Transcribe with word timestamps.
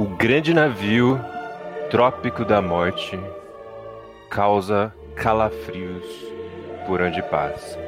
O 0.00 0.06
grande 0.06 0.54
navio 0.54 1.20
Trópico 1.90 2.42
da 2.42 2.62
Morte 2.62 3.20
causa 4.30 4.94
calafrios 5.14 6.06
por 6.86 7.02
onde 7.02 7.22
passa. 7.24 7.78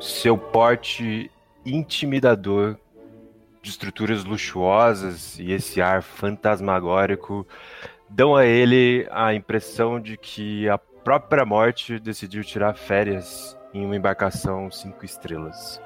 Seu 0.00 0.38
porte 0.38 1.30
intimidador 1.66 2.78
de 3.60 3.68
estruturas 3.68 4.24
luxuosas 4.24 5.38
e 5.38 5.52
esse 5.52 5.82
ar 5.82 6.02
fantasmagórico 6.02 7.46
dão 8.08 8.34
a 8.34 8.46
ele 8.46 9.06
a 9.10 9.34
impressão 9.34 10.00
de 10.00 10.16
que 10.16 10.66
a 10.66 10.78
própria 10.78 11.44
morte 11.44 11.98
decidiu 11.98 12.42
tirar 12.42 12.72
férias 12.72 13.54
em 13.74 13.84
uma 13.84 13.96
embarcação 13.96 14.70
cinco 14.70 15.04
estrelas. 15.04 15.78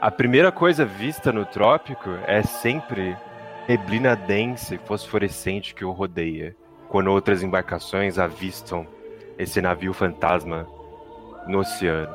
A 0.00 0.10
primeira 0.10 0.50
coisa 0.50 0.86
vista 0.86 1.30
no 1.30 1.44
trópico 1.44 2.08
é 2.26 2.42
sempre 2.42 3.14
neblina 3.68 4.16
densa 4.16 4.74
e 4.74 4.78
fosforescente 4.78 5.74
que 5.74 5.84
o 5.84 5.92
rodeia, 5.92 6.56
quando 6.88 7.10
outras 7.10 7.42
embarcações 7.42 8.18
avistam 8.18 8.86
esse 9.38 9.60
navio 9.60 9.92
fantasma 9.92 10.66
no 11.46 11.60
oceano. 11.60 12.14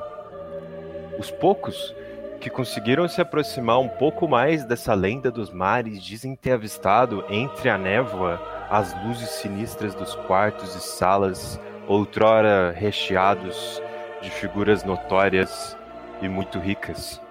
Os 1.18 1.32
poucos 1.32 1.96
que 2.40 2.50
conseguiram 2.50 3.08
se 3.08 3.22
aproximar 3.22 3.80
um 3.80 3.88
pouco 3.88 4.28
mais 4.28 4.66
dessa 4.66 4.94
lenda 4.94 5.32
dos 5.32 5.52
mares 5.52 6.04
dizem 6.04 6.36
ter 6.36 6.52
avistado 6.52 7.26
entre 7.30 7.70
a 7.70 7.78
névoa 7.78 8.40
as 8.70 8.94
luzes 9.04 9.30
sinistras 9.30 9.96
dos 9.96 10.16
quartos 10.16 10.76
e 10.76 10.82
salas, 10.82 11.60
outrora 11.88 12.72
recheados 12.72 13.82
de 14.22 14.30
figuras 14.30 14.84
notórias 14.84 15.78
e 16.22 16.28
muito 16.28 16.60
ricas. 16.60 17.22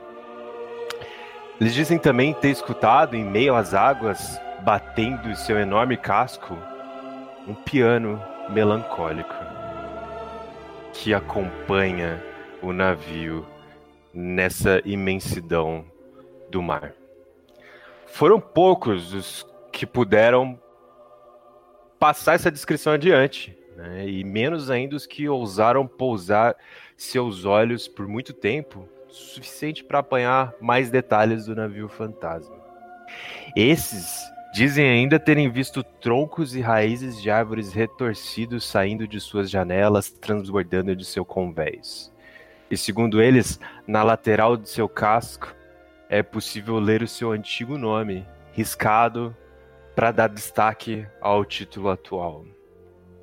Eles 1.60 1.72
dizem 1.72 1.98
também 1.98 2.34
ter 2.34 2.50
escutado 2.50 3.14
em 3.14 3.24
meio 3.24 3.54
às 3.54 3.74
águas, 3.74 4.40
batendo 4.62 5.34
seu 5.36 5.58
enorme 5.58 5.96
casco, 5.96 6.58
um 7.46 7.54
piano 7.54 8.20
melancólico 8.50 9.34
que 10.92 11.12
acompanha 11.12 12.22
o 12.62 12.72
navio 12.72 13.46
nessa 14.12 14.80
imensidão 14.84 15.84
do 16.50 16.62
mar. 16.62 16.94
Foram 18.06 18.40
poucos 18.40 19.12
os 19.12 19.46
que 19.72 19.84
puderam 19.84 20.58
passar 21.98 22.34
essa 22.34 22.50
descrição 22.50 22.92
adiante, 22.92 23.56
né? 23.76 24.08
e 24.08 24.22
menos 24.22 24.70
ainda 24.70 24.94
os 24.94 25.04
que 25.04 25.28
ousaram 25.28 25.86
pousar 25.86 26.56
seus 26.96 27.44
olhos 27.44 27.88
por 27.88 28.06
muito 28.06 28.32
tempo, 28.32 28.88
suficiente 29.14 29.84
para 29.84 30.00
apanhar 30.00 30.54
mais 30.60 30.90
detalhes 30.90 31.46
do 31.46 31.54
navio 31.54 31.88
fantasma. 31.88 32.56
Esses 33.56 34.18
dizem 34.52 34.88
ainda 34.88 35.18
terem 35.18 35.50
visto 35.50 35.82
troncos 35.82 36.54
e 36.54 36.60
raízes 36.60 37.20
de 37.20 37.30
árvores 37.30 37.72
retorcidos 37.72 38.64
saindo 38.64 39.06
de 39.06 39.20
suas 39.20 39.50
janelas, 39.50 40.10
transbordando 40.10 40.94
de 40.94 41.04
seu 41.04 41.24
convés. 41.24 42.12
E 42.70 42.76
segundo 42.76 43.22
eles, 43.22 43.60
na 43.86 44.02
lateral 44.02 44.56
de 44.56 44.68
seu 44.68 44.88
casco 44.88 45.54
é 46.08 46.22
possível 46.22 46.78
ler 46.78 47.02
o 47.02 47.08
seu 47.08 47.32
antigo 47.32 47.78
nome, 47.78 48.26
riscado 48.52 49.36
para 49.94 50.10
dar 50.10 50.28
destaque 50.28 51.06
ao 51.20 51.44
título 51.44 51.90
atual. 51.90 52.44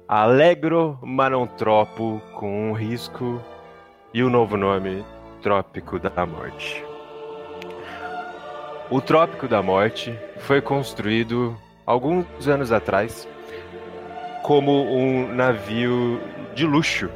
Alegro 0.08 1.00
Manontropo 1.02 2.22
com 2.34 2.70
um 2.70 2.74
risco 2.74 3.42
e 4.14 4.24
o 4.24 4.30
novo 4.30 4.58
nome 4.58 5.06
Trópico 5.42 5.98
da 5.98 6.26
Morte. 6.26 6.86
O 8.92 9.02
Trópico 9.02 9.48
da 9.48 9.62
Morte 9.62 10.16
foi 10.42 10.62
construído 10.62 11.58
alguns 11.84 12.48
anos 12.48 12.72
atrás 12.72 13.28
como 14.44 14.84
um 14.96 15.34
navio 15.34 16.22
de 16.54 16.66
luxo 16.66 17.10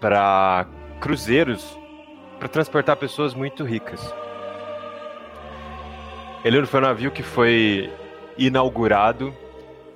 para 0.00 0.66
cruzeiros 1.00 1.76
para 2.38 2.48
transportar 2.48 2.96
pessoas 2.96 3.34
muito 3.34 3.64
ricas. 3.64 4.14
Ele 6.44 6.64
foi 6.66 6.80
um 6.80 6.84
navio 6.84 7.10
que 7.10 7.22
foi 7.22 7.90
inaugurado 8.38 9.34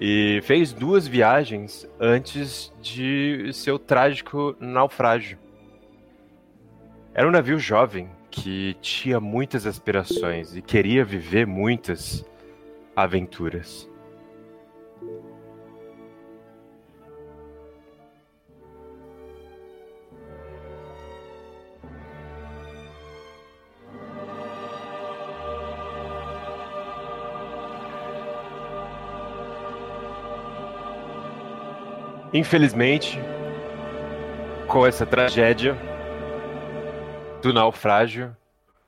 e 0.01 0.41
fez 0.43 0.73
duas 0.73 1.07
viagens 1.07 1.89
antes 2.01 2.73
de 2.83 3.51
seu 3.53 3.79
trágico 3.79 4.57
naufrágio. 4.59 5.46
Era 7.19 7.27
um 7.27 7.31
navio 7.31 7.59
jovem 7.59 8.11
que 8.31 8.77
tinha 8.83 9.19
muitas 9.19 9.67
aspirações 9.67 10.55
e 10.55 10.61
queria 10.61 11.03
viver 11.03 11.47
muitas 11.47 12.23
aventuras. 12.95 13.89
Infelizmente, 32.35 33.19
com 34.69 34.87
essa 34.87 35.07
tragédia 35.07 35.96
do 37.43 37.53
naufrágio, 37.53 38.37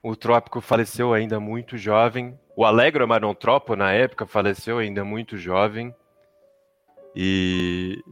o 0.03 0.17
Trópico 0.17 0.61
faleceu 0.61 1.13
ainda 1.13 1.39
muito 1.39 1.77
jovem. 1.77 2.39
O 2.57 2.65
Alegro 2.65 3.07
Marontropo, 3.07 3.77
na 3.77 3.93
época, 3.93 4.27
faleceu 4.27 4.79
ainda 4.79 5.05
muito 5.05 5.37
jovem. 5.37 5.95
E 7.15 8.03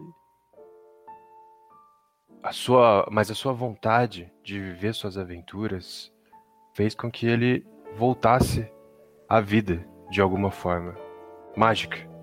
a 2.43 2.53
sua, 2.53 3.07
mas 3.11 3.31
a 3.31 3.35
sua 3.35 3.53
vontade 3.53 4.33
de 4.43 4.59
viver 4.59 4.95
suas 4.95 5.19
aventuras 5.19 6.13
fez 6.75 6.95
com 6.95 7.11
que 7.11 7.27
ele 7.27 7.67
voltasse 7.97 8.71
à 9.29 9.41
vida 9.41 9.85
de 10.11 10.21
alguma 10.21 10.51
forma 10.51 10.97
mágica. 11.57 12.16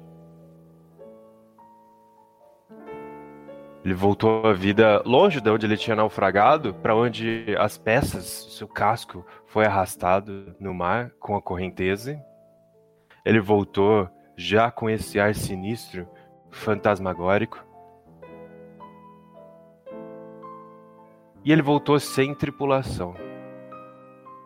Ele 3.83 3.93
voltou 3.93 4.47
à 4.47 4.53
vida 4.53 5.01
longe 5.05 5.41
de 5.41 5.49
onde 5.49 5.65
ele 5.65 5.75
tinha 5.75 5.95
naufragado, 5.95 6.73
para 6.75 6.95
onde 6.95 7.53
as 7.59 7.77
peças, 7.77 8.23
seu 8.57 8.67
casco, 8.67 9.25
foi 9.45 9.65
arrastado 9.65 10.55
no 10.57 10.73
mar 10.73 11.11
com 11.19 11.35
a 11.35 11.41
correnteza. 11.41 12.17
Ele 13.25 13.41
voltou 13.41 14.09
já 14.37 14.71
com 14.71 14.89
esse 14.89 15.19
ar 15.19 15.35
sinistro, 15.35 16.07
fantasmagórico. 16.49 17.63
E 21.43 21.51
ele 21.51 21.61
voltou 21.61 21.99
sem 21.99 22.33
tripulação, 22.33 23.13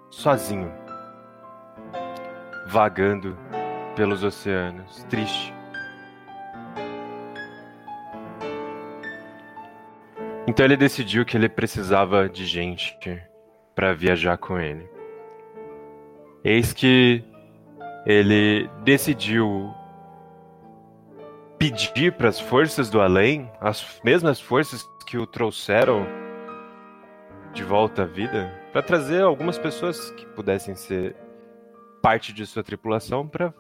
sozinho, 0.09 0.72
vagando 2.66 3.38
pelos 3.96 4.24
oceanos, 4.24 5.04
triste. 5.04 5.56
Então 10.47 10.66
ele 10.66 10.78
decidiu 10.78 11.25
que 11.25 11.35
ele 11.35 11.50
precisava 11.50 12.30
de 12.30 12.46
gente 12.46 12.97
para 13.75 13.94
viajar 13.94 14.38
com 14.38 14.58
ele. 14.58 14.90
Eis 16.41 16.72
que 16.72 17.22
ele 18.06 18.69
decidiu 18.84 19.74
pedir 21.59 22.13
para 22.13 22.30
as 22.30 22.40
forças 22.40 22.90
do 22.90 23.02
além, 23.02 23.52
as 23.60 24.00
mesmas 24.06 24.39
forças 24.39 24.81
que 25.06 25.18
o 25.18 25.27
trouxeram 25.27 26.07
de 27.51 27.63
volta 27.63 28.04
à 28.04 28.06
vida, 28.06 28.50
para 28.71 28.81
trazer 28.81 29.24
algumas 29.24 29.57
pessoas 29.57 30.12
que 30.12 30.25
pudessem 30.27 30.75
ser 30.75 31.16
parte 32.01 32.31
de 32.31 32.45
sua 32.45 32.63
tripulação 32.63 33.27
para 33.27 33.54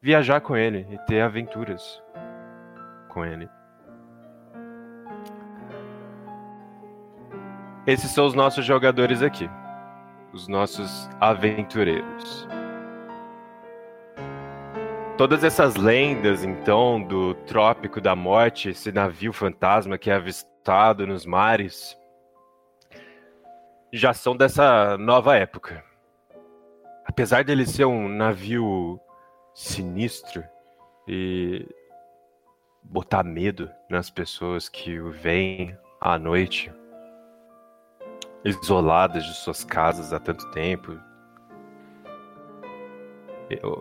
viajar 0.00 0.40
com 0.40 0.56
ele 0.56 0.86
e 0.90 0.98
ter 0.98 1.20
aventuras 1.20 2.00
com 3.08 3.24
ele. 3.24 3.48
Esses 7.86 8.10
são 8.10 8.26
os 8.26 8.34
nossos 8.34 8.64
jogadores 8.64 9.22
aqui, 9.22 9.48
os 10.32 10.48
nossos 10.48 11.08
aventureiros. 11.20 12.48
Todas 15.16 15.44
essas 15.44 15.76
lendas, 15.76 16.42
então, 16.42 17.00
do 17.00 17.32
Trópico 17.46 18.00
da 18.00 18.16
Morte, 18.16 18.70
esse 18.70 18.90
navio 18.90 19.32
fantasma 19.32 19.96
que 19.96 20.10
é 20.10 20.14
avistado 20.14 21.06
nos 21.06 21.24
mares, 21.24 21.96
já 23.92 24.12
são 24.12 24.36
dessa 24.36 24.98
nova 24.98 25.36
época. 25.36 25.84
Apesar 27.04 27.44
dele 27.44 27.64
ser 27.64 27.84
um 27.84 28.08
navio 28.08 29.00
sinistro 29.54 30.42
e 31.06 31.64
botar 32.82 33.22
medo 33.22 33.70
nas 33.88 34.10
pessoas 34.10 34.68
que 34.68 34.98
o 34.98 35.12
veem 35.12 35.78
à 36.00 36.18
noite, 36.18 36.70
isoladas 38.44 39.24
de 39.24 39.34
suas 39.34 39.64
casas 39.64 40.12
há 40.12 40.18
tanto 40.20 40.50
tempo. 40.50 40.98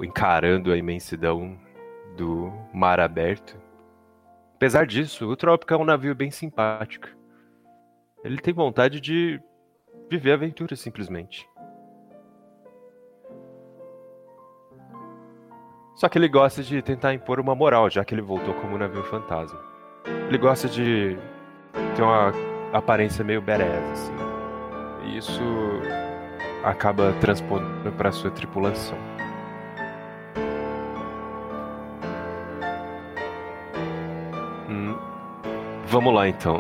encarando 0.03 0.71
a 0.71 0.77
imensidão 0.77 1.57
do 2.15 2.51
mar 2.73 2.99
aberto. 2.99 3.57
Apesar 4.55 4.85
disso, 4.85 5.27
o 5.27 5.35
Trópico 5.35 5.73
é 5.73 5.77
um 5.77 5.83
navio 5.83 6.13
bem 6.15 6.29
simpático. 6.29 7.07
Ele 8.23 8.37
tem 8.37 8.53
vontade 8.53 9.01
de 9.01 9.41
viver 10.09 10.31
a 10.31 10.35
aventura 10.35 10.75
simplesmente. 10.75 11.47
Só 15.95 16.09
que 16.09 16.17
ele 16.17 16.27
gosta 16.27 16.61
de 16.61 16.81
tentar 16.81 17.13
impor 17.13 17.39
uma 17.39 17.55
moral, 17.55 17.89
já 17.89 18.03
que 18.03 18.13
ele 18.13 18.21
voltou 18.21 18.53
como 18.55 18.75
um 18.75 18.77
navio 18.77 19.03
fantasma. 19.03 19.59
Ele 20.27 20.37
gosta 20.37 20.67
de 20.67 21.17
ter 21.95 22.01
uma 22.01 22.31
aparência 22.73 23.23
meio 23.23 23.41
badass, 23.41 23.91
assim. 23.91 24.24
E 25.05 25.17
isso 25.17 25.41
acaba 26.63 27.13
transpondo 27.21 27.91
para 27.93 28.11
sua 28.11 28.31
tripulação. 28.31 28.97
Hum, 34.67 34.97
vamos 35.85 36.13
lá 36.13 36.27
então. 36.27 36.59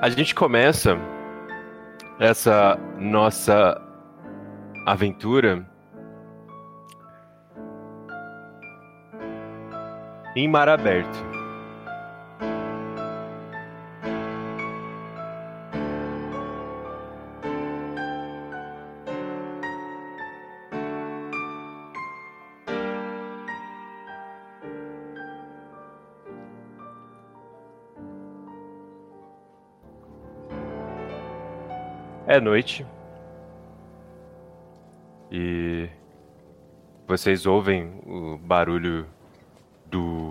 A 0.00 0.08
gente 0.10 0.34
começa 0.34 0.96
essa 2.20 2.78
nossa 2.98 3.80
aventura 4.86 5.68
em 10.38 10.46
mar 10.46 10.68
aberto. 10.68 11.18
É 32.28 32.40
noite. 32.40 32.86
E 35.32 35.88
vocês 37.08 37.44
ouvem 37.44 37.90
o 38.06 38.38
barulho 38.38 39.04
do, 39.86 40.27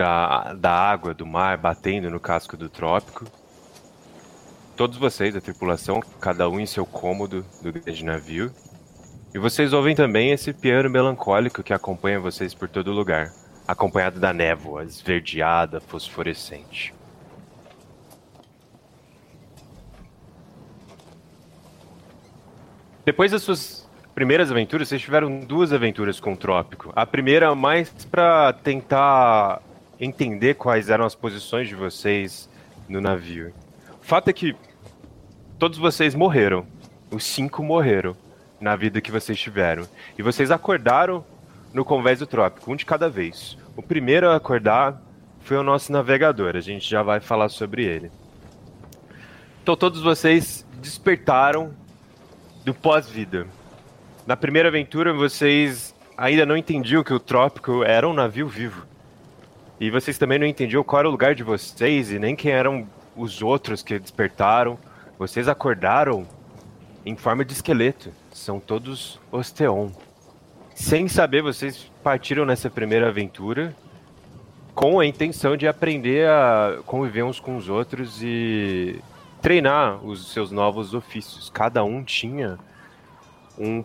da, 0.00 0.54
da 0.54 0.72
água 0.72 1.12
do 1.12 1.26
mar 1.26 1.58
batendo 1.58 2.08
no 2.08 2.18
casco 2.18 2.56
do 2.56 2.70
trópico. 2.70 3.26
Todos 4.74 4.96
vocês, 4.96 5.36
a 5.36 5.42
tripulação, 5.42 6.00
cada 6.18 6.48
um 6.48 6.58
em 6.58 6.64
seu 6.64 6.86
cômodo 6.86 7.44
do 7.62 7.70
grande 7.70 8.02
navio. 8.02 8.50
E 9.34 9.38
vocês 9.38 9.74
ouvem 9.74 9.94
também 9.94 10.32
esse 10.32 10.54
piano 10.54 10.88
melancólico 10.88 11.62
que 11.62 11.74
acompanha 11.74 12.18
vocês 12.18 12.54
por 12.54 12.66
todo 12.66 12.90
lugar, 12.90 13.30
acompanhado 13.68 14.18
da 14.18 14.32
névoa 14.32 14.84
esverdeada, 14.84 15.82
fosforescente. 15.82 16.94
Depois 23.04 23.32
das 23.32 23.42
suas 23.42 23.86
primeiras 24.14 24.50
aventuras, 24.50 24.88
vocês 24.88 25.02
tiveram 25.02 25.40
duas 25.40 25.74
aventuras 25.74 26.18
com 26.18 26.32
o 26.32 26.36
Trópico. 26.36 26.90
A 26.96 27.04
primeira 27.04 27.54
mais 27.54 27.90
para 28.06 28.54
tentar 28.54 29.60
entender 30.00 30.54
quais 30.54 30.88
eram 30.88 31.04
as 31.04 31.14
posições 31.14 31.68
de 31.68 31.74
vocês 31.74 32.48
no 32.88 33.00
navio. 33.00 33.52
O 34.00 34.04
fato 34.04 34.28
é 34.28 34.32
que 34.32 34.56
todos 35.58 35.78
vocês 35.78 36.14
morreram. 36.14 36.66
Os 37.10 37.24
cinco 37.24 37.62
morreram 37.62 38.16
na 38.60 38.74
vida 38.74 39.00
que 39.00 39.10
vocês 39.10 39.38
tiveram. 39.38 39.86
E 40.18 40.22
vocês 40.22 40.50
acordaram 40.50 41.24
no 41.72 41.84
convés 41.84 42.18
do 42.18 42.26
Trópico, 42.26 42.72
um 42.72 42.76
de 42.76 42.86
cada 42.86 43.08
vez. 43.08 43.58
O 43.76 43.82
primeiro 43.82 44.28
a 44.28 44.36
acordar 44.36 45.00
foi 45.40 45.56
o 45.56 45.62
nosso 45.62 45.92
navegador, 45.92 46.56
a 46.56 46.60
gente 46.60 46.88
já 46.88 47.02
vai 47.02 47.20
falar 47.20 47.48
sobre 47.48 47.84
ele. 47.84 48.10
Então 49.62 49.76
todos 49.76 50.00
vocês 50.00 50.66
despertaram 50.80 51.74
do 52.64 52.74
pós-vida. 52.74 53.46
Na 54.26 54.36
primeira 54.36 54.68
aventura, 54.68 55.12
vocês 55.12 55.94
ainda 56.16 56.44
não 56.44 56.56
entendiam 56.56 57.02
que 57.02 57.12
o 57.12 57.20
Trópico 57.20 57.84
era 57.84 58.08
um 58.08 58.12
navio 58.12 58.48
vivo. 58.48 58.89
E 59.80 59.90
vocês 59.90 60.18
também 60.18 60.38
não 60.38 60.46
entendiam 60.46 60.84
qual 60.84 61.00
era 61.00 61.08
o 61.08 61.10
lugar 61.10 61.34
de 61.34 61.42
vocês 61.42 62.12
e 62.12 62.18
nem 62.18 62.36
quem 62.36 62.52
eram 62.52 62.86
os 63.16 63.40
outros 63.40 63.82
que 63.82 63.98
despertaram. 63.98 64.78
Vocês 65.18 65.48
acordaram 65.48 66.26
em 67.06 67.16
forma 67.16 67.46
de 67.46 67.54
esqueleto. 67.54 68.12
São 68.30 68.60
todos 68.60 69.18
Osteon. 69.32 69.88
Sem 70.74 71.08
saber, 71.08 71.42
vocês 71.42 71.90
partiram 72.02 72.44
nessa 72.44 72.68
primeira 72.68 73.08
aventura 73.08 73.74
com 74.74 75.00
a 75.00 75.06
intenção 75.06 75.56
de 75.56 75.66
aprender 75.66 76.28
a 76.28 76.80
conviver 76.84 77.22
uns 77.22 77.40
com 77.40 77.56
os 77.56 77.70
outros 77.70 78.22
e 78.22 79.00
treinar 79.40 80.04
os 80.04 80.30
seus 80.30 80.50
novos 80.50 80.92
ofícios. 80.92 81.48
Cada 81.48 81.82
um 81.82 82.04
tinha 82.04 82.58
um 83.58 83.82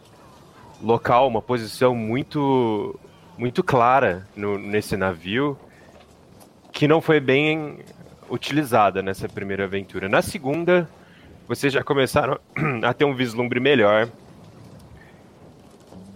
local, 0.84 1.26
uma 1.26 1.42
posição 1.42 1.96
muito 1.96 3.00
muito 3.38 3.64
clara 3.64 4.28
no, 4.36 4.58
nesse 4.58 4.96
navio 4.96 5.58
que 6.76 6.90
não 6.90 7.00
foi 7.00 7.22
bem 7.22 7.80
utilizada 8.30 9.02
nessa 9.02 9.30
primeira 9.30 9.64
aventura. 9.64 10.10
Na 10.10 10.22
segunda, 10.22 10.90
vocês 11.48 11.72
já 11.72 11.82
começaram 11.82 12.38
a 12.84 12.94
ter 12.94 13.06
um 13.06 13.16
vislumbre 13.16 13.62
melhor 13.62 14.10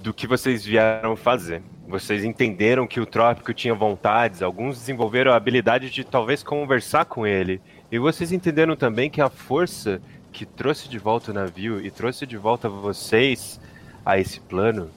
do 0.04 0.14
que 0.14 0.28
vocês 0.28 0.66
vieram 0.66 1.16
fazer. 1.16 1.62
Vocês 1.88 2.26
entenderam 2.26 2.86
que 2.86 3.00
o 3.00 3.06
Trópico 3.06 3.54
tinha 3.54 3.74
vontades, 3.74 4.42
alguns 4.42 4.78
desenvolveram 4.78 5.32
a 5.32 5.38
habilidade 5.38 5.90
de 5.90 6.04
talvez 6.04 6.44
conversar 6.44 7.06
com 7.06 7.26
ele 7.26 7.62
e 7.90 7.98
vocês 7.98 8.34
entenderam 8.34 8.76
também 8.76 9.10
que 9.10 9.22
a 9.22 9.30
força 9.30 10.02
que 10.30 10.46
trouxe 10.46 10.90
de 10.90 11.00
volta 11.00 11.32
o 11.32 11.34
navio 11.34 11.80
e 11.80 11.90
trouxe 11.90 12.26
de 12.26 12.36
volta 12.36 12.68
vocês 12.68 13.62
a 14.06 14.20
esse 14.20 14.42
plano 14.42 14.90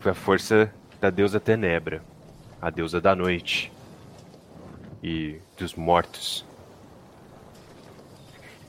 foi 0.00 0.12
a 0.12 0.14
força 0.14 0.70
da 1.00 1.08
deusa 1.08 1.40
Tenebra, 1.40 2.02
a 2.60 2.68
deusa 2.68 3.00
da 3.00 3.16
noite 3.16 3.72
e 5.02 5.40
dos 5.58 5.74
mortos. 5.74 6.44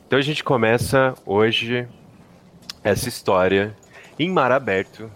Então 0.07 0.19
a 0.19 0.21
gente 0.21 0.43
começa 0.43 1.13
hoje 1.25 1.87
essa 2.83 3.07
história 3.07 3.75
em 4.19 4.29
mar 4.29 4.51
aberto, 4.51 5.09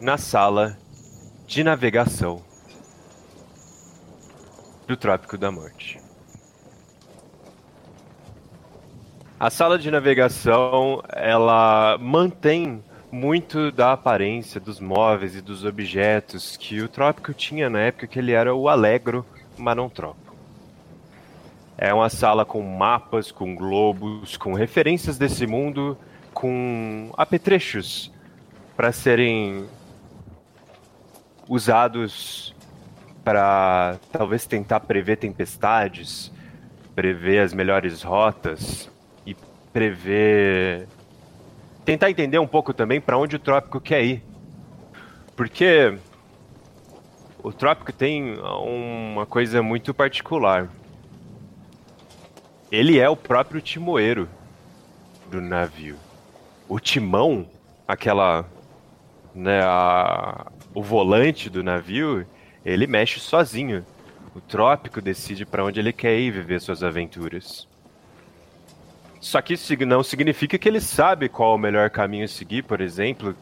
na 0.00 0.18
sala 0.18 0.76
de 1.46 1.62
navegação 1.62 2.42
do 4.86 4.96
Trópico 4.96 5.38
da 5.38 5.50
Morte. 5.50 6.00
A 9.38 9.50
sala 9.50 9.78
de 9.78 9.90
navegação, 9.90 11.02
ela 11.10 11.98
mantém 11.98 12.82
muito 13.10 13.70
da 13.70 13.92
aparência 13.92 14.60
dos 14.60 14.80
móveis 14.80 15.36
e 15.36 15.40
dos 15.40 15.64
objetos 15.64 16.56
que 16.56 16.80
o 16.80 16.88
Trópico 16.88 17.32
tinha 17.32 17.70
na 17.70 17.80
época 17.80 18.06
que 18.06 18.18
ele 18.18 18.32
era 18.32 18.54
o 18.54 18.68
Alegro, 18.68 19.24
mas 19.56 19.76
não 19.76 19.88
Trópico. 19.88 20.34
É 21.76 21.92
uma 21.92 22.08
sala 22.08 22.44
com 22.44 22.62
mapas, 22.62 23.32
com 23.32 23.54
globos, 23.54 24.36
com 24.36 24.54
referências 24.54 25.18
desse 25.18 25.46
mundo, 25.46 25.98
com 26.32 27.12
apetrechos 27.16 28.12
para 28.76 28.92
serem 28.92 29.66
usados 31.48 32.54
para 33.24 33.98
talvez 34.12 34.46
tentar 34.46 34.80
prever 34.80 35.16
tempestades, 35.16 36.30
prever 36.94 37.40
as 37.40 37.52
melhores 37.52 38.02
rotas, 38.02 38.88
prever. 39.74 40.86
Tentar 41.84 42.08
entender 42.08 42.38
um 42.38 42.46
pouco 42.46 42.72
também 42.72 43.00
para 43.00 43.18
onde 43.18 43.34
o 43.34 43.38
trópico 43.38 43.80
quer 43.80 44.04
ir. 44.04 44.22
Porque 45.36 45.98
o 47.44 47.52
trópico 47.52 47.92
tem 47.92 48.38
uma 48.40 49.26
coisa 49.26 49.62
muito 49.62 49.92
particular. 49.92 50.70
Ele 52.72 52.98
é 52.98 53.06
o 53.06 53.14
próprio 53.14 53.60
timoeiro 53.60 54.26
do 55.30 55.42
navio. 55.42 55.96
O 56.66 56.80
timão, 56.80 57.46
aquela. 57.86 58.46
Né, 59.34 59.60
a, 59.62 60.50
o 60.72 60.82
volante 60.82 61.50
do 61.50 61.62
navio, 61.62 62.26
ele 62.64 62.86
mexe 62.86 63.20
sozinho. 63.20 63.84
O 64.34 64.40
trópico 64.40 65.02
decide 65.02 65.44
para 65.44 65.62
onde 65.62 65.78
ele 65.78 65.92
quer 65.92 66.18
ir 66.18 66.30
viver 66.30 66.62
suas 66.62 66.82
aventuras. 66.82 67.68
Só 69.20 69.42
que 69.42 69.52
isso 69.52 69.76
não 69.84 70.02
significa 70.02 70.56
que 70.56 70.66
ele 70.66 70.80
sabe 70.80 71.28
qual 71.28 71.54
o 71.54 71.58
melhor 71.58 71.90
caminho 71.90 72.24
a 72.24 72.28
seguir, 72.28 72.62
por 72.62 72.80
exemplo, 72.80 73.36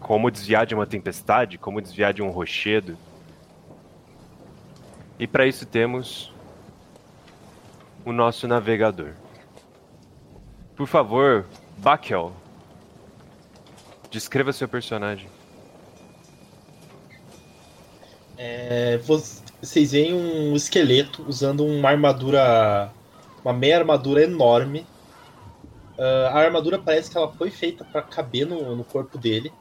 como 0.00 0.30
desviar 0.30 0.66
de 0.66 0.74
uma 0.74 0.86
tempestade, 0.86 1.58
como 1.58 1.80
desviar 1.80 2.12
de 2.12 2.22
um 2.22 2.30
rochedo. 2.30 2.96
E 5.18 5.26
para 5.26 5.46
isso 5.46 5.64
temos 5.64 6.32
o 8.04 8.12
nosso 8.12 8.46
navegador. 8.48 9.12
Por 10.76 10.86
favor, 10.86 11.46
Bakel, 11.78 12.32
descreva 14.10 14.52
seu 14.52 14.68
personagem. 14.68 15.28
É, 18.36 18.98
vocês 18.98 19.92
veem 19.92 20.12
um 20.12 20.54
esqueleto 20.56 21.24
usando 21.26 21.64
uma 21.64 21.88
armadura, 21.88 22.92
uma 23.44 23.52
meia 23.52 23.78
armadura 23.78 24.22
enorme. 24.22 24.86
Uh, 25.96 26.26
a 26.30 26.40
armadura 26.40 26.78
parece 26.78 27.10
que 27.10 27.16
ela 27.16 27.32
foi 27.32 27.50
feita 27.50 27.84
para 27.84 28.02
caber 28.02 28.46
no, 28.46 28.74
no, 28.74 28.84
corpo 28.84 29.16
dele. 29.16 29.52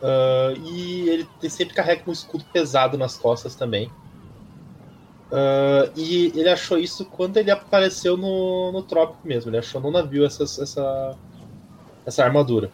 Uh, 0.00 0.56
e 0.66 1.08
ele 1.08 1.28
sempre 1.48 1.74
carrega 1.74 2.02
um 2.06 2.12
escudo 2.12 2.44
pesado 2.52 2.98
nas 2.98 3.16
costas 3.16 3.54
também. 3.54 3.90
Uh, 5.30 5.90
e 5.96 6.26
ele 6.36 6.48
achou 6.48 6.78
isso 6.78 7.04
quando 7.04 7.36
ele 7.38 7.50
apareceu 7.50 8.16
no, 8.16 8.70
no 8.72 8.82
trópico 8.82 9.26
mesmo. 9.26 9.50
Ele 9.50 9.58
achou 9.58 9.80
no 9.80 9.90
navio 9.90 10.24
essa, 10.24 10.44
essa, 10.44 11.16
essa 12.04 12.24
armadura. 12.24 12.70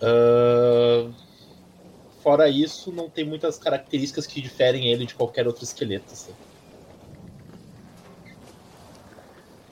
Uh, 0.00 1.12
fora 2.22 2.48
isso, 2.48 2.92
não 2.92 3.08
tem 3.08 3.24
muitas 3.24 3.58
características 3.58 4.26
que 4.26 4.40
diferem 4.40 4.88
ele 4.88 5.06
de 5.06 5.14
qualquer 5.14 5.46
outro 5.46 5.64
esqueleto. 5.64 6.12
Assim. 6.12 6.32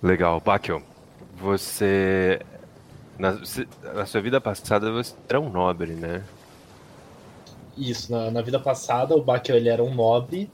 Legal, 0.03 0.41
Bakel. 0.41 0.83
Você 1.37 2.41
na, 3.21 3.39
na, 3.95 4.07
sua 4.07 4.21
vida 4.21 4.41
passada 4.41 4.91
você 4.91 5.15
era 5.29 5.41
um 5.41 5.51
nobre, 5.51 5.93
né? 5.93 6.25
Isso, 7.77 8.11
na, 8.11 8.31
na 8.31 8.43
vida 8.43 8.59
passada 8.59 9.15
o 9.15 9.23
Bakel 9.23 9.57
ele 9.57 9.69
era 9.69 9.83
um 9.83 9.95
nobre 9.95 10.51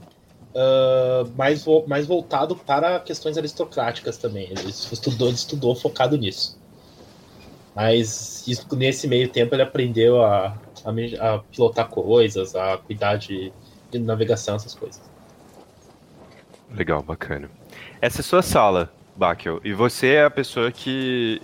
uh, 0.56 1.30
mais, 1.36 1.64
mais 1.86 2.06
voltado 2.06 2.56
para 2.56 2.98
questões 3.00 3.38
aristocráticas 3.38 4.16
também. 4.18 4.44
Ele 4.50 4.68
estudou, 4.68 5.28
ele 5.28 5.36
estudou 5.36 5.74
focado 5.74 6.16
nisso. 6.16 6.58
Mas 7.74 8.46
isso, 8.48 8.66
nesse 8.74 9.06
meio 9.06 9.28
tempo 9.28 9.54
ele 9.54 9.62
aprendeu 9.62 10.24
a, 10.24 10.56
a, 10.84 11.34
a 11.34 11.38
pilotar 11.38 11.88
coisas, 11.88 12.54
a 12.56 12.78
cuidar 12.78 13.16
de, 13.16 13.52
de 13.90 13.98
navegação, 13.98 14.56
essas 14.56 14.74
coisas. 14.74 15.00
Legal, 16.74 17.02
bacana. 17.02 17.50
Essa 18.00 18.18
é 18.18 18.20
a 18.20 18.24
sua 18.24 18.42
sala, 18.42 18.90
Bakel, 19.14 19.60
e 19.62 19.72
você 19.72 20.14
é 20.14 20.24
a 20.24 20.30
pessoa 20.30 20.72
que, 20.72 21.40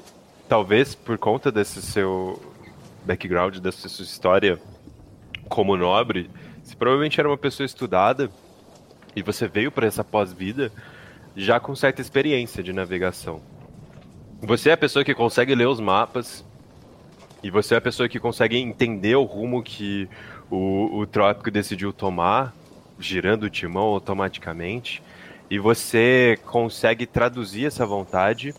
talvez 0.53 0.95
por 0.95 1.17
conta 1.17 1.51
desse 1.51 1.81
seu 1.81 2.39
background, 3.07 3.57
dessa 3.57 3.89
sua 3.89 4.05
história 4.05 4.61
como 5.49 5.79
nobre, 5.79 6.29
você 6.63 6.77
provavelmente 6.77 7.19
era 7.19 7.27
uma 7.27 7.39
pessoa 7.39 7.65
estudada 7.65 8.31
e 9.17 9.23
você 9.23 9.49
veio 9.49 9.73
para 9.73 9.87
essa 9.87 10.05
pós-vida 10.05 10.71
já 11.35 11.59
com 11.59 11.75
certa 11.75 12.03
experiência 12.03 12.63
de 12.63 12.71
navegação. 12.71 13.41
Você 14.43 14.69
é 14.69 14.75
a 14.75 14.77
pessoa 14.77 15.03
que 15.03 15.15
consegue 15.15 15.55
ler 15.55 15.69
os 15.69 15.81
mapas 15.81 16.45
e 17.43 17.51
você 17.51 17.75
é 17.75 17.79
a 17.79 17.81
pessoa 17.81 18.07
que 18.07 18.21
consegue 18.21 18.59
entender 18.59 19.17
o 19.17 19.25
rumo 19.25 19.63
que 19.63 20.07
o, 20.51 20.99
o 20.99 21.07
trópico 21.07 21.51
decidiu 21.51 21.95
tomar, 21.95 22.55
girando 23.01 23.45
o 23.45 23.51
timão 23.51 23.85
automaticamente, 23.85 25.03
e 25.49 25.59
você 25.59 26.39
consegue 26.45 27.07
traduzir 27.07 27.65
essa 27.65 27.87
vontade 27.87 28.55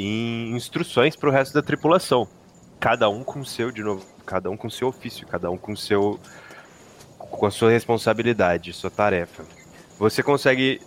em 0.00 0.56
instruções 0.56 1.16
para 1.16 1.28
o 1.28 1.32
resto 1.32 1.54
da 1.54 1.62
tripulação. 1.62 2.28
Cada 2.80 3.08
um 3.08 3.24
com 3.24 3.44
seu, 3.44 3.70
de 3.70 3.82
novo, 3.82 4.06
cada 4.24 4.50
um 4.50 4.56
com 4.56 4.70
seu 4.70 4.88
ofício, 4.88 5.26
cada 5.26 5.50
um 5.50 5.56
com 5.56 5.74
seu 5.74 6.18
com 7.18 7.44
a 7.44 7.50
sua 7.50 7.70
responsabilidade, 7.70 8.72
sua 8.72 8.90
tarefa 8.90 9.44
você 9.98 10.22
consegue 10.22 10.80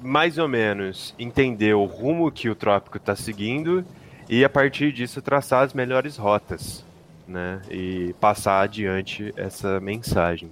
mais 0.00 0.38
ou 0.38 0.48
menos 0.48 1.14
entender 1.18 1.74
o 1.74 1.84
rumo 1.84 2.32
que 2.32 2.48
o 2.48 2.54
trópico 2.54 2.96
está 2.96 3.14
seguindo 3.14 3.84
e 4.28 4.44
a 4.44 4.48
partir 4.48 4.92
disso 4.92 5.20
traçar 5.20 5.62
as 5.62 5.74
melhores 5.74 6.16
rotas, 6.16 6.84
né? 7.28 7.60
E 7.70 8.14
passar 8.20 8.62
adiante 8.62 9.32
essa 9.36 9.78
mensagem. 9.78 10.50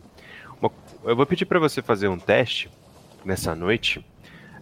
Eu 1.02 1.16
vou 1.16 1.26
pedir 1.26 1.44
para 1.46 1.58
você 1.58 1.82
fazer 1.82 2.08
um 2.08 2.18
teste 2.18 2.70
nessa 3.25 3.54
noite. 3.54 4.04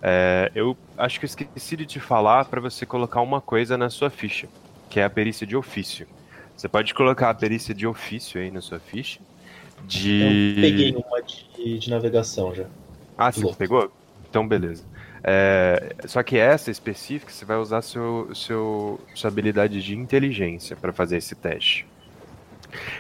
É, 0.02 0.50
eu 0.52 0.76
acho 0.99 1.21
que 1.21 1.25
eu 1.25 1.28
esqueci 1.28 1.76
de 1.76 1.87
te 1.87 2.00
falar 2.00 2.47
para 2.47 2.61
você 2.61 2.85
colocar 2.85 3.21
uma 3.21 3.40
coisa 3.40 3.78
na 3.78 3.88
sua 3.88 4.11
ficha, 4.11 4.49
que 4.90 4.99
é 4.99 5.04
a 5.04 5.11
perícia 5.11 5.47
de 5.47 5.56
ofício. 5.56 6.09
Você 6.56 6.68
pode 6.68 6.92
colocar 6.92 7.30
a 7.30 7.35
perícia 7.35 7.73
de 7.73 7.87
ofício 7.87 8.40
aí 8.40 8.50
na 8.50 8.61
sua 8.61 8.80
ficha. 8.80 9.21
De... 9.85 10.54
Eu 10.56 10.62
peguei 10.62 10.94
uma 10.94 11.23
de, 11.23 11.78
de 11.78 11.90
navegação 11.90 12.54
já. 12.54 12.66
Ah, 13.16 13.30
sim, 13.30 13.52
pegou? 13.54 13.92
Então, 14.28 14.47
beleza. 14.47 14.85
É, 15.25 15.94
só 16.06 16.23
que 16.23 16.37
essa 16.37 16.71
específica, 16.71 17.30
você 17.30 17.44
vai 17.44 17.56
usar 17.56 17.82
seu, 17.82 18.35
seu, 18.35 19.00
sua 19.14 19.28
habilidade 19.28 19.80
de 19.80 19.97
inteligência 19.97 20.75
para 20.75 20.92
fazer 20.92 21.18
esse 21.18 21.35
teste. 21.37 21.87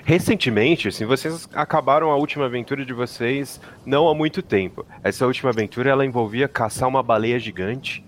Recentemente, 0.04 0.88
assim, 0.88 1.04
vocês 1.04 1.48
acabaram 1.54 2.10
a 2.10 2.16
última 2.16 2.46
aventura 2.46 2.84
de 2.84 2.92
vocês 2.92 3.60
não 3.84 4.08
há 4.08 4.14
muito 4.14 4.42
tempo. 4.42 4.84
Essa 5.02 5.26
última 5.26 5.50
aventura 5.50 5.90
ela 5.90 6.04
envolvia 6.04 6.48
caçar 6.48 6.88
uma 6.88 7.02
baleia 7.02 7.38
gigante 7.38 8.04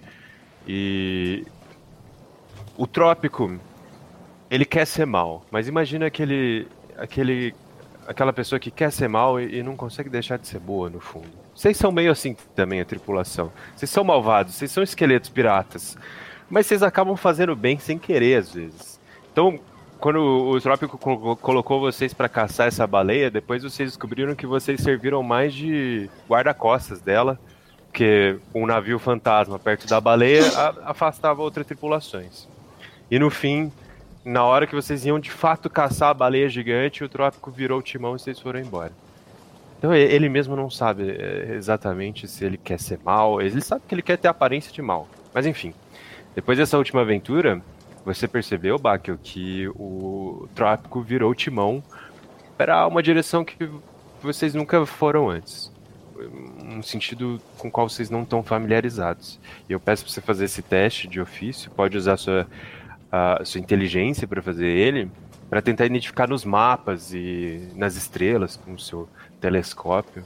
e 0.66 1.44
o 2.76 2.86
trópico 2.86 3.58
ele 4.50 4.64
quer 4.64 4.86
ser 4.86 5.06
mal, 5.06 5.44
mas 5.50 5.68
imagina 5.68 6.06
aquele 6.06 6.66
aquele 6.96 7.54
aquela 8.06 8.32
pessoa 8.32 8.58
que 8.58 8.70
quer 8.70 8.92
ser 8.92 9.08
mal 9.08 9.40
e, 9.40 9.58
e 9.58 9.62
não 9.62 9.76
consegue 9.76 10.08
deixar 10.10 10.38
de 10.38 10.46
ser 10.46 10.58
boa 10.58 10.90
no 10.90 11.00
fundo. 11.00 11.44
Vocês 11.54 11.76
são 11.76 11.90
meio 11.90 12.10
assim 12.10 12.36
também, 12.54 12.80
a 12.80 12.84
tripulação. 12.84 13.52
Vocês 13.74 13.90
são 13.90 14.04
malvados, 14.04 14.54
vocês 14.54 14.70
são 14.70 14.82
esqueletos 14.82 15.30
piratas. 15.30 15.96
Mas 16.50 16.66
vocês 16.66 16.82
acabam 16.82 17.16
fazendo 17.16 17.56
bem 17.56 17.78
sem 17.78 17.98
querer, 17.98 18.36
às 18.36 18.52
vezes. 18.52 19.00
Então, 19.32 19.58
quando 20.00 20.18
o 20.18 20.60
Trópico 20.60 20.98
colocou 21.36 21.80
vocês 21.80 22.12
para 22.12 22.28
caçar 22.28 22.68
essa 22.68 22.86
baleia, 22.86 23.30
depois 23.30 23.62
vocês 23.62 23.90
descobriram 23.90 24.34
que 24.34 24.46
vocês 24.46 24.80
serviram 24.80 25.22
mais 25.22 25.54
de 25.54 26.10
guarda-costas 26.28 27.00
dela, 27.00 27.38
que 27.92 28.36
um 28.54 28.66
navio 28.66 28.98
fantasma 28.98 29.58
perto 29.58 29.86
da 29.86 30.00
baleia 30.00 30.42
afastava 30.84 31.42
outras 31.42 31.66
tripulações. 31.66 32.48
E 33.10 33.18
no 33.18 33.30
fim, 33.30 33.72
na 34.24 34.44
hora 34.44 34.66
que 34.66 34.74
vocês 34.74 35.04
iam 35.04 35.20
de 35.20 35.30
fato 35.30 35.70
caçar 35.70 36.10
a 36.10 36.14
baleia 36.14 36.48
gigante, 36.48 37.04
o 37.04 37.08
Trópico 37.08 37.50
virou 37.50 37.78
o 37.78 37.82
timão 37.82 38.16
e 38.16 38.18
vocês 38.18 38.40
foram 38.40 38.60
embora. 38.60 38.92
Então 39.78 39.94
ele 39.94 40.28
mesmo 40.28 40.56
não 40.56 40.70
sabe 40.70 41.10
é, 41.10 41.54
exatamente 41.54 42.26
se 42.26 42.44
ele 42.44 42.56
quer 42.56 42.80
ser 42.80 42.98
mal, 43.04 43.40
ele 43.42 43.60
sabe 43.60 43.82
que 43.86 43.94
ele 43.94 44.02
quer 44.02 44.16
ter 44.16 44.28
aparência 44.28 44.72
de 44.72 44.80
mal. 44.80 45.06
Mas 45.32 45.44
enfim, 45.44 45.74
depois 46.34 46.56
dessa 46.56 46.78
última 46.78 47.02
aventura, 47.02 47.62
você 48.04 48.28
percebeu, 48.28 48.78
Bakel, 48.78 49.18
que 49.22 49.68
o 49.68 50.48
trópico 50.54 51.00
virou 51.00 51.34
timão 51.34 51.82
para 52.56 52.86
uma 52.86 53.02
direção 53.02 53.44
que 53.44 53.68
vocês 54.22 54.54
nunca 54.54 54.84
foram 54.84 55.30
antes. 55.30 55.72
Um 56.62 56.82
sentido 56.82 57.40
com 57.58 57.68
o 57.68 57.70
qual 57.70 57.88
vocês 57.88 58.10
não 58.10 58.22
estão 58.22 58.42
familiarizados. 58.42 59.40
E 59.68 59.72
eu 59.72 59.80
peço 59.80 60.04
para 60.04 60.12
você 60.12 60.20
fazer 60.20 60.44
esse 60.44 60.62
teste 60.62 61.08
de 61.08 61.20
ofício, 61.20 61.70
pode 61.70 61.96
usar 61.96 62.16
sua, 62.16 62.46
a 63.10 63.44
sua 63.44 63.60
inteligência 63.60 64.28
para 64.28 64.42
fazer 64.42 64.66
ele, 64.66 65.10
para 65.48 65.62
tentar 65.62 65.86
identificar 65.86 66.28
nos 66.28 66.44
mapas 66.44 67.12
e 67.12 67.70
nas 67.74 67.96
estrelas 67.96 68.56
com 68.56 68.74
o 68.74 68.78
seu 68.78 69.08
telescópio 69.40 70.24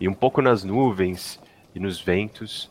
e 0.00 0.08
um 0.08 0.14
pouco 0.14 0.42
nas 0.42 0.64
nuvens 0.64 1.40
e 1.74 1.80
nos 1.80 2.00
ventos 2.00 2.70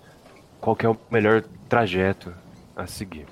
qual 0.59 0.77
é 0.79 0.87
o 0.87 0.97
melhor 1.11 1.43
trajeto 1.67 2.33
a 2.75 2.87
seguir. 2.87 3.25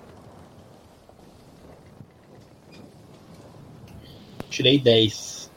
Tirei 4.52 4.78
10. 4.78 5.50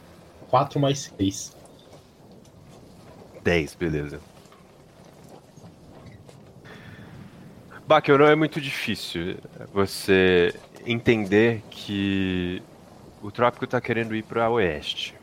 4 0.48 0.78
mais 0.78 1.12
6. 1.18 1.56
10, 3.42 3.74
beleza. 3.74 4.20
Bakel, 7.86 8.16
não 8.16 8.26
é 8.26 8.36
muito 8.36 8.60
difícil 8.60 9.36
você 9.72 10.54
entender 10.86 11.62
que 11.70 12.62
o 13.20 13.30
trópico 13.32 13.64
está 13.64 13.80
querendo 13.80 14.14
ir 14.14 14.22
para 14.22 14.48
oeste. 14.48 15.14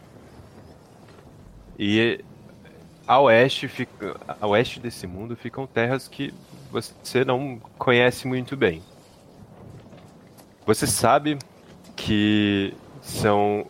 E 1.80 2.24
a 3.08 3.20
oeste, 3.22 3.68
fica, 3.70 4.20
a 4.40 4.46
oeste 4.48 4.82
desse 4.82 5.08
mundo 5.08 5.36
ficam 5.36 5.66
terras 5.66 6.10
que 6.10 6.34
você 6.70 7.24
não 7.24 7.58
conhece 7.78 8.28
muito 8.28 8.58
bem. 8.58 8.84
Você 10.66 10.86
sabe 10.86 11.40
que 11.96 12.74
são 13.02 13.66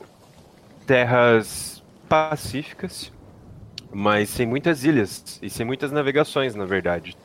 terras 0.86 1.82
pacíficas, 2.08 3.12
mas 3.92 4.30
sem 4.30 4.46
muitas 4.46 4.84
ilhas 4.84 5.40
e 5.42 5.50
sem 5.50 5.66
muitas 5.66 5.92
navegações, 5.92 6.54
na 6.56 6.66
verdade. 6.66 7.18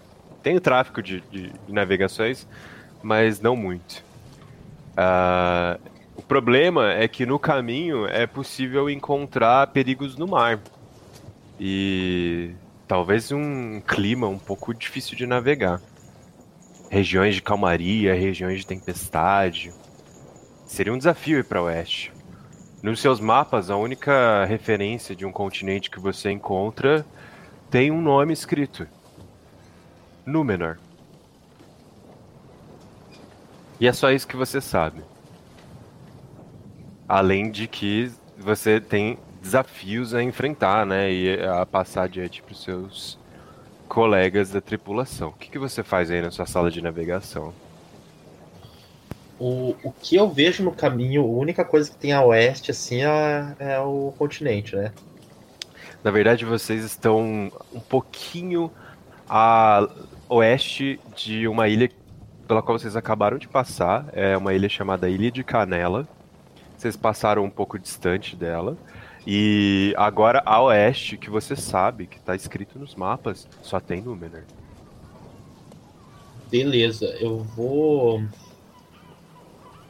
Tem 0.43 0.57
o 0.57 0.61
tráfico 0.61 1.03
de, 1.03 1.21
de, 1.31 1.51
de 1.51 1.73
navegações, 1.73 2.47
mas 3.03 3.41
não 3.41 3.57
muito. 3.57 4.05
Uh, 4.93 5.79
o 6.17 6.23
problema 6.23 6.93
é 6.93 7.07
que 7.07 7.27
no 7.27 7.39
caminho 7.39 8.07
é 8.07 8.27
possível 8.27 8.89
encontrar 8.89 9.67
perigos 9.69 10.17
no 10.17 10.27
mar. 10.27 10.59
E 11.61 12.53
talvez 12.89 13.31
um 13.33 13.81
clima 13.81 14.27
um 14.27 14.39
pouco 14.39 14.73
difícil 14.73 15.17
de 15.17 15.27
navegar. 15.27 15.81
Regiões 16.91 17.35
de 17.35 17.43
calmaria, 17.43 18.15
regiões 18.15 18.61
de 18.61 18.67
tempestade. 18.67 19.73
Seria 20.67 20.93
um 20.93 20.99
desafio 20.99 21.39
ir 21.39 21.45
para 21.45 21.63
oeste. 21.63 22.13
Nos 22.83 23.01
seus 23.01 23.21
mapas, 23.21 23.71
a 23.71 23.77
única 23.77 24.45
referência 24.45 25.15
de 25.15 25.25
um 25.25 25.33
continente 25.33 25.91
que 25.91 26.01
você 26.01 26.31
encontra 26.31 27.07
tem 27.71 27.91
um 27.91 28.03
nome 28.03 28.33
escrito: 28.33 28.87
Númenor. 30.27 30.77
E 33.79 33.87
é 33.87 33.93
só 33.93 34.11
isso 34.11 34.27
que 34.27 34.37
você 34.37 34.61
sabe. 34.61 35.03
Além 37.09 37.51
de 37.51 37.69
que 37.69 38.13
você 38.37 38.81
tem 38.81 39.19
desafios 39.41 40.15
a 40.15 40.23
enfrentar, 40.23 40.85
né? 40.85 41.13
E 41.13 41.41
a 41.45 41.65
passar 41.65 42.05
adiante 42.05 42.43
para 42.43 42.53
os 42.53 42.63
seus 42.63 43.19
colegas 43.89 44.51
da 44.51 44.61
tripulação. 44.61 45.29
O 45.29 45.33
que, 45.33 45.49
que 45.49 45.59
você 45.59 45.85
faz 45.85 46.11
aí 46.11 46.21
na 46.21 46.33
sua 46.33 46.47
sala 46.47 46.71
de 46.71 46.83
navegação? 46.83 47.55
O, 49.39 49.75
o 49.83 49.93
que 49.93 50.17
eu 50.17 50.31
vejo 50.31 50.63
no 50.65 50.73
caminho, 50.73 51.23
a 51.23 51.27
única 51.27 51.65
coisa 51.65 51.91
que 51.91 51.97
tem 51.97 52.13
a 52.13 52.25
oeste, 52.25 52.71
assim, 52.71 53.03
é, 53.03 53.55
é 53.59 53.81
o 53.81 54.13
continente, 54.17 54.75
né? 54.75 54.93
Na 56.03 56.11
verdade, 56.11 56.45
vocês 56.45 56.85
estão 56.85 57.51
um 57.75 57.81
pouquinho 57.81 58.71
a 59.29 59.89
oeste 60.29 61.01
de 61.15 61.47
uma 61.49 61.69
ilha 61.69 61.91
pela 62.47 62.63
qual 62.63 62.79
vocês 62.79 62.97
acabaram 62.97 63.39
de 63.39 63.49
passar. 63.49 64.07
É 64.13 64.37
uma 64.37 64.55
ilha 64.55 64.69
chamada 64.69 65.09
Ilha 65.09 65.31
de 65.31 65.43
Canela. 65.43 66.07
Vocês 66.77 66.97
passaram 66.97 67.45
um 67.45 67.51
pouco 67.51 67.79
distante 67.79 68.37
dela. 68.37 68.77
E 69.27 69.93
agora 69.97 70.43
a 70.47 70.63
oeste, 70.63 71.17
que 71.17 71.29
você 71.29 71.57
sabe, 71.57 72.07
que 72.07 72.17
está 72.17 72.37
escrito 72.37 72.79
nos 72.79 72.95
mapas, 72.95 73.49
só 73.61 73.81
tem 73.81 74.01
Númenor. 74.01 74.45
Beleza, 76.49 77.07
eu 77.19 77.39
vou 77.39 78.23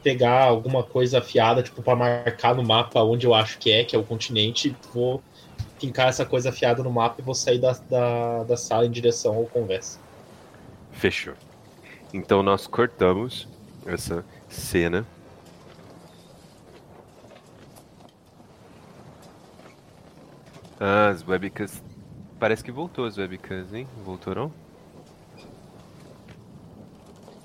pegar 0.03 0.43
alguma 0.43 0.83
coisa 0.83 1.19
afiada, 1.19 1.63
tipo, 1.63 1.81
para 1.81 1.95
marcar 1.95 2.55
no 2.55 2.63
mapa 2.63 3.01
onde 3.01 3.25
eu 3.25 3.33
acho 3.33 3.57
que 3.57 3.71
é, 3.71 3.83
que 3.83 3.95
é 3.95 3.99
o 3.99 4.03
continente, 4.03 4.75
vou 4.93 5.21
fincar 5.79 6.07
essa 6.09 6.25
coisa 6.25 6.49
afiada 6.49 6.81
no 6.83 6.91
mapa 6.91 7.15
e 7.19 7.23
vou 7.23 7.35
sair 7.35 7.59
da, 7.59 7.73
da, 7.89 8.43
da 8.43 8.57
sala 8.57 8.85
em 8.85 8.91
direção 8.91 9.35
ao 9.35 9.45
conversa. 9.45 9.99
Fechou. 10.91 11.33
Então 12.13 12.41
nós 12.41 12.65
cortamos 12.67 13.47
essa 13.85 14.23
cena 14.47 15.05
Ah, 20.79 21.09
as 21.09 21.27
webcams. 21.27 21.83
Parece 22.39 22.63
que 22.63 22.71
voltou 22.71 23.05
as 23.05 23.17
webcams, 23.17 23.73
hein? 23.73 23.87
Voltou 24.05 24.35
não? 24.35 24.66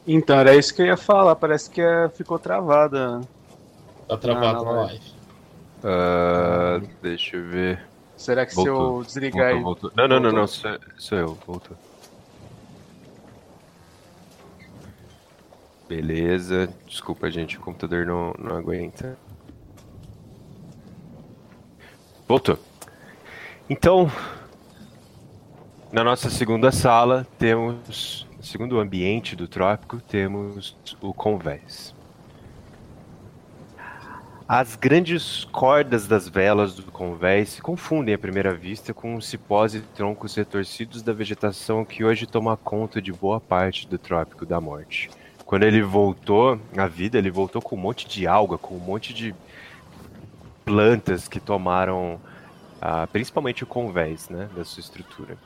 Então, 0.06 0.38
era 0.38 0.54
isso 0.54 0.74
que 0.74 0.82
eu 0.82 0.86
ia 0.86 0.96
falar. 0.96 1.36
Parece 1.36 1.70
que 1.70 1.80
é, 1.80 2.08
ficou 2.08 2.38
travada. 2.38 3.20
Tá 4.08 4.16
travado 4.16 4.64
na, 4.64 4.72
na 4.72 4.82
live. 4.82 5.12
Uh, 5.82 6.88
deixa 7.00 7.36
eu 7.36 7.44
ver. 7.48 7.86
Será 8.16 8.46
que 8.46 8.54
voltou. 8.54 8.74
se 8.74 8.80
eu 8.80 9.04
desligar 9.04 9.52
voltou, 9.54 9.90
voltou. 9.90 9.92
Não, 9.96 10.08
não, 10.08 10.20
não, 10.20 10.32
não, 10.32 10.46
sou, 10.46 10.78
sou 10.96 11.18
eu, 11.18 11.38
voltou. 11.46 11.76
Beleza. 15.88 16.68
Desculpa, 16.86 17.30
gente, 17.30 17.58
o 17.58 17.60
computador 17.60 18.06
não, 18.06 18.32
não 18.38 18.56
aguenta. 18.56 19.18
Voltou. 22.26 22.58
Então, 23.68 24.10
na 25.92 26.02
nossa 26.02 26.30
segunda 26.30 26.72
sala, 26.72 27.26
temos, 27.38 28.26
no 28.42 28.46
segundo 28.46 28.80
ambiente 28.80 29.36
do 29.36 29.46
trópico, 29.46 30.00
temos 30.00 30.76
o 31.00 31.14
convés. 31.14 31.94
As 34.48 34.74
grandes 34.74 35.44
cordas 35.44 36.08
das 36.08 36.28
velas 36.28 36.74
do 36.74 36.82
convés 36.90 37.50
se 37.50 37.62
confundem 37.62 38.12
à 38.12 38.18
primeira 38.18 38.52
vista 38.52 38.92
com 38.92 39.14
os 39.14 39.28
cipós 39.28 39.76
e 39.76 39.80
troncos 39.80 40.34
retorcidos 40.34 41.02
da 41.02 41.12
vegetação 41.12 41.84
que 41.84 42.02
hoje 42.02 42.26
toma 42.26 42.56
conta 42.56 43.00
de 43.00 43.12
boa 43.12 43.40
parte 43.40 43.86
do 43.86 43.96
trópico 43.96 44.44
da 44.44 44.60
morte. 44.60 45.08
Quando 45.46 45.62
ele 45.62 45.80
voltou 45.80 46.60
à 46.76 46.88
vida, 46.88 47.18
ele 47.18 47.30
voltou 47.30 47.62
com 47.62 47.76
um 47.76 47.80
monte 47.80 48.08
de 48.08 48.26
alga, 48.26 48.58
com 48.58 48.74
um 48.74 48.80
monte 48.80 49.14
de 49.14 49.32
plantas 50.64 51.28
que 51.28 51.38
tomaram 51.38 52.20
ah, 52.80 53.06
principalmente 53.06 53.62
o 53.62 53.68
convés 53.68 54.28
né, 54.28 54.48
da 54.56 54.64
sua 54.64 54.80
estrutura. 54.80 55.38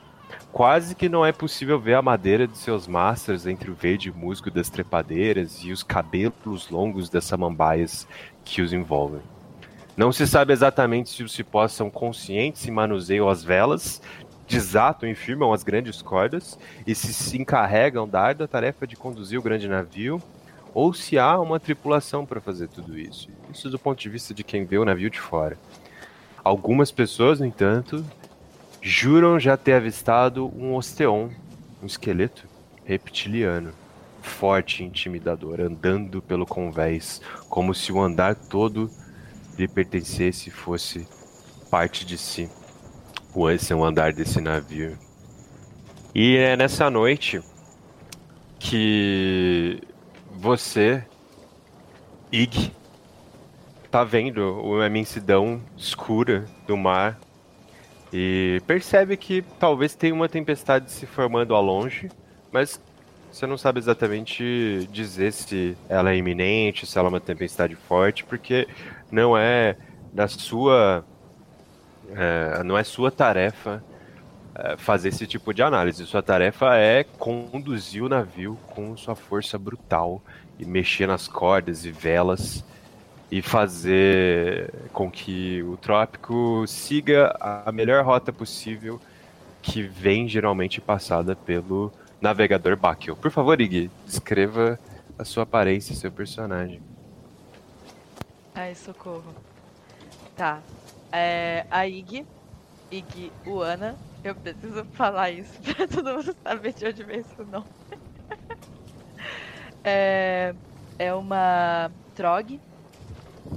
Quase 0.57 0.95
que 0.95 1.07
não 1.07 1.23
é 1.23 1.31
possível 1.31 1.79
ver 1.79 1.93
a 1.93 2.01
madeira 2.01 2.47
de 2.47 2.57
seus 2.57 2.87
mastros 2.87 3.45
entre 3.45 3.69
o 3.69 3.75
verde 3.75 4.11
musgo 4.11 4.49
das 4.49 4.71
trepadeiras 4.71 5.59
e 5.63 5.71
os 5.71 5.83
cabelos 5.83 6.71
longos 6.71 7.11
das 7.11 7.25
samambaias 7.25 8.07
que 8.43 8.63
os 8.63 8.73
envolvem. 8.73 9.21
Não 9.95 10.11
se 10.11 10.25
sabe 10.25 10.53
exatamente 10.53 11.11
se 11.11 11.21
os 11.21 11.31
cipós 11.31 11.73
são 11.73 11.91
conscientes 11.91 12.65
e 12.65 12.71
manuseiam 12.71 13.29
as 13.29 13.43
velas, 13.43 14.01
desatam 14.47 15.07
e 15.07 15.13
firmam 15.13 15.53
as 15.53 15.61
grandes 15.61 16.01
cordas 16.01 16.57
e 16.87 16.95
se, 16.95 17.13
se 17.13 17.39
encarregam 17.39 18.09
da 18.09 18.19
árdua 18.19 18.47
tarefa 18.47 18.87
de 18.87 18.95
conduzir 18.95 19.37
o 19.37 19.43
grande 19.43 19.67
navio, 19.67 20.19
ou 20.73 20.91
se 20.91 21.19
há 21.19 21.39
uma 21.39 21.59
tripulação 21.59 22.25
para 22.25 22.41
fazer 22.41 22.67
tudo 22.67 22.97
isso. 22.97 23.29
Isso 23.53 23.69
do 23.69 23.77
ponto 23.77 23.99
de 23.99 24.09
vista 24.09 24.33
de 24.33 24.43
quem 24.43 24.65
vê 24.65 24.79
o 24.79 24.85
navio 24.85 25.11
de 25.11 25.19
fora. 25.19 25.55
Algumas 26.43 26.91
pessoas, 26.91 27.39
no 27.39 27.45
entanto, 27.45 28.03
juram 28.87 29.37
já 29.37 29.57
ter 29.57 29.73
avistado 29.73 30.47
um 30.55 30.73
osteon, 30.73 31.29
um 31.83 31.85
esqueleto 31.85 32.47
reptiliano, 32.85 33.73
forte 34.21 34.81
e 34.81 34.85
intimidador, 34.85 35.59
andando 35.59 36.21
pelo 36.21 36.45
convés, 36.45 37.21
como 37.49 37.75
se 37.75 37.91
o 37.91 38.01
andar 38.01 38.33
todo 38.33 38.89
lhe 39.57 39.67
pertencesse 39.67 40.47
e 40.47 40.53
fosse 40.53 41.05
parte 41.69 42.05
de 42.05 42.17
si. 42.17 42.49
Esse 43.53 43.73
é 43.73 43.75
o 43.75 43.83
andar 43.83 44.13
desse 44.13 44.39
navio. 44.39 44.97
E 46.15 46.37
é 46.37 46.55
nessa 46.55 46.89
noite 46.89 47.41
que 48.57 49.81
você, 50.31 51.03
Ig, 52.31 52.71
tá 53.91 54.05
vendo 54.05 54.81
a 54.81 54.87
imensidão 54.87 55.61
escura 55.75 56.45
do 56.65 56.77
mar 56.77 57.19
e 58.11 58.61
percebe 58.65 59.17
que 59.17 59.43
talvez 59.59 59.95
tenha 59.95 60.13
uma 60.13 60.29
tempestade 60.29 60.91
se 60.91 61.05
formando 61.05 61.53
ao 61.53 61.61
longe, 61.61 62.09
mas 62.51 62.81
você 63.31 63.45
não 63.45 63.57
sabe 63.57 63.79
exatamente 63.79 64.87
dizer 64.91 65.31
se 65.33 65.77
ela 65.89 66.11
é 66.11 66.17
iminente, 66.17 66.85
se 66.85 66.97
ela 66.97 67.07
é 67.07 67.09
uma 67.09 67.19
tempestade 67.19 67.75
forte, 67.75 68.23
porque 68.23 68.67
não 69.11 69.37
é 69.37 69.75
da 70.13 70.27
sua 70.27 71.05
é, 72.09 72.63
não 72.63 72.77
é 72.77 72.83
sua 72.83 73.11
tarefa 73.11 73.83
é, 74.55 74.77
fazer 74.77 75.09
esse 75.09 75.27
tipo 75.27 75.53
de 75.53 75.61
análise. 75.61 76.05
Sua 76.05 76.23
tarefa 76.23 76.75
é 76.77 77.03
conduzir 77.03 78.03
o 78.03 78.09
navio 78.09 78.57
com 78.67 78.95
sua 78.95 79.15
força 79.15 79.57
brutal 79.57 80.21
e 80.57 80.65
mexer 80.65 81.07
nas 81.07 81.27
cordas 81.27 81.85
e 81.85 81.91
velas 81.91 82.63
e 83.29 83.41
fazer 83.41 84.73
com 84.93 85.11
que 85.11 85.61
o 85.63 85.75
trópico 85.77 86.65
siga 86.65 87.35
a 87.39 87.71
melhor 87.71 88.03
rota 88.05 88.31
possível 88.31 88.99
que 89.61 89.81
vem 89.81 90.27
geralmente 90.27 90.79
passada 90.79 91.35
pelo 91.35 91.91
navegador 92.21 92.77
Bakel. 92.77 93.15
Por 93.15 93.29
favor, 93.29 93.59
Ig, 93.59 93.91
descreva 94.05 94.79
a 95.19 95.25
sua 95.25 95.43
aparência 95.43 95.91
e 95.93 95.95
seu 95.95 96.11
personagem. 96.11 96.81
Ai, 98.55 98.73
socorro. 98.75 99.35
Tá. 100.35 100.61
É, 101.11 101.65
a 101.69 101.85
Ig, 101.85 102.25
Ig 102.91 103.31
Uana, 103.45 103.95
eu 104.23 104.33
preciso 104.35 104.85
falar 104.93 105.31
isso 105.31 105.53
pra 105.61 105.87
todo 105.87 106.13
mundo 106.15 106.35
saber 106.43 106.73
de 106.73 106.85
onde 106.85 107.03
vem 107.03 107.19
esse 107.19 107.41
nome. 107.43 107.65
é, 109.83 110.55
é 110.97 111.13
uma 111.13 111.91
Trog, 112.15 112.59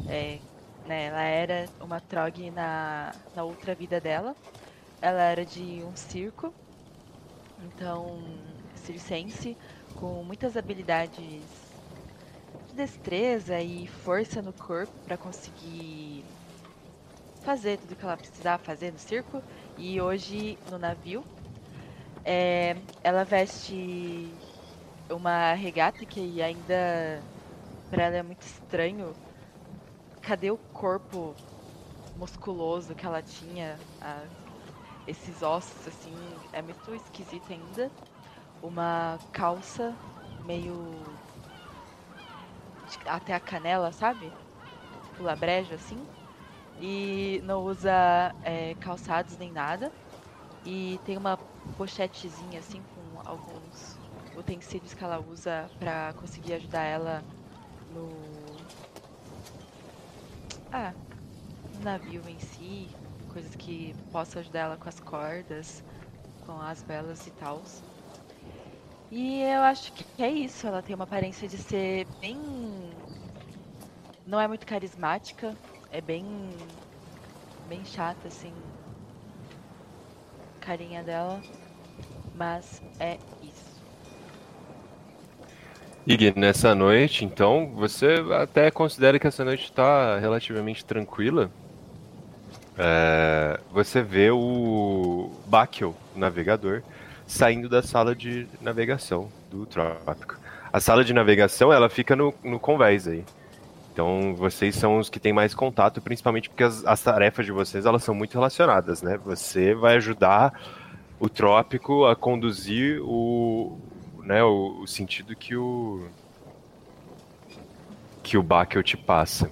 é, 0.07 0.43
né, 0.85 1.07
ela 1.07 1.23
era 1.23 1.73
uma 1.81 2.01
Trog 2.01 2.51
na, 2.51 3.27
na 3.33 3.45
outra 3.45 3.75
vida 3.75 4.01
dela. 4.01 4.37
Ela 5.01 5.23
era 5.25 5.47
de 5.47 5.85
um 5.85 5.95
circo, 5.97 6.57
então 7.59 8.67
circense, 8.75 9.57
com 9.95 10.25
muitas 10.25 10.57
habilidades 10.57 11.81
de 12.67 12.75
destreza 12.75 13.61
e 13.61 13.87
força 13.87 14.41
no 14.43 14.55
corpo 14.55 14.99
para 15.03 15.19
conseguir 15.19 16.27
fazer 17.43 17.79
tudo 17.79 17.97
que 17.97 18.05
ela 18.05 18.17
precisava 18.17 18.63
fazer 18.63 18.91
no 18.93 18.99
circo. 18.99 19.43
E 19.77 20.01
hoje 20.01 20.59
no 20.65 20.79
navio, 20.79 21.27
é, 22.25 22.75
ela 23.03 23.25
veste 23.25 24.43
uma 25.11 25.55
regata 25.55 26.07
que 26.07 26.43
ainda 26.43 27.27
para 27.91 28.05
ela 28.05 28.17
é 28.19 28.23
muito 28.23 28.43
estranho 28.43 29.17
cadê 30.21 30.51
o 30.51 30.59
corpo 30.59 31.37
musculoso 32.15 32.95
que 32.95 33.07
ela 33.07 33.23
tinha? 33.23 33.83
esses 35.07 35.43
ossos, 35.43 35.87
assim, 35.87 36.47
é 36.53 36.63
muito 36.63 36.95
esquisito 36.95 37.53
ainda. 37.53 37.93
Uma 38.63 39.21
calça 39.33 39.99
meio. 40.43 41.19
até 43.07 43.35
a 43.35 43.41
canela, 43.41 43.93
sabe? 43.93 44.35
Pula 45.17 45.35
brejo, 45.37 45.75
assim. 45.75 46.07
E 46.79 47.41
não 47.45 47.63
usa 47.65 48.35
é, 48.43 48.75
calçados 48.77 49.37
nem 49.39 49.53
nada. 49.53 49.93
E 50.65 51.01
tem 51.05 51.17
uma 51.17 51.39
pochetezinha, 51.77 52.59
assim, 52.61 52.83
com 52.85 53.21
alguns 53.25 54.01
utensílios 54.35 54.95
que 54.95 55.03
ela 55.05 55.21
usa 55.21 55.71
pra 55.79 56.13
conseguir 56.15 56.55
ajudar 56.55 56.85
ela 56.85 57.25
no. 57.89 58.40
Ah, 60.73 60.95
navio 61.83 62.29
em 62.29 62.39
si, 62.39 62.89
coisas 63.29 63.55
que 63.57 63.95
possam 64.11 64.41
ajudar 64.41 64.61
ela 64.61 64.77
com 64.77 64.89
as 64.89 65.01
cordas, 65.01 65.85
com 66.47 66.61
as 66.61 66.83
velas 66.83 67.27
e 67.27 67.31
tal. 67.33 67.63
E 69.11 69.43
eu 69.43 69.63
acho 69.63 69.93
que 69.93 70.23
é 70.23 70.31
isso. 70.31 70.67
Ela 70.67 70.83
tem 70.83 70.95
uma 70.95 71.05
aparência 71.05 71.49
de 71.49 71.59
ser 71.59 72.07
bem. 72.21 72.39
Não 74.27 74.41
é 74.41 74.47
muito 74.49 74.67
carismática, 74.67 75.57
é 75.91 76.01
bem. 76.01 76.25
bem 77.69 77.85
chata, 77.85 78.29
assim. 78.29 78.55
Carinha 80.61 81.03
dela. 81.03 81.45
Mas 82.35 82.83
é 82.99 83.19
Ig, 86.07 86.33
nessa 86.35 86.75
noite, 86.75 87.25
então, 87.25 87.73
você 87.75 88.25
até 88.41 88.71
considera 88.71 89.19
que 89.19 89.27
essa 89.27 89.45
noite 89.45 89.65
está 89.65 90.19
relativamente 90.19 90.85
tranquila? 90.85 91.51
É, 92.79 93.61
você 93.71 94.03
vê 94.03 94.31
o 94.31 95.31
Bakel, 95.47 95.95
o 96.17 96.19
navegador, 96.19 96.83
saindo 97.27 97.69
da 97.69 97.83
sala 97.83 98.15
de 98.15 98.47
navegação 98.63 99.29
do 99.51 99.67
Trópico. 99.67 100.39
A 100.73 100.81
sala 100.81 101.05
de 101.05 101.13
navegação, 101.13 101.71
ela 101.71 101.91
fica 101.91 102.17
no, 102.17 102.33
no 102.43 102.59
convés 102.59 103.07
aí. 103.07 103.23
Então, 103.93 104.35
vocês 104.35 104.77
são 104.77 104.99
os 104.99 105.11
que 105.11 105.21
têm 105.21 105.33
mais 105.33 105.53
contato, 105.53 106.01
principalmente 106.01 106.49
porque 106.49 106.65
as, 106.65 106.85
as 106.87 107.03
tarefas 107.03 107.45
de 107.45 107.53
vocês, 107.53 107.85
elas 107.85 108.03
são 108.03 108.15
muito 108.15 108.33
relacionadas, 108.33 109.03
né? 109.03 109.19
Você 109.27 109.75
vai 109.75 109.97
ajudar 109.97 110.59
o 111.19 111.29
Trópico 111.29 112.07
a 112.07 112.17
conduzir 112.17 113.03
o, 113.03 113.79
né, 114.23 114.43
o, 114.43 114.81
o 114.83 114.87
sentido 114.87 115.35
que 115.35 115.57
o 115.57 116.09
que 118.23 118.37
o 118.37 118.43
Bakel 118.43 118.83
te 118.83 118.97
passa. 118.97 119.51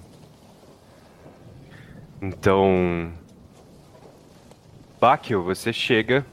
Então, 2.21 3.11
Bakel, 4.99 5.43
você 5.43 5.73
chega 5.73 6.25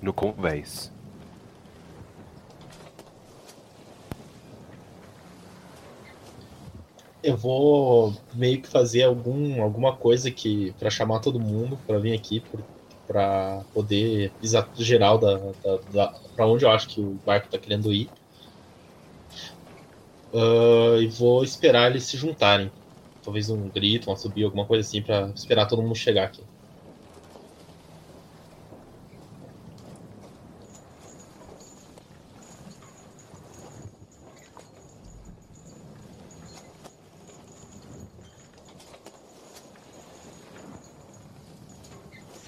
no 0.00 0.12
convés. 0.12 0.92
Eu 7.22 7.36
vou 7.36 8.14
meio 8.32 8.62
que 8.62 8.68
fazer 8.68 9.02
algum, 9.02 9.60
alguma 9.62 9.94
coisa 9.94 10.30
que 10.30 10.72
para 10.78 10.88
chamar 10.88 11.18
todo 11.18 11.40
mundo 11.40 11.78
para 11.86 11.98
vir 11.98 12.14
aqui 12.14 12.42
para 13.08 13.64
poder 13.72 14.34
pisar 14.38 14.70
geral 14.76 15.18
da, 15.18 15.38
da, 15.64 15.78
da 15.88 16.12
para 16.36 16.46
onde 16.46 16.64
eu 16.66 16.70
acho 16.70 16.88
que 16.88 17.00
o 17.00 17.14
barco 17.24 17.46
está 17.46 17.58
querendo 17.58 17.92
ir. 17.92 18.12
Uh, 20.32 21.00
e 21.02 21.08
vou 21.08 21.42
esperar 21.42 21.90
eles 21.90 22.04
se 22.04 22.16
juntarem. 22.16 22.72
Talvez 23.22 23.50
um 23.50 23.70
grito, 23.70 24.10
um 24.10 24.16
subir, 24.16 24.44
alguma 24.44 24.66
coisa 24.66 24.86
assim, 24.86 25.02
para 25.02 25.30
esperar 25.30 25.66
todo 25.66 25.82
mundo 25.82 25.96
chegar 25.96 26.24
aqui. 26.26 26.42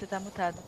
tá 0.11 0.19
mutado. 0.19 0.61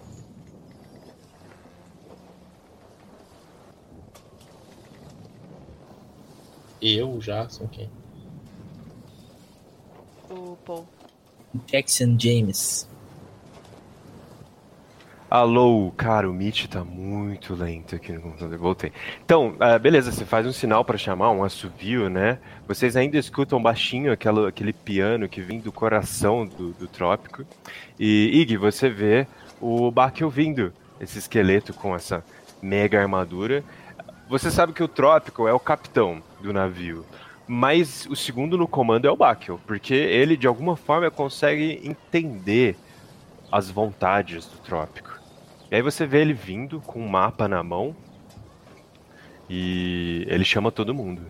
Eu 6.82 7.20
já 7.20 7.48
sou 7.50 7.68
quem? 7.68 7.90
O 10.30 10.56
Paul. 10.66 10.88
Jackson 11.68 12.18
James. 12.18 12.88
Alô, 15.34 15.92
cara, 15.98 16.30
o 16.30 16.32
Meet 16.32 16.68
tá 16.68 16.84
muito 16.84 17.56
lento 17.56 17.96
aqui 17.96 18.12
no 18.12 18.22
computador. 18.22 18.56
Voltei. 18.56 18.94
Então, 19.26 19.56
uh, 19.56 19.80
beleza, 19.80 20.12
você 20.12 20.24
faz 20.24 20.46
um 20.46 20.54
sinal 20.54 20.86
para 20.86 20.96
chamar, 20.96 21.32
um 21.32 21.44
assovio, 21.44 22.08
né? 22.08 22.38
Vocês 22.68 22.96
ainda 22.96 23.18
escutam 23.18 23.60
baixinho 23.60 24.12
aquela, 24.12 24.50
aquele 24.50 24.72
piano 24.72 25.28
que 25.28 25.42
vem 25.42 25.60
do 25.60 25.72
coração 25.72 26.46
do, 26.46 26.74
do 26.74 26.88
trópico. 26.88 27.44
E, 28.00 28.42
Ig, 28.42 28.58
você 28.58 28.92
vê 28.92 29.26
o 29.60 29.90
Bakel 29.90 30.30
vindo, 30.30 30.72
esse 31.02 31.18
esqueleto 31.18 31.74
com 31.74 31.96
essa 31.96 32.24
mega 32.62 33.02
armadura. 33.02 33.64
Você 34.30 34.52
sabe 34.52 34.72
que 34.72 34.84
o 34.84 34.88
trópico 34.88 35.48
é 35.48 35.54
o 35.54 35.60
capitão 35.60 36.22
do 36.44 36.54
navio. 36.54 37.04
Mas 37.48 38.06
o 38.06 38.16
segundo 38.16 38.56
no 38.56 38.68
comando 38.68 39.08
é 39.08 39.12
o 39.12 39.18
Bakel, 39.18 39.60
porque 39.66 39.96
ele 39.96 40.38
de 40.38 40.46
alguma 40.46 40.76
forma 40.76 41.10
consegue 41.10 41.82
entender 41.84 42.78
as 43.52 43.70
vontades 43.70 44.46
do 44.46 44.58
trópico. 44.60 45.13
E 45.74 45.76
aí 45.76 45.82
você 45.82 46.06
vê 46.06 46.22
ele 46.22 46.36
vindo 46.36 46.80
com 46.80 47.00
um 47.00 47.08
mapa 47.08 47.48
na 47.48 47.64
mão 47.64 47.96
e 49.50 50.24
ele 50.30 50.46
chama 50.46 50.72
todo 50.72 50.94
mundo. 50.94 51.24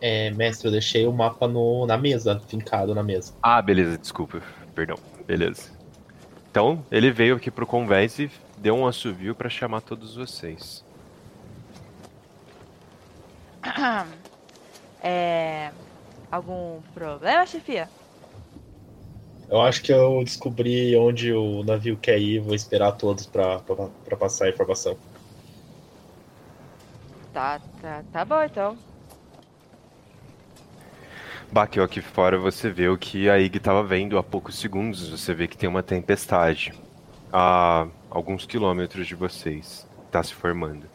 É, 0.00 0.30
mestre, 0.30 0.68
eu 0.68 0.72
deixei 0.72 1.06
o 1.06 1.12
mapa 1.12 1.46
no, 1.46 1.84
na 1.84 1.98
mesa, 1.98 2.40
fincado 2.48 2.94
na 2.94 3.02
mesa. 3.02 3.34
Ah, 3.42 3.60
beleza, 3.60 3.98
desculpa. 3.98 4.40
Perdão. 4.74 4.96
Beleza. 5.26 5.70
Então, 6.50 6.82
ele 6.90 7.10
veio 7.10 7.36
aqui 7.36 7.50
pro 7.50 7.66
convés 7.66 8.18
e 8.18 8.30
deu 8.56 8.74
um 8.74 8.86
assovio 8.86 9.34
para 9.34 9.50
chamar 9.50 9.82
todos 9.82 10.16
vocês. 10.16 10.82
É. 15.04 15.72
Algum 16.30 16.80
problema, 16.94 17.44
chefia? 17.44 17.88
Eu 19.52 19.60
acho 19.60 19.82
que 19.82 19.92
eu 19.92 20.24
descobri 20.24 20.96
onde 20.96 21.30
o 21.30 21.62
navio 21.62 21.94
quer 21.94 22.18
ir, 22.18 22.40
vou 22.40 22.54
esperar 22.54 22.92
todos 22.92 23.26
pra, 23.26 23.58
pra, 23.58 23.90
pra 24.02 24.16
passar 24.16 24.46
a 24.46 24.48
informação. 24.48 24.96
Tá, 27.34 27.60
tá, 27.82 28.02
tá 28.10 28.24
bom 28.24 28.42
então. 28.42 28.78
Baqueu 31.52 31.84
aqui 31.84 32.00
fora, 32.00 32.38
você 32.38 32.70
vê 32.70 32.88
o 32.88 32.96
que 32.96 33.28
a 33.28 33.38
Ig 33.38 33.58
estava 33.58 33.84
vendo 33.84 34.16
há 34.16 34.22
poucos 34.22 34.58
segundos. 34.58 35.10
Você 35.10 35.34
vê 35.34 35.46
que 35.46 35.58
tem 35.58 35.68
uma 35.68 35.82
tempestade 35.82 36.72
a 37.30 37.86
alguns 38.08 38.46
quilômetros 38.46 39.06
de 39.06 39.14
vocês. 39.14 39.86
Está 40.06 40.22
se 40.22 40.32
formando. 40.32 40.86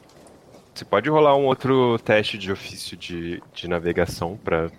Você 0.74 0.84
pode 0.84 1.08
rolar 1.12 1.36
um 1.36 1.46
outro 1.46 2.00
teste 2.00 2.40
de 2.40 2.52
ofício 2.52 2.98
de, 2.98 3.40
de 3.54 3.68
navegação 3.68 4.36
para 4.36 4.72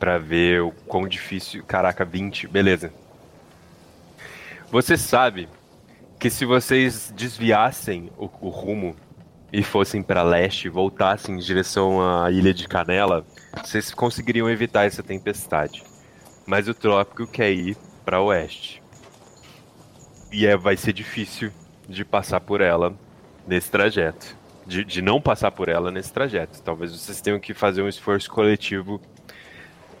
para 0.00 0.16
ver 0.16 0.62
o 0.62 0.72
quão 0.88 1.06
difícil. 1.06 1.62
Caraca, 1.62 2.04
20, 2.06 2.48
beleza. 2.48 2.90
Você 4.72 4.96
sabe 4.96 5.46
que 6.18 6.30
se 6.30 6.46
vocês 6.46 7.12
desviassem 7.14 8.10
o, 8.16 8.24
o 8.40 8.48
rumo 8.48 8.96
e 9.52 9.62
fossem 9.62 10.02
para 10.02 10.22
leste, 10.22 10.68
voltassem 10.68 11.34
em 11.34 11.38
direção 11.38 12.00
à 12.00 12.30
ilha 12.30 12.54
de 12.54 12.66
Canela, 12.66 13.26
vocês 13.62 13.92
conseguiriam 13.92 14.48
evitar 14.48 14.86
essa 14.86 15.02
tempestade. 15.02 15.84
Mas 16.46 16.66
o 16.66 16.74
trópico 16.74 17.26
quer 17.26 17.52
ir 17.52 17.76
para 18.04 18.22
oeste. 18.22 18.82
E 20.32 20.46
é, 20.46 20.56
vai 20.56 20.76
ser 20.76 20.92
difícil 20.92 21.52
de 21.88 22.04
passar 22.04 22.40
por 22.40 22.60
ela 22.60 22.94
nesse 23.46 23.70
trajeto. 23.70 24.38
De, 24.66 24.84
de 24.84 25.02
não 25.02 25.20
passar 25.20 25.50
por 25.50 25.68
ela 25.68 25.90
nesse 25.90 26.12
trajeto. 26.12 26.62
Talvez 26.62 26.92
vocês 26.92 27.20
tenham 27.20 27.40
que 27.40 27.52
fazer 27.52 27.82
um 27.82 27.88
esforço 27.88 28.30
coletivo 28.30 29.00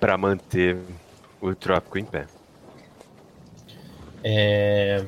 para 0.00 0.16
manter 0.16 0.78
o 1.40 1.54
trópico 1.54 1.98
em 1.98 2.04
pé. 2.04 2.26
É... 4.24 5.04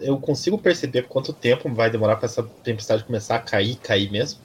Eu 0.00 0.18
consigo 0.18 0.58
perceber 0.58 1.02
quanto 1.04 1.32
tempo 1.32 1.72
vai 1.72 1.88
demorar 1.88 2.16
para 2.16 2.26
essa 2.26 2.42
tempestade 2.42 3.04
começar 3.04 3.36
a 3.36 3.38
cair, 3.38 3.76
cair 3.76 4.10
mesmo? 4.10 4.40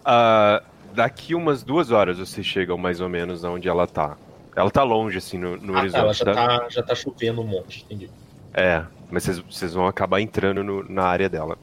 Uh, 0.00 0.64
daqui 0.94 1.34
umas 1.34 1.62
duas 1.62 1.90
horas 1.90 2.18
vocês 2.18 2.46
chegam 2.46 2.78
mais 2.78 3.00
ou 3.00 3.08
menos 3.08 3.44
aonde 3.44 3.68
ela 3.68 3.86
tá. 3.86 4.16
Ela 4.56 4.70
tá 4.70 4.82
longe, 4.82 5.18
assim, 5.18 5.38
no, 5.38 5.56
no 5.58 5.76
ah, 5.76 5.80
horizonte. 5.80 6.24
Tá, 6.24 6.30
ela 6.30 6.34
já 6.34 6.58
tá, 6.58 6.68
já 6.70 6.82
tá 6.82 6.94
chovendo 6.94 7.42
um 7.42 7.46
monte, 7.46 7.84
entendi. 7.84 8.10
É, 8.54 8.84
mas 9.10 9.24
vocês, 9.24 9.38
vocês 9.38 9.74
vão 9.74 9.86
acabar 9.86 10.20
entrando 10.20 10.64
no, 10.64 10.82
na 10.88 11.04
área 11.04 11.28
dela. 11.28 11.56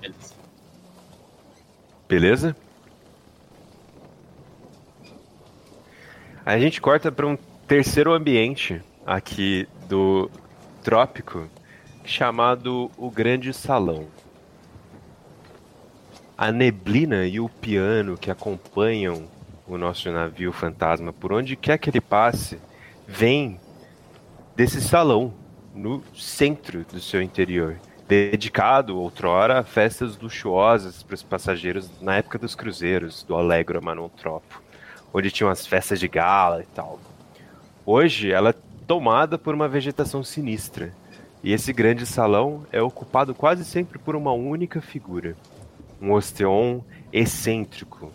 Beleza. 0.00 0.34
Beleza? 2.08 2.56
A 6.50 6.58
gente 6.58 6.80
corta 6.80 7.12
para 7.12 7.28
um 7.28 7.38
terceiro 7.68 8.12
ambiente 8.12 8.82
aqui 9.06 9.68
do 9.88 10.28
trópico, 10.82 11.48
chamado 12.04 12.90
o 12.98 13.08
Grande 13.08 13.52
Salão. 13.52 14.08
A 16.36 16.50
neblina 16.50 17.24
e 17.24 17.38
o 17.38 17.48
piano 17.48 18.18
que 18.18 18.32
acompanham 18.32 19.28
o 19.64 19.78
nosso 19.78 20.10
navio 20.10 20.52
fantasma 20.52 21.12
por 21.12 21.32
onde 21.32 21.54
quer 21.54 21.78
que 21.78 21.88
ele 21.88 22.00
passe, 22.00 22.58
vem 23.06 23.60
desse 24.56 24.80
salão 24.80 25.32
no 25.72 26.02
centro 26.16 26.84
do 26.84 26.98
seu 26.98 27.22
interior, 27.22 27.78
dedicado 28.08 28.98
outrora 28.98 29.60
a 29.60 29.62
festas 29.62 30.18
luxuosas 30.18 31.00
para 31.00 31.14
os 31.14 31.22
passageiros 31.22 31.88
na 32.00 32.16
época 32.16 32.40
dos 32.40 32.56
cruzeiros 32.56 33.22
do 33.22 33.36
Alegro 33.36 33.80
Manontropo, 33.80 34.60
onde 35.12 35.30
tinham 35.30 35.50
as 35.50 35.66
festas 35.66 35.98
de 35.98 36.08
gala 36.08 36.62
e 36.62 36.66
tal. 36.66 36.98
Hoje 37.84 38.30
ela 38.30 38.50
é 38.50 38.54
tomada 38.86 39.38
por 39.38 39.54
uma 39.54 39.68
vegetação 39.68 40.22
sinistra, 40.22 40.92
e 41.42 41.52
esse 41.52 41.72
grande 41.72 42.04
salão 42.04 42.66
é 42.70 42.82
ocupado 42.82 43.34
quase 43.34 43.64
sempre 43.64 43.98
por 43.98 44.14
uma 44.14 44.32
única 44.32 44.80
figura, 44.80 45.36
um 46.00 46.12
osteon 46.12 46.80
excêntrico 47.12 48.12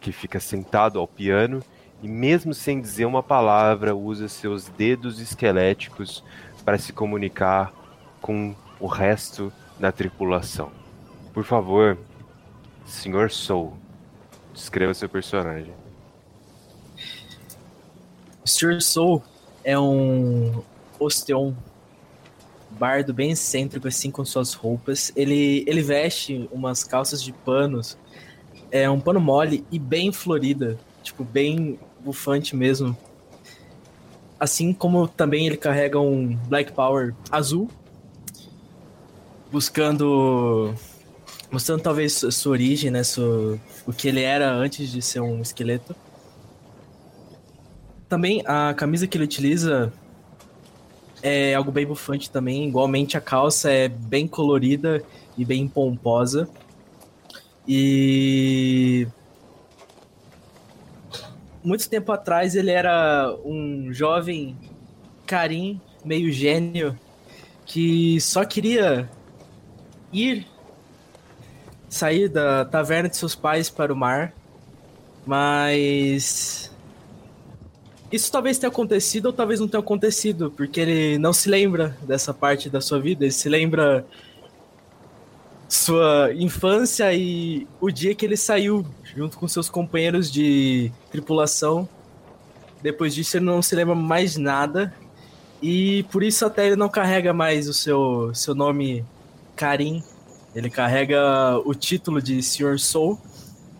que 0.00 0.12
fica 0.12 0.38
sentado 0.38 0.98
ao 0.98 1.08
piano 1.08 1.62
e 2.02 2.08
mesmo 2.08 2.52
sem 2.52 2.80
dizer 2.80 3.06
uma 3.06 3.22
palavra 3.22 3.96
usa 3.96 4.28
seus 4.28 4.68
dedos 4.68 5.18
esqueléticos 5.18 6.22
para 6.64 6.78
se 6.78 6.92
comunicar 6.92 7.72
com 8.20 8.54
o 8.78 8.86
resto 8.86 9.52
da 9.78 9.90
tripulação. 9.90 10.70
Por 11.32 11.44
favor, 11.44 11.96
Sr. 12.84 13.30
Soul, 13.30 13.76
descreva 14.52 14.94
seu 14.94 15.08
personagem. 15.08 15.85
Sr. 18.46 18.80
Soul 18.80 19.22
é 19.64 19.78
um 19.78 20.62
osteon 20.98 21.52
bardo 22.70 23.12
bem 23.12 23.30
excêntrico 23.30 23.88
assim 23.88 24.10
com 24.10 24.24
suas 24.24 24.54
roupas. 24.54 25.12
Ele, 25.16 25.64
ele 25.66 25.82
veste 25.82 26.48
umas 26.52 26.84
calças 26.84 27.22
de 27.22 27.32
panos, 27.32 27.96
é 28.70 28.88
um 28.88 29.00
pano 29.00 29.20
mole 29.20 29.64
e 29.70 29.78
bem 29.78 30.12
florida, 30.12 30.78
tipo 31.02 31.24
bem 31.24 31.78
bufante 32.00 32.54
mesmo. 32.54 32.96
Assim 34.38 34.72
como 34.72 35.08
também 35.08 35.46
ele 35.46 35.56
carrega 35.56 35.98
um 35.98 36.36
Black 36.48 36.72
Power 36.72 37.14
azul, 37.30 37.70
buscando. 39.50 40.74
mostrando 41.50 41.82
talvez 41.82 42.12
sua 42.30 42.52
origem, 42.52 42.90
né? 42.90 43.02
Sua, 43.02 43.58
o 43.86 43.92
que 43.92 44.08
ele 44.08 44.20
era 44.20 44.52
antes 44.52 44.90
de 44.90 45.00
ser 45.00 45.20
um 45.20 45.40
esqueleto. 45.40 45.96
Também 48.08 48.42
a 48.46 48.72
camisa 48.74 49.06
que 49.06 49.16
ele 49.16 49.24
utiliza 49.24 49.92
é 51.22 51.54
algo 51.54 51.72
bem 51.72 51.86
bufante 51.86 52.30
também. 52.30 52.68
Igualmente 52.68 53.16
a 53.16 53.20
calça 53.20 53.70
é 53.70 53.88
bem 53.88 54.28
colorida 54.28 55.02
e 55.36 55.44
bem 55.44 55.66
pomposa. 55.66 56.48
E 57.66 59.08
muito 61.64 61.88
tempo 61.88 62.12
atrás 62.12 62.54
ele 62.54 62.70
era 62.70 63.36
um 63.44 63.92
jovem 63.92 64.56
carim, 65.26 65.80
meio 66.04 66.30
gênio, 66.30 66.96
que 67.64 68.20
só 68.20 68.44
queria 68.44 69.10
ir 70.12 70.46
sair 71.88 72.28
da 72.28 72.64
taverna 72.64 73.08
de 73.08 73.16
seus 73.16 73.34
pais 73.34 73.68
para 73.68 73.92
o 73.92 73.96
mar, 73.96 74.32
mas 75.26 76.70
isso 78.10 78.30
talvez 78.30 78.58
tenha 78.58 78.70
acontecido 78.70 79.26
ou 79.26 79.32
talvez 79.32 79.60
não 79.60 79.68
tenha 79.68 79.80
acontecido, 79.80 80.52
porque 80.56 80.80
ele 80.80 81.18
não 81.18 81.32
se 81.32 81.48
lembra 81.48 81.96
dessa 82.02 82.32
parte 82.32 82.70
da 82.70 82.80
sua 82.80 83.00
vida, 83.00 83.24
ele 83.24 83.32
se 83.32 83.48
lembra 83.48 84.06
sua 85.68 86.32
infância 86.34 87.12
e 87.12 87.66
o 87.80 87.90
dia 87.90 88.14
que 88.14 88.24
ele 88.24 88.36
saiu 88.36 88.86
junto 89.14 89.38
com 89.38 89.48
seus 89.48 89.68
companheiros 89.68 90.30
de 90.30 90.92
tripulação. 91.10 91.88
Depois 92.82 93.14
disso, 93.14 93.36
ele 93.36 93.44
não 93.44 93.60
se 93.60 93.74
lembra 93.74 93.94
mais 93.94 94.36
nada. 94.36 94.94
E 95.60 96.04
por 96.04 96.22
isso 96.22 96.44
até 96.44 96.66
ele 96.66 96.76
não 96.76 96.88
carrega 96.88 97.32
mais 97.32 97.68
o 97.68 97.74
seu, 97.74 98.32
seu 98.34 98.54
nome 98.54 99.04
Karim. 99.56 100.02
Ele 100.54 100.70
carrega 100.70 101.60
o 101.64 101.74
título 101.74 102.22
de 102.22 102.42
Sr. 102.42 102.78
Soul 102.78 103.18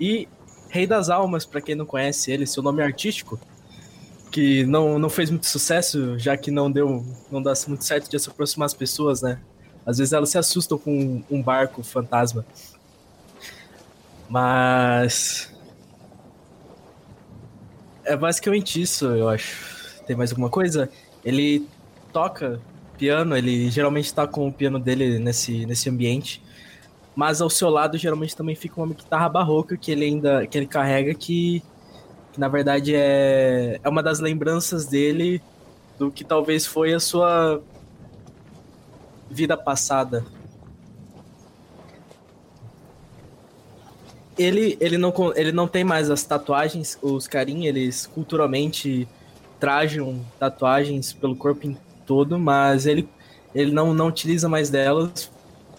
e 0.01 0.29
Rei 0.69 0.87
das 0.87 1.09
Almas, 1.09 1.45
para 1.45 1.61
quem 1.61 1.75
não 1.75 1.87
conhece 1.87 2.33
ele, 2.33 2.47
seu 2.47 2.63
nome 2.63 2.83
artístico, 2.83 3.39
que 4.37 4.67
não, 4.67 4.99
não 4.99 5.09
fez 5.09 5.31
muito 5.31 5.47
sucesso, 5.47 6.19
já 6.19 6.37
que 6.37 6.51
não 6.51 6.71
deu 6.71 7.03
não 7.33 7.43
dá 7.43 7.55
muito 7.67 7.83
certo 7.83 8.11
de 8.11 8.19
se 8.19 8.29
aproximar 8.29 8.67
as 8.67 8.75
pessoas, 8.75 9.23
né? 9.23 9.41
Às 9.87 9.97
vezes 9.97 10.13
elas 10.13 10.29
se 10.29 10.37
assustam 10.37 10.77
com 10.77 11.23
um 11.31 11.43
barco 11.43 11.83
fantasma. 11.83 12.45
Mas. 14.29 15.51
É 18.05 18.15
basicamente 18.15 18.79
isso, 18.79 19.07
eu 19.07 19.27
acho. 19.27 20.05
Tem 20.07 20.15
mais 20.15 20.33
alguma 20.33 20.51
coisa? 20.51 20.91
Ele 21.25 21.67
toca 22.13 22.61
piano, 22.99 23.35
ele 23.35 23.71
geralmente 23.71 24.13
tá 24.13 24.27
com 24.27 24.49
o 24.49 24.53
piano 24.53 24.79
dele 24.79 25.19
nesse, 25.19 25.65
nesse 25.65 25.89
ambiente. 25.89 26.43
Mas 27.15 27.41
ao 27.41 27.49
seu 27.49 27.71
lado 27.71 27.97
geralmente 27.97 28.37
também 28.37 28.55
fica 28.55 28.83
uma 28.83 28.93
guitarra 28.93 29.31
barroca 29.31 29.79
que 29.79 29.91
ele 29.91 30.05
ainda 30.05 30.47
que 30.47 30.59
ele 30.59 30.67
carrega 30.67 31.15
que, 31.15 31.63
que 32.37 32.41
na 32.41 32.49
verdade 32.49 32.95
é, 32.95 33.81
é 33.83 33.89
uma 33.89 34.03
das 34.03 34.21
lembranças 34.21 34.85
dele 34.85 35.43
do 35.99 36.11
que 36.11 36.23
talvez 36.23 36.67
foi 36.67 36.93
a 36.93 37.01
sua 37.01 37.63
vida 39.31 39.57
passada. 39.57 40.23
Ele, 44.39 44.77
ele, 44.79 44.99
não, 44.99 45.15
ele 45.35 45.51
não 45.51 45.67
tem 45.67 45.83
mais 45.83 46.11
as 46.11 46.23
tatuagens, 46.23 46.99
os 47.01 47.27
carinhos, 47.27 47.65
eles 47.65 48.07
culturalmente 48.07 49.09
trajam 49.59 50.21
tatuagens 50.39 51.15
pelo 51.15 51.35
corpo 51.35 51.75
todo, 52.05 52.39
mas 52.39 52.85
ele, 52.85 53.09
ele 53.55 53.73
não, 53.73 53.95
não 53.95 54.09
utiliza 54.09 54.47
mais 54.47 54.69
delas 54.69 55.31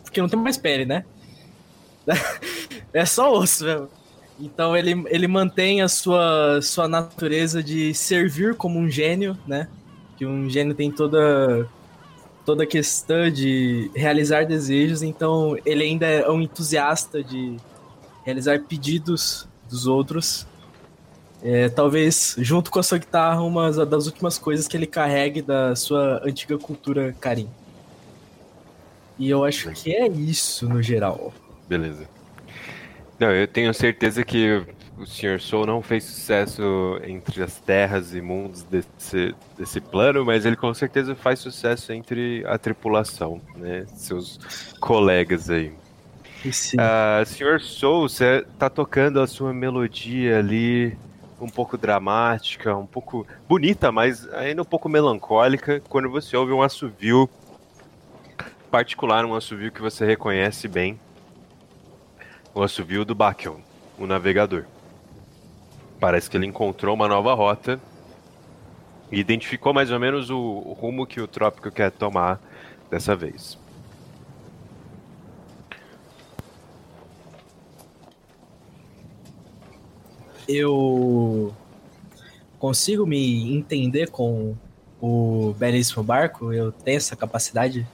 porque 0.03 0.19
não 0.19 0.27
tem 0.27 0.39
mais 0.39 0.57
pele, 0.57 0.85
né? 0.85 1.05
é 2.91 3.05
só 3.05 3.31
osso 3.31 3.63
mesmo. 3.63 3.96
Então 4.39 4.77
ele, 4.77 5.03
ele 5.07 5.27
mantém 5.27 5.81
a 5.81 5.87
sua, 5.87 6.61
sua 6.61 6.87
natureza 6.87 7.63
de 7.63 7.93
servir 7.93 8.55
como 8.55 8.79
um 8.79 8.89
gênio, 8.89 9.37
né? 9.47 9.67
Que 10.15 10.25
um 10.25 10.49
gênio 10.49 10.75
tem 10.75 10.91
toda 10.91 11.67
toda 12.45 12.63
a 12.63 12.67
questão 12.67 13.29
de 13.29 13.91
realizar 13.93 14.45
desejos, 14.45 15.03
então 15.03 15.57
ele 15.65 15.83
ainda 15.83 16.05
é 16.05 16.29
um 16.29 16.41
entusiasta 16.41 17.21
de 17.21 17.57
realizar 18.23 18.61
pedidos 18.61 19.45
dos 19.69 19.85
outros. 19.85 20.47
É, 21.43 21.67
talvez, 21.67 22.35
junto 22.37 22.71
com 22.71 22.79
a 22.79 22.83
sua 22.83 22.99
guitarra, 22.99 23.41
uma 23.41 23.85
das 23.85 24.05
últimas 24.05 24.37
coisas 24.37 24.65
que 24.65 24.77
ele 24.77 24.87
carregue 24.87 25.41
da 25.41 25.75
sua 25.75 26.21
antiga 26.23 26.57
cultura 26.57 27.13
Karim. 27.19 27.49
E 29.19 29.29
eu 29.29 29.43
acho 29.43 29.69
que 29.71 29.93
é 29.93 30.07
isso 30.07 30.69
no 30.69 30.81
geral. 30.81 31.33
Beleza. 31.67 32.07
Não, 33.19 33.31
eu 33.31 33.47
tenho 33.47 33.73
certeza 33.73 34.23
que 34.23 34.63
o 34.97 35.05
Sr. 35.05 35.39
Soul 35.39 35.65
não 35.65 35.81
fez 35.81 36.03
sucesso 36.03 36.99
entre 37.03 37.41
as 37.41 37.59
terras 37.59 38.13
e 38.13 38.21
mundos 38.21 38.63
desse, 38.63 39.35
desse 39.57 39.79
plano, 39.81 40.25
mas 40.25 40.45
ele 40.45 40.55
com 40.55 40.73
certeza 40.73 41.15
faz 41.15 41.39
sucesso 41.39 41.91
entre 41.93 42.43
a 42.47 42.57
tripulação, 42.57 43.41
né? 43.55 43.85
Seus 43.95 44.39
colegas 44.79 45.49
aí. 45.49 45.71
Uh, 46.45 47.25
Sr. 47.25 47.59
Soul, 47.59 48.07
você 48.07 48.45
tá 48.59 48.69
tocando 48.69 49.19
a 49.19 49.27
sua 49.27 49.53
melodia 49.53 50.37
ali, 50.37 50.97
um 51.41 51.49
pouco 51.49 51.77
dramática, 51.77 52.75
um 52.75 52.85
pouco 52.85 53.25
bonita, 53.47 53.91
mas 53.91 54.27
ainda 54.33 54.61
um 54.61 54.65
pouco 54.65 54.87
melancólica, 54.87 55.81
quando 55.89 56.09
você 56.09 56.37
ouve 56.37 56.53
um 56.53 56.61
assovio 56.61 57.29
particular, 58.69 59.25
um 59.25 59.35
assovio 59.35 59.71
que 59.71 59.81
você 59.81 60.05
reconhece 60.05 60.67
bem, 60.67 60.99
o 62.57 62.63
assovio 62.63 63.05
do 63.05 63.13
Bakion, 63.13 63.57
o 63.99 64.07
navegador. 64.07 64.65
Parece 65.99 66.27
que 66.27 66.35
ele 66.35 66.47
encontrou 66.47 66.95
uma 66.95 67.07
nova 67.07 67.33
rota 67.35 67.79
e 69.11 69.19
identificou 69.19 69.73
mais 69.73 69.91
ou 69.91 69.99
menos 69.99 70.31
o, 70.31 70.37
o 70.37 70.73
rumo 70.73 71.05
que 71.05 71.21
o 71.21 71.27
trópico 71.27 71.69
quer 71.69 71.91
tomar 71.91 72.41
dessa 72.89 73.15
vez. 73.15 73.59
Eu 80.47 81.53
consigo 82.57 83.05
me 83.05 83.55
entender 83.55 84.09
com 84.09 84.55
o 84.99 85.53
belíssimo 85.59 86.03
barco? 86.03 86.51
Eu 86.51 86.71
tenho 86.71 86.97
essa 86.97 87.15
capacidade 87.15 87.87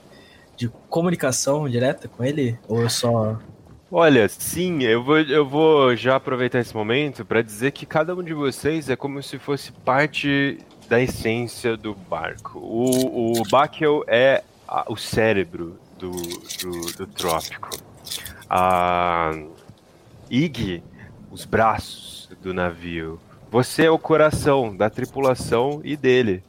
de 0.56 0.70
comunicação 0.88 1.68
direta 1.68 2.08
com 2.08 2.24
ele? 2.24 2.58
Ou 2.66 2.80
eu 2.80 2.88
só 2.88 3.38
Olha, 3.90 4.28
sim, 4.28 4.82
eu 4.82 5.04
vou, 5.04 5.20
eu 5.20 5.46
vou 5.46 5.94
já 5.94 6.16
aproveitar 6.16 6.58
esse 6.58 6.74
momento 6.74 7.24
para 7.24 7.42
dizer 7.42 7.70
que 7.70 7.84
cada 7.84 8.14
um 8.14 8.22
de 8.22 8.32
vocês 8.32 8.88
é 8.88 8.96
como 8.96 9.22
se 9.22 9.38
fosse 9.38 9.70
parte 9.72 10.58
da 10.88 11.00
essência 11.00 11.76
do 11.76 11.94
barco. 11.94 12.58
O, 12.58 13.40
o 13.40 13.42
Bakel 13.48 14.02
é 14.06 14.42
a, 14.66 14.90
o 14.90 14.96
cérebro 14.96 15.78
do, 15.98 16.10
do, 16.10 16.96
do 16.96 17.06
trópico. 17.06 17.70
A 18.48 19.32
Ig, 20.30 20.82
os 21.30 21.44
braços 21.44 22.30
do 22.42 22.54
navio. 22.54 23.20
Você 23.50 23.84
é 23.84 23.90
o 23.90 23.98
coração 23.98 24.74
da 24.74 24.88
tripulação 24.88 25.80
e 25.84 25.96
dele. 25.96 26.42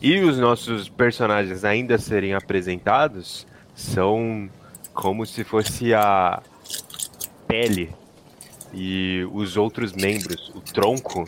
E 0.00 0.18
os 0.18 0.38
nossos 0.38 0.88
personagens 0.88 1.62
ainda 1.62 1.98
serem 1.98 2.34
apresentados 2.34 3.46
são 3.74 4.50
como 4.92 5.26
se 5.26 5.44
fosse 5.44 5.94
a 5.94 6.42
pele 7.46 7.94
e 8.72 9.26
os 9.32 9.56
outros 9.56 9.92
membros, 9.92 10.50
o 10.54 10.60
tronco 10.60 11.24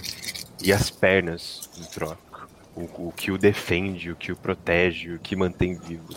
e 0.63 0.73
as 0.73 0.91
pernas 0.91 1.69
do 1.77 1.87
trópico. 1.87 2.49
O, 2.75 3.09
o 3.09 3.13
que 3.13 3.31
o 3.31 3.39
defende, 3.39 4.11
o 4.11 4.17
que 4.17 4.33
o 4.33 4.37
protege, 4.37 5.13
o 5.13 5.19
que 5.19 5.37
mantém 5.37 5.75
vivo 5.79 6.15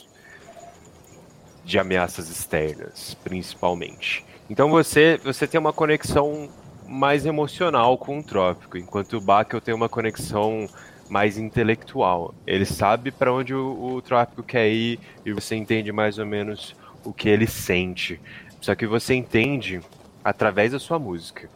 de 1.63 1.77
ameaças 1.77 2.29
externas, 2.29 3.15
principalmente. 3.23 4.25
Então 4.49 4.69
você, 4.69 5.19
você 5.23 5.45
tem 5.45 5.59
uma 5.59 5.73
conexão 5.73 6.49
mais 6.87 7.25
emocional 7.25 7.97
com 7.97 8.19
o 8.19 8.23
trópico, 8.23 8.77
enquanto 8.77 9.17
o 9.17 9.21
Bakel 9.21 9.59
tem 9.59 9.75
uma 9.75 9.89
conexão 9.89 10.67
mais 11.09 11.37
intelectual. 11.37 12.33
Ele 12.45 12.65
sabe 12.65 13.11
para 13.11 13.31
onde 13.31 13.53
o, 13.53 13.95
o 13.95 14.01
trópico 14.01 14.41
quer 14.41 14.69
ir 14.69 14.99
e 15.25 15.33
você 15.33 15.55
entende 15.55 15.91
mais 15.91 16.17
ou 16.17 16.25
menos 16.25 16.75
o 17.07 17.13
que 17.13 17.29
ele 17.29 17.47
sente. 17.47 18.19
Só 18.59 18.75
que 18.75 18.85
você 18.85 19.15
entende 19.15 19.81
através 20.23 20.73
da 20.73 20.79
sua 20.79 20.99
música. 20.99 21.49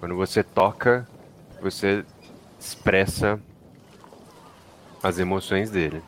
Quando 0.00 0.16
você 0.16 0.42
toca, 0.42 1.06
você 1.60 2.02
expressa 2.58 3.38
as 5.02 5.18
emoções 5.18 5.70
dele. 5.70 6.02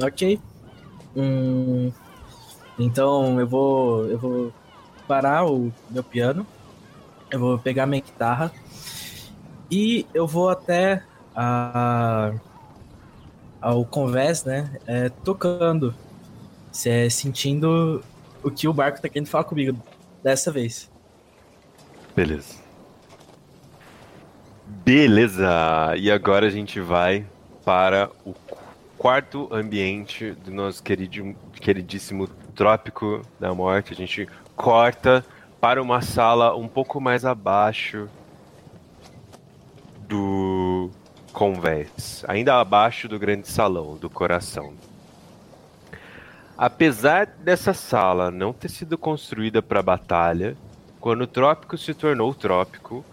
Ok. 0.00 0.38
Hum, 1.16 1.90
então 2.78 3.40
eu 3.40 3.46
vou 3.46 4.04
eu 4.10 4.18
vou 4.18 4.52
parar 5.06 5.46
o 5.46 5.72
meu 5.88 6.04
piano. 6.04 6.46
Eu 7.30 7.40
vou 7.40 7.58
pegar 7.58 7.86
minha 7.86 8.02
guitarra 8.02 8.52
e 9.70 10.06
eu 10.14 10.26
vou 10.26 10.50
até 10.50 11.02
a 11.34 12.32
ao 13.60 13.84
convés, 13.84 14.44
né? 14.44 14.70
É, 14.86 15.08
tocando, 15.08 15.94
é, 16.86 17.08
sentindo 17.08 18.02
o 18.42 18.50
que 18.50 18.68
o 18.68 18.72
barco 18.72 19.00
tá 19.00 19.08
querendo 19.08 19.28
falar 19.28 19.44
comigo 19.44 19.78
dessa 20.22 20.50
vez. 20.50 20.90
Beleza. 22.14 22.56
Beleza! 24.66 25.94
E 25.96 26.10
agora 26.10 26.46
a 26.46 26.50
gente 26.50 26.80
vai 26.80 27.26
para 27.64 28.10
o 28.24 28.34
quarto 28.96 29.48
ambiente 29.52 30.32
do 30.32 30.50
nosso 30.50 30.82
querido, 30.82 31.34
queridíssimo 31.60 32.26
Trópico 32.54 33.22
da 33.38 33.54
Morte. 33.54 33.92
A 33.92 33.96
gente 33.96 34.28
corta 34.56 35.24
para 35.60 35.80
uma 35.80 36.00
sala 36.00 36.56
um 36.56 36.66
pouco 36.66 37.00
mais 37.00 37.24
abaixo 37.24 38.08
do 40.08 40.90
convés, 41.32 42.24
ainda 42.26 42.60
abaixo 42.60 43.08
do 43.08 43.18
grande 43.18 43.48
salão 43.48 43.96
do 43.96 44.10
coração. 44.10 44.74
Apesar 46.56 47.26
dessa 47.26 47.72
sala 47.72 48.30
não 48.30 48.52
ter 48.52 48.68
sido 48.68 48.98
construída 48.98 49.62
para 49.62 49.82
batalha, 49.82 50.56
quando 51.00 51.22
o 51.22 51.26
trópico 51.26 51.78
se 51.78 51.94
tornou 51.94 52.34
trópico, 52.34 53.04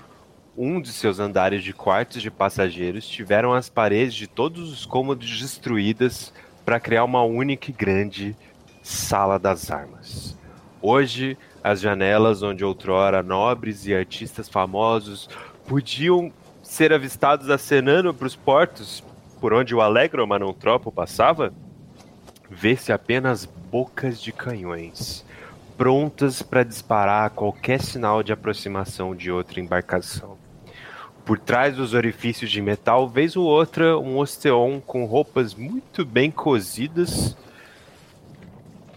um 0.57 0.81
de 0.81 0.91
seus 0.91 1.19
andares 1.19 1.63
de 1.63 1.73
quartos 1.73 2.21
de 2.21 2.31
passageiros 2.31 3.07
tiveram 3.07 3.53
as 3.53 3.69
paredes 3.69 4.15
de 4.15 4.25
todos 4.25 4.71
os 4.71 4.85
cômodos 4.85 5.39
destruídas 5.39 6.33
para 6.65 6.79
criar 6.79 7.03
uma 7.03 7.23
única 7.23 7.69
e 7.69 7.73
grande 7.73 8.35
sala 8.81 9.37
das 9.37 9.69
armas. 9.69 10.35
Hoje, 10.81 11.37
as 11.63 11.81
janelas 11.81 12.41
onde 12.41 12.63
outrora 12.63 13.21
nobres 13.21 13.85
e 13.85 13.93
artistas 13.93 14.47
famosos 14.47 15.29
podiam 15.67 16.31
ser 16.75 16.91
avistados 16.91 17.49
acenando 17.49 18.13
para 18.13 18.27
os 18.27 18.35
portos 18.35 19.01
por 19.39 19.53
onde 19.53 19.73
o 19.73 19.79
Alegro 19.79 20.27
Manontropo 20.27 20.91
passava, 20.91 21.53
vê-se 22.49 22.91
apenas 22.91 23.45
bocas 23.45 24.21
de 24.21 24.33
canhões, 24.33 25.25
prontas 25.77 26.41
para 26.41 26.63
disparar 26.63 27.29
qualquer 27.29 27.79
sinal 27.79 28.21
de 28.21 28.33
aproximação 28.33 29.15
de 29.15 29.31
outra 29.31 29.61
embarcação. 29.61 30.37
Por 31.23 31.39
trás 31.39 31.77
dos 31.77 31.93
orifícios 31.93 32.51
de 32.51 32.61
metal, 32.61 33.07
vez 33.07 33.37
ou 33.37 33.45
outra, 33.45 33.97
um 33.97 34.17
osteon 34.17 34.81
com 34.81 35.05
roupas 35.05 35.55
muito 35.55 36.03
bem 36.03 36.29
cozidas 36.29 37.37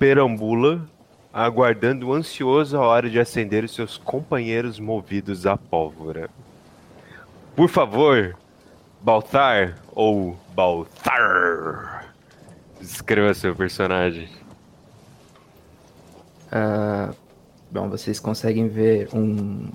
perambula, 0.00 0.84
aguardando 1.32 2.12
ansioso 2.12 2.76
a 2.76 2.80
hora 2.80 3.08
de 3.08 3.20
acender 3.20 3.62
os 3.62 3.72
seus 3.72 3.96
companheiros 3.96 4.80
movidos 4.80 5.46
à 5.46 5.56
pólvora. 5.56 6.28
Por 7.58 7.68
favor, 7.68 8.36
Baltar 9.02 9.82
ou 9.90 10.38
Baltar, 10.54 12.14
descreva 12.80 13.34
seu 13.34 13.52
personagem. 13.52 14.28
Uh, 16.52 17.12
bom, 17.68 17.88
vocês 17.88 18.20
conseguem 18.20 18.68
ver 18.68 19.08
um, 19.12 19.72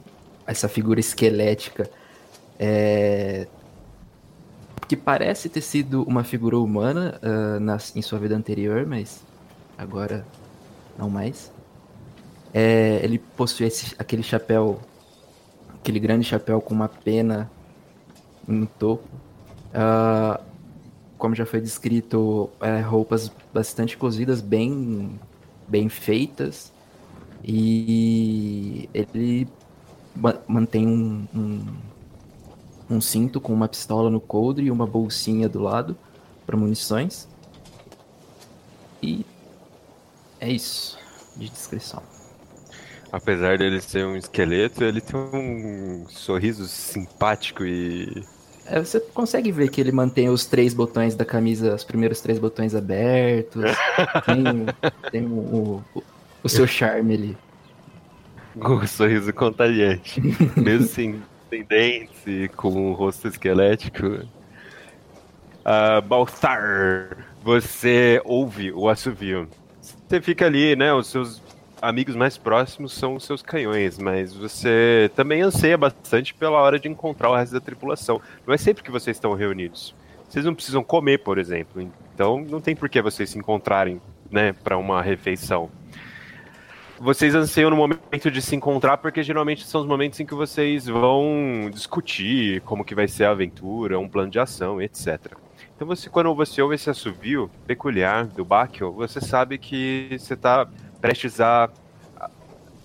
essa 0.47 0.69
figura 0.69 1.01
esquelética 1.01 1.91
é, 2.57 3.47
que 4.87 4.95
parece 4.95 5.49
ter 5.49 5.59
sido 5.59 6.03
uma 6.03 6.23
figura 6.23 6.57
humana 6.57 7.19
uh, 7.21 7.59
na, 7.59 7.77
em 7.97 8.01
sua 8.01 8.17
vida 8.17 8.33
anterior, 8.33 8.85
mas 8.85 9.25
agora 9.77 10.25
não 10.97 11.09
mais. 11.09 11.51
É, 12.53 13.01
ele 13.03 13.19
possui 13.19 13.67
esse, 13.67 13.93
aquele 13.99 14.23
chapéu, 14.23 14.79
aquele 15.81 15.99
grande 15.99 16.25
chapéu 16.25 16.61
com 16.61 16.73
uma 16.73 16.87
pena 16.87 17.51
no 18.47 18.65
topo. 18.65 19.07
Uh, 19.69 20.41
como 21.17 21.33
já 21.33 21.45
foi 21.45 21.61
descrito, 21.61 22.49
é, 22.59 22.81
roupas 22.81 23.31
bastante 23.53 23.97
cozidas, 23.97 24.41
bem, 24.41 25.19
bem 25.67 25.87
feitas. 25.87 26.71
E 27.43 28.89
ele 28.93 29.47
mantém 30.47 30.87
um, 30.87 31.27
um, 31.33 31.65
um, 32.89 33.01
cinto 33.01 33.41
com 33.41 33.53
uma 33.53 33.67
pistola 33.67 34.09
no 34.09 34.19
coldre 34.19 34.65
e 34.65 34.71
uma 34.71 34.85
bolsinha 34.85 35.49
do 35.49 35.59
lado 35.59 35.95
para 36.45 36.57
munições. 36.57 37.27
E 39.01 39.25
é 40.39 40.51
isso 40.51 40.97
de 41.35 41.49
descrição. 41.49 42.12
Apesar 43.13 43.59
dele 43.59 43.79
ser 43.79 44.07
um 44.07 44.15
esqueleto, 44.15 44.83
ele 44.83 44.99
tem 44.99 45.15
um 45.15 46.03
sorriso 46.09 46.67
simpático 46.67 47.63
e 47.63 48.23
é, 48.65 48.79
você 48.79 48.99
consegue 48.99 49.51
ver 49.51 49.69
que 49.69 49.79
ele 49.79 49.91
mantém 49.91 50.29
os 50.29 50.45
três 50.45 50.73
botões 50.73 51.15
da 51.15 51.23
camisa, 51.23 51.75
os 51.75 51.83
primeiros 51.83 52.21
três 52.21 52.39
botões 52.39 52.73
abertos. 52.73 53.65
tem, 54.25 54.65
tem 55.11 55.25
o, 55.27 55.83
o, 55.93 56.03
o, 56.41 56.49
seu 56.49 56.65
charme 56.65 57.13
ali. 57.13 57.37
Um 58.55 58.85
sorriso 58.87 59.33
contagiante. 59.33 60.21
Mesmo 60.55 60.87
sem, 60.87 61.21
sem 61.49 61.63
dentes 61.63 62.15
e 62.25 62.47
com 62.49 62.69
um 62.69 62.93
rosto 62.93 63.27
esquelético. 63.27 64.05
Uh, 64.05 66.01
Balthar, 66.07 67.27
você 67.43 68.21
ouve 68.23 68.71
o 68.71 68.87
assovio. 68.87 69.47
Você 69.81 70.21
fica 70.21 70.45
ali, 70.45 70.75
né? 70.75 70.93
Os 70.93 71.07
seus 71.07 71.42
amigos 71.83 72.15
mais 72.15 72.37
próximos 72.37 72.93
são 72.93 73.15
os 73.15 73.25
seus 73.25 73.41
canhões, 73.41 73.99
mas 73.99 74.33
você 74.33 75.11
também 75.15 75.41
anseia 75.41 75.77
bastante 75.77 76.33
pela 76.33 76.61
hora 76.61 76.79
de 76.79 76.87
encontrar 76.87 77.29
o 77.29 77.35
resto 77.35 77.51
da 77.51 77.59
tripulação. 77.59 78.21
Não 78.47 78.53
é 78.53 78.57
sempre 78.57 78.81
que 78.81 78.89
vocês 78.89 79.17
estão 79.17 79.33
reunidos. 79.33 79.93
Vocês 80.27 80.45
não 80.45 80.55
precisam 80.55 80.81
comer, 80.81 81.19
por 81.19 81.37
exemplo. 81.37 81.81
Então 82.15 82.39
não 82.49 82.61
tem 82.61 82.73
por 82.73 82.87
que 82.87 83.01
vocês 83.01 83.29
se 83.29 83.37
encontrarem, 83.37 84.01
né, 84.31 84.53
para 84.53 84.77
uma 84.77 85.01
refeição. 85.01 85.69
Vocês 86.99 87.35
anseiam 87.35 87.69
no 87.69 87.75
momento 87.75 88.31
de 88.31 88.41
se 88.41 88.55
encontrar 88.55 88.97
porque 88.97 89.21
geralmente 89.21 89.65
são 89.67 89.81
os 89.81 89.87
momentos 89.87 90.17
em 90.21 90.25
que 90.25 90.33
vocês 90.33 90.85
vão 90.85 91.69
discutir 91.69 92.61
como 92.61 92.85
que 92.85 92.95
vai 92.95 93.09
ser 93.09 93.25
a 93.25 93.31
aventura, 93.31 93.99
um 93.99 94.07
plano 94.07 94.31
de 94.31 94.39
ação, 94.39 94.81
etc. 94.81 95.33
Então 95.75 95.85
você, 95.85 96.09
quando 96.09 96.33
você 96.33 96.61
ouve 96.61 96.75
esse 96.75 96.89
assovio 96.89 97.51
peculiar 97.67 98.25
do 98.25 98.45
Bakio, 98.45 98.93
você 98.93 99.19
sabe 99.19 99.57
que 99.57 100.15
você 100.17 100.33
está 100.33 100.65
prestes 101.03 101.41
a 101.41 101.69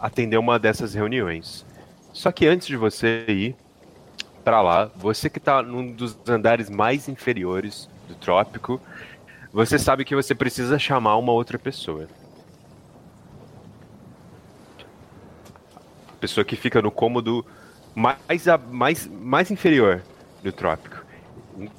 atender 0.01 0.37
uma 0.39 0.59
dessas 0.59 0.93
reuniões. 0.93 1.65
Só 2.13 2.33
que 2.33 2.49
antes 2.49 2.67
de 2.67 2.77
você 2.77 3.25
ir 3.29 3.57
para 4.43 4.61
lá, 4.61 4.91
você 4.97 5.31
que 5.31 5.39
está 5.39 5.63
num 5.63 5.93
dos 5.93 6.19
andares 6.29 6.69
mais 6.69 7.09
inferiores 7.09 7.89
do 8.09 8.17
trópico, 8.17 8.81
você 9.53 9.79
sabe 9.79 10.05
que 10.05 10.17
você 10.17 10.35
precisa 10.35 10.81
chamar 10.81 11.17
uma 11.17 11.31
outra 11.31 11.61
pessoa. 11.61 12.09
Pessoa 16.19 16.45
que 16.45 16.57
fica 16.57 16.83
no 16.83 16.91
cômodo 16.91 17.47
mais, 17.95 18.49
a- 18.49 18.59
mais, 18.59 19.07
mais 19.07 19.49
inferior 19.53 20.03
do 20.43 20.51
trópico. 20.51 21.05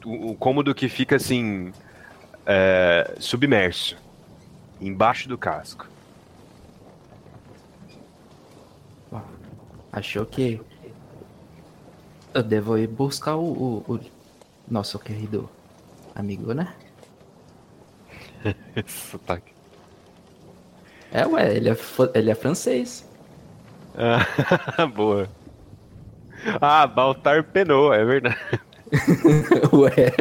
Um 0.06 0.34
cômodo 0.36 0.74
que 0.74 0.88
fica 0.88 1.18
assim. 1.18 1.74
é, 2.46 3.16
submerso. 3.20 3.98
Embaixo 4.80 5.28
do 5.28 5.38
casco. 5.38 5.86
Achou 9.92 10.26
que 10.26 10.60
eu 12.34 12.44
devo 12.44 12.78
ir 12.78 12.88
buscar 12.88 13.36
o, 13.36 13.44
o- 13.88 13.94
o 13.96 14.00
nosso 14.70 15.00
querido 15.00 15.50
amigo, 16.16 16.54
né? 16.54 16.74
Esse 18.76 19.12
sotaque. 19.12 19.52
É, 21.12 21.26
ué, 21.26 21.56
ele 21.56 21.70
é, 21.70 21.78
ele 22.14 22.30
é 22.30 22.36
francês. 22.36 23.04
Ah, 23.98 24.86
boa. 24.96 25.28
Ah, 26.62 26.88
Baltar 26.88 27.44
penou, 27.44 27.94
é 27.94 28.06
verdade. 28.06 28.38
ué. 29.74 30.14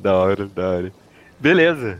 Da 0.00 0.14
hora, 0.16 0.46
da 0.46 0.68
hora. 0.70 0.92
Beleza. 1.40 1.98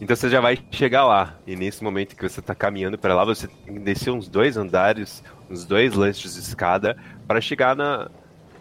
Então 0.00 0.16
você 0.16 0.30
já 0.30 0.40
vai 0.40 0.58
chegar 0.70 1.04
lá. 1.04 1.36
E 1.46 1.54
nesse 1.54 1.84
momento 1.84 2.16
que 2.16 2.26
você 2.26 2.40
tá 2.40 2.54
caminhando 2.54 2.96
para 2.96 3.14
lá, 3.14 3.24
você 3.24 3.46
tem 3.46 3.74
que 3.74 3.80
descer 3.80 4.10
uns 4.10 4.28
dois 4.28 4.56
andares, 4.56 5.22
uns 5.50 5.66
dois 5.66 5.94
lances 5.94 6.34
de 6.34 6.40
escada, 6.40 6.96
para 7.28 7.40
chegar 7.40 7.76
na, 7.76 8.10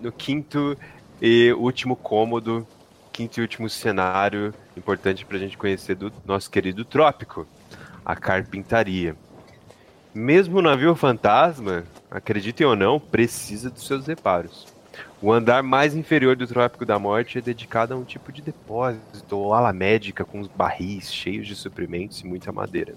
no 0.02 0.12
quinto 0.12 0.78
e 1.22 1.54
último 1.54 1.96
cômodo, 1.96 2.68
quinto 3.14 3.40
e 3.40 3.42
último 3.42 3.70
cenário 3.70 4.54
importante 4.76 5.26
pra 5.26 5.38
gente 5.38 5.58
conhecer 5.58 5.96
do 5.96 6.12
nosso 6.26 6.50
querido 6.50 6.84
trópico, 6.84 7.48
a 8.06 8.16
carpintaria. 8.16 9.16
Mesmo 10.14 10.58
o 10.58 10.62
navio 10.62 10.96
fantasma, 10.96 11.86
acreditem 12.10 12.68
ou 12.68 12.76
não, 12.76 13.00
precisa 13.00 13.70
dos 13.70 13.86
seus 13.86 14.08
reparos. 14.08 14.68
O 15.22 15.34
andar 15.34 15.62
mais 15.62 15.96
inferior 15.96 16.36
do 16.36 16.48
Trópico 16.48 16.86
da 16.86 16.98
Morte 16.98 17.38
é 17.38 17.42
dedicado 17.42 17.94
a 17.94 17.98
um 17.98 18.06
tipo 18.06 18.32
de 18.32 18.42
depósito 18.42 19.38
ou 19.38 19.54
ala 19.54 19.74
médica 19.74 20.24
com 20.24 20.40
os 20.40 20.48
barris 20.48 21.14
cheios 21.14 21.46
de 21.46 21.56
suprimentos 21.56 22.22
e 22.22 22.26
muita 22.28 22.52
madeira. 22.54 22.94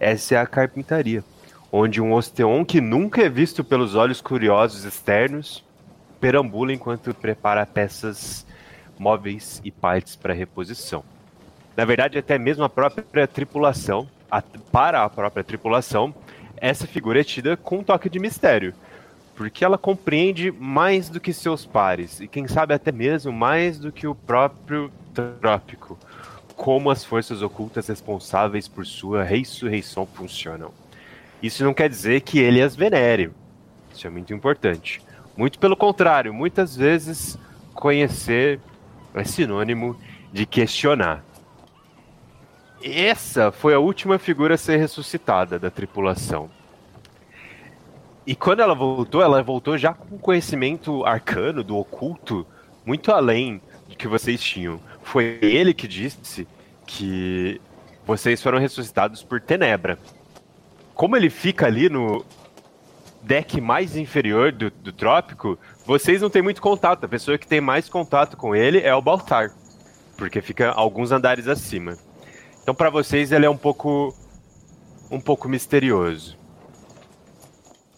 Essa 0.00 0.36
é 0.36 0.38
a 0.38 0.46
carpintaria, 0.46 1.22
onde 1.70 2.00
um 2.00 2.14
osteon 2.14 2.64
que 2.64 2.80
nunca 2.80 3.22
é 3.22 3.28
visto 3.28 3.62
pelos 3.62 3.94
olhos 3.94 4.22
curiosos 4.22 4.84
externos 4.84 5.62
perambula 6.18 6.72
enquanto 6.72 7.12
prepara 7.12 7.66
peças 7.66 8.46
móveis 8.98 9.60
e 9.62 9.70
partes 9.70 10.16
para 10.16 10.32
reposição. 10.32 11.04
Na 11.76 11.84
verdade, 11.84 12.16
até 12.16 12.38
mesmo 12.38 12.64
a 12.64 12.70
própria 12.70 13.26
tripulação, 13.26 14.08
a- 14.30 14.40
para 14.72 15.04
a 15.04 15.10
própria 15.10 15.44
tripulação, 15.44 16.14
essa 16.56 16.86
figura 16.86 17.20
é 17.20 17.24
tida 17.24 17.54
com 17.56 17.78
um 17.78 17.84
toque 17.84 18.08
de 18.08 18.18
mistério 18.18 18.72
porque 19.34 19.64
ela 19.64 19.76
compreende 19.76 20.52
mais 20.52 21.08
do 21.08 21.20
que 21.20 21.32
seus 21.32 21.66
pares, 21.66 22.20
e 22.20 22.28
quem 22.28 22.46
sabe 22.46 22.74
até 22.74 22.92
mesmo 22.92 23.32
mais 23.32 23.78
do 23.78 23.90
que 23.90 24.06
o 24.06 24.14
próprio 24.14 24.90
trópico, 25.40 25.98
como 26.56 26.90
as 26.90 27.04
forças 27.04 27.42
ocultas 27.42 27.88
responsáveis 27.88 28.68
por 28.68 28.86
sua 28.86 29.24
ressurreição 29.24 30.06
funcionam. 30.06 30.70
Isso 31.42 31.64
não 31.64 31.74
quer 31.74 31.88
dizer 31.88 32.20
que 32.20 32.38
ele 32.38 32.62
as 32.62 32.76
venere, 32.76 33.30
isso 33.92 34.06
é 34.06 34.10
muito 34.10 34.32
importante. 34.32 35.02
Muito 35.36 35.58
pelo 35.58 35.76
contrário, 35.76 36.32
muitas 36.32 36.76
vezes 36.76 37.36
conhecer 37.74 38.60
é 39.14 39.24
sinônimo 39.24 39.96
de 40.32 40.46
questionar. 40.46 41.24
Essa 42.82 43.50
foi 43.50 43.74
a 43.74 43.78
última 43.78 44.18
figura 44.18 44.54
a 44.54 44.58
ser 44.58 44.76
ressuscitada 44.76 45.58
da 45.58 45.70
tripulação. 45.70 46.50
E 48.26 48.34
quando 48.34 48.60
ela 48.60 48.74
voltou, 48.74 49.20
ela 49.20 49.42
voltou 49.42 49.76
já 49.76 49.92
com 49.92 50.18
conhecimento 50.18 51.04
arcano 51.04 51.62
do 51.62 51.76
oculto 51.76 52.46
muito 52.84 53.12
além 53.12 53.60
do 53.88 53.96
que 53.96 54.08
vocês 54.08 54.40
tinham. 54.42 54.80
Foi 55.02 55.38
ele 55.42 55.74
que 55.74 55.86
disse 55.86 56.46
que 56.86 57.60
vocês 58.06 58.42
foram 58.42 58.58
ressuscitados 58.58 59.22
por 59.22 59.40
Tenebra. 59.40 59.98
Como 60.94 61.16
ele 61.16 61.30
fica 61.30 61.66
ali 61.66 61.88
no 61.88 62.24
deck 63.22 63.60
mais 63.60 63.96
inferior 63.96 64.52
do, 64.52 64.70
do 64.70 64.92
trópico, 64.92 65.58
vocês 65.84 66.20
não 66.20 66.30
têm 66.30 66.42
muito 66.42 66.62
contato. 66.62 67.04
A 67.04 67.08
pessoa 67.08 67.38
que 67.38 67.46
tem 67.46 67.60
mais 67.60 67.88
contato 67.88 68.36
com 68.36 68.54
ele 68.54 68.80
é 68.80 68.94
o 68.94 69.02
Baltar, 69.02 69.50
porque 70.16 70.40
fica 70.40 70.70
alguns 70.70 71.10
andares 71.10 71.48
acima. 71.48 71.96
Então, 72.62 72.74
para 72.74 72.90
vocês, 72.90 73.32
ele 73.32 73.46
é 73.46 73.50
um 73.50 73.56
pouco 73.56 74.14
um 75.10 75.20
pouco 75.20 75.48
misterioso. 75.48 76.36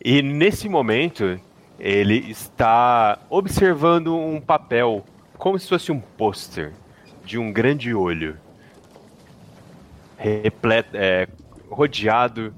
E 0.09 0.22
nesse 0.22 0.68
momento, 0.68 1.36
ele 1.80 2.30
está 2.30 3.18
observando 3.28 4.16
um 4.16 4.40
papel, 4.40 5.04
como 5.36 5.59
se 5.59 5.68
fosse 5.68 5.90
um 5.90 5.98
pôster 5.98 6.72
de 7.24 7.36
um 7.36 7.52
grande 7.52 7.92
olho, 7.92 8.36
repleto, 10.16 10.90
é, 10.92 11.26
rodeado 11.68 12.54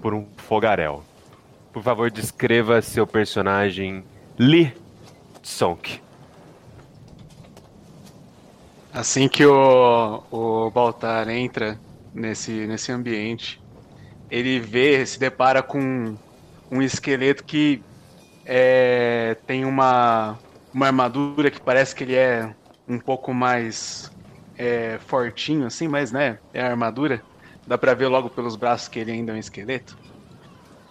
por 0.00 0.14
um 0.14 0.24
fogaréu. 0.38 1.02
Por 1.70 1.82
favor, 1.82 2.10
descreva 2.10 2.80
seu 2.80 3.06
personagem 3.06 4.02
Lee 4.38 4.72
Sonk. 5.42 6.00
Assim 8.90 9.28
que 9.28 9.44
o, 9.44 10.22
o 10.30 10.70
Baltar 10.70 11.28
entra 11.28 11.78
nesse, 12.14 12.66
nesse 12.66 12.90
ambiente, 12.90 13.60
ele 14.30 14.58
vê, 14.58 15.04
se 15.04 15.20
depara 15.20 15.62
com 15.62 16.16
um 16.70 16.82
esqueleto 16.82 17.44
que 17.44 17.86
é, 18.44 19.34
tem 19.46 19.64
uma, 19.64 20.42
uma 20.72 20.86
armadura 20.88 21.50
que 21.50 21.60
parece 21.60 21.94
que 21.94 22.04
ele 22.04 22.14
é 22.16 22.56
um 22.88 23.00
pouco 23.00 23.34
mais 23.34 24.10
é, 24.56 24.98
fortinho, 25.00 25.66
assim, 25.66 25.88
mas 25.88 26.12
né, 26.12 26.40
é 26.52 26.62
a 26.62 26.68
armadura. 26.70 27.24
Dá 27.66 27.78
pra 27.78 27.94
ver 27.94 28.08
logo 28.08 28.30
pelos 28.30 28.56
braços 28.56 28.88
que 28.88 28.98
ele 29.00 29.12
ainda 29.12 29.32
é 29.32 29.36
um 29.36 29.38
esqueleto. 29.38 29.96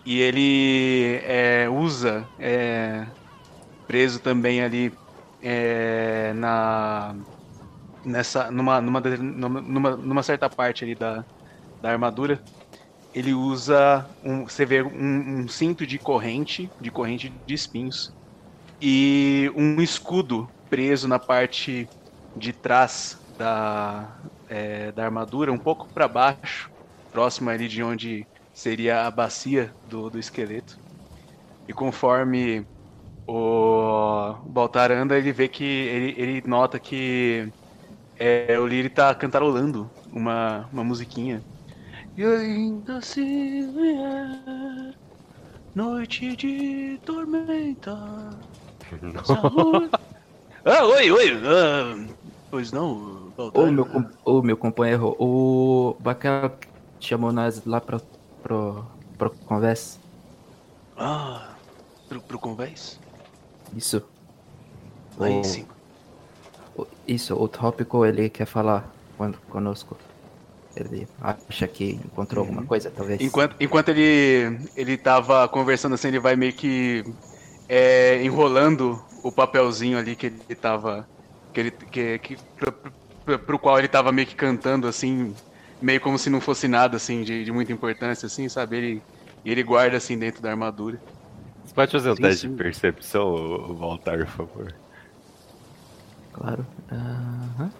E 0.05 0.19
ele 0.21 1.17
é, 1.23 1.67
usa, 1.69 2.31
é, 2.37 3.11
preso 3.87 4.19
também 4.21 4.63
ali 4.63 4.99
é, 5.41 6.33
na 6.33 7.15
nessa 8.03 8.51
numa, 8.51 8.81
numa, 8.81 9.01
numa, 9.01 9.97
numa 9.97 10.23
certa 10.23 10.49
parte 10.49 10.83
ali 10.85 10.95
da, 10.95 11.25
da 11.81 11.91
armadura 11.91 12.45
ele 13.15 13.33
usa 13.33 14.09
um, 14.23 14.43
você 14.43 14.65
vê 14.65 14.83
um, 14.83 15.43
um, 15.43 15.47
cinto 15.47 15.87
de 15.87 15.99
corrente 15.99 16.73
de 16.79 16.91
corrente 16.91 17.29
de 17.29 17.53
espinhos 17.55 18.13
e 18.81 19.51
um 19.55 19.81
escudo 19.81 20.51
preso 20.69 21.07
na 21.07 21.19
parte 21.19 21.89
de 22.35 22.53
trás 22.53 23.17
da, 23.37 24.21
é, 24.49 24.91
da 24.91 25.05
armadura 25.05 25.51
um 25.53 25.59
pouco 25.59 25.89
para 25.93 26.07
baixo 26.07 26.69
próximo 27.11 27.49
ali 27.49 27.67
de 27.69 27.81
onde 27.83 28.27
seria 28.53 29.07
a 29.07 29.11
bacia 29.11 29.75
do, 29.83 30.09
do 30.09 30.19
esqueleto 30.19 30.77
e 31.67 31.73
conforme 31.73 32.67
o 33.27 34.33
Baltar 34.47 34.91
anda 34.91 35.17
ele 35.17 35.31
vê 35.33 35.47
que 35.49 35.63
ele, 35.63 36.21
ele 36.21 36.43
nota 36.47 36.79
que 36.79 37.51
é, 38.19 38.59
o 38.59 38.67
Liri 38.67 38.89
tá 38.89 39.13
cantarolando 39.15 39.91
uma, 40.05 40.67
uma 40.71 40.83
musiquinha. 40.83 41.43
E 42.17 42.23
ainda 42.23 43.01
se 43.01 43.21
vier 43.21 44.93
noite 45.73 46.35
de 46.35 46.97
tormenta. 47.05 47.97
saúde- 49.25 49.89
ah, 50.63 50.83
oi, 50.85 51.11
oi. 51.11 51.31
ah, 51.43 52.05
pois 52.49 52.71
não, 52.71 53.29
Baltar. 53.35 53.63
Ô 53.63 53.71
meu, 53.71 53.87
ô, 54.23 54.41
meu 54.41 54.57
companheiro, 54.57 55.15
o 55.19 55.95
Bacal 55.99 56.51
chamou 56.99 57.31
nós 57.33 57.63
lá 57.65 57.81
pro, 57.81 57.99
pro, 58.41 58.85
pro 59.17 59.29
conversa. 59.31 59.99
Ah, 60.97 61.49
pro, 62.07 62.21
pro 62.21 62.39
convés? 62.39 62.97
Isso. 63.75 64.01
Aí 65.19 65.39
O- 65.41 65.43
sim. 65.43 65.65
o- 66.77 66.87
Isso, 67.05 67.35
o 67.35 67.47
tópico 67.49 68.05
ele 68.05 68.29
quer 68.29 68.45
falar 68.45 68.89
con- 69.17 69.33
conosco. 69.49 69.97
Ele 70.75 71.07
acha 71.21 71.67
que 71.67 71.91
encontrou 71.93 72.41
alguma 72.43 72.63
coisa, 72.63 72.91
talvez. 72.91 73.21
Enquanto, 73.21 73.55
enquanto 73.59 73.89
ele, 73.89 74.59
ele 74.75 74.97
tava 74.97 75.47
conversando 75.47 75.95
assim, 75.95 76.09
ele 76.09 76.19
vai 76.19 76.35
meio 76.35 76.53
que 76.53 77.03
é, 77.69 78.21
enrolando 78.23 79.01
o 79.23 79.31
papelzinho 79.31 79.97
ali 79.97 80.15
que 80.15 80.27
ele 80.27 80.55
tava. 80.55 81.07
Que 81.53 81.59
ele, 81.61 81.71
que, 81.71 82.19
que, 82.19 82.37
pro, 82.57 82.73
pro, 83.23 83.39
pro 83.39 83.59
qual 83.59 83.79
ele 83.79 83.87
tava 83.87 84.11
meio 84.11 84.27
que 84.27 84.35
cantando, 84.35 84.87
assim, 84.87 85.33
meio 85.81 86.01
como 86.01 86.17
se 86.17 86.29
não 86.29 86.41
fosse 86.41 86.67
nada 86.67 86.97
assim 86.97 87.23
de, 87.23 87.45
de 87.45 87.51
muita 87.51 87.71
importância, 87.71 88.27
assim, 88.27 88.49
sabe? 88.49 88.77
Ele, 88.77 89.01
e 89.45 89.51
ele 89.51 89.63
guarda 89.63 89.97
assim 89.97 90.17
dentro 90.17 90.41
da 90.41 90.51
armadura. 90.51 90.99
Você 91.63 91.73
pode 91.73 91.91
fazer 91.91 92.11
um 92.11 92.15
Sim, 92.15 92.21
teste 92.21 92.41
sim. 92.41 92.49
de 92.49 92.55
percepção, 92.55 93.23
Waltar, 93.79 94.19
por 94.19 94.27
favor? 94.27 94.73
Claro. 96.33 96.65
Aham. 96.91 97.71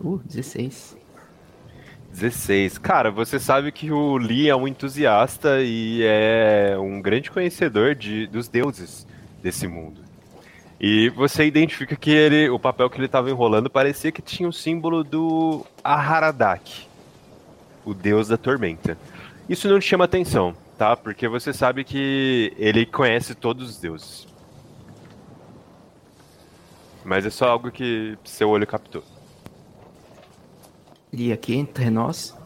Uh, 0.00 0.20
16. 0.24 0.96
16. 2.10 2.78
Cara, 2.78 3.10
você 3.10 3.38
sabe 3.38 3.70
que 3.72 3.90
o 3.90 4.16
Lee 4.16 4.48
é 4.48 4.56
um 4.56 4.66
entusiasta 4.66 5.60
e 5.60 6.02
é 6.04 6.76
um 6.78 7.00
grande 7.00 7.30
conhecedor 7.30 7.94
de, 7.94 8.26
dos 8.26 8.48
deuses 8.48 9.06
desse 9.42 9.66
mundo. 9.66 10.00
E 10.80 11.08
você 11.10 11.44
identifica 11.44 11.96
que 11.96 12.10
ele, 12.10 12.48
o 12.48 12.58
papel 12.58 12.88
que 12.88 12.98
ele 12.98 13.06
estava 13.06 13.30
enrolando 13.30 13.68
parecia 13.68 14.12
que 14.12 14.22
tinha 14.22 14.48
o 14.48 14.52
símbolo 14.52 15.02
do 15.02 15.66
Aharadak, 15.82 16.86
o 17.84 17.92
deus 17.92 18.28
da 18.28 18.36
tormenta. 18.36 18.96
Isso 19.48 19.68
não 19.68 19.80
te 19.80 19.86
chama 19.86 20.04
atenção, 20.04 20.54
tá? 20.76 20.96
Porque 20.96 21.26
você 21.26 21.52
sabe 21.52 21.82
que 21.82 22.52
ele 22.56 22.86
conhece 22.86 23.34
todos 23.34 23.70
os 23.70 23.78
deuses. 23.78 24.28
Mas 27.04 27.26
é 27.26 27.30
só 27.30 27.48
algo 27.48 27.72
que 27.72 28.16
seu 28.22 28.48
olho 28.48 28.66
captou. 28.66 29.02
E 31.12 31.32
aqui 31.32 31.54
entre 31.54 31.90
nós, 31.90 32.36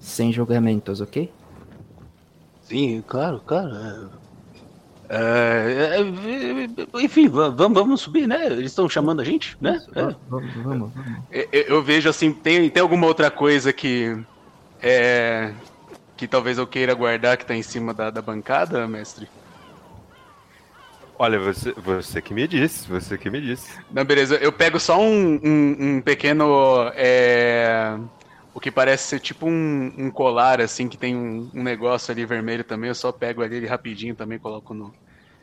sem 0.00 0.32
julgamentos, 0.32 1.00
ok? 1.00 1.30
Sim, 2.62 3.02
claro, 3.06 3.40
claro. 3.46 4.10
É, 5.08 5.96
é, 5.96 6.00
é, 6.00 7.02
enfim, 7.02 7.28
vamos, 7.28 7.56
vamos 7.56 8.00
subir, 8.00 8.28
né? 8.28 8.46
Eles 8.46 8.72
estão 8.72 8.88
chamando 8.88 9.20
a 9.20 9.24
gente, 9.24 9.56
né? 9.60 9.80
É. 9.94 10.02
Vamos, 10.28 10.54
vamos, 10.54 10.92
vamos. 10.92 10.92
Eu, 11.30 11.48
eu 11.52 11.82
vejo 11.82 12.10
assim, 12.10 12.30
tem, 12.30 12.68
tem 12.68 12.82
alguma 12.82 13.06
outra 13.06 13.30
coisa 13.30 13.72
que. 13.72 14.18
É, 14.82 15.54
que 16.16 16.28
talvez 16.28 16.58
eu 16.58 16.66
queira 16.66 16.92
guardar 16.94 17.36
que 17.36 17.46
tá 17.46 17.54
em 17.54 17.62
cima 17.62 17.94
da, 17.94 18.10
da 18.10 18.20
bancada, 18.20 18.86
mestre? 18.86 19.28
Olha, 21.18 21.38
você, 21.38 21.72
você 21.72 22.22
que 22.22 22.32
me 22.32 22.46
disse, 22.46 22.88
você 22.88 23.18
que 23.18 23.28
me 23.28 23.40
disse. 23.40 23.76
Não, 23.90 24.04
beleza. 24.04 24.36
Eu 24.36 24.52
pego 24.52 24.78
só 24.78 25.00
um, 25.00 25.40
um, 25.42 25.76
um 25.80 26.00
pequeno. 26.00 26.92
É, 26.94 27.98
o 28.54 28.60
que 28.60 28.70
parece 28.70 29.08
ser 29.08 29.20
tipo 29.20 29.46
um, 29.46 29.92
um 29.98 30.10
colar, 30.12 30.60
assim, 30.60 30.88
que 30.88 30.96
tem 30.96 31.16
um, 31.16 31.50
negócio 31.52 32.12
ali 32.12 32.24
vermelho 32.24 32.62
também. 32.62 32.88
Eu 32.88 32.94
só 32.94 33.10
pego 33.10 33.42
ali 33.42 33.56
ele 33.56 33.66
rapidinho 33.66 34.14
também, 34.14 34.38
coloco 34.38 34.72
no, 34.72 34.94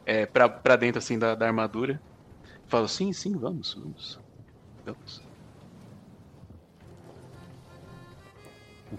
é, 0.06 0.26
pra, 0.26 0.48
pra 0.48 0.78
dentro, 0.78 1.00
assim, 1.00 1.20
da, 1.20 1.36
da 1.36 1.46
armadura. 1.46 2.02
Falo, 2.68 2.88
sim, 2.88 3.12
sim, 3.12 3.38
vamos, 3.38 3.74
vamos. 3.74 4.20
Vamos. 4.86 5.22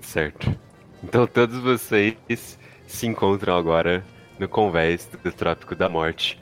Certo. 0.02 0.54
Então 1.02 1.26
todos 1.26 1.58
vocês 1.58 2.58
se 2.86 3.06
encontram 3.06 3.56
agora 3.56 4.04
no 4.38 4.46
convés 4.46 5.08
do 5.22 5.32
Trópico 5.32 5.74
da 5.74 5.88
Morte. 5.88 6.38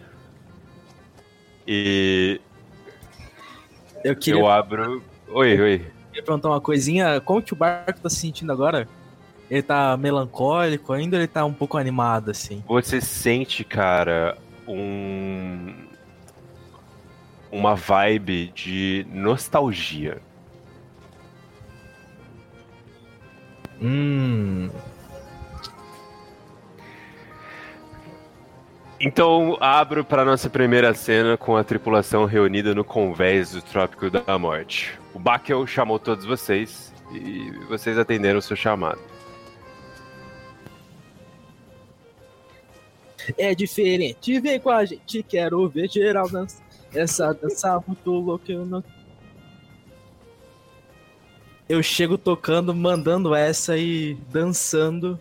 E 1.67 2.41
Eu 4.03 4.15
queria, 4.15 4.41
eu 4.41 4.47
abro. 4.47 5.03
Oi, 5.29 5.61
oi. 5.61 5.79
queria 6.09 6.23
perguntar 6.23 6.49
uma 6.49 6.61
coisinha. 6.61 7.21
Como 7.21 7.43
que 7.43 7.53
o 7.53 7.57
barco 7.57 8.01
tá 8.01 8.11
se 8.11 8.17
sentindo 8.17 8.53
agora? 8.53 8.89
Ele 9.51 9.63
tá 9.63 9.97
melancólico 9.97 10.93
ainda 10.93 11.17
ou 11.17 11.21
ele 11.21 11.29
tá 11.29 11.45
um 11.45 11.53
pouco 11.53 11.77
animado, 11.77 12.31
assim? 12.31 12.63
Você 12.67 13.01
sente, 13.01 13.65
cara, 13.65 14.37
um. 14.67 15.85
Uma 17.51 17.77
vibe 17.77 18.49
de 18.55 19.07
nostalgia. 19.11 20.21
Hum. 23.81 24.71
Então 29.07 29.59
abro 29.61 30.03
para 30.03 30.25
nossa 30.25 30.49
primeira 30.49 30.95
cena 30.95 31.37
com 31.37 31.59
a 31.59 31.63
tripulação 31.63 32.25
reunida 32.25 32.75
no 32.75 32.83
convés 32.83 33.53
do 33.53 33.61
Trópico 33.61 34.09
da 34.09 34.39
Morte. 34.39 34.99
O 35.13 35.19
Bakel 35.19 35.67
chamou 35.67 35.99
todos 35.99 36.25
vocês 36.25 36.91
e 37.13 37.51
vocês 37.69 37.99
atenderam 37.99 38.39
o 38.39 38.43
seu 38.43 38.57
chamado. 38.57 38.99
É 43.37 43.55
diferente, 43.55 44.41
vem 44.41 44.59
com 44.59 44.71
a 44.71 44.87
gente, 44.87 45.23
quero 45.23 45.69
ver 45.69 45.91
geral 45.91 46.27
dança. 46.27 46.63
Essa 46.95 47.35
dança 47.35 47.79
muito 47.87 48.11
louca, 48.11 48.51
eu 48.51 48.65
não. 48.65 48.83
Eu 51.69 51.83
chego 51.83 52.17
tocando, 52.17 52.75
mandando 52.75 53.35
essa 53.35 53.77
e 53.77 54.15
dançando. 54.31 55.21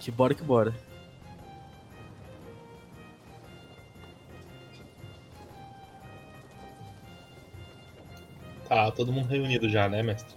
Que 0.00 0.10
bora 0.10 0.32
que 0.32 0.42
bora. 0.42 0.83
Tá 8.74 8.90
todo 8.90 9.12
mundo 9.12 9.28
reunido 9.28 9.68
já, 9.68 9.88
né, 9.88 10.02
mestre? 10.02 10.34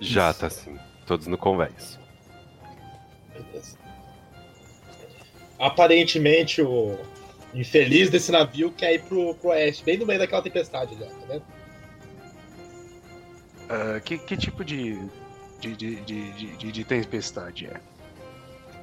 Já 0.00 0.32
tá 0.32 0.46
assim, 0.46 0.78
todos 1.04 1.26
no 1.26 1.36
convés. 1.36 1.98
Beleza. 3.34 3.76
Aparentemente, 5.58 6.62
o 6.62 6.96
infeliz 7.52 8.08
desse 8.08 8.30
navio 8.30 8.70
quer 8.70 8.94
ir 8.94 9.02
pro, 9.02 9.34
pro 9.34 9.50
oeste, 9.50 9.82
bem 9.82 9.98
no 9.98 10.06
meio 10.06 10.20
daquela 10.20 10.40
tempestade 10.42 10.96
já, 10.96 11.06
tá 11.06 11.26
vendo? 11.26 11.42
Ah, 13.68 13.98
que, 13.98 14.16
que 14.16 14.36
tipo 14.36 14.64
de, 14.64 14.94
de, 15.58 15.74
de, 15.74 15.96
de, 16.02 16.32
de- 16.34 16.56
de, 16.56 16.70
de 16.72 16.84
tempestade 16.84 17.66
é? 17.66 17.80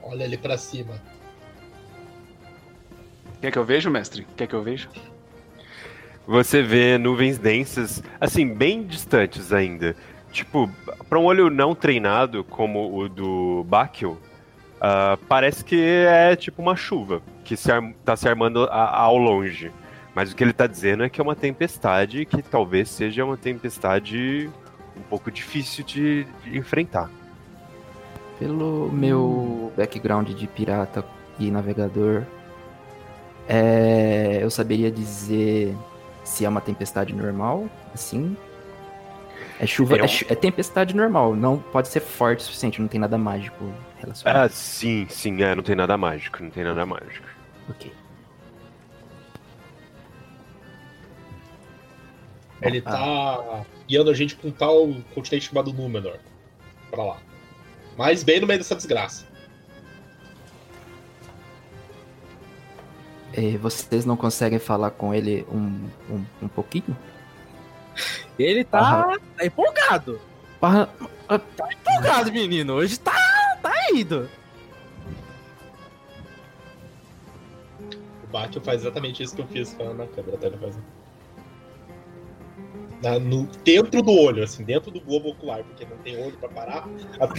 Olha 0.04 0.26
ali 0.26 0.38
pra 0.38 0.58
cima. 0.58 1.02
Quer 3.40 3.50
que 3.52 3.58
eu 3.58 3.64
vejo, 3.64 3.90
mestre? 3.90 4.28
Quer 4.36 4.46
que 4.48 4.56
eu 4.56 4.62
veja? 4.62 4.90
Você 6.28 6.62
vê 6.62 6.98
nuvens 6.98 7.38
densas, 7.38 8.04
assim, 8.22 8.48
bem 8.48 8.84
distantes 8.84 9.52
ainda. 9.52 9.96
Tipo, 10.32 10.70
para 11.10 11.18
um 11.20 11.26
olho 11.26 11.50
não 11.50 11.74
treinado 11.74 12.44
como 12.44 12.96
o 12.96 13.10
do 13.10 13.66
Bakel, 13.68 14.18
ah, 14.80 15.18
parece 15.28 15.66
que 15.66 15.76
é 16.08 16.36
tipo 16.36 16.62
uma 16.62 16.76
chuva 16.76 17.22
que 17.44 17.58
se 17.58 17.72
arm- 17.72 17.94
tá 18.06 18.16
se 18.16 18.30
armando 18.30 18.66
a- 18.66 18.96
ao 18.96 19.18
longe. 19.18 19.72
Mas 20.14 20.32
o 20.32 20.36
que 20.36 20.44
ele 20.44 20.54
tá 20.54 20.68
dizendo 20.68 21.04
é 21.04 21.10
que 21.10 21.20
é 21.20 21.24
uma 21.24 21.36
tempestade 21.36 22.26
que 22.26 22.42
talvez 22.44 22.90
seja 22.90 23.26
uma 23.26 23.38
tempestade 23.38 24.50
um 24.96 25.02
pouco 25.02 25.32
difícil 25.32 25.84
de, 25.84 26.28
de 26.44 26.58
enfrentar. 26.58 27.10
Pelo 28.38 28.90
meu 28.92 29.72
background 29.76 30.30
de 30.30 30.48
pirata 30.48 31.04
e 31.40 31.50
navegador, 31.50 32.24
é, 33.48 34.40
eu 34.42 34.50
saberia 34.52 34.92
dizer 34.92 35.76
se 36.30 36.46
é 36.46 36.50
uma 36.50 36.62
tempestade 36.62 37.14
normal, 37.14 37.68
assim. 37.94 38.38
É 39.60 39.66
chuva, 39.66 39.98
É 39.98 40.04
um- 40.04 40.06
é, 40.06 40.10
é 40.30 40.36
tempestade 40.36 40.96
normal, 40.96 41.36
não 41.36 41.58
pode 41.58 41.88
ser 41.90 42.00
forte 42.00 42.40
o 42.40 42.44
suficiente, 42.44 42.80
não 42.82 42.88
tem 42.88 43.00
nada 43.00 43.18
mágico 43.18 43.74
relacionado. 43.98 44.46
Ah, 44.46 44.50
sim, 44.50 45.06
sim, 45.10 45.42
é, 45.42 45.54
não 45.54 45.64
tem 45.64 45.76
nada 45.76 45.98
mágico, 45.98 46.42
não 46.42 46.50
tem 46.50 46.64
nada 46.64 46.86
mágico. 46.86 47.28
Ok. 47.70 47.92
Ele 52.62 52.82
Ah. 52.86 52.92
tá 52.92 53.66
guiando 53.88 54.10
a 54.12 54.14
gente 54.14 54.36
pra 54.36 54.50
um 54.50 54.52
tal 54.52 54.94
continente 55.14 55.48
chamado 55.50 55.74
Númenor. 55.74 56.18
Pra 56.92 57.04
lá. 57.04 57.18
Mas 57.98 58.24
bem 58.24 58.40
no 58.40 58.48
meio 58.48 58.60
dessa 58.60 58.76
desgraça. 58.76 59.26
E 63.36 63.58
vocês 63.58 64.06
não 64.06 64.18
conseguem 64.18 64.60
falar 64.60 64.92
com 64.92 65.14
ele 65.14 65.46
um, 65.52 65.88
um, 66.10 66.26
um 66.44 66.48
pouquinho? 66.48 66.96
Ele 68.38 68.64
tá, 68.64 69.18
tá 69.38 69.46
empolgado. 69.46 70.20
Parra- 70.60 70.90
Empolgado, 71.30 72.32
menino. 72.32 72.74
Hoje 72.74 73.00
tá, 73.00 73.14
tá 73.62 73.74
indo. 73.94 74.30
O 78.24 78.28
Batman 78.32 78.64
faz 78.64 78.82
exatamente 78.82 79.22
isso 79.24 79.36
que 79.36 79.42
eu 79.42 79.48
fiz 79.48 79.78
na, 79.78 79.94
na 79.94 80.08
câmera, 80.08 80.38
tá? 80.38 80.48
Ele 80.48 80.58
faz... 80.58 80.78
Na- 83.04 83.20
no, 83.20 83.46
dentro 83.64 84.02
do 84.02 84.12
olho, 84.12 84.44
assim, 84.44 84.64
dentro 84.64 84.92
do 84.92 85.00
globo 85.00 85.30
ocular, 85.30 85.64
porque 85.64 85.86
não 85.86 85.98
tem 85.98 86.22
olho 86.22 86.36
pra 86.38 86.50
parar, 86.50 86.88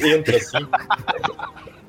entra 0.04 0.36
assim. 0.36 0.58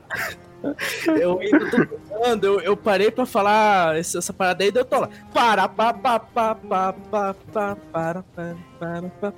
Eu 1.20 1.40
ainda 1.40 1.72
tô 1.72 1.86
pensando, 1.88 2.46
eu, 2.46 2.60
eu 2.62 2.78
parei 2.78 3.10
pra 3.10 3.26
falar 3.26 3.98
essa, 3.98 4.20
essa 4.20 4.32
parada 4.32 4.64
aí, 4.64 4.72
daí 4.72 4.82
eu 4.82 4.86
tô 4.86 5.00
lá. 5.00 5.10
Para, 5.34 5.68
pa, 5.68 5.92
pa, 5.92 6.20
pa, 6.20 6.54
pa, 6.56 6.94
pa, 6.94 7.34
pa, 7.52 7.76
para, 7.92 8.24
para, 8.24 8.56
para, 8.80 9.10
pa. 9.10 9.34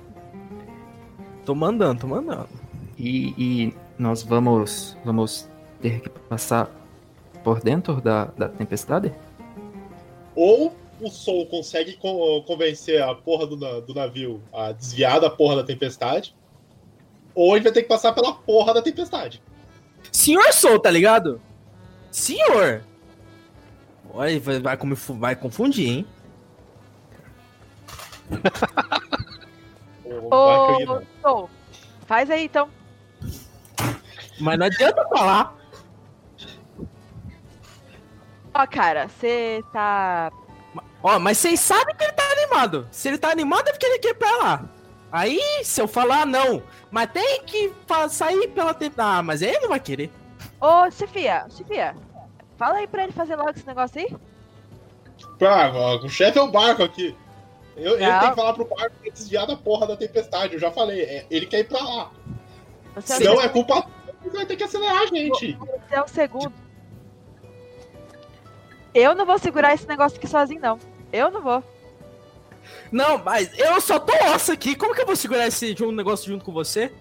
Tô 1.46 1.54
mandando, 1.54 2.00
tô 2.02 2.06
mandando. 2.06 2.46
E, 2.98 3.34
e 3.38 3.74
nós 3.98 4.22
vamos, 4.22 4.98
vamos 5.02 5.48
ter 5.80 6.00
que 6.00 6.10
passar 6.10 6.70
por 7.42 7.60
dentro 7.60 8.02
da, 8.02 8.26
da 8.26 8.48
tempestade? 8.48 9.10
Ou 10.36 10.74
o 11.00 11.08
Sol 11.08 11.46
consegue 11.46 11.94
con- 11.96 12.42
convencer 12.46 13.02
a 13.02 13.14
porra 13.14 13.46
do, 13.46 13.56
na- 13.56 13.80
do 13.80 13.94
navio 13.94 14.42
a 14.52 14.72
desviar 14.72 15.20
da 15.22 15.30
porra 15.30 15.56
da 15.56 15.64
tempestade, 15.64 16.34
ou 17.34 17.54
ele 17.56 17.64
vai 17.64 17.72
ter 17.72 17.82
que 17.82 17.88
passar 17.88 18.12
pela 18.12 18.34
porra 18.34 18.74
da 18.74 18.82
tempestade. 18.82 19.42
Senhor 20.14 20.52
Soul, 20.52 20.78
tá 20.78 20.92
ligado? 20.92 21.42
Senhor! 22.08 22.84
Olha, 24.10 24.38
vai, 24.38 24.60
vai, 24.60 24.78
vai 25.18 25.34
confundir, 25.34 25.88
hein? 25.88 26.06
Ô. 30.30 31.02
Soul, 31.20 31.50
faz 32.06 32.30
aí 32.30 32.44
então. 32.44 32.70
Mas 34.40 34.56
não 34.56 34.66
adianta 34.66 35.04
falar. 35.08 35.52
Ó, 38.54 38.66
cara, 38.68 39.08
você 39.08 39.64
tá. 39.72 40.30
Ó, 41.02 41.18
mas 41.18 41.38
vocês 41.38 41.58
sabem 41.58 41.92
que 41.96 42.04
ele 42.04 42.12
tá 42.12 42.30
animado. 42.30 42.86
Se 42.92 43.08
ele 43.08 43.18
tá 43.18 43.32
animado 43.32 43.68
é 43.68 43.72
porque 43.72 43.86
ele 43.86 43.98
quer 43.98 44.10
ir 44.10 44.14
pra 44.14 44.30
lá. 44.36 44.64
Aí, 45.14 45.40
se 45.62 45.80
eu 45.80 45.86
falar 45.86 46.26
não, 46.26 46.60
mas 46.90 47.08
tem 47.12 47.44
que 47.44 47.72
sair 48.10 48.48
pela. 48.48 48.76
Ah, 48.98 49.22
mas 49.22 49.42
ele 49.42 49.60
não 49.60 49.68
vai 49.68 49.78
querer. 49.78 50.10
Ô, 50.60 50.90
chefia, 50.90 51.46
chefia, 51.50 51.94
fala 52.56 52.78
aí 52.78 52.88
pra 52.88 53.04
ele 53.04 53.12
fazer 53.12 53.36
logo 53.36 53.50
esse 53.50 53.64
negócio 53.64 54.00
aí. 54.00 54.12
Ó, 55.40 56.04
o 56.04 56.08
chefe 56.08 56.36
é 56.36 56.42
o 56.42 56.50
barco 56.50 56.82
aqui. 56.82 57.16
Eu, 57.76 57.92
ele 57.94 58.10
tem 58.18 58.30
que 58.30 58.34
falar 58.34 58.54
pro 58.54 58.64
barco 58.64 58.96
pra 59.00 59.12
desviar 59.12 59.46
da 59.46 59.56
porra 59.56 59.86
da 59.86 59.96
tempestade. 59.96 60.54
Eu 60.54 60.58
já 60.58 60.72
falei, 60.72 61.02
é, 61.02 61.26
ele 61.30 61.46
quer 61.46 61.60
ir 61.60 61.68
pra 61.68 61.78
lá. 61.78 62.10
Você 62.96 63.12
é, 63.12 63.16
Senão 63.18 63.36
segundo, 63.36 63.44
é 63.44 63.48
culpa 63.50 63.86
vai 64.32 64.46
ter 64.46 64.56
que 64.56 64.64
acelerar 64.64 65.02
a 65.02 65.06
gente. 65.06 65.52
você 65.52 65.94
é 65.94 66.02
o 66.02 66.08
segundo. 66.08 66.52
Eu 68.92 69.14
não 69.14 69.24
vou 69.24 69.38
segurar 69.38 69.74
esse 69.74 69.86
negócio 69.86 70.18
aqui 70.18 70.26
sozinho, 70.26 70.60
não. 70.60 70.76
Eu 71.12 71.30
não 71.30 71.40
vou. 71.40 71.62
Não, 72.90 73.18
mas 73.18 73.50
eu 73.58 73.80
só 73.80 73.98
tô 73.98 74.12
osso 74.34 74.52
aqui. 74.52 74.74
Como 74.74 74.94
que 74.94 75.02
eu 75.02 75.06
vou 75.06 75.16
segurar 75.16 75.46
esse 75.46 75.74
um 75.82 75.92
negócio 75.92 76.30
junto 76.30 76.44
com 76.44 76.52
você? 76.52 76.92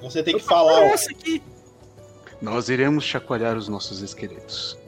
Você 0.00 0.22
tem 0.22 0.34
Eu 0.34 0.40
que 0.40 0.46
falar, 0.46 0.80
ó, 0.80 0.94
aqui. 0.94 1.42
Nós 2.40 2.68
iremos 2.68 3.04
chacoalhar 3.04 3.56
os 3.56 3.68
nossos 3.68 4.00
esqueletos. 4.00 4.78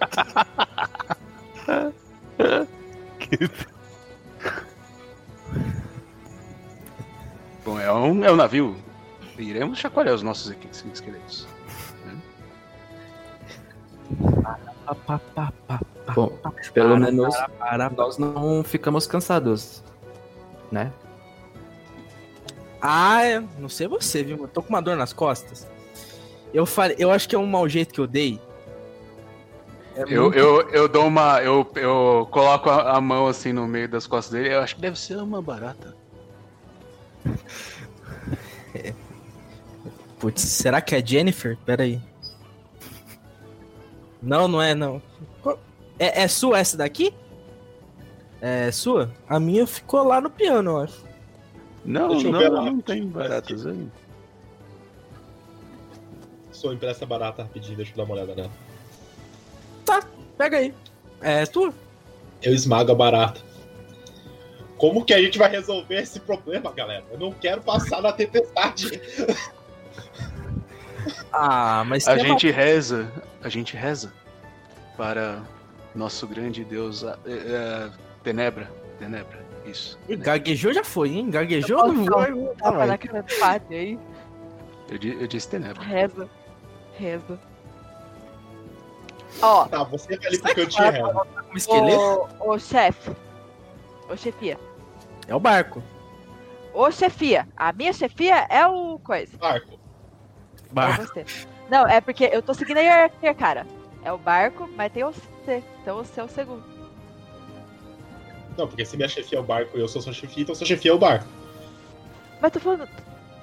Bom, 7.64 7.78
é 7.78 7.92
um, 7.92 8.24
é 8.24 8.32
um 8.32 8.36
navio. 8.36 8.76
Iremos 9.38 9.78
chacoalhar 9.78 10.14
os 10.14 10.22
nossos 10.22 10.52
esqueletos. 10.92 11.46
Pá. 14.42 14.58
Bom, 16.14 16.32
pelo 16.74 16.96
menos 16.98 17.34
nós 17.96 18.18
não 18.18 18.62
ficamos 18.64 19.06
cansados, 19.06 19.82
né? 20.70 20.92
Ah, 22.80 23.24
é, 23.24 23.40
não 23.58 23.68
sei 23.68 23.86
você, 23.86 24.24
viu? 24.24 24.36
Eu 24.38 24.48
tô 24.48 24.60
com 24.62 24.70
uma 24.70 24.82
dor 24.82 24.96
nas 24.96 25.12
costas. 25.12 25.66
Eu 26.52 26.66
falei, 26.66 26.96
eu 26.98 27.10
acho 27.10 27.28
que 27.28 27.34
é 27.36 27.38
um 27.38 27.46
mau 27.46 27.68
jeito 27.68 27.94
que 27.94 28.00
eu 28.00 28.06
dei. 28.06 28.40
É 29.94 30.02
Eu, 30.08 30.22
muito- 30.24 30.38
eu, 30.38 30.68
eu 30.70 30.88
dou 30.88 31.06
uma. 31.06 31.40
Eu, 31.42 31.70
eu 31.76 32.26
coloco 32.30 32.68
a, 32.70 32.96
a 32.96 33.00
mão 33.00 33.26
assim 33.28 33.52
no 33.52 33.66
meio 33.68 33.88
das 33.88 34.06
costas 34.06 34.32
dele. 34.32 34.54
Eu 34.54 34.60
acho 34.60 34.74
que 34.74 34.80
deve 34.80 34.98
ser 34.98 35.16
uma 35.18 35.40
barata. 35.40 35.94
Putz, 40.18 40.40
será 40.42 40.80
que 40.80 40.94
é 40.94 41.04
Jennifer? 41.04 41.56
Pera 41.64 41.82
aí. 41.84 42.00
Não, 44.22 44.46
não 44.46 44.62
é, 44.62 44.74
não. 44.74 45.02
É, 45.98 46.22
é 46.22 46.28
sua 46.28 46.58
essa 46.58 46.76
daqui? 46.76 47.12
É 48.40 48.70
sua? 48.70 49.10
A 49.28 49.38
minha 49.38 49.66
ficou 49.66 50.02
lá 50.02 50.20
no 50.20 50.30
piano, 50.30 50.70
eu 50.72 50.80
acho. 50.80 51.04
Não, 51.84 52.08
Deixa 52.08 52.28
eu 52.28 52.32
não, 52.32 52.38
ver 52.38 52.48
lá. 52.48 52.64
não 52.64 52.80
tem 52.80 53.06
baratas 53.06 53.66
aí. 53.66 53.88
sou 56.52 56.72
empresta 56.72 57.04
barata 57.04 57.42
rapidinho, 57.42 57.76
deixa 57.76 57.92
eu 57.92 57.96
dar 57.96 58.04
uma 58.04 58.14
olhada 58.14 58.34
nela. 58.34 58.50
Pega 60.38 60.58
aí. 60.58 60.74
É 61.20 61.44
tua? 61.46 61.74
Eu 62.40 62.54
esmago 62.54 62.92
a 62.92 62.94
barata. 62.94 63.40
Como 64.76 65.04
que 65.04 65.14
a 65.14 65.20
gente 65.22 65.38
vai 65.38 65.48
resolver 65.48 66.00
esse 66.02 66.18
problema, 66.18 66.72
galera? 66.72 67.04
Eu 67.12 67.18
não 67.18 67.32
quero 67.32 67.62
passar 67.62 68.00
na 68.02 68.12
tempestade. 68.12 69.00
Ah, 71.32 71.84
mas 71.86 72.06
A 72.06 72.16
gente 72.18 72.50
reza, 72.50 73.10
a 73.42 73.48
gente 73.48 73.76
reza 73.76 74.12
para 74.96 75.42
nosso 75.94 76.26
grande 76.26 76.64
Deus, 76.64 77.04
a- 77.04 77.18
é, 77.26 77.32
é, 77.32 77.90
Tenebra, 78.22 78.70
Tenebra, 78.98 79.44
isso. 79.66 79.98
uma... 80.08 80.16
Gaguejou 80.16 80.72
já 80.72 80.84
foi, 80.84 81.10
hein? 81.10 81.30
Gaguejou 81.30 81.78
Eu 81.80 81.92
não 81.92 82.04
posso 82.06 82.10
vai. 82.18 82.30
dar 82.30 82.36
um 82.36 82.44
vai. 82.46 82.54
tapa 82.56 82.86
na 82.86 82.98
cara 82.98 83.22
do 83.22 83.34
padre 83.38 83.76
aí. 83.76 83.98
Eu, 84.90 85.20
eu 85.20 85.26
disse 85.26 85.48
Tenebra. 85.48 85.82
Reza. 85.82 86.28
Reza. 86.96 87.38
Ó, 89.40 89.64
Tá, 89.66 89.82
você 89.84 90.16
vai 90.16 90.26
ali 90.26 90.38
pro 90.38 90.46
Sai 90.48 90.54
cantinho 90.54 90.92
fora, 90.92 91.22
reto. 91.22 91.50
Um 91.52 91.56
esqueleto? 91.56 92.28
ô, 92.40 92.50
ô 92.52 92.58
chefe. 92.58 93.10
Ô 94.10 94.16
chefia. 94.16 94.58
É 95.26 95.34
o 95.34 95.40
barco. 95.40 95.82
Ô 96.74 96.90
chefia. 96.90 97.48
A 97.56 97.72
minha 97.72 97.92
chefia 97.92 98.46
é 98.50 98.66
o 98.66 98.98
coisa. 98.98 99.36
Barco. 99.38 99.72
É 99.74 100.74
Barco. 100.74 101.02
você. 101.06 101.24
Não, 101.72 101.86
é 101.86 102.02
porque 102.02 102.28
eu 102.30 102.42
tô 102.42 102.52
seguindo 102.52 102.76
a 102.76 102.80
hierarquia, 102.80 103.32
cara. 103.32 103.66
É 104.04 104.12
o 104.12 104.18
barco, 104.18 104.68
mas 104.76 104.92
tem 104.92 105.04
você. 105.04 105.64
Então 105.80 106.04
você 106.04 106.20
é 106.20 106.22
o 106.22 106.28
segundo. 106.28 106.62
Não, 108.58 108.68
porque 108.68 108.84
se 108.84 108.94
minha 108.94 109.08
chefia 109.08 109.38
é 109.38 109.40
o 109.40 109.42
barco 109.42 109.78
e 109.78 109.80
eu 109.80 109.88
sou 109.88 110.02
sua 110.02 110.12
chefia, 110.12 110.42
então 110.42 110.54
sua 110.54 110.66
chefia 110.66 110.90
é 110.90 110.94
o 110.94 110.98
barco. 110.98 111.26
Mas 112.42 112.52
tô 112.52 112.60
falando. 112.60 112.86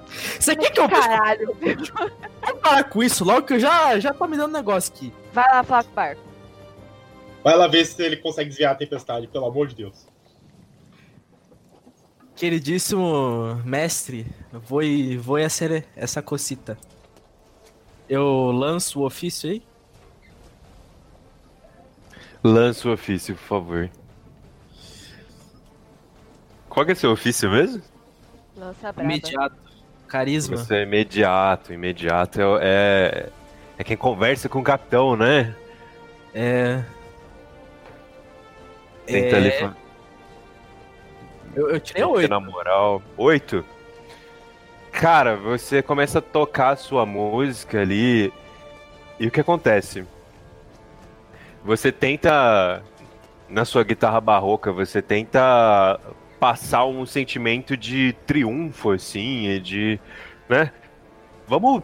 Você 0.06 0.54
quer 0.54 0.70
que 0.70 0.78
eu 0.78 0.88
Caralho. 0.88 1.56
Vamos 1.60 2.60
parar 2.62 2.84
com 2.84 3.02
isso 3.02 3.24
logo 3.24 3.48
que 3.48 3.54
eu 3.54 3.58
já, 3.58 3.98
já 3.98 4.14
tô 4.14 4.28
me 4.28 4.36
dando 4.36 4.52
negócio 4.52 4.94
aqui. 4.94 5.12
Vai 5.32 5.52
lá 5.52 5.64
falar 5.64 5.82
com 5.82 5.90
o 5.90 5.94
barco. 5.94 6.22
Vai 7.42 7.56
lá 7.56 7.66
ver 7.66 7.84
se 7.84 8.00
ele 8.00 8.16
consegue 8.16 8.48
desviar 8.48 8.74
a 8.74 8.76
tempestade, 8.76 9.26
pelo 9.26 9.46
amor 9.46 9.66
de 9.66 9.74
Deus. 9.74 10.06
Queridíssimo 12.36 13.60
mestre, 13.64 14.24
vou 14.52 14.82
vou 15.20 15.50
ser 15.50 15.84
essa 15.96 16.22
cocita. 16.22 16.78
Eu 18.10 18.50
lanço 18.50 18.98
o 18.98 19.06
ofício 19.06 19.48
aí? 19.48 19.62
Lança 22.42 22.88
o 22.88 22.92
ofício, 22.92 23.36
por 23.36 23.42
favor. 23.44 23.90
Qual 26.68 26.84
que 26.84 26.90
é 26.90 26.94
seu 26.96 27.12
ofício 27.12 27.48
mesmo? 27.48 27.80
Lança 28.56 28.92
braba. 28.92 29.04
Imediato. 29.04 29.54
Carisma. 30.08 30.56
Você 30.56 30.74
é 30.74 30.82
imediato, 30.82 31.72
imediato 31.72 32.40
é, 32.40 32.48
é, 32.60 33.28
é 33.78 33.84
quem 33.84 33.96
conversa 33.96 34.48
com 34.48 34.58
o 34.58 34.64
capitão, 34.64 35.14
né? 35.14 35.54
É. 36.34 36.82
Tenta 39.06 39.36
É, 39.36 39.38
ali 39.38 39.74
Eu, 41.54 41.70
eu 41.70 41.78
tirei 41.78 42.02
oito. 42.02 42.28
na 42.28 42.40
moral. 42.40 43.00
Oito? 43.16 43.64
Cara, 44.92 45.36
você 45.36 45.82
começa 45.82 46.18
a 46.18 46.22
tocar 46.22 46.70
a 46.70 46.76
sua 46.76 47.06
música 47.06 47.80
ali. 47.80 48.32
E 49.18 49.26
o 49.26 49.30
que 49.30 49.40
acontece? 49.40 50.04
Você 51.64 51.92
tenta. 51.92 52.82
Na 53.48 53.64
sua 53.64 53.82
guitarra 53.82 54.20
barroca, 54.20 54.70
você 54.70 55.02
tenta 55.02 55.98
passar 56.38 56.84
um 56.86 57.04
sentimento 57.04 57.76
de 57.76 58.14
triunfo, 58.26 58.92
assim, 58.92 59.48
e 59.48 59.60
de. 59.60 60.00
né? 60.48 60.70
Vamos. 61.46 61.82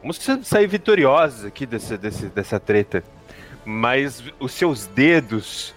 Vamos 0.00 0.16
sa- 0.18 0.42
sair 0.42 0.66
vitoriosos 0.66 1.44
aqui 1.44 1.66
desse, 1.66 1.96
desse, 1.96 2.26
dessa 2.26 2.60
treta. 2.60 3.02
Mas 3.64 4.22
os 4.38 4.52
seus 4.52 4.86
dedos 4.86 5.74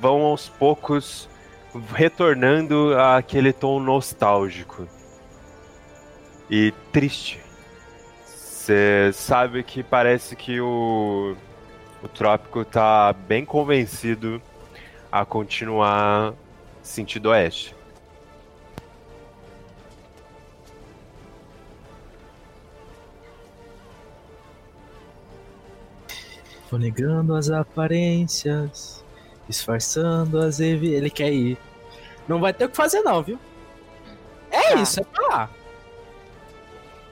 vão 0.00 0.22
aos 0.22 0.48
poucos 0.48 1.28
retornando 1.94 2.94
àquele 2.98 3.52
tom 3.52 3.80
nostálgico 3.80 4.86
e 6.50 6.72
triste. 6.92 7.40
Você 8.24 9.12
sabe 9.12 9.62
que 9.62 9.82
parece 9.82 10.34
que 10.34 10.60
o, 10.60 11.36
o 12.02 12.08
Trópico 12.08 12.64
tá 12.64 13.12
bem 13.12 13.44
convencido 13.44 14.42
a 15.10 15.24
continuar 15.24 16.34
sentido 16.82 17.26
oeste. 17.26 17.74
Vou 26.68 26.80
negando 26.80 27.36
as 27.36 27.48
aparências, 27.48 29.04
disfarçando 29.48 30.40
as 30.40 30.58
evi... 30.58 30.92
Ele 30.92 31.08
quer 31.08 31.32
ir. 31.32 31.56
Não 32.26 32.40
vai 32.40 32.52
ter 32.52 32.64
o 32.64 32.68
que 32.68 32.76
fazer 32.76 33.02
não, 33.02 33.22
viu? 33.22 33.38
É 34.50 34.74
Tá. 34.74 34.74
isso, 34.82 35.00
é 35.00 35.04
pra 35.04 35.28
lá. 35.28 35.50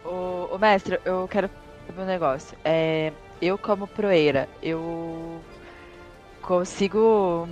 Ô, 0.05 0.49
ô, 0.55 0.59
mestre, 0.59 1.01
eu 1.05 1.27
quero 1.29 1.49
saber 1.87 2.03
um 2.03 2.07
negócio. 2.07 2.57
É, 2.65 3.13
eu, 3.41 3.57
como 3.57 3.87
proeira, 3.87 4.49
eu 4.63 5.41
consigo 6.43 7.49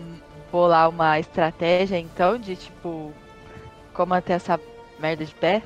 bolar 0.50 0.88
uma 0.88 1.18
estratégia, 1.18 1.98
então, 1.98 2.38
de 2.38 2.56
tipo, 2.56 3.12
como 3.94 4.10
manter 4.10 4.34
essa 4.34 4.60
merda 4.98 5.24
de 5.24 5.34
pé? 5.34 5.62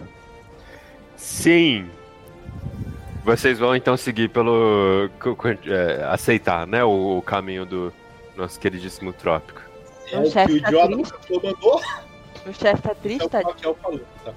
Sim. 1.16 1.91
Vocês 3.24 3.59
vão 3.59 3.74
então 3.74 3.97
seguir 3.97 4.28
pelo. 4.28 5.11
é, 5.66 6.05
aceitar, 6.05 6.66
né? 6.66 6.84
O, 6.84 7.18
o 7.18 7.22
caminho 7.22 7.66
do 7.66 7.93
nosso 8.37 8.61
queridíssimo 8.61 9.12
Trópico. 9.12 9.61
É 10.12 10.18
O 10.18 10.22
o 10.22 10.26
chefe 10.30 10.53
o 10.53 10.62
tá 10.62 10.68
idiota 10.68 10.95
triste. 10.95 11.14
mandou. 11.43 11.80
O 12.47 12.53
chefe 12.53 12.82
tá 12.82 12.95
triste, 12.95 13.24
o 13.24 13.28
tá 13.28 13.41
é 13.41 13.68
o 13.68 13.74
falou, 13.74 14.01
tá? 14.24 14.32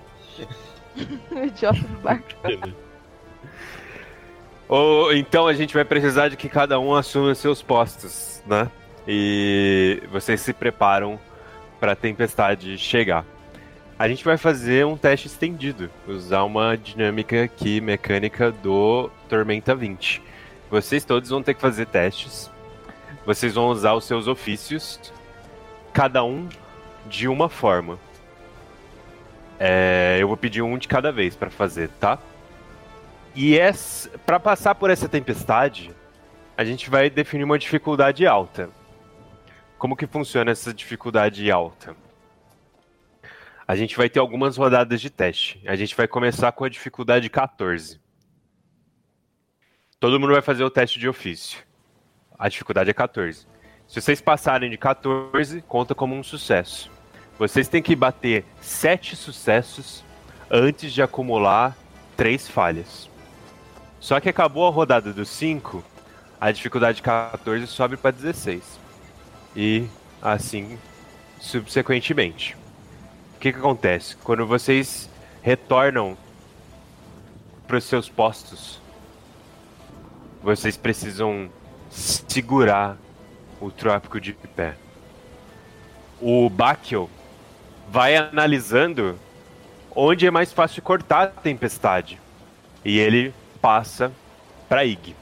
O 1.32 1.38
idiota 1.44 1.80
do 1.80 2.00
barco. 2.00 2.30
Ou 4.68 5.12
então 5.14 5.48
a 5.48 5.54
gente 5.54 5.74
vai 5.74 5.84
precisar 5.84 6.30
de 6.30 6.38
que 6.38 6.48
cada 6.48 6.80
um 6.80 6.94
assuma 6.94 7.34
seus 7.34 7.62
postos, 7.62 8.44
né? 8.46 8.70
E 9.08 10.04
vocês 10.12 10.40
se 10.42 10.54
preparam 10.54 11.20
para 11.80 11.94
a 11.94 11.96
tempestade 11.96 12.78
chegar. 12.78 13.26
A 13.98 14.08
gente 14.08 14.24
vai 14.24 14.38
fazer 14.38 14.86
um 14.86 14.96
teste 14.96 15.28
estendido, 15.28 15.90
usar 16.08 16.44
uma 16.44 16.78
dinâmica 16.78 17.44
aqui 17.44 17.82
mecânica 17.82 18.52
do 18.52 19.10
Tormenta 19.28 19.76
20. 19.76 20.22
Vocês 20.70 21.04
todos 21.04 21.30
vão 21.30 21.42
ter 21.42 21.56
que 21.56 21.62
fazer 21.62 21.88
testes. 21.88 22.50
Vocês 23.26 23.56
vão 23.56 23.70
usar 23.70 23.96
os 23.96 24.06
seus 24.06 24.28
ofícios, 24.28 25.00
cada 25.92 26.24
um 26.24 26.48
de 27.08 27.28
uma 27.28 27.50
forma. 27.50 27.98
É, 29.60 30.18
eu 30.20 30.28
vou 30.28 30.38
pedir 30.38 30.62
um 30.62 30.78
de 30.78 30.88
cada 30.88 31.12
vez 31.12 31.36
para 31.36 31.50
fazer, 31.50 31.90
tá? 32.00 32.18
E 33.36 33.58
para 34.26 34.40
passar 34.40 34.74
por 34.76 34.90
essa 34.90 35.10
tempestade, 35.10 35.92
a 36.58 36.64
gente 36.64 36.90
vai 36.90 37.10
definir 37.10 37.44
uma 37.44 37.60
dificuldade 37.60 38.26
alta. 38.26 38.70
Como 39.78 39.96
que 39.96 40.08
funciona 40.08 40.52
essa 40.52 40.74
dificuldade 40.74 41.50
alta? 41.52 41.96
A 43.68 43.76
gente 43.76 43.96
vai 43.96 44.10
ter 44.10 44.20
algumas 44.20 44.58
rodadas 44.58 45.00
de 45.00 45.10
teste. 45.10 45.62
A 45.68 45.76
gente 45.76 45.96
vai 45.96 46.08
começar 46.08 46.52
com 46.52 46.66
a 46.66 46.70
dificuldade 46.70 47.30
14. 47.30 48.00
Todo 50.00 50.20
mundo 50.20 50.34
vai 50.34 50.42
fazer 50.42 50.64
o 50.64 50.70
teste 50.70 50.98
de 50.98 51.08
ofício. 51.08 51.60
A 52.38 52.50
dificuldade 52.50 52.90
é 52.90 52.94
14. 52.94 53.46
Se 53.88 54.02
vocês 54.02 54.22
passarem 54.22 54.70
de 54.70 54.78
14, 54.78 55.62
conta 55.62 55.94
como 55.94 56.16
um 56.16 56.24
sucesso. 56.24 56.92
Vocês 57.40 57.70
têm 57.70 57.82
que 57.82 57.96
bater 57.96 58.44
7 58.60 59.16
sucessos 59.16 60.04
antes 60.52 60.92
de 60.92 61.02
acumular 61.02 61.74
3 62.18 62.50
falhas. 62.50 63.10
Só 63.98 64.20
que 64.20 64.28
acabou 64.28 64.68
a 64.68 64.70
rodada 64.70 65.14
dos 65.14 65.30
5, 65.30 65.82
a 66.40 66.52
dificuldade 66.52 67.02
14 67.02 67.66
sobe 67.66 67.96
para 67.96 68.12
16. 68.12 68.62
E 69.56 69.88
assim 70.22 70.78
subsequentemente. 71.40 72.58
O 73.38 73.40
que, 73.40 73.54
que 73.54 73.60
acontece? 73.60 74.18
Quando 74.18 74.46
vocês 74.46 75.10
retornam 75.42 76.18
para 77.66 77.78
os 77.78 77.86
seus 77.86 78.10
postos, 78.10 78.82
vocês 80.44 80.76
precisam 80.76 81.50
segurar 81.90 82.98
o 83.62 83.72
trópico 83.72 84.20
de 84.20 84.34
pé. 84.34 84.76
O 86.20 86.50
Bakel 86.50 87.10
vai 87.92 88.16
analisando 88.16 89.18
onde 89.96 90.28
é 90.28 90.32
mais 90.32 90.54
fácil 90.54 90.82
cortar 90.82 91.24
a 91.24 91.28
tempestade. 91.28 92.20
E 92.86 93.00
ele 93.00 93.34
passa 93.62 94.12
para 94.68 94.86
Ig. 94.86 95.16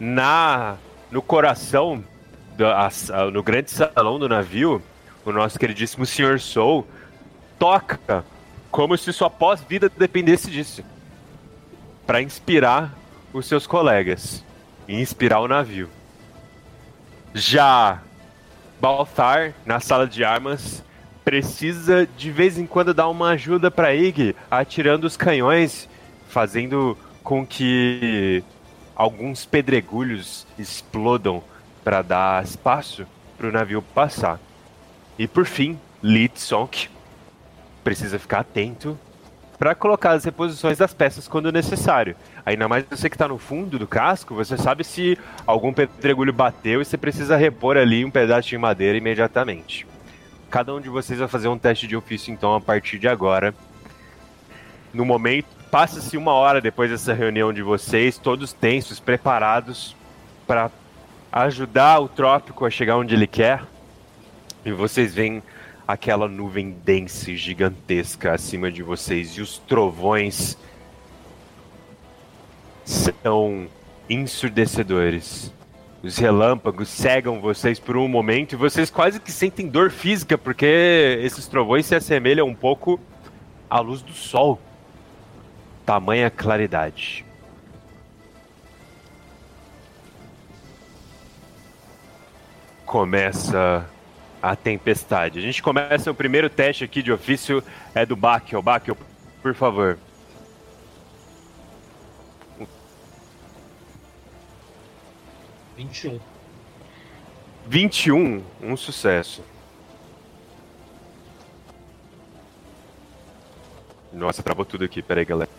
Na 0.00 0.76
no 1.10 1.20
coração 1.20 2.02
do, 2.56 2.66
a, 2.66 2.90
no 3.30 3.42
grande 3.42 3.70
salão 3.70 4.18
do 4.18 4.28
navio, 4.28 4.82
o 5.26 5.30
nosso 5.30 5.58
queridíssimo 5.58 6.06
Sr. 6.06 6.40
Soul 6.40 6.86
toca 7.58 8.24
como 8.70 8.96
se 8.96 9.12
sua 9.12 9.28
pós-vida 9.28 9.90
dependesse 9.90 10.50
disso. 10.50 10.82
Para 12.06 12.22
inspirar 12.22 12.92
os 13.32 13.46
seus 13.46 13.66
colegas 13.66 14.42
e 14.88 14.98
inspirar 15.00 15.40
o 15.40 15.48
navio. 15.48 15.88
Já 17.34 18.00
Baltar, 18.80 19.52
na 19.64 19.78
sala 19.78 20.08
de 20.08 20.24
armas, 20.24 20.82
precisa 21.24 22.06
de 22.16 22.30
vez 22.30 22.58
em 22.58 22.66
quando 22.66 22.92
dar 22.92 23.08
uma 23.08 23.30
ajuda 23.30 23.70
para 23.70 23.94
Ig, 23.94 24.34
atirando 24.50 25.06
os 25.06 25.16
canhões, 25.16 25.88
fazendo 26.28 26.96
com 27.22 27.46
que 27.46 28.42
alguns 28.94 29.44
pedregulhos 29.44 30.46
explodam 30.58 31.42
para 31.84 32.02
dar 32.02 32.44
espaço 32.44 33.06
para 33.36 33.48
o 33.48 33.52
navio 33.52 33.82
passar. 33.82 34.38
E 35.18 35.26
por 35.26 35.46
fim, 35.46 35.78
Litsonk 36.02 36.88
precisa 37.82 38.18
ficar 38.18 38.40
atento 38.40 38.98
para 39.58 39.74
colocar 39.74 40.12
as 40.12 40.24
reposições 40.24 40.78
das 40.78 40.92
peças 40.92 41.28
quando 41.28 41.52
necessário. 41.52 42.16
Ainda 42.44 42.66
mais 42.66 42.84
você 42.90 43.08
que 43.08 43.14
está 43.14 43.28
no 43.28 43.38
fundo 43.38 43.78
do 43.78 43.86
casco, 43.86 44.34
você 44.34 44.56
sabe 44.58 44.82
se 44.82 45.16
algum 45.46 45.72
pedregulho 45.72 46.32
bateu 46.32 46.82
e 46.82 46.84
você 46.84 46.96
precisa 46.96 47.36
repor 47.36 47.76
ali 47.76 48.04
um 48.04 48.10
pedaço 48.10 48.48
de 48.48 48.58
madeira 48.58 48.98
imediatamente. 48.98 49.86
Cada 50.52 50.74
um 50.74 50.82
de 50.82 50.90
vocês 50.90 51.18
vai 51.18 51.28
fazer 51.28 51.48
um 51.48 51.56
teste 51.56 51.86
de 51.86 51.96
ofício 51.96 52.30
então 52.30 52.54
a 52.54 52.60
partir 52.60 52.98
de 52.98 53.08
agora. 53.08 53.54
No 54.92 55.02
momento, 55.02 55.46
passa-se 55.70 56.14
uma 56.14 56.32
hora 56.32 56.60
depois 56.60 56.90
dessa 56.90 57.14
reunião 57.14 57.54
de 57.54 57.62
vocês, 57.62 58.18
todos 58.18 58.52
tensos, 58.52 59.00
preparados 59.00 59.96
para 60.46 60.70
ajudar 61.32 62.00
o 62.00 62.06
trópico 62.06 62.66
a 62.66 62.70
chegar 62.70 62.98
onde 62.98 63.14
ele 63.14 63.26
quer. 63.26 63.64
E 64.62 64.70
vocês 64.70 65.14
veem 65.14 65.42
aquela 65.88 66.28
nuvem 66.28 66.70
densa 66.84 67.30
e 67.30 67.36
gigantesca 67.38 68.34
acima 68.34 68.70
de 68.70 68.82
vocês 68.82 69.30
e 69.30 69.40
os 69.40 69.56
trovões 69.56 70.58
são 72.84 73.68
ensurdecedores. 74.06 75.50
Os 76.02 76.18
relâmpagos 76.18 76.88
cegam 76.88 77.40
vocês 77.40 77.78
por 77.78 77.96
um 77.96 78.08
momento 78.08 78.54
e 78.54 78.56
vocês 78.56 78.90
quase 78.90 79.20
que 79.20 79.30
sentem 79.30 79.68
dor 79.68 79.88
física 79.88 80.36
porque 80.36 81.20
esses 81.22 81.46
trovões 81.46 81.86
se 81.86 81.94
assemelham 81.94 82.48
um 82.48 82.54
pouco 82.54 82.98
à 83.70 83.78
luz 83.78 84.02
do 84.02 84.12
sol. 84.12 84.60
Tamanha 85.86 86.28
claridade. 86.28 87.24
Começa 92.84 93.88
a 94.42 94.56
tempestade. 94.56 95.38
A 95.38 95.42
gente 95.42 95.62
começa 95.62 96.10
o 96.10 96.14
primeiro 96.14 96.50
teste 96.50 96.82
aqui 96.82 97.00
de 97.00 97.12
ofício 97.12 97.62
é 97.94 98.04
do 98.04 98.16
Bakel. 98.16 98.60
Bakel, 98.60 98.96
por 99.40 99.54
favor. 99.54 99.96
Vinte 105.82 106.04
e 106.04 106.08
um. 106.08 106.20
21, 107.66 108.44
um 108.62 108.76
sucesso. 108.76 109.42
Nossa, 114.12 114.44
travou 114.44 114.64
tudo 114.64 114.84
aqui. 114.84 115.02
Pera 115.02 115.20
aí, 115.20 115.24
galera. 115.24 115.50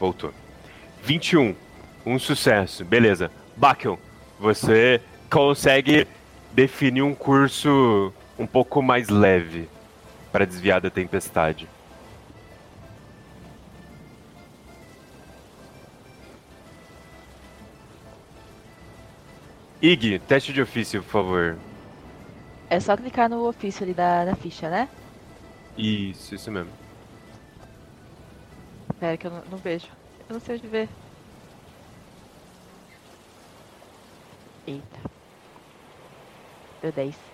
Voltou. 0.00 0.32
21, 1.02 1.54
um 2.06 2.18
sucesso. 2.18 2.82
Beleza. 2.82 3.30
Bakel, 3.54 3.98
você 4.40 5.02
consegue 5.30 6.06
definir 6.50 7.02
um 7.02 7.14
curso 7.14 8.10
um 8.38 8.46
pouco 8.46 8.80
mais 8.80 9.10
leve 9.10 9.68
para 10.32 10.46
desviar 10.46 10.80
da 10.80 10.88
tempestade. 10.88 11.68
Ig, 19.80 20.18
teste 20.26 20.52
de 20.52 20.60
ofício, 20.60 21.02
por 21.02 21.10
favor. 21.10 21.58
É 22.68 22.80
só 22.80 22.96
clicar 22.96 23.30
no 23.30 23.46
ofício 23.48 23.84
ali 23.84 23.94
da, 23.94 24.24
da 24.24 24.34
ficha, 24.34 24.68
né? 24.68 24.88
Isso, 25.76 26.34
isso 26.34 26.50
mesmo. 26.50 26.70
Pera 28.98 29.16
que 29.16 29.26
eu 29.26 29.30
não, 29.30 29.44
não 29.52 29.58
vejo. 29.58 29.86
Eu 30.28 30.34
não 30.34 30.40
sei 30.40 30.56
onde 30.56 30.66
ver. 30.66 30.88
Eita. 34.66 35.00
Deu 36.82 36.92
10. 36.92 37.27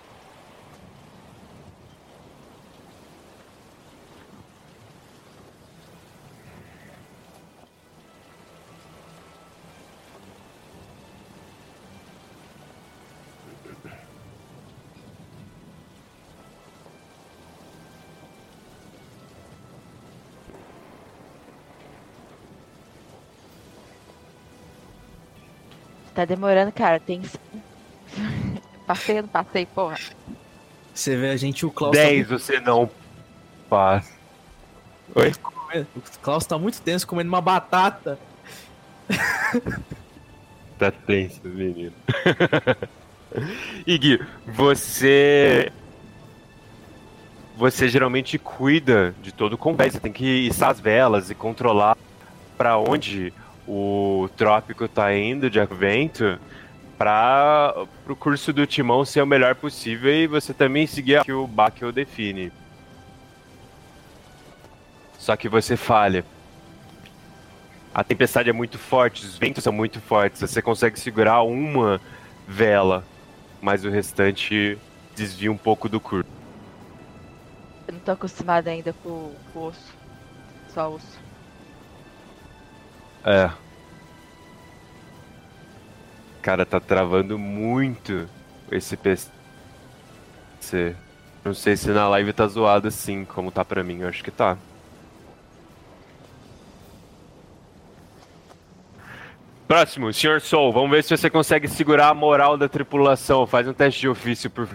Tá 26.15 26.25
demorando, 26.25 26.73
cara. 26.73 27.01
Tem. 27.01 27.21
passei, 28.87 29.21
não 29.21 29.29
passei, 29.29 29.67
porra. 29.67 29.99
Você 30.95 31.17
vê 31.17 31.31
a 31.31 31.37
gente, 31.37 31.67
o 31.67 31.71
Klaus. 31.71 31.97
tá 31.97 32.03
10 32.05 32.29
você 32.29 32.61
não 32.61 32.89
passa. 33.69 34.13
Oi? 35.15 35.33
o 35.97 36.01
Klaus 36.23 36.47
tá 36.47 36.57
muito 36.57 36.81
tenso 36.81 37.07
comendo 37.07 37.29
uma 37.29 37.41
batata. 37.41 38.19
Tá 40.79 40.91
tenso, 40.91 41.41
menino. 41.45 41.93
Iggy, 43.87 44.21
você. 44.47 45.71
Você 47.57 47.89
geralmente 47.89 48.39
cuida 48.39 49.15
de 49.23 49.33
todo 49.33 49.53
o 49.53 49.59
combate. 49.59 49.93
Você 49.93 50.01
tem 50.01 50.13
que 50.13 50.25
içar 50.25 50.71
as 50.71 50.81
velas 50.81 51.31
e 51.31 51.35
controlar 51.35 51.97
para 52.59 52.77
onde 52.77 53.33
o 53.67 54.29
trópico 54.37 54.87
tá 54.87 55.15
indo 55.15 55.49
de 55.49 55.65
vento 55.67 56.39
para 56.99 57.75
o 58.09 58.15
curso 58.15 58.53
do 58.53 58.67
timão 58.67 59.05
ser 59.05 59.23
o 59.23 59.27
melhor 59.27 59.55
possível 59.55 60.13
e 60.13 60.27
você 60.27 60.53
também 60.53 60.87
seguir 60.87 61.21
o 61.21 61.25
que 61.25 61.33
o 61.33 61.47
Bakel 61.47 61.91
define. 61.91 62.53
Só 65.19 65.37
que 65.37 65.49
você 65.49 65.77
falha. 65.77 66.25
A 67.95 68.05
tempestade 68.05 68.51
é 68.51 68.53
muito 68.53 68.79
forte, 68.79 69.25
os 69.25 69.39
ventos 69.39 69.65
são 69.65 69.73
muito 69.73 70.01
fortes. 70.01 70.41
Você 70.41 70.61
consegue 70.61 70.99
segurar 70.99 71.43
uma 71.43 72.01
vela, 72.47 73.05
mas 73.63 73.85
o 73.85 73.91
restante 73.91 74.77
desvia 75.15 75.51
um 75.51 75.57
pouco 75.57 75.89
do 75.89 76.01
curso. 76.01 76.29
Eu 77.87 77.95
não 77.95 78.01
tô 78.01 78.11
acostumada 78.13 78.71
ainda 78.71 78.93
com, 78.93 79.33
com 79.53 79.67
osso. 79.67 79.95
Só 80.75 80.93
osso. 80.93 81.24
É. 83.25 83.51
Cara, 86.43 86.67
tá 86.67 86.79
travando 86.79 87.39
muito 87.39 88.29
esse 88.71 88.97
PC. 88.97 89.31
Não 91.43 91.55
sei 91.55 91.77
se 91.77 91.91
na 91.91 92.07
live 92.09 92.33
tá 92.35 92.47
zoado 92.47 92.89
assim, 92.89 93.25
como 93.25 93.51
tá 93.51 93.65
pra 93.65 93.83
mim. 93.83 94.01
Eu 94.01 94.09
acho 94.09 94.23
que 94.23 94.31
tá. 94.31 94.59
Próximo, 99.67 100.13
Sr. 100.13 100.41
Soul. 100.43 100.73
Vamos 100.73 100.91
ver 100.91 101.03
se 101.03 101.17
você 101.17 101.31
consegue 101.31 101.67
segurar 101.67 102.09
a 102.09 102.15
moral 102.15 102.59
da 102.59 102.69
tripulação. 102.69 103.47
Faz 103.47 103.67
um 103.67 103.73
teste 103.73 104.03
de 104.03 104.09
ofício, 104.09 104.51
por 104.51 104.69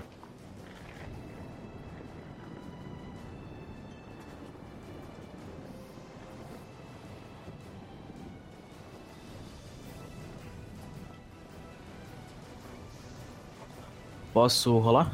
Posso 14.40 14.78
rolar? 14.78 15.12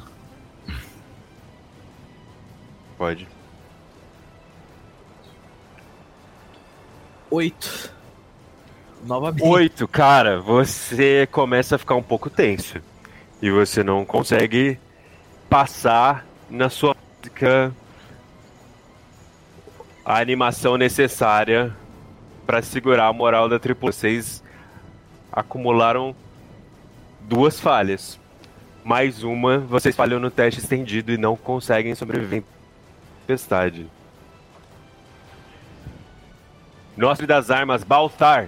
Pode. 2.95 3.27
Oito. 7.31 7.91
Novamente. 9.03 9.43
Oito, 9.43 9.87
cara, 9.87 10.39
você 10.39 11.27
começa 11.31 11.75
a 11.75 11.79
ficar 11.79 11.95
um 11.95 12.03
pouco 12.03 12.29
tenso. 12.29 12.79
E 13.41 13.49
você 13.49 13.83
não 13.83 14.05
consegue 14.05 14.79
passar 15.49 16.23
na 16.47 16.69
sua 16.69 16.95
música 17.17 17.73
a 20.05 20.19
animação 20.19 20.77
necessária 20.77 21.75
para 22.45 22.61
segurar 22.61 23.07
a 23.07 23.13
moral 23.13 23.49
da 23.49 23.57
tripulação. 23.57 24.01
Vocês 24.01 24.43
acumularam 25.31 26.15
duas 27.21 27.59
falhas. 27.59 28.23
Mais 28.85 29.23
uma, 29.23 29.57
vocês 29.57 29.95
falham 29.95 30.19
no 30.19 30.29
teste 30.29 30.59
estendido 30.59 31.11
e 31.11 31.17
não 31.17 31.35
conseguem 31.35 31.95
sobreviver 31.95 32.41
em 32.41 32.45
tempestade. 33.21 33.87
Nostre 36.95 37.25
das 37.25 37.49
armas, 37.49 37.83
Baltar. 37.83 38.47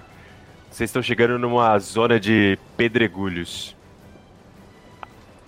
Vocês 0.69 0.91
estão 0.91 1.01
chegando 1.01 1.39
numa 1.39 1.79
zona 1.79 2.19
de 2.19 2.55
pedregulhos. 2.77 3.75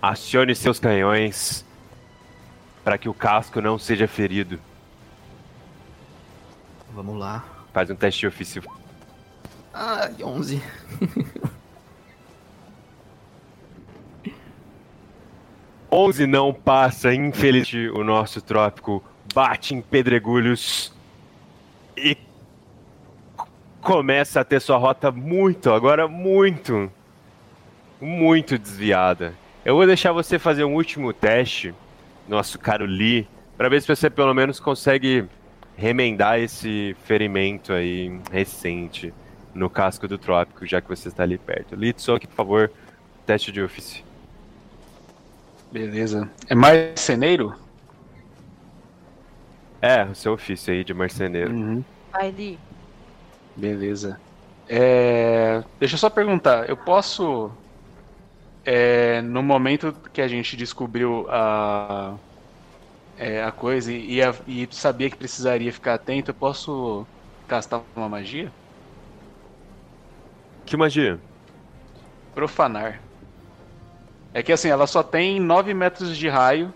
Acione 0.01 0.55
seus 0.55 0.79
canhões 0.79 1.63
para 2.83 2.97
que 2.97 3.07
o 3.07 3.13
casco 3.13 3.61
não 3.61 3.77
seja 3.77 4.07
ferido. 4.07 4.59
Vamos 6.95 7.15
lá. 7.15 7.45
Faz 7.71 7.91
um 7.91 7.95
teste 7.95 8.25
ofício. 8.25 8.63
Ah, 9.71 10.09
11. 10.19 10.59
Onze 15.91 16.27
não 16.27 16.53
passa, 16.53 17.13
infelizmente, 17.13 17.89
o 17.89 18.03
nosso 18.03 18.41
trópico 18.41 19.03
bate 19.33 19.73
em 19.73 19.81
pedregulhos 19.81 20.93
e 21.97 22.15
começa 23.81 24.41
a 24.41 24.43
ter 24.43 24.59
sua 24.61 24.77
rota 24.77 25.11
muito, 25.11 25.71
agora 25.71 26.07
muito, 26.07 26.91
muito 27.99 28.57
desviada. 28.57 29.33
Eu 29.65 29.75
vou 29.75 29.85
deixar 29.87 30.11
você 30.11 30.37
fazer 30.37 30.63
um 30.63 30.75
último 30.75 31.11
teste, 31.11 31.73
nosso 32.27 32.59
caro 32.59 32.85
Lee, 32.85 33.27
para 33.57 33.67
ver 33.67 33.81
se 33.81 33.87
você 33.87 34.11
pelo 34.11 34.33
menos 34.33 34.59
consegue 34.59 35.25
remendar 35.75 36.39
esse 36.39 36.95
ferimento 37.03 37.73
aí 37.73 38.19
recente 38.31 39.11
no 39.55 39.69
casco 39.69 40.07
do 40.07 40.19
trópico, 40.19 40.67
já 40.67 40.81
que 40.81 40.87
você 40.87 41.07
está 41.07 41.23
ali 41.23 41.39
perto. 41.39 41.75
Lee, 41.75 41.95
aqui, 42.15 42.27
por 42.27 42.35
favor, 42.35 42.71
teste 43.25 43.51
de 43.51 43.61
ofício. 43.61 44.08
Beleza. 45.71 46.31
É 46.47 46.55
marceneiro? 46.55 47.53
É, 49.81 50.03
o 50.05 50.15
seu 50.15 50.33
ofício 50.33 50.73
aí 50.73 50.83
de 50.83 50.93
marceneiro. 50.93 51.51
Uhum. 51.51 51.83
Beleza. 53.55 54.19
É, 54.67 55.61
Deixa 55.79 55.95
eu 55.95 55.99
só 55.99 56.09
perguntar, 56.09 56.69
eu 56.69 56.77
posso. 56.77 57.51
é, 58.65 59.21
no 59.21 59.41
momento 59.43 59.93
que 60.13 60.21
a 60.21 60.27
gente 60.27 60.55
descobriu 60.57 61.25
a, 61.29 62.19
é, 63.17 63.43
a 63.43 63.51
coisa 63.51 63.91
e, 63.93 64.15
e 64.15 64.23
a- 64.23 64.33
e 64.47 64.67
sabia 64.71 65.09
que 65.09 65.17
precisaria 65.17 65.71
ficar 65.73 65.95
atento, 65.95 66.31
eu 66.31 66.35
posso 66.35 67.07
castar 67.47 67.85
uma 67.95 68.09
magia? 68.09 68.53
Que 70.65 70.77
magia? 70.77 71.19
Profanar. 72.33 73.08
É 74.33 74.43
que 74.43 74.51
assim, 74.51 74.69
ela 74.69 74.85
só 74.87 75.01
tem 75.03 75.39
9 75.39 75.73
metros 75.73 76.15
de 76.17 76.27
raio. 76.29 76.73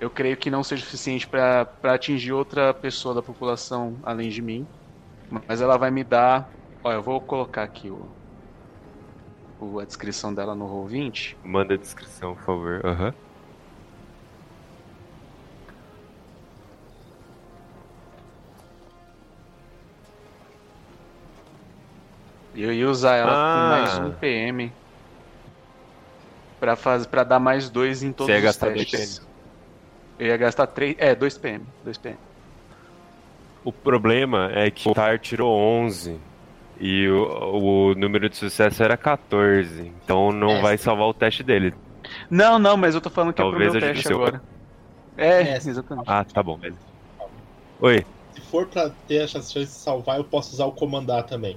Eu 0.00 0.10
creio 0.10 0.36
que 0.36 0.50
não 0.50 0.62
seja 0.62 0.84
suficiente 0.84 1.26
pra 1.26 1.64
pra 1.64 1.94
atingir 1.94 2.32
outra 2.32 2.72
pessoa 2.74 3.14
da 3.14 3.22
população 3.22 3.98
além 4.02 4.28
de 4.28 4.42
mim. 4.42 4.66
Mas 5.48 5.60
ela 5.60 5.76
vai 5.76 5.90
me 5.90 6.04
dar. 6.04 6.48
Ó, 6.84 6.92
eu 6.92 7.02
vou 7.02 7.20
colocar 7.20 7.62
aqui 7.64 7.90
o, 7.90 8.08
o- 9.58 9.80
a 9.80 9.84
descrição 9.84 10.32
dela 10.34 10.54
no 10.54 10.66
Roll20. 10.66 11.36
Manda 11.42 11.74
a 11.74 11.78
descrição, 11.78 12.34
por 12.34 12.44
favor. 12.44 12.86
Aham. 12.86 13.12
E 22.54 22.62
eu 22.62 22.72
ia 22.72 22.88
usar 22.88 23.16
ela 23.16 23.32
Ah. 23.32 23.54
com 23.54 23.68
mais 23.68 23.98
um 23.98 24.18
PM. 24.18 24.72
Pra, 26.66 26.74
faz, 26.74 27.06
pra 27.06 27.22
dar 27.22 27.38
mais 27.38 27.70
dois 27.70 28.02
em 28.02 28.10
todos 28.10 28.26
Você 28.26 28.32
ia 28.32 28.38
os 28.38 28.44
gastar 28.44 28.70
dois 28.74 28.90
testes. 28.90 29.26
Eu 30.18 30.26
ia 30.26 30.36
gastar 30.36 30.66
3. 30.66 30.96
É, 30.98 31.14
2 31.14 31.38
PM. 31.38 31.64
2 31.84 31.96
PM. 31.96 32.18
O 33.62 33.70
problema 33.70 34.50
é 34.52 34.68
que 34.68 34.88
o 34.88 34.92
Tar 34.92 35.16
tirou 35.20 35.56
11 35.56 36.18
e 36.80 37.06
o, 37.08 37.90
o 37.90 37.94
número 37.94 38.28
de 38.28 38.36
sucesso 38.36 38.82
era 38.82 38.96
14. 38.96 39.92
Então 40.02 40.32
não 40.32 40.56
É. 40.56 40.60
vai 40.60 40.76
salvar 40.76 41.06
o 41.06 41.14
teste 41.14 41.44
dele. 41.44 41.72
Não, 42.28 42.58
não, 42.58 42.76
mas 42.76 42.96
eu 42.96 43.00
tô 43.00 43.10
falando 43.10 43.32
que 43.32 43.40
Talvez 43.40 43.68
é 43.72 43.78
pro 43.78 43.80
meu 43.86 43.94
teste 43.94 44.08
seu. 44.08 44.16
agora. 44.16 44.42
É, 45.16 45.42
É. 45.42 45.56
exatamente. 45.56 46.04
Ah, 46.10 46.24
tá 46.24 46.42
bom. 46.42 46.58
Oi, 47.80 48.04
Se 48.32 48.40
for 48.40 48.66
pra 48.66 48.90
ter 49.06 49.22
essa 49.22 49.38
chance 49.40 49.66
de 49.66 49.66
salvar, 49.68 50.16
eu 50.18 50.24
posso 50.24 50.52
usar 50.52 50.64
o 50.66 50.72
comandar 50.72 51.22
também. 51.22 51.56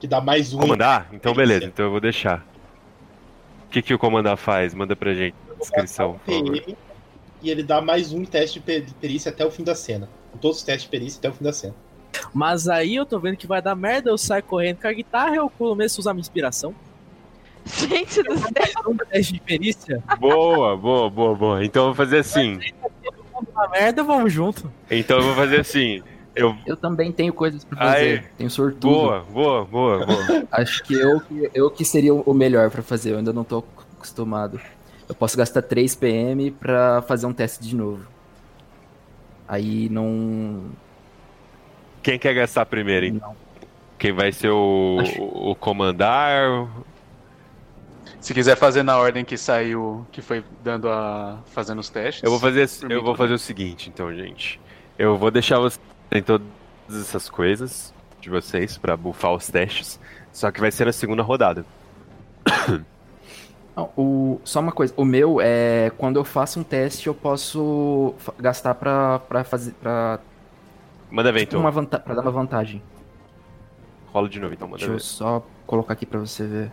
Que 0.00 0.08
dá 0.08 0.20
mais 0.20 0.52
um. 0.52 0.58
comandar? 0.58 1.06
Então 1.12 1.32
beleza, 1.32 1.64
então 1.66 1.84
eu 1.84 1.90
vou 1.92 2.00
deixar. 2.00 2.44
O 3.72 3.74
que, 3.74 3.80
que 3.80 3.94
o 3.94 3.98
comandar 3.98 4.36
faz? 4.36 4.74
Manda 4.74 4.94
pra 4.94 5.14
gente. 5.14 5.34
Descrição, 5.58 6.20
por 6.26 6.34
favor. 6.34 6.52
PM, 6.60 6.76
e 7.42 7.50
ele 7.50 7.62
dá 7.62 7.80
mais 7.80 8.12
um 8.12 8.22
teste 8.22 8.58
de 8.60 8.66
pe- 8.66 8.80
de 8.82 8.92
perícia 8.92 9.30
até 9.30 9.46
o 9.46 9.50
fim 9.50 9.64
da 9.64 9.74
cena. 9.74 10.10
Com 10.30 10.36
todos 10.36 10.58
os 10.58 10.62
testes 10.62 10.82
de 10.84 10.90
perícia 10.90 11.18
até 11.18 11.30
o 11.30 11.32
fim 11.32 11.42
da 11.44 11.54
cena. 11.54 11.74
Mas 12.34 12.68
aí 12.68 12.94
eu 12.96 13.06
tô 13.06 13.18
vendo 13.18 13.38
que 13.38 13.46
vai 13.46 13.62
dar 13.62 13.74
merda, 13.74 14.10
eu 14.10 14.18
saio 14.18 14.42
correndo 14.42 14.76
com 14.82 14.88
a 14.88 14.92
guitarra, 14.92 15.36
eu 15.36 15.48
começo 15.48 15.98
a 15.98 16.02
usar 16.02 16.12
minha 16.12 16.20
inspiração. 16.20 16.74
Gente 17.64 18.22
do 18.22 18.36
céu. 18.36 18.50
Um 18.88 18.96
teste 18.98 19.32
de 19.32 19.40
perícia, 19.40 20.02
Boa, 20.20 20.76
boa, 20.76 21.08
boa, 21.08 21.34
boa. 21.34 21.64
Então 21.64 21.84
eu 21.84 21.86
vou 21.88 21.94
fazer 21.94 22.18
assim. 22.18 22.58
na 23.54 23.68
merda, 23.68 24.02
vamos 24.04 24.30
junto. 24.30 24.70
Então 24.90 25.16
eu 25.16 25.22
vou 25.24 25.34
fazer 25.34 25.60
assim. 25.60 26.02
Eu. 26.34 26.56
Eu 26.66 26.76
também 26.76 27.12
tenho 27.12 27.32
coisas 27.32 27.64
pra 27.64 27.78
fazer. 27.78 27.96
Aê. 27.96 28.18
Tenho 28.38 28.50
sortudo. 28.50 28.80
Boa, 28.88 29.20
boa, 29.20 29.64
boa, 29.64 30.06
boa. 30.06 30.44
Acho 30.50 30.82
que 30.84 30.94
eu, 30.94 31.20
que- 31.20 31.50
eu 31.54 31.70
que 31.70 31.84
seria 31.84 32.14
o 32.14 32.32
melhor 32.34 32.70
pra 32.70 32.82
fazer. 32.82 33.12
Eu 33.12 33.18
ainda 33.18 33.32
não 33.32 33.44
tô 33.44 33.64
acostumado. 33.96 34.58
Eu 35.08 35.14
posso 35.14 35.36
gastar 35.36 35.60
3 35.62 35.94
PM 35.94 36.50
pra 36.52 37.02
fazer 37.02 37.26
um 37.26 37.32
teste 37.32 37.62
de 37.62 37.76
novo. 37.76 38.06
Aí 39.46 39.88
não. 39.90 40.62
Quem 42.02 42.18
quer 42.18 42.32
gastar 42.34 42.64
primeiro, 42.66 43.06
hein? 43.06 43.18
não. 43.20 43.36
Quem 43.98 44.12
vai 44.12 44.32
ser 44.32 44.48
o, 44.50 44.98
Acho- 45.00 45.22
o 45.22 45.54
comandar? 45.54 46.66
Se 48.20 48.32
quiser 48.34 48.56
fazer 48.56 48.82
na 48.82 48.96
ordem 48.98 49.24
que 49.24 49.36
saiu, 49.36 50.06
que 50.10 50.20
foi 50.22 50.42
dando 50.64 50.88
a. 50.88 51.38
fazendo 51.46 51.78
os 51.80 51.88
testes. 51.88 52.22
Eu 52.22 52.30
vou 52.30 52.40
fazer, 52.40 52.68
eu 52.88 53.00
vou 53.02 53.12
tudo 53.12 53.16
fazer 53.18 53.34
o 53.34 53.38
seguinte, 53.38 53.88
então, 53.92 54.12
gente. 54.14 54.60
Eu 54.98 55.16
vou 55.16 55.30
deixar 55.30 55.58
vocês 55.58 55.80
em 56.18 56.22
todas 56.22 56.46
essas 56.90 57.28
coisas 57.28 57.92
de 58.20 58.30
vocês 58.30 58.78
pra 58.78 58.96
bufar 58.96 59.32
os 59.32 59.46
testes. 59.48 59.98
Só 60.32 60.50
que 60.50 60.60
vai 60.60 60.70
ser 60.70 60.86
na 60.86 60.92
segunda 60.92 61.22
rodada. 61.22 61.64
Não, 63.74 63.90
o, 63.96 64.38
só 64.44 64.60
uma 64.60 64.70
coisa, 64.72 64.92
o 64.98 65.04
meu 65.04 65.40
é 65.40 65.90
quando 65.96 66.16
eu 66.16 66.24
faço 66.24 66.60
um 66.60 66.62
teste 66.62 67.06
eu 67.06 67.14
posso 67.14 68.14
gastar 68.38 68.74
pra, 68.74 69.18
pra 69.20 69.44
fazer 69.44 69.72
pra, 69.80 70.20
Manda 71.10 71.32
ver, 71.32 71.40
tipo, 71.40 71.52
então. 71.52 71.60
uma 71.60 71.70
vanta 71.70 71.98
pra 71.98 72.14
dar 72.14 72.20
uma 72.20 72.30
vantagem. 72.30 72.82
Rola 74.12 74.28
de 74.28 74.38
novo, 74.38 74.52
então, 74.52 74.68
manda 74.68 74.76
Deixa 74.78 74.92
eu 74.92 74.96
ver. 74.98 75.02
só 75.02 75.42
colocar 75.66 75.94
aqui 75.94 76.04
pra 76.04 76.20
você 76.20 76.46
ver. 76.46 76.72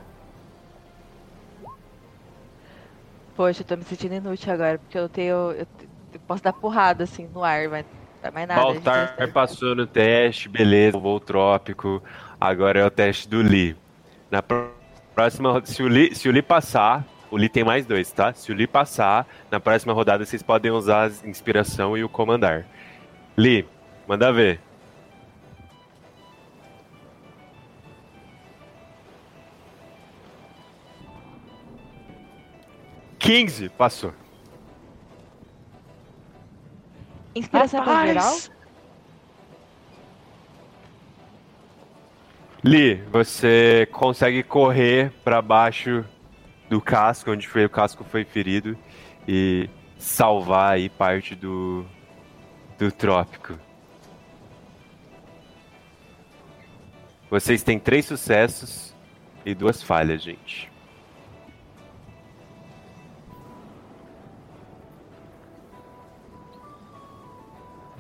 Poxa, 3.36 3.62
eu 3.62 3.66
tô 3.66 3.78
me 3.78 3.84
sentindo 3.84 4.16
inútil 4.16 4.52
agora, 4.52 4.78
porque 4.78 4.98
eu 4.98 5.08
tenho. 5.08 5.30
Eu, 5.52 5.68
eu 6.14 6.20
posso 6.28 6.44
dar 6.44 6.52
porrada 6.52 7.06
assim 7.06 7.30
no 7.34 7.44
ar, 7.44 7.70
mas 7.70 7.86
não 8.22 8.22
dá 8.22 8.32
mais 8.32 8.48
nada. 8.48 8.62
Baltar 8.62 9.32
passou 9.32 9.76
no 9.76 9.88
teste, 9.88 10.50
beleza, 10.50 10.98
voo 10.98 11.20
trópico. 11.20 12.04
Agora 12.40 12.80
é 12.80 12.86
o 12.86 12.90
teste 12.92 13.28
do 13.28 13.42
Lee. 13.42 13.76
Na 14.30 14.42
pró- 14.42 14.72
próxima, 15.16 15.62
se 15.66 15.82
o 15.82 15.88
Lee, 15.88 16.14
se 16.16 16.30
o 16.30 16.32
Lee 16.32 16.42
passar, 16.42 17.06
o 17.32 17.38
Lee 17.38 17.50
tem 17.50 17.64
mais 17.64 17.86
dois, 17.86 18.12
tá? 18.12 18.34
Se 18.34 18.52
o 18.52 18.56
Lee 18.56 18.68
passar, 18.68 19.28
na 19.50 19.60
próxima 19.60 19.94
rodada 19.94 20.26
vocês 20.26 20.44
podem 20.44 20.72
usar 20.72 21.10
a 21.10 21.28
inspiração 21.28 21.98
e 21.98 22.04
o 22.04 22.10
comandar. 22.10 22.66
Lee, 23.38 23.66
manda 24.08 24.32
ver. 24.32 24.60
Quinze, 33.18 33.70
passou. 33.70 34.14
Inspiração 37.36 37.84
pra 37.84 38.08
geral? 38.08 38.38
Lee, 42.64 42.96
você 43.12 43.88
consegue 43.92 44.44
correr 44.44 45.12
pra 45.24 45.42
baixo 45.42 46.04
do 46.70 46.82
casco, 46.82 47.32
onde 47.32 47.48
foi, 47.48 47.66
o 47.66 47.70
casco 47.70 48.04
foi 48.04 48.26
ferido, 48.26 48.78
e 49.28 49.70
salvar 49.98 50.74
aí 50.74 50.90
parte 50.90 51.36
do, 51.36 51.86
do 52.78 52.92
trópico. 52.92 53.58
Vocês 57.30 57.64
têm 57.64 57.80
três 57.80 58.06
sucessos 58.06 58.96
e 59.46 59.54
duas 59.54 59.82
falhas, 59.82 60.22
gente. 60.22 60.70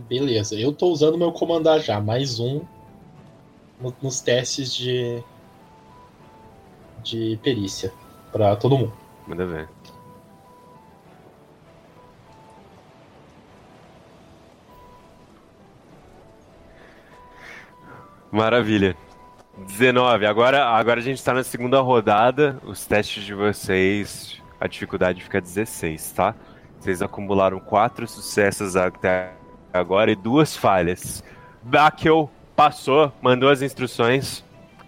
Beleza, 0.09 0.55
eu 0.59 0.73
tô 0.73 0.87
usando 0.87 1.17
meu 1.17 1.31
comandar 1.31 1.79
já, 1.79 2.01
mais 2.01 2.39
um 2.39 2.61
no- 3.79 3.95
nos 4.01 4.19
testes 4.21 4.73
de 4.75 5.23
de 7.01 7.39
perícia 7.41 7.93
pra 8.31 8.55
todo 8.57 8.77
mundo. 8.77 8.93
Manda 9.25 9.45
ver. 9.45 9.69
Maravilha. 18.31 18.95
19. 19.57 20.25
Agora, 20.25 20.65
agora 20.65 20.99
a 20.99 21.03
gente 21.03 21.23
tá 21.23 21.33
na 21.33 21.43
segunda 21.43 21.79
rodada. 21.81 22.59
Os 22.63 22.85
testes 22.85 23.23
de 23.23 23.33
vocês, 23.33 24.41
a 24.59 24.67
dificuldade 24.67 25.21
fica 25.23 25.41
16, 25.41 26.11
tá? 26.11 26.35
Vocês 26.79 27.01
acumularam 27.01 27.59
quatro 27.59 28.07
sucessos 28.07 28.75
até 28.75 29.33
agora 29.73 30.11
e 30.11 30.15
duas 30.15 30.55
falhas. 30.55 31.23
Bakel 31.61 32.29
passou, 32.55 33.11
mandou 33.21 33.49
as 33.49 33.61
instruções 33.61 34.43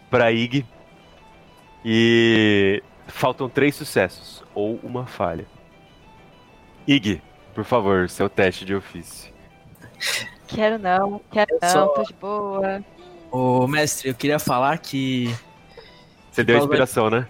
pra 0.09 0.31
Ig. 0.31 0.65
E 1.83 2.81
faltam 3.07 3.49
três 3.49 3.75
sucessos 3.75 4.43
ou 4.53 4.79
uma 4.83 5.05
falha. 5.05 5.45
Ig, 6.87 7.21
por 7.53 7.63
favor, 7.63 8.09
seu 8.09 8.29
teste 8.29 8.65
de 8.65 8.75
ofício. 8.75 9.31
Quero 10.47 10.77
não, 10.77 11.21
quero 11.31 11.53
Eu 11.55 11.59
não, 11.61 11.69
só- 11.69 11.87
tô 11.87 12.03
de 12.03 12.13
boa. 12.13 12.83
Ô, 13.31 13.65
mestre, 13.67 14.09
eu 14.09 14.15
queria 14.15 14.39
falar 14.39 14.77
que. 14.77 15.33
Você 16.31 16.43
deu 16.43 16.57
vai- 16.57 16.65
inspiração, 16.65 17.09
né? 17.09 17.27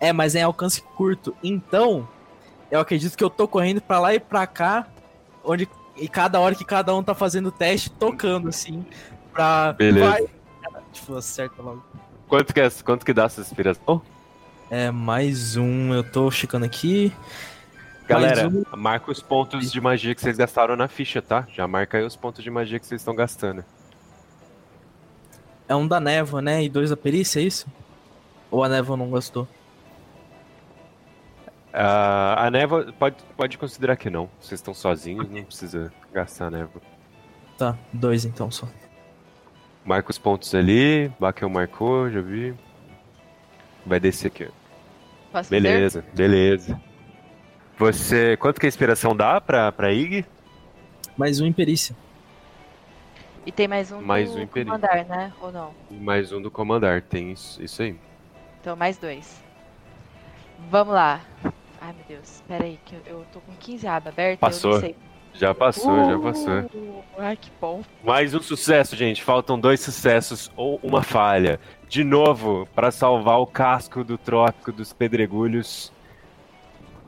É, 0.00 0.12
mas 0.12 0.34
é 0.34 0.40
em 0.40 0.42
alcance 0.44 0.80
curto. 0.82 1.34
Então, 1.42 2.06
eu 2.70 2.78
acredito 2.78 3.16
que 3.16 3.24
eu 3.24 3.30
tô 3.30 3.48
correndo 3.48 3.80
pra 3.80 3.98
lá 3.98 4.14
e 4.14 4.20
pra 4.20 4.46
cá, 4.46 4.86
onde. 5.44 5.68
E 5.98 6.08
cada 6.08 6.40
hora 6.40 6.54
que 6.54 6.64
cada 6.64 6.94
um 6.94 7.02
tá 7.02 7.14
fazendo 7.14 7.48
o 7.48 7.52
teste, 7.52 7.90
tocando, 7.90 8.48
assim. 8.48 8.84
Pra. 9.32 9.72
Beleza. 9.72 10.10
Vai. 10.10 10.26
Tipo, 10.92 11.16
acerta 11.16 11.60
logo. 11.60 11.84
Quanto 12.28 12.52
que, 12.52 12.60
é, 12.60 12.70
quanto 12.84 13.04
que 13.04 13.12
dá 13.12 13.24
essa 13.24 13.40
inspiração? 13.40 14.02
É, 14.70 14.90
mais 14.90 15.56
um. 15.56 15.92
Eu 15.92 16.04
tô 16.04 16.30
checando 16.30 16.64
aqui. 16.64 17.12
Galera, 18.06 18.48
um. 18.48 18.64
marca 18.76 19.10
os 19.10 19.20
pontos 19.20 19.70
de 19.70 19.80
magia 19.80 20.14
que 20.14 20.20
vocês 20.20 20.36
gastaram 20.36 20.76
na 20.76 20.88
ficha, 20.88 21.20
tá? 21.20 21.46
Já 21.52 21.66
marca 21.66 21.98
aí 21.98 22.04
os 22.04 22.16
pontos 22.16 22.42
de 22.42 22.50
magia 22.50 22.78
que 22.78 22.86
vocês 22.86 23.00
estão 23.00 23.14
gastando. 23.14 23.64
É 25.68 25.74
um 25.74 25.86
da 25.86 26.00
névoa, 26.00 26.40
né? 26.40 26.64
E 26.64 26.68
dois 26.68 26.90
da 26.90 26.96
perícia, 26.96 27.40
é 27.40 27.42
isso? 27.42 27.66
Ou 28.50 28.64
a 28.64 28.68
névoa 28.68 28.96
não 28.96 29.10
gostou? 29.10 29.46
Ah, 31.72 32.46
a 32.46 32.50
névoa, 32.50 32.92
pode, 32.98 33.16
pode 33.36 33.58
considerar 33.58 33.96
que 33.96 34.08
não. 34.08 34.28
Vocês 34.40 34.58
estão 34.58 34.72
sozinhos, 34.74 35.28
não 35.28 35.44
precisa 35.44 35.92
gastar 36.12 36.46
a 36.46 36.50
névoa. 36.50 36.82
Tá, 37.56 37.76
dois 37.92 38.24
então 38.24 38.50
só. 38.50 38.68
Marca 39.84 40.10
os 40.10 40.18
pontos 40.18 40.54
ali. 40.54 41.08
Bakel 41.18 41.48
marcou, 41.48 42.10
já 42.10 42.20
vi. 42.20 42.54
Vai 43.84 43.98
descer 44.00 44.28
aqui. 44.28 44.44
ó. 44.44 44.52
Posso? 45.32 45.50
Beleza, 45.50 46.04
beleza. 46.14 46.80
Você. 47.78 48.36
Quanto 48.38 48.60
que 48.60 48.66
a 48.66 48.68
inspiração 48.68 49.14
dá 49.14 49.40
pra, 49.40 49.70
pra 49.72 49.92
Ig? 49.92 50.24
Mais 51.16 51.40
um 51.40 51.46
em 51.46 51.52
perícia. 51.52 51.96
E 53.46 53.52
tem 53.52 53.66
mais 53.66 53.90
um 53.90 54.00
Mais 54.02 54.30
do 54.32 54.40
um 54.40 54.46
comandar, 54.46 55.06
né? 55.06 55.32
Ou 55.40 55.50
não? 55.50 55.72
E 55.90 55.94
mais 55.94 56.32
um 56.32 56.40
do 56.42 56.50
comandar. 56.50 57.02
Tem 57.02 57.32
isso, 57.32 57.62
isso 57.62 57.82
aí. 57.82 57.96
Então, 58.60 58.76
mais 58.76 58.98
dois. 58.98 59.42
Vamos 60.70 60.94
lá. 60.94 61.20
Ai, 61.80 61.92
meu 61.94 62.04
Deus. 62.08 62.42
Pera 62.46 62.64
aí, 62.64 62.78
que 62.84 62.94
eu, 62.94 63.00
eu 63.06 63.26
tô 63.32 63.40
com 63.40 63.52
15 63.52 63.86
abas 63.86 64.12
abertas. 64.12 64.40
Passou. 64.40 64.70
Eu 64.72 64.74
não 64.74 64.80
sei. 64.80 64.96
Já 65.34 65.54
passou, 65.54 65.96
já 66.04 66.16
Uh, 66.18 66.22
passou. 66.22 67.04
Ai, 67.18 67.36
que 67.36 67.50
bom. 67.60 67.82
Mais 68.02 68.34
um 68.34 68.42
sucesso, 68.42 68.96
gente. 68.96 69.22
Faltam 69.22 69.58
dois 69.58 69.78
sucessos 69.80 70.50
ou 70.56 70.80
uma 70.82 71.02
falha. 71.02 71.60
De 71.88 72.02
novo, 72.02 72.66
para 72.74 72.90
salvar 72.90 73.38
o 73.38 73.46
casco 73.46 74.02
do 74.02 74.18
trópico 74.18 74.72
dos 74.72 74.92
pedregulhos. 74.92 75.92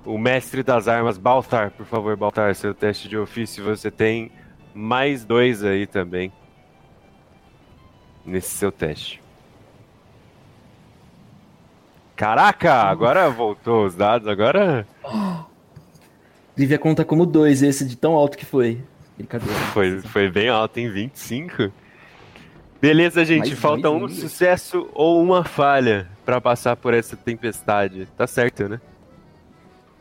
O 0.05 0.17
mestre 0.17 0.63
das 0.63 0.87
armas, 0.89 1.19
Baltar, 1.19 1.73
por 1.73 1.85
favor, 1.85 2.17
Baltar, 2.17 2.55
seu 2.55 2.73
teste 2.73 3.09
de 3.09 3.19
ofício, 3.19 3.63
você 3.65 3.91
tem 3.91 4.31
mais 4.73 5.25
dois 5.25 5.63
aí 5.65 5.87
também. 5.87 6.33
Nesse 8.25 8.51
seu 8.51 8.71
teste. 8.71 9.21
Caraca, 12.21 12.75
agora 12.75 13.31
voltou 13.31 13.87
os 13.87 13.95
dados, 13.95 14.29
agora 14.29 14.87
Devia 16.55 16.79
contar 16.79 17.07
como 17.07 17.25
dois 17.25 17.63
esse 17.63 17.83
de 17.83 17.97
tão 17.97 18.13
alto 18.13 18.37
que 18.37 18.45
foi. 18.45 18.79
Brincadeira. 19.17 19.59
Foi, 19.73 20.01
foi 20.03 20.31
bem 20.31 20.51
alto, 20.51 20.79
em 20.79 20.91
25. 20.91 21.73
Beleza, 22.79 23.25
gente. 23.25 23.49
Mais 23.49 23.59
falta 23.59 23.89
dois 23.89 24.03
um 24.03 24.09
sucesso 24.15 24.87
ou 24.93 25.23
uma 25.23 25.45
falha 25.45 26.11
pra 26.23 26.43
passar 26.43 26.77
por 26.77 26.93
essa 26.93 27.17
tempestade. 27.17 28.07
Tá 28.19 28.27
certo, 28.27 28.69
né? 28.69 28.79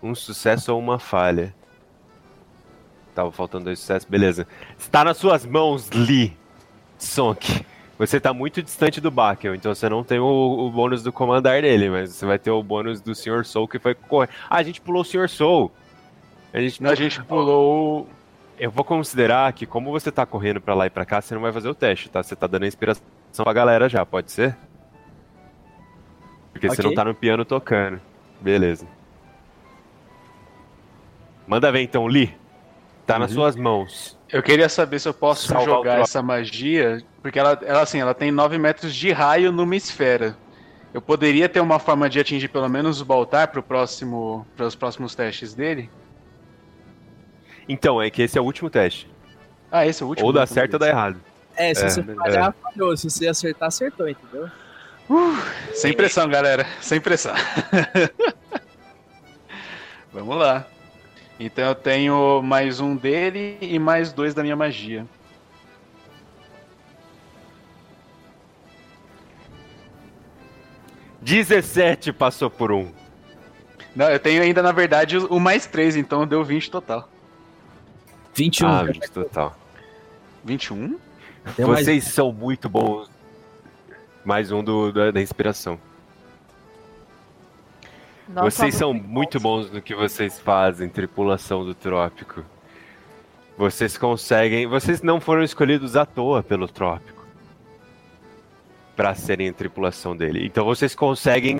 Um 0.03 0.13
sucesso 0.13 0.73
ou 0.73 0.79
uma 0.79 0.99
falha. 0.99 1.55
Tava 3.15 3.31
faltando 3.31 3.63
dois 3.63 3.79
sucessos. 3.79 4.09
Beleza. 4.09 4.45
Está 4.77 5.05
nas 5.05 5.15
suas 5.15 5.45
mãos, 5.45 5.89
Lee 5.91 6.35
Sonk. 6.97 7.65
Você 7.99 8.17
tá 8.19 8.33
muito 8.33 8.63
distante 8.63 9.01
do 9.01 9.11
Bakel, 9.11 9.53
então 9.53 9.75
você 9.75 9.89
não 9.89 10.05
tem 10.05 10.19
o, 10.19 10.25
o 10.25 10.71
bônus 10.71 11.03
do 11.03 11.11
comandar 11.11 11.61
dele, 11.61 11.89
mas 11.89 12.13
você 12.13 12.25
vai 12.25 12.39
ter 12.39 12.49
o 12.49 12.63
bônus 12.63 13.01
do 13.01 13.13
Sr. 13.13 13.43
Soul 13.45 13.67
que 13.67 13.77
foi 13.77 13.93
correr. 13.93 14.29
Ah, 14.49 14.55
a 14.57 14.63
gente 14.63 14.79
pulou 14.79 15.01
o 15.01 15.05
Sr. 15.05 15.27
Soul. 15.29 15.69
A 16.53 16.61
gente 16.61 16.83
A 16.87 16.95
gente 16.95 17.21
pulou. 17.23 18.07
eu 18.57 18.71
vou 18.71 18.85
considerar 18.85 19.51
que 19.51 19.65
como 19.65 19.91
você 19.91 20.09
tá 20.11 20.25
correndo 20.25 20.61
pra 20.61 20.73
lá 20.73 20.85
e 20.85 20.89
pra 20.89 21.03
cá, 21.05 21.19
você 21.21 21.35
não 21.35 21.41
vai 21.41 21.51
fazer 21.51 21.67
o 21.67 21.75
teste, 21.75 22.09
tá? 22.09 22.23
Você 22.23 22.35
tá 22.37 22.47
dando 22.47 22.63
a 22.63 22.67
inspiração 22.67 23.03
pra 23.43 23.51
galera 23.53 23.89
já, 23.89 24.05
pode 24.05 24.31
ser? 24.31 24.55
Porque 26.53 26.67
você 26.69 26.81
Ok. 26.81 26.85
não 26.85 26.95
tá 26.95 27.03
no 27.03 27.13
piano 27.13 27.43
tocando. 27.43 27.99
Beleza. 28.39 28.87
Manda 31.45 31.69
ver 31.71 31.81
então, 31.81 32.05
Lee. 32.07 32.33
Tá 33.05 33.19
nas 33.19 33.31
Uhum. 33.31 33.35
suas 33.35 33.55
mãos. 33.57 34.18
Eu 34.31 34.43
queria 34.43 34.69
saber 34.69 34.99
se 34.99 35.07
eu 35.07 35.13
posso 35.13 35.47
Salvar 35.47 35.65
jogar 35.65 35.99
essa 36.01 36.21
magia, 36.21 37.01
porque 37.21 37.39
ela, 37.39 37.59
ela 37.63 37.81
assim, 37.81 37.99
ela 37.99 38.13
tem 38.13 38.31
9 38.31 38.57
metros 38.57 38.93
de 38.93 39.11
raio 39.11 39.51
numa 39.51 39.75
esfera. 39.75 40.37
Eu 40.93 41.01
poderia 41.01 41.49
ter 41.49 41.59
uma 41.59 41.79
forma 41.79 42.09
de 42.09 42.19
atingir 42.19 42.47
pelo 42.47 42.69
menos 42.69 43.01
o 43.01 43.05
Baltar 43.05 43.47
para 43.47 43.61
próximo, 43.61 44.45
os 44.57 44.75
próximos 44.75 45.15
testes 45.15 45.53
dele? 45.53 45.89
Então, 47.67 48.01
é 48.01 48.09
que 48.09 48.21
esse 48.23 48.37
é 48.37 48.41
o 48.41 48.43
último 48.43 48.69
teste. 48.69 49.09
Ah, 49.71 49.85
esse 49.85 50.01
é 50.01 50.05
o 50.05 50.09
último? 50.09 50.27
Ou 50.27 50.33
dá 50.33 50.45
certo 50.47 50.73
ou 50.73 50.79
dá 50.79 50.87
errado. 50.87 51.19
É, 51.55 51.73
se 51.73 51.85
É, 51.85 51.89
você 51.89 52.03
falhar, 52.03 52.53
falhou. 52.63 52.97
Se 52.97 53.09
você 53.09 53.27
acertar, 53.27 53.67
acertou, 53.67 54.07
entendeu? 54.09 54.49
Sem 55.73 55.93
pressão, 55.93 56.27
galera. 56.27 56.67
Sem 56.81 57.01
pressão. 57.01 57.33
Vamos 60.13 60.37
lá. 60.37 60.65
Então 61.39 61.63
eu 61.69 61.75
tenho 61.75 62.41
mais 62.41 62.79
um 62.79 62.95
dele 62.95 63.57
e 63.61 63.79
mais 63.79 64.11
dois 64.11 64.33
da 64.33 64.43
minha 64.43 64.55
magia. 64.55 65.05
Dezessete 71.21 72.13
passou 72.13 72.49
por 72.49 72.71
um. 72.71 72.91
Não, 73.95 74.09
eu 74.09 74.19
tenho 74.19 74.41
ainda, 74.41 74.61
na 74.61 74.71
verdade, 74.71 75.17
o 75.17 75.39
mais 75.39 75.65
três, 75.65 75.95
então 75.95 76.25
deu 76.25 76.43
20 76.43 76.71
total. 76.71 77.09
21. 78.33 78.67
Ah, 78.67 78.83
20 78.83 79.11
total. 79.11 79.55
21? 80.45 80.97
Tem 81.55 81.65
mais- 81.65 81.85
Vocês 81.85 82.05
são 82.05 82.31
muito 82.31 82.69
bons. 82.69 83.09
Mais 84.23 84.51
um 84.51 84.63
do, 84.63 84.91
da, 84.91 85.11
da 85.11 85.21
inspiração. 85.21 85.79
Nós 88.29 88.53
vocês 88.53 88.75
somos 88.75 89.01
são 89.01 89.09
muito 89.09 89.39
bons 89.39 89.71
no 89.71 89.81
que 89.81 89.95
vocês 89.95 90.39
fazem, 90.39 90.87
tripulação 90.87 91.65
do 91.65 91.73
trópico. 91.73 92.43
Vocês 93.57 93.97
conseguem. 93.97 94.67
Vocês 94.67 95.01
não 95.01 95.19
foram 95.19 95.41
escolhidos 95.41 95.95
à 95.95 96.05
toa 96.05 96.43
pelo 96.43 96.67
trópico 96.67 97.25
para 98.95 99.15
serem 99.15 99.49
a 99.49 99.53
tripulação 99.53 100.15
dele. 100.15 100.45
Então 100.45 100.63
vocês 100.63 100.93
conseguem 100.93 101.57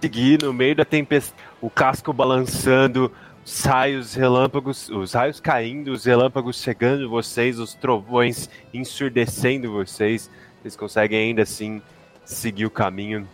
seguir 0.00 0.42
no 0.42 0.52
meio 0.52 0.76
da 0.76 0.84
tempestade, 0.84 1.40
o 1.62 1.70
casco 1.70 2.12
balançando, 2.12 3.10
os 3.42 3.64
raios 3.64 4.14
relâmpagos, 4.14 4.90
os 4.90 5.14
raios 5.14 5.40
caindo, 5.40 5.92
os 5.92 6.04
relâmpagos 6.04 6.60
chegando 6.60 7.08
vocês, 7.08 7.58
os 7.58 7.72
trovões 7.72 8.50
ensurdecendo 8.74 9.72
vocês. 9.72 10.30
Vocês 10.60 10.76
conseguem 10.76 11.28
ainda 11.28 11.42
assim 11.42 11.80
seguir 12.22 12.66
o 12.66 12.70
caminho 12.70 13.26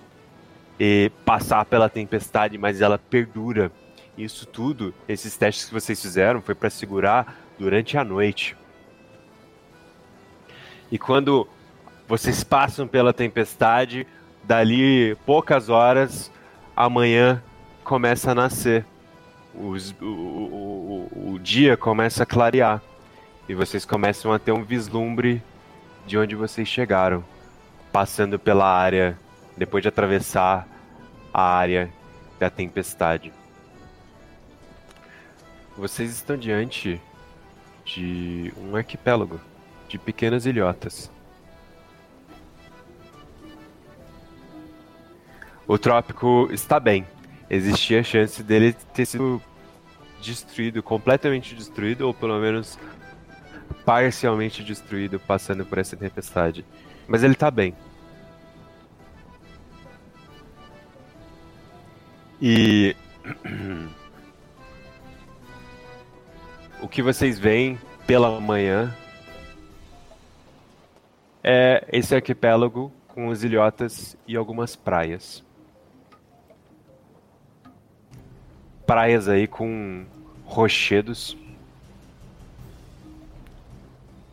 e 0.78 1.10
passar 1.24 1.64
pela 1.64 1.88
tempestade, 1.88 2.56
mas 2.58 2.80
ela 2.80 2.98
perdura. 2.98 3.70
Isso 4.16 4.46
tudo, 4.46 4.92
esses 5.08 5.36
testes 5.36 5.66
que 5.66 5.74
vocês 5.74 6.00
fizeram, 6.00 6.40
foi 6.42 6.54
para 6.54 6.70
segurar 6.70 7.36
durante 7.58 7.96
a 7.96 8.04
noite. 8.04 8.56
E 10.90 10.98
quando 10.98 11.46
vocês 12.06 12.42
passam 12.42 12.86
pela 12.88 13.12
tempestade, 13.12 14.06
dali 14.42 15.16
poucas 15.26 15.68
horas, 15.68 16.32
amanhã 16.74 17.42
começa 17.84 18.30
a 18.30 18.34
nascer. 18.34 18.84
Os- 19.54 19.94
o, 20.00 20.04
o- 20.04 21.32
o- 21.34 21.38
dia 21.38 21.76
começa 21.76 22.22
a 22.22 22.26
clarear. 22.26 22.82
E 23.48 23.54
vocês 23.54 23.84
começam 23.84 24.32
a 24.32 24.38
ter 24.38 24.52
um 24.52 24.62
vislumbre 24.62 25.42
de 26.06 26.18
onde 26.18 26.34
vocês 26.34 26.66
chegaram. 26.68 27.24
Passando 27.92 28.38
pela 28.38 28.66
área, 28.70 29.18
depois 29.58 29.82
de 29.82 29.88
atravessar 29.88 30.66
a 31.34 31.42
área 31.42 31.92
da 32.38 32.48
tempestade. 32.48 33.32
Vocês 35.76 36.10
estão 36.10 36.36
diante 36.36 37.00
de 37.84 38.52
um 38.56 38.74
arquipélago 38.76 39.40
de 39.88 39.98
pequenas 39.98 40.46
ilhotas. 40.46 41.10
O 45.66 45.78
trópico 45.78 46.48
está 46.50 46.80
bem. 46.80 47.06
Existia 47.50 48.00
a 48.00 48.02
chance 48.02 48.42
dele 48.42 48.72
ter 48.94 49.06
sido 49.06 49.40
destruído, 50.20 50.82
completamente 50.82 51.54
destruído, 51.54 52.06
ou 52.06 52.14
pelo 52.14 52.38
menos 52.38 52.78
parcialmente 53.84 54.62
destruído, 54.62 55.20
passando 55.20 55.64
por 55.64 55.78
essa 55.78 55.96
tempestade. 55.96 56.64
Mas 57.06 57.22
ele 57.22 57.34
está 57.34 57.50
bem. 57.50 57.74
E 62.40 62.94
o 66.80 66.88
que 66.88 67.02
vocês 67.02 67.38
veem 67.38 67.78
pela 68.06 68.40
manhã 68.40 68.94
é 71.42 71.84
esse 71.92 72.14
arquipélago 72.14 72.92
com 73.08 73.30
as 73.30 73.42
ilhotas 73.42 74.16
e 74.26 74.36
algumas 74.36 74.76
praias. 74.76 75.42
Praias 78.86 79.28
aí 79.28 79.46
com 79.46 80.06
rochedos 80.44 81.36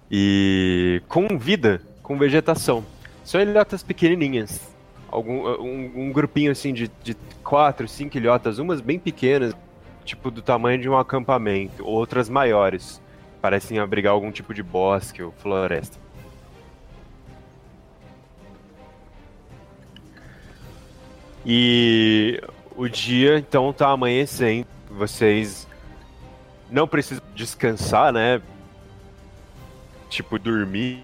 e 0.10 1.01
com 1.08 1.38
vida, 1.38 1.82
com 2.03 2.18
vegetação. 2.18 2.86
São 3.24 3.41
ilhotas 3.41 3.82
pequenininhas, 3.82 4.74
algum 5.16 5.47
um, 5.47 5.91
um 5.95 6.11
grupinho 6.11 6.51
assim 6.51 6.74
de, 6.74 6.91
de 7.01 7.16
quatro, 7.43 7.88
cinco 7.88 8.18
ilhotas, 8.18 8.59
umas 8.59 8.82
bem 8.82 8.99
pequenas, 8.99 9.55
tipo 10.03 10.30
do 10.30 10.41
tamanho 10.41 10.80
de 10.80 10.89
um 10.89 10.97
acampamento, 10.97 11.86
outras 11.86 12.30
maiores, 12.30 13.01
parecem 13.41 13.80
abrigar 13.80 14.13
algum 14.13 14.32
tipo 14.32 14.53
de 14.53 14.61
bosque 14.61 15.24
ou 15.24 15.32
floresta. 15.32 15.97
E 21.45 22.41
o 22.76 22.88
dia 22.88 23.38
então 23.38 23.72
tá 23.72 23.89
amanhecendo, 23.89 24.68
vocês 24.89 25.68
não 26.70 26.88
precisam 26.88 27.24
descansar, 27.36 28.11
né? 28.11 28.41
Tipo 30.09 30.39
dormir, 30.39 31.03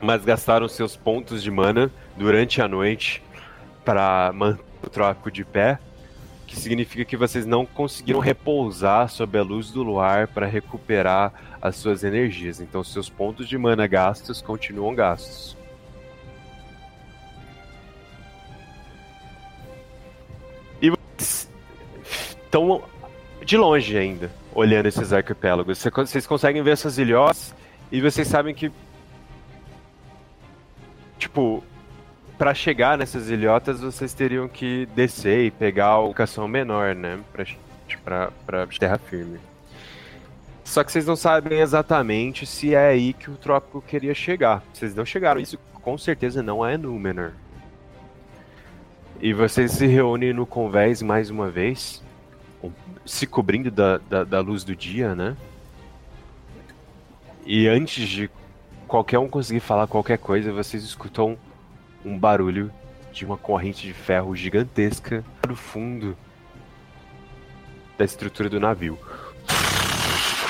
mas 0.00 0.24
gastaram 0.24 0.66
seus 0.66 0.96
pontos 0.96 1.42
de 1.42 1.50
mana 1.50 1.90
durante 2.16 2.60
a 2.60 2.68
noite 2.68 3.22
para 3.84 4.32
manter 4.34 4.62
o 4.82 4.88
trópico 4.90 5.30
de 5.30 5.44
pé, 5.44 5.78
que 6.46 6.56
significa 6.56 7.04
que 7.04 7.16
vocês 7.16 7.46
não 7.46 7.64
conseguiram 7.64 8.20
repousar 8.20 9.08
sob 9.08 9.38
a 9.38 9.42
luz 9.42 9.70
do 9.70 9.82
luar 9.82 10.28
para 10.28 10.46
recuperar 10.46 11.32
as 11.60 11.76
suas 11.76 12.04
energias. 12.04 12.60
Então 12.60 12.82
seus 12.84 13.08
pontos 13.08 13.48
de 13.48 13.56
mana 13.56 13.86
gastos 13.86 14.42
continuam 14.42 14.94
gastos. 14.94 15.56
E 20.80 20.90
vocês 20.90 21.48
estão 22.44 22.82
de 23.44 23.56
longe 23.56 23.96
ainda, 23.96 24.30
olhando 24.54 24.86
esses 24.86 25.12
arquipélagos. 25.12 25.78
Cê- 25.78 25.90
Vocês 25.90 26.26
conseguem 26.26 26.62
ver 26.62 26.72
essas 26.72 26.98
ilhotas 26.98 27.54
e 27.90 28.00
vocês 28.00 28.26
sabem 28.28 28.54
que 28.54 28.70
tipo, 31.18 31.62
para 32.38 32.54
chegar 32.54 32.98
nessas 32.98 33.28
ilhotas, 33.28 33.80
vocês 33.80 34.12
teriam 34.12 34.48
que 34.48 34.86
descer 34.94 35.46
e 35.46 35.50
pegar 35.50 35.86
a 35.86 35.98
locação 35.98 36.48
menor, 36.48 36.94
né? 36.94 37.20
Pra, 37.32 37.44
pra, 38.04 38.32
pra 38.44 38.66
terra 38.66 38.98
firme. 38.98 39.38
Só 40.64 40.82
que 40.82 40.90
vocês 40.90 41.06
não 41.06 41.16
sabem 41.16 41.60
exatamente 41.60 42.46
se 42.46 42.74
é 42.74 42.88
aí 42.88 43.12
que 43.12 43.30
o 43.30 43.36
trópico 43.36 43.82
queria 43.82 44.14
chegar. 44.14 44.62
Vocês 44.72 44.94
não 44.94 45.04
chegaram. 45.04 45.40
Isso 45.40 45.58
com 45.82 45.98
certeza 45.98 46.42
não 46.42 46.64
é 46.64 46.76
Númenor. 46.78 47.32
E 49.20 49.32
vocês 49.32 49.72
se 49.72 49.86
reúnem 49.86 50.32
no 50.32 50.46
convés 50.46 51.00
mais 51.00 51.30
uma 51.30 51.48
vez, 51.48 52.02
se 53.04 53.26
cobrindo 53.26 53.70
da, 53.70 53.98
da, 53.98 54.24
da 54.24 54.40
luz 54.40 54.64
do 54.64 54.74
dia, 54.74 55.14
né? 55.14 55.36
E 57.44 57.68
antes 57.68 58.08
de 58.08 58.30
qualquer 58.88 59.18
um 59.18 59.28
conseguir 59.28 59.60
falar 59.60 59.86
qualquer 59.86 60.18
coisa, 60.18 60.52
vocês 60.52 60.82
escutam 60.82 61.36
um 62.04 62.18
barulho 62.18 62.70
de 63.12 63.24
uma 63.24 63.36
corrente 63.36 63.86
de 63.86 63.92
ferro 63.92 64.34
gigantesca 64.34 65.24
no 65.46 65.54
fundo 65.54 66.16
da 67.96 68.04
estrutura 68.04 68.48
do 68.48 68.58
navio. 68.58 68.98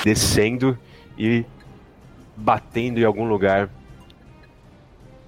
Descendo 0.03 0.77
e 1.17 1.45
batendo 2.35 2.99
em 2.99 3.03
algum 3.03 3.25
lugar 3.25 3.69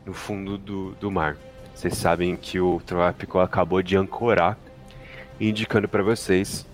no 0.06 0.14
fundo 0.14 0.58
do, 0.58 0.92
do 0.94 1.12
mar. 1.12 1.38
Vocês 1.74 1.98
sabem 1.98 2.36
que 2.36 2.60
o 2.60 2.82
trópico 2.86 3.40
acabou 3.40 3.82
de 3.82 3.98
ancorar, 3.98 4.58
indicando 5.40 5.88
para 5.88 6.04
vocês: 6.04 6.66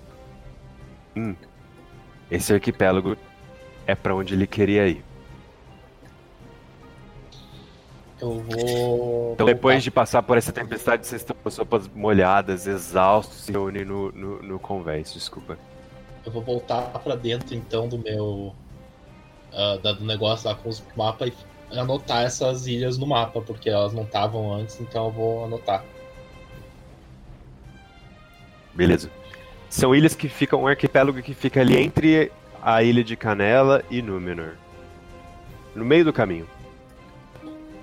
hum, 1.16 1.36
esse 2.30 2.54
arquipélago 2.54 3.18
é 3.88 3.96
para 3.96 4.16
onde 4.16 4.34
ele 4.36 4.46
queria 4.46 4.88
ir. 4.88 5.11
Eu 8.22 8.40
vou. 8.40 9.32
Então, 9.34 9.46
depois 9.48 9.84
de 9.84 9.90
passar 9.90 10.22
por 10.22 10.38
essa 10.38 10.52
tempestade, 10.52 11.08
vocês 11.08 11.22
estão 11.22 11.36
com 11.42 11.50
as 11.50 11.58
roupas 11.58 11.88
molhadas, 11.88 12.68
exaustos, 12.68 13.38
se 13.46 13.52
reúnem 13.52 13.84
no, 13.84 14.12
no, 14.12 14.42
no 14.44 14.60
convés, 14.60 15.12
desculpa. 15.14 15.58
Eu 16.24 16.32
vou 16.32 16.44
voltar 16.44 16.82
pra 17.00 17.16
dentro 17.16 17.56
então 17.56 17.88
do 17.88 17.98
meu. 17.98 18.54
da- 19.84 19.94
do 19.94 20.06
negócio 20.06 20.48
lá 20.48 20.56
com 20.56 20.70
os 20.70 20.84
mapas 20.96 21.34
e 21.72 21.78
anotar 21.80 22.24
essas 22.24 22.68
ilhas 22.68 22.98
no 22.98 23.08
mapa, 23.08 23.42
porque 23.42 23.70
elas 23.70 23.92
não 23.92 24.04
estavam 24.04 24.54
antes, 24.54 24.80
então 24.80 25.06
eu 25.06 25.12
vou 25.12 25.46
anotar. 25.46 25.84
Beleza. 28.74 29.10
São 29.70 29.96
ilhas 29.96 30.14
que 30.16 30.30
ficam, 30.30 30.64
um 30.64 30.68
arquipélago 30.68 31.22
que 31.22 31.34
fica 31.34 31.62
ali 31.62 31.78
entre 31.78 32.32
a 32.62 32.84
ilha 32.84 33.04
de 33.04 33.16
Canela 33.16 33.84
e 33.90 34.02
Númenor. 34.02 34.54
No 35.76 35.84
meio 35.84 36.06
do 36.06 36.14
caminho. 36.14 36.48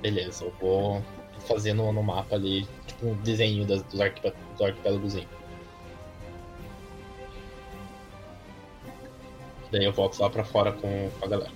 Beleza, 0.01 0.45
eu 0.45 0.53
vou 0.61 1.03
fazendo 1.47 1.91
no 1.93 2.03
mapa 2.03 2.35
ali, 2.35 2.67
tipo 2.87 3.07
um 3.07 3.15
desenho 3.23 3.67
das, 3.67 3.83
dos, 3.83 4.01
arquipé 4.01 4.33
dos 4.53 4.63
arquipélagos. 4.63 5.15
Daí 9.71 9.85
eu 9.85 9.93
volto 9.93 10.19
lá 10.21 10.31
pra 10.31 10.45
fora 10.45 10.73
com, 10.73 11.11
com 11.19 11.25
a 11.25 11.29
galera. 11.29 11.53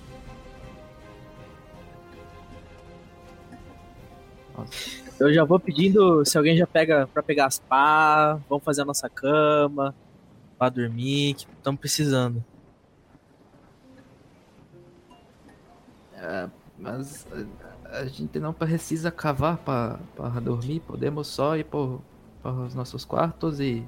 Eu 5.19 5.33
já 5.33 5.43
vou 5.43 5.59
pedindo 5.59 6.23
se 6.25 6.37
alguém 6.37 6.55
já 6.57 6.67
pega 6.67 7.07
pra 7.07 7.23
pegar 7.23 7.45
as 7.45 7.59
pá, 7.59 8.39
vamos 8.49 8.63
fazer 8.63 8.81
a 8.81 8.85
nossa 8.85 9.09
cama, 9.09 9.95
pra 10.57 10.69
dormir, 10.69 11.35
que 11.35 11.47
estamos 11.57 11.79
precisando. 11.79 12.43
É, 16.15 16.49
mas 16.77 17.25
a, 18.01 18.05
gente 18.05 18.39
não 18.39 18.53
precisa 18.53 19.11
cavar 19.11 19.57
para 19.57 19.99
dormir, 20.41 20.79
podemos 20.81 21.27
só 21.27 21.55
ir 21.57 21.65
por, 21.65 22.01
para 22.41 22.51
os 22.51 22.75
nossos 22.75 23.05
quartos 23.05 23.59
e. 23.59 23.83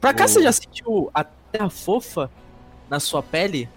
Pra 0.00 0.14
cá 0.14 0.24
O- 0.24 0.28
você 0.28 0.42
já 0.42 0.52
sentiu 0.52 1.10
a 1.12 1.24
terra 1.24 1.70
fofa 1.70 2.30
na 2.88 3.00
sua 3.00 3.22
pele? 3.22 3.68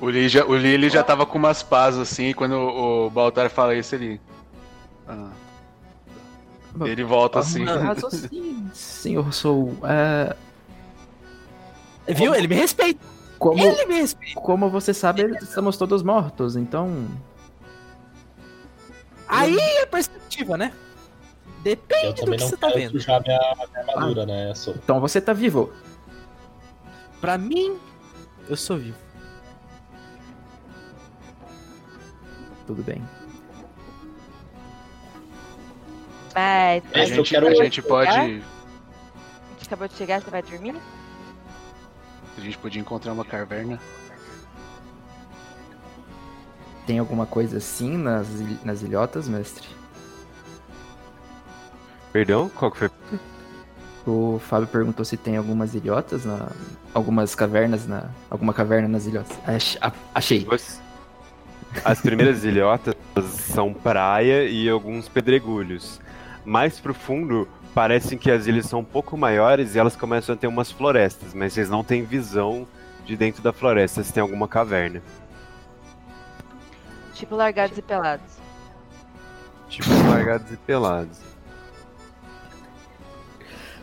O 0.00 0.06
Lee 0.06 0.28
já, 0.28 0.44
o 0.44 0.52
Lee, 0.52 0.72
ele 0.72 0.90
já 0.90 1.02
tava 1.02 1.24
com 1.24 1.38
umas 1.38 1.62
pás 1.62 1.96
assim, 1.96 2.26
e 2.26 2.34
quando 2.34 2.52
o, 2.52 3.06
o 3.06 3.10
Baltar 3.10 3.48
fala 3.48 3.74
isso, 3.74 3.94
ele. 3.94 4.20
Ah. 5.08 5.30
Ele 6.84 7.02
volta 7.02 7.38
assim. 7.38 7.64
Caso 7.64 8.10
sim, 8.10 8.70
senhor 8.74 9.32
Sou. 9.32 9.74
É, 9.82 10.36
Viu? 12.08 12.34
Ele 12.34 12.46
me 12.46 12.54
respeita. 12.54 13.00
Como, 13.38 13.58
Ele 13.62 13.84
me 13.86 13.94
respeita. 14.00 14.40
como 14.40 14.70
você 14.70 14.92
sabe, 14.94 15.22
estamos 15.42 15.76
todos 15.76 16.02
mortos, 16.02 16.56
então. 16.56 17.06
Aí 19.28 19.56
é 19.58 19.86
perspectiva, 19.86 20.56
né? 20.56 20.72
Depende 21.62 22.22
do 22.22 22.30
que 22.30 22.36
não 22.38 22.48
você 22.48 22.56
tá 22.56 22.68
vendo. 22.68 22.92
sujar 22.92 23.20
minha, 23.22 23.38
minha 23.56 23.80
armadura, 23.96 24.24
né? 24.24 24.54
Sou. 24.54 24.74
Então 24.74 25.00
você 25.00 25.20
tá 25.20 25.32
vivo. 25.32 25.72
Pra 27.20 27.36
mim, 27.36 27.76
eu 28.48 28.56
sou 28.56 28.76
vivo. 28.78 28.96
Tudo 32.66 32.82
bem. 32.82 33.02
Mas 36.34 36.82
A 36.94 36.98
É, 36.98 37.02
a 37.02 37.04
gente, 37.06 37.30
quero- 37.30 37.48
a 37.48 37.54
gente 37.54 37.82
pode. 37.82 38.10
a 38.10 38.24
gente 38.26 38.44
acabou 39.66 39.88
de 39.88 39.94
chegar, 39.94 40.20
você 40.22 40.30
vai 40.30 40.42
dormir? 40.42 40.74
A 42.36 42.40
gente 42.40 42.58
podia 42.58 42.80
encontrar 42.80 43.12
uma 43.12 43.24
caverna. 43.24 43.78
Tem 46.86 46.98
alguma 46.98 47.26
coisa 47.26 47.56
assim 47.58 47.96
nas, 47.96 48.26
nas 48.64 48.82
ilhotas, 48.82 49.28
mestre? 49.28 49.66
Perdão? 52.12 52.48
Qual 52.48 52.70
que 52.70 52.78
foi? 52.78 52.90
O 54.06 54.38
Fábio 54.38 54.68
perguntou 54.68 55.04
se 55.04 55.16
tem 55.16 55.36
algumas 55.36 55.74
ilhotas, 55.74 56.24
na, 56.24 56.48
algumas 56.94 57.34
cavernas, 57.34 57.86
na, 57.86 58.04
alguma 58.30 58.54
caverna 58.54 58.86
nas 58.86 59.06
ilhotas. 59.06 59.36
Ach- 59.44 59.76
a- 59.80 59.92
achei. 60.14 60.46
As 61.84 62.00
primeiras 62.00 62.44
ilhotas 62.44 62.94
são 63.24 63.74
praia 63.74 64.44
e 64.48 64.68
alguns 64.68 65.08
pedregulhos. 65.08 66.00
Mais 66.44 66.78
pro 66.78 66.94
fundo, 66.94 67.48
parecem 67.76 68.16
que 68.16 68.30
as 68.30 68.46
ilhas 68.46 68.64
são 68.64 68.80
um 68.80 68.84
pouco 68.84 69.18
maiores 69.18 69.74
e 69.74 69.78
elas 69.78 69.94
começam 69.94 70.34
a 70.34 70.38
ter 70.38 70.46
umas 70.46 70.72
florestas, 70.72 71.34
mas 71.34 71.52
vocês 71.52 71.68
não 71.68 71.84
têm 71.84 72.04
visão 72.04 72.66
de 73.04 73.18
dentro 73.18 73.42
da 73.42 73.52
floresta 73.52 74.02
se 74.02 74.10
tem 74.10 74.22
alguma 74.22 74.48
caverna. 74.48 75.02
Tipo 77.12 77.36
largados 77.36 77.76
e 77.76 77.82
pelados. 77.82 78.38
Tipo 79.68 79.90
largados 80.08 80.50
e 80.50 80.56
pelados. 80.56 81.18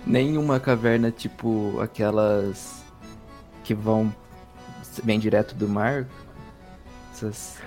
Nenhuma 0.07 0.60
caverna 0.60 1.11
tipo 1.11 1.80
aquelas 1.80 2.84
que 3.64 3.76
vão 3.76 4.11
bem 5.03 5.20
direto 5.20 5.53
do 5.53 5.70
mar. 5.70 6.07
Essas 7.11 7.60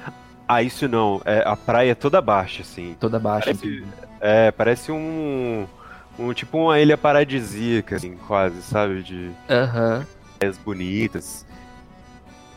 Ah, 0.49 0.61
isso 0.61 0.89
não. 0.89 1.23
É, 1.25 1.45
a 1.47 1.55
praia 1.55 1.93
é 1.93 1.95
toda 1.95 2.21
baixa, 2.21 2.63
assim. 2.63 2.97
toda 2.99 3.21
baixa. 3.21 3.55
Parece, 3.55 3.85
é, 4.21 4.51
parece 4.51 4.91
um, 4.91 5.69
um. 6.19 6.33
Tipo 6.33 6.59
uma 6.59 6.79
ilha 6.81 6.97
paradisíaca, 6.97 7.97
assim, 7.97 8.17
quase, 8.17 8.63
sabe? 8.63 9.03
De 9.03 9.31
Aham. 9.49 10.07
praias 10.39 10.59
bonitas. 10.59 11.47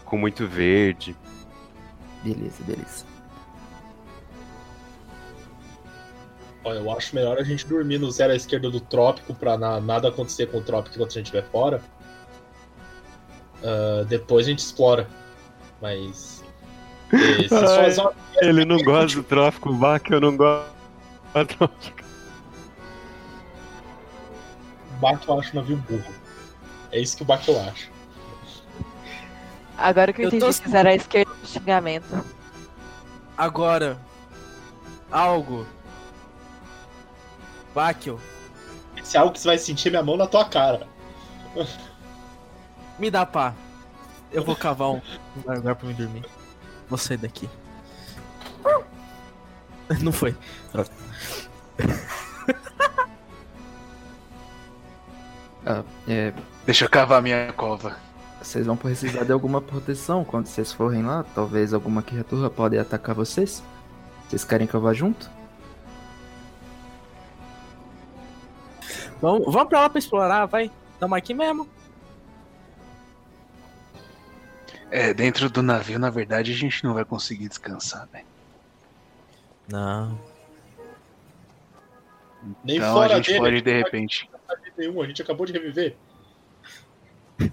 Com 0.05 0.17
muito 0.17 0.47
verde. 0.47 1.15
Beleza, 2.23 2.63
beleza. 2.65 3.05
Olha, 6.63 6.79
eu 6.79 6.91
acho 6.91 7.15
melhor 7.15 7.37
a 7.37 7.43
gente 7.43 7.65
dormir 7.65 7.99
no 7.99 8.11
zero 8.11 8.33
à 8.33 8.35
esquerda 8.35 8.69
do 8.69 8.79
trópico 8.81 9.33
pra 9.33 9.57
na- 9.57 9.79
nada 9.79 10.09
acontecer 10.09 10.47
com 10.47 10.57
o 10.57 10.61
trópico 10.61 10.95
enquanto 10.95 11.11
a 11.11 11.13
gente 11.13 11.25
estiver 11.27 11.45
fora. 11.49 11.81
Ah, 13.63 14.03
depois 14.07 14.45
a 14.45 14.49
gente 14.49 14.59
explora. 14.59 15.07
Mas. 15.81 16.43
se 17.09 17.47
só 17.49 17.57
Ai. 17.79 17.85
as 17.87 17.97
horas- 17.97 18.15
Ele 18.41 18.65
não 18.65 18.77
gosta 18.83 19.17
do 19.17 19.23
tráfico 19.23 19.73
vaca, 19.73 20.13
eu 20.15 20.19
não 20.21 20.35
gosto. 20.35 20.69
Bach 24.99 25.21
eu 25.27 25.39
acho 25.39 25.55
navio 25.55 25.77
burro. 25.77 26.13
É 26.91 26.99
isso 26.99 27.17
que 27.17 27.23
o 27.23 27.25
Bach 27.25 27.47
eu 27.47 27.59
acho. 27.61 27.89
Agora 29.77 30.11
que 30.11 30.21
eu, 30.21 30.25
Eu 30.25 30.31
tô 30.31 30.37
entendi 30.37 30.61
que 30.61 30.75
era 30.75 30.89
a 30.89 30.95
esquerda 30.95 31.33
do 31.33 31.47
xingamento. 31.47 32.25
Agora, 33.37 33.97
algo. 35.09 35.65
Bakel, 37.73 38.19
Esse 38.97 39.15
é 39.15 39.19
algo 39.19 39.31
que 39.31 39.39
você 39.39 39.47
vai 39.47 39.57
sentir 39.57 39.89
minha 39.89 40.03
mão 40.03 40.17
na 40.17 40.27
tua 40.27 40.43
cara. 40.43 40.85
me 42.97 43.09
dá 43.09 43.25
pá. 43.25 43.53
Eu 44.31 44.43
vou 44.43 44.55
cavar 44.55 44.89
um 44.89 45.01
um 45.47 45.53
lugar 45.53 45.75
pra 45.75 45.87
me 45.87 45.93
dormir. 45.93 46.25
Vou 46.89 46.97
sair 46.97 47.17
daqui. 47.17 47.49
Não 50.01 50.11
foi. 50.11 50.35
Ah, 55.65 55.83
é, 56.07 56.33
Deixa 56.65 56.85
eu 56.85 56.89
cavar 56.89 57.21
minha 57.21 57.51
cova. 57.53 57.97
vocês 58.41 58.65
vão 58.65 58.77
precisar 58.77 59.23
de 59.25 59.31
alguma 59.31 59.61
proteção 59.61 60.23
quando 60.23 60.47
vocês 60.47 60.71
forem 60.71 61.03
lá. 61.03 61.23
Talvez 61.35 61.73
alguma 61.73 62.01
criatura 62.01 62.49
pode 62.49 62.77
atacar 62.77 63.13
vocês. 63.15 63.63
Vocês 64.27 64.43
querem 64.43 64.67
cavar 64.67 64.93
junto? 64.93 65.29
Vamos, 69.21 69.51
vamos 69.53 69.69
pra 69.69 69.81
lá 69.81 69.89
pra 69.89 69.99
explorar, 69.99 70.45
vai. 70.45 70.71
Tamo 70.99 71.15
aqui 71.15 71.33
mesmo. 71.33 71.67
É, 74.91 75.13
dentro 75.13 75.49
do 75.49 75.61
navio, 75.61 75.99
na 75.99 76.09
verdade, 76.09 76.51
a 76.51 76.55
gente 76.55 76.83
não 76.83 76.93
vai 76.93 77.05
conseguir 77.05 77.47
descansar, 77.47 78.07
né? 78.11 78.23
Não. 79.67 80.19
Nem 82.63 82.77
Então 82.77 82.93
fora 82.93 83.13
a 83.13 83.17
gente 83.17 83.27
dele. 83.27 83.39
pode, 83.39 83.61
de 83.61 83.77
repente. 83.77 84.28
Nenhum, 84.79 85.01
a 85.01 85.07
gente 85.07 85.21
acabou 85.21 85.45
de 85.45 85.53
reviver. 85.53 85.95
É, 87.39 87.49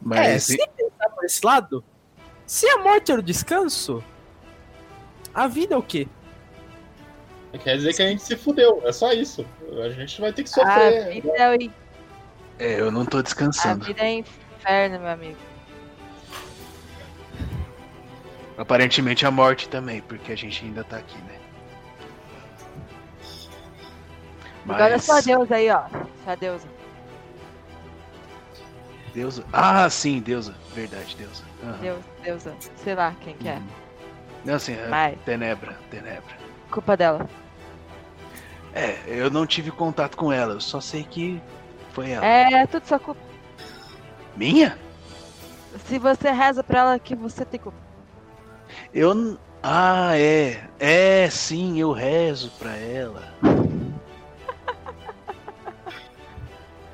Mas 0.00 0.44
se 0.44 0.56
pensar 0.56 1.08
por 1.14 1.24
esse 1.24 1.44
lado, 1.44 1.84
se 2.46 2.68
a 2.68 2.78
morte 2.78 3.10
era 3.12 3.20
o 3.20 3.24
descanso, 3.24 4.02
a 5.34 5.46
vida 5.46 5.74
é 5.74 5.78
o 5.78 5.82
quê? 5.82 6.06
Quer 7.64 7.76
dizer 7.76 7.94
que 7.94 8.02
a 8.02 8.08
gente 8.08 8.22
se 8.22 8.36
fudeu, 8.36 8.82
é 8.84 8.92
só 8.92 9.12
isso. 9.12 9.46
A 9.82 9.88
gente 9.88 10.20
vai 10.20 10.30
ter 10.32 10.42
que 10.44 10.50
A 10.50 10.52
sofrer. 10.52 11.12
vida 11.14 11.30
é, 11.36 11.56
o- 11.56 11.72
é, 12.58 12.80
eu 12.80 12.90
não 12.90 13.06
tô 13.06 13.18
a 13.18 13.22
descansando. 13.22 13.84
vida 13.86 14.02
é 14.02 14.12
inferno, 14.18 14.98
meu 15.00 15.08
amigo. 15.08 15.38
Aparentemente 18.58 19.24
a 19.26 19.30
morte 19.30 19.68
também, 19.68 20.00
porque 20.02 20.32
a 20.32 20.36
gente 20.36 20.64
ainda 20.64 20.84
tá 20.84 20.98
aqui, 20.98 21.16
né? 21.22 21.35
Agora 24.68 24.94
é 24.94 24.98
só 24.98 25.20
Deus 25.20 25.50
aí, 25.52 25.70
ó. 25.70 25.82
Só 26.24 26.36
Deus. 26.36 26.62
Deusa. 29.14 29.44
Ah, 29.52 29.88
sim, 29.88 30.20
deusa. 30.20 30.54
Verdade, 30.74 31.16
deusa. 31.16 31.44
Aham. 31.62 31.78
Deus, 32.22 32.42
Deus. 32.42 32.70
Sei 32.76 32.94
lá 32.94 33.14
quem 33.20 33.34
que 33.36 33.48
é. 33.48 33.60
Não, 34.44 34.54
assim, 34.54 34.74
é 34.74 34.88
Mas, 34.88 35.18
Tenebra, 35.24 35.78
Tenebra. 35.90 36.36
culpa 36.70 36.96
dela. 36.96 37.28
É, 38.74 38.98
eu 39.06 39.30
não 39.30 39.46
tive 39.46 39.70
contato 39.70 40.16
com 40.16 40.30
ela, 40.30 40.52
eu 40.52 40.60
só 40.60 40.80
sei 40.80 41.02
que 41.02 41.40
foi 41.92 42.10
ela. 42.10 42.26
É 42.26 42.66
tudo 42.66 42.86
sua 42.86 42.98
culpa. 42.98 43.20
Minha? 44.36 44.78
Se 45.86 45.98
você 45.98 46.30
reza 46.30 46.62
pra 46.62 46.80
ela, 46.80 46.98
que 46.98 47.14
você 47.14 47.44
tem 47.44 47.58
culpa. 47.58 47.78
Eu. 48.92 49.38
Ah, 49.62 50.10
é. 50.16 50.68
É, 50.78 51.30
sim, 51.30 51.80
eu 51.80 51.92
rezo 51.92 52.50
pra 52.58 52.76
ela. 52.76 53.22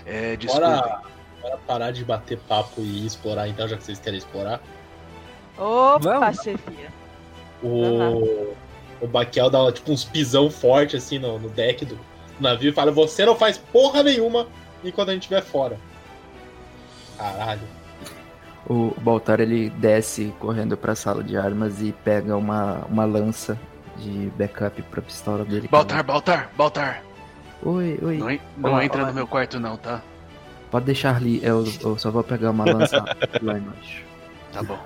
É, 0.06 0.36
desculpa. 0.36 0.66
Bora, 0.66 1.02
bora 1.40 1.58
parar 1.66 1.90
de 1.90 2.04
bater 2.04 2.38
papo 2.48 2.80
e 2.80 3.06
explorar 3.06 3.48
então, 3.48 3.66
já 3.68 3.76
que 3.76 3.84
vocês 3.84 3.98
querem 3.98 4.18
explorar. 4.18 4.60
Opa, 5.58 6.32
chefia. 6.32 6.92
O, 7.62 8.54
o 9.00 9.06
Baquel 9.06 9.48
dá 9.48 9.70
tipo 9.70 9.92
uns 9.92 10.04
pisão 10.04 10.50
forte 10.50 10.96
assim 10.96 11.18
no, 11.18 11.38
no 11.38 11.48
deck 11.48 11.84
do 11.84 11.98
navio 12.40 12.70
e 12.70 12.72
fala: 12.72 12.90
Você 12.90 13.24
não 13.24 13.36
faz 13.36 13.58
porra 13.58 14.02
nenhuma 14.02 14.46
enquanto 14.82 15.10
a 15.10 15.12
gente 15.12 15.22
estiver 15.22 15.42
fora. 15.42 15.78
Caralho. 17.16 17.62
O 18.68 18.94
Baltar 19.00 19.40
ele 19.40 19.70
desce 19.70 20.32
correndo 20.38 20.76
pra 20.76 20.94
sala 20.94 21.22
de 21.22 21.36
armas 21.36 21.82
e 21.82 21.92
pega 21.92 22.36
uma, 22.36 22.84
uma 22.88 23.04
lança 23.04 23.58
de 23.96 24.30
backup 24.36 24.80
pra 24.82 25.02
pistola 25.02 25.44
dele. 25.44 25.68
Baltar, 25.68 26.02
Baltar, 26.02 26.50
Baltar. 26.56 27.02
Oi, 27.62 27.98
oi. 28.02 28.18
Não, 28.18 28.26
não 28.58 28.70
Olá, 28.72 28.84
entra 28.84 28.98
olá. 29.02 29.08
no 29.08 29.14
meu 29.14 29.26
quarto 29.26 29.60
não, 29.60 29.76
tá? 29.76 30.02
Pode 30.70 30.86
deixar 30.86 31.16
ali, 31.16 31.40
eu, 31.44 31.64
eu 31.82 31.98
só 31.98 32.10
vou 32.10 32.24
pegar 32.24 32.50
uma 32.50 32.64
lança 32.64 32.96
lá 33.42 33.58
embaixo. 33.58 34.02
Tá 34.52 34.62
bom. 34.62 34.78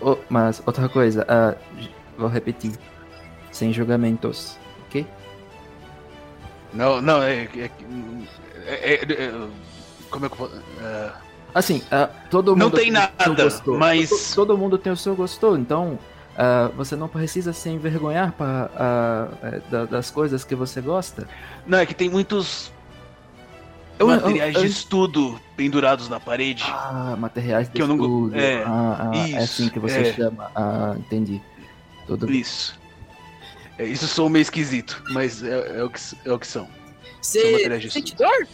Oh, 0.00 0.16
mas 0.28 0.62
outra 0.66 0.88
coisa, 0.88 1.26
j- 1.78 1.90
vou 2.18 2.28
repetir. 2.28 2.72
Sem 3.50 3.72
julgamentos, 3.72 4.56
ok? 4.86 5.06
Não, 6.72 7.00
não, 7.00 7.22
é. 7.22 7.44
é- 7.56 7.70
é- 8.66 8.94
é- 8.94 9.12
é- 9.24 9.48
como 10.10 10.26
é 10.26 10.28
que 10.28 10.34
eu 10.34 10.38
vou. 10.38 10.50
é, 10.82 11.10
Assim, 11.54 11.82
ah, 11.90 12.08
todo 12.30 12.52
mundo 12.54 12.60
Não 12.64 12.70
tem 12.70 12.82
o 12.82 12.84
seu 12.84 12.92
nada, 12.92 13.50
mas- 13.78 14.08
To- 14.10 14.34
Todo 14.34 14.56
mundo 14.56 14.76
tem 14.78 14.92
o 14.92 14.96
seu 14.96 15.16
gosto, 15.16 15.56
então 15.56 15.98
ah, 16.38 16.70
você 16.76 16.94
não 16.96 17.08
precisa 17.08 17.52
se 17.52 17.68
envergonhar 17.68 18.32
pra, 18.32 18.70
ah, 18.76 19.28
eh, 19.42 19.60
da- 19.70 19.84
das 19.84 20.10
coisas 20.10 20.44
que 20.44 20.54
você 20.54 20.80
gosta. 20.80 21.28
Não, 21.66 21.76
é 21.78 21.84
que 21.84 21.92
tem 21.94 22.08
muitos 22.08 22.70
Eu- 23.98 24.08
eu- 24.08 24.16
materiais 24.20 24.54
eu- 24.54 24.60
de 24.62 24.66
estudo 24.68 25.38
pendurados 25.56 26.08
na 26.08 26.20
parede. 26.20 26.62
Ah, 26.66 27.16
materiais 27.18 27.66
de 27.66 27.74
Que 27.74 27.82
eu 27.82 27.88
não 27.88 27.96
estudo. 27.96 28.36
é, 28.38 28.62
ah, 28.64 29.10
ah, 29.12 29.16
é 29.16 29.28
isso, 29.30 29.36
assim 29.38 29.68
que 29.68 29.78
você 29.80 29.98
é. 29.98 30.14
chama. 30.14 30.50
Ah, 30.54 30.94
entendi. 30.96 31.42
Tudo. 32.06 32.30
Isso. 32.32 32.78
É, 33.76 33.84
isso 33.84 34.06
sou 34.06 34.28
meio 34.28 34.42
esquisito, 34.42 35.02
mas 35.10 35.42
é, 35.42 35.78
é 35.80 35.84
o, 35.84 35.90
que, 35.90 36.00
é 36.24 36.32
o 36.32 36.38
que 36.38 36.46
são. 36.46 36.66
Você 37.20 37.68
sente 37.90 38.12
estudo. 38.12 38.16
dor? 38.28 38.48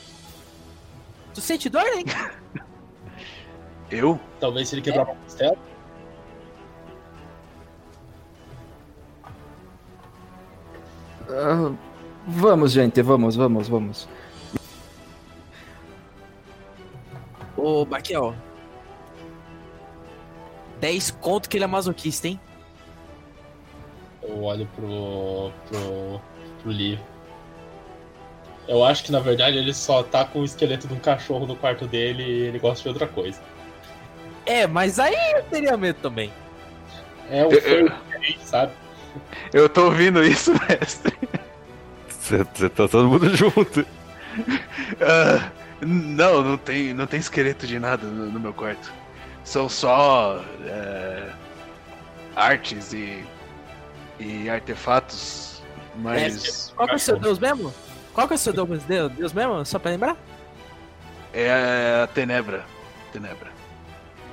Tu 1.35 1.40
sente 1.40 1.69
dor, 1.69 1.86
hein? 1.86 2.05
Eu? 3.90 4.19
Talvez 4.40 4.69
se 4.69 4.74
ele 4.74 4.82
quebrar 4.82 5.05
uma 5.05 5.15
costela. 5.15 5.56
Ah, 11.36 11.73
vamos, 12.27 12.73
gente, 12.73 13.02
vamos, 13.02 13.35
vamos, 13.36 13.69
vamos. 13.69 14.09
Ô, 17.56 17.85
Baquel. 17.85 18.35
10 20.81 21.11
conto 21.12 21.48
que 21.48 21.56
ele 21.56 21.65
é 21.65 21.66
masoquista, 21.69 22.28
hein? 22.28 22.40
Eu 24.23 24.43
olho 24.43 24.69
pro. 24.74 25.51
pro. 25.69 26.20
pro 26.62 26.70
Lee. 26.70 26.98
Eu 28.66 28.82
acho 28.82 29.05
que 29.05 29.12
na 29.12 29.20
verdade 29.20 29.59
ele 29.59 29.74
só 29.74 30.02
tá 30.02 30.24
com 30.24 30.40
o 30.40 30.44
esqueleto 30.44 30.89
de 30.89 30.94
um 30.94 30.98
cachorro 30.98 31.47
no 31.47 31.55
quarto 31.55 31.86
dele 31.86 32.23
e 32.23 32.40
ele 32.47 32.59
gosta 32.59 32.82
de 32.82 32.89
outra 32.89 33.06
coisa. 33.06 33.39
É, 34.47 34.66
mas 34.66 34.98
aí 34.98 35.15
eu 35.35 35.43
teria 35.44 35.77
medo 35.77 35.98
também. 36.01 36.32
É 37.31 37.44
um 37.47 37.51
Eu- 37.51 37.61
feio 37.62 37.93
sabe? 38.44 38.73
Eu 39.52 39.68
tô 39.68 39.86
ouvindo 39.86 40.22
isso, 40.22 40.52
mestre. 40.68 41.16
Você 42.08 42.44
tá 42.44 42.88
todo 42.88 43.08
mundo 43.08 43.34
junto. 43.36 43.86
Ah, 45.00 45.50
não, 45.80 46.42
não 46.42 46.56
tem, 46.56 46.94
não 46.94 47.06
tem 47.06 47.20
esqueleto 47.20 47.66
de 47.66 47.78
nada 47.78 48.06
no, 48.06 48.30
no 48.30 48.40
meu 48.40 48.52
quarto. 48.52 48.92
São 49.44 49.68
só 49.68 50.42
é, 50.64 51.30
artes 52.34 52.92
e, 52.92 53.24
e 54.18 54.48
artefatos, 54.48 55.62
mas 55.96 56.72
Qual 56.74 56.88
que 56.88 56.94
é 56.94 56.96
o 56.96 57.00
seu 57.00 57.18
deus 57.18 57.38
mesmo? 57.38 57.74
Qual 58.14 58.26
que 58.26 58.34
é 58.34 58.36
o 58.36 58.38
seu 58.38 58.52
deus, 58.52 58.82
deus, 58.84 59.12
deus 59.12 59.32
mesmo? 59.32 59.64
Só 59.64 59.78
pra 59.78 59.90
lembrar? 59.90 60.16
é 61.34 62.02
a 62.04 62.06
Tenebra. 62.06 62.64
Tenebra. 63.12 63.50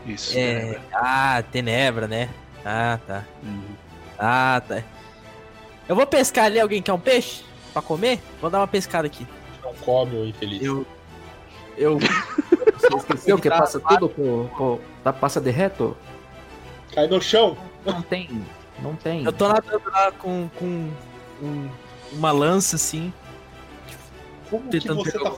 Isso, 0.06 0.38
É. 0.38 0.60
Tenebra. 0.60 0.82
Ah, 0.94 1.44
Tenebra, 1.52 2.08
né? 2.08 2.30
Ah, 2.64 3.00
tá. 3.06 3.24
Uhum. 3.44 3.76
Ah, 4.24 4.62
tá. 4.68 4.84
Eu 5.90 5.96
vou 5.96 6.06
pescar 6.06 6.46
ali, 6.46 6.60
alguém 6.60 6.82
quer 6.82 6.94
um 6.94 7.00
peixe? 7.00 7.44
Pra 7.74 7.82
comer? 7.82 8.22
Vou 8.40 8.50
dar 8.52 8.60
uma 8.60 8.68
pescada 8.68 9.08
aqui. 9.08 9.26
Não 9.64 9.74
come 9.76 10.16
o 10.16 10.26
infeliz. 10.28 10.62
Eu. 10.62 10.86
Eu. 11.78 11.98
Você 12.00 12.96
esqueceu 12.98 13.40
que 13.40 13.50
passa 13.50 13.80
tudo 13.80 14.08
por, 14.10 14.50
por- 14.56 14.80
tá, 15.04 15.12
passa 15.12 15.42
de 15.42 15.50
reto? 15.50 15.98
Cai 16.94 17.08
no 17.08 17.20
chão! 17.22 17.58
Não 17.86 18.02
tem, 18.02 18.46
não 18.80 18.96
tem. 18.96 19.24
Eu 19.24 19.32
tô 19.34 19.48
nadando 19.48 19.82
lá 19.90 20.12
com, 20.12 20.50
com 20.60 20.66
um- 21.42 21.70
uma 22.12 22.32
lança 22.32 22.76
assim. 22.76 23.12
Como 24.50 24.64
que 24.70 24.80
Tentando 24.80 25.04
você 25.04 25.12
pegar 25.18 25.32
tá. 25.32 25.38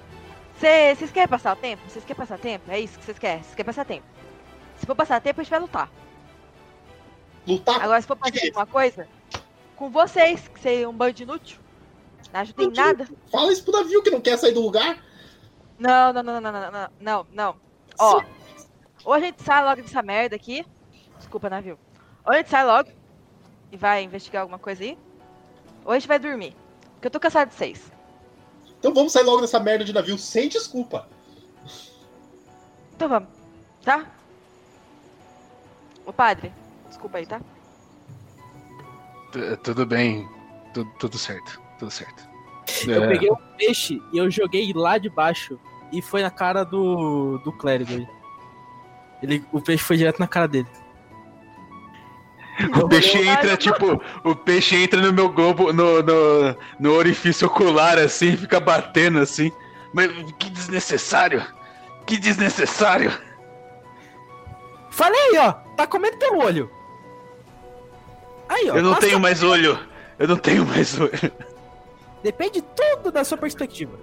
Cê- 0.60 0.96
Vocês 0.96 1.12
querem 1.12 1.28
passar 1.30 1.54
o 1.54 1.56
tempo? 1.56 1.82
Vocês 1.88 2.04
querem 2.04 2.18
passar 2.18 2.38
tempo? 2.40 2.70
É 2.72 2.80
isso 2.80 2.98
que 3.00 3.06
vocês 3.06 3.20
querem? 3.20 3.44
Vocês 3.44 3.56
querem 3.56 3.66
passar 3.66 3.86
tempo? 3.86 4.04
Se 4.80 4.86
for 4.86 4.96
passar 4.96 5.22
tempo, 5.22 5.40
a 5.40 5.44
gente 5.44 5.52
vai 5.52 5.60
lutar. 5.60 5.90
Lutar? 7.48 7.82
Agora, 7.82 8.02
se 8.02 8.08
for 8.08 8.16
que 8.16 8.30
fazer 8.30 8.38
isso? 8.38 8.48
alguma 8.48 8.66
coisa, 8.66 9.08
com 9.76 9.90
vocês, 9.90 10.48
que 10.48 10.60
seriam 10.60 10.92
um 10.92 10.96
bando 10.96 11.22
inútil, 11.22 11.60
não 12.32 12.40
ajudem 12.42 12.68
em 12.68 12.74
nada. 12.74 13.08
Fala 13.32 13.52
isso 13.52 13.64
pro 13.64 13.74
navio 13.74 14.02
que 14.02 14.10
não 14.10 14.22
quer 14.22 14.38
sair 14.38 14.54
do 14.54 14.62
lugar. 14.62 15.04
Não, 15.78 16.14
não, 16.14 16.24
não, 16.24 16.42
não, 16.42 16.52
não, 16.52 16.72
não, 16.72 16.90
não, 17.00 17.28
não. 17.32 17.56
Ó, 18.00 18.24
ou 19.04 19.14
a 19.14 19.20
gente 19.20 19.44
sai 19.44 19.64
logo 19.64 19.82
dessa 19.82 20.02
merda 20.02 20.36
aqui. 20.36 20.66
Desculpa, 21.18 21.50
navio. 21.50 21.78
Ou 22.26 22.34
a 22.34 22.38
gente 22.38 22.50
sai 22.50 22.66
logo 22.66 22.90
e 23.72 23.78
vai 23.78 24.04
investigar 24.04 24.42
alguma 24.42 24.60
coisa 24.60 24.84
aí. 24.84 24.98
Ou 25.84 25.92
a 25.92 26.00
gente 26.00 26.08
vai 26.08 26.20
dormir. 26.20 26.56
Porque 26.94 27.08
eu 27.08 27.12
tô 27.12 27.20
cansado 27.20 27.50
de 27.50 27.56
vocês. 27.56 27.92
Então 28.80 28.94
vamos 28.94 29.12
sair 29.12 29.24
logo 29.24 29.42
dessa 29.42 29.60
merda 29.60 29.84
de 29.84 29.94
navio 29.94 30.18
sem 30.18 30.48
desculpa. 30.48 31.08
Então 32.96 33.10
vamos, 33.10 33.30
tá? 33.84 34.06
Ô 36.06 36.14
padre, 36.14 36.54
desculpa 37.04 37.18
aí, 37.18 37.26
tá? 37.26 37.42
Tu- 39.32 39.58
Tudo 39.58 39.86
bem, 39.86 40.28
tudo, 40.74 40.90
tudo 41.00 41.18
certo, 41.18 41.60
tudo 41.78 41.92
certo. 41.92 42.24
Eu 42.88 43.04
É, 43.04 43.08
peguei 43.08 43.30
um 43.32 43.36
peixe 43.58 44.02
e 44.14 44.18
eu 44.18 44.32
joguei 44.32 44.72
lá 44.74 44.98
de 44.98 45.10
baixo. 45.10 45.60
E 45.92 46.02
foi 46.02 46.24
na 46.24 46.32
cara 46.32 46.64
do, 46.64 47.38
do 47.40 47.52
clérigo 47.52 47.92
aí. 47.94 48.08
Ele, 49.22 49.46
o 49.52 49.62
peixe 49.62 49.84
foi 49.84 49.98
direto 49.98 50.20
na 50.20 50.28
cara 50.28 50.48
dele. 50.48 50.68
O 52.84 52.88
peixe 52.88 53.18
entra, 53.28 53.58
tipo, 53.58 54.02
o 54.24 54.36
peixe 54.36 54.76
entra 54.76 55.02
no 55.02 55.12
meu 55.14 55.30
globo, 55.30 55.72
no, 55.74 56.02
no, 56.02 56.56
no 56.80 56.92
orifício 56.94 57.48
ocular, 57.48 57.98
assim, 57.98 58.36
fica 58.38 58.60
batendo 58.60 59.20
assim. 59.20 59.52
Mas 59.94 60.12
que 60.40 60.50
desnecessário! 60.50 61.44
Que 62.06 62.18
desnecessário! 62.18 63.12
Falei, 64.90 65.38
ó, 65.40 65.52
tá 65.76 65.86
comendo 65.88 66.18
pelo 66.18 66.40
olho. 66.44 66.72
Aí, 68.48 68.70
ó. 68.70 68.76
Eu 68.76 68.84
não 68.84 68.96
tenho 68.96 69.20
mais 69.20 69.42
olho! 69.44 69.78
Eu 70.20 70.28
não 70.28 70.38
tenho 70.38 70.66
mais 70.66 71.00
olho. 71.00 71.32
Depende 72.22 72.62
tudo 72.62 73.12
da 73.12 73.24
sua 73.24 73.38
perspectiva. 73.38 73.98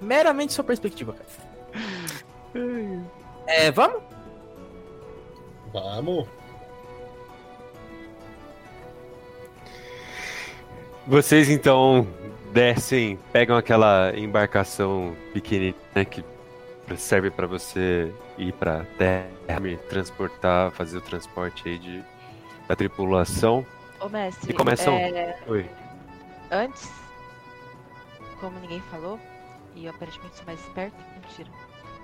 Meramente 0.00 0.52
sua 0.52 0.64
perspectiva, 0.64 1.14
cara. 1.14 3.04
É, 3.46 3.70
vamos? 3.70 4.02
Vamos. 5.72 6.28
Vocês 11.06 11.50
então 11.50 12.06
descem, 12.52 13.18
pegam 13.32 13.56
aquela 13.56 14.12
embarcação 14.16 15.14
pequenininha 15.32 15.74
né, 15.94 16.04
que 16.04 16.24
serve 16.96 17.30
pra 17.30 17.46
você 17.46 18.12
ir 18.38 18.52
pra 18.52 18.86
terra, 18.96 19.60
me 19.60 19.76
transportar, 19.76 20.70
fazer 20.70 20.98
o 20.98 21.00
transporte 21.00 21.68
aí 21.68 21.78
de, 21.78 22.04
da 22.68 22.76
tripulação. 22.76 23.64
Ô 24.00 24.08
mestre, 24.08 24.52
E 24.52 24.54
começam? 24.54 24.94
é, 24.96 25.38
Oi. 25.46 25.68
antes, 26.50 26.90
como 28.40 28.58
ninguém 28.60 28.80
falou, 28.90 29.18
e 29.74 29.86
eu 29.86 29.90
aparentemente 29.90 30.36
sou 30.36 30.44
mais 30.46 30.60
esperta, 30.60 30.96
mentira. 31.20 31.48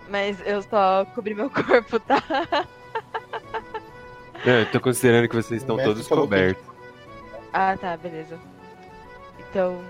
Mas 0.09 0.41
eu 0.47 0.63
só 0.63 1.05
cobri 1.15 1.35
meu 1.35 1.49
corpo, 1.51 2.01
tá? 2.01 2.23
Não, 4.45 4.53
eu 4.55 4.71
tô 4.71 4.81
considerando 4.81 5.29
que 5.29 5.37
vocês 5.37 5.61
estão 5.63 5.77
todos 5.77 6.09
falou 6.09 6.27
que- 6.27 6.35
cobertos. 6.35 6.65
Ah, 7.53 7.77
tá, 7.77 7.97
beleza. 7.97 8.39
Então, 9.39 9.83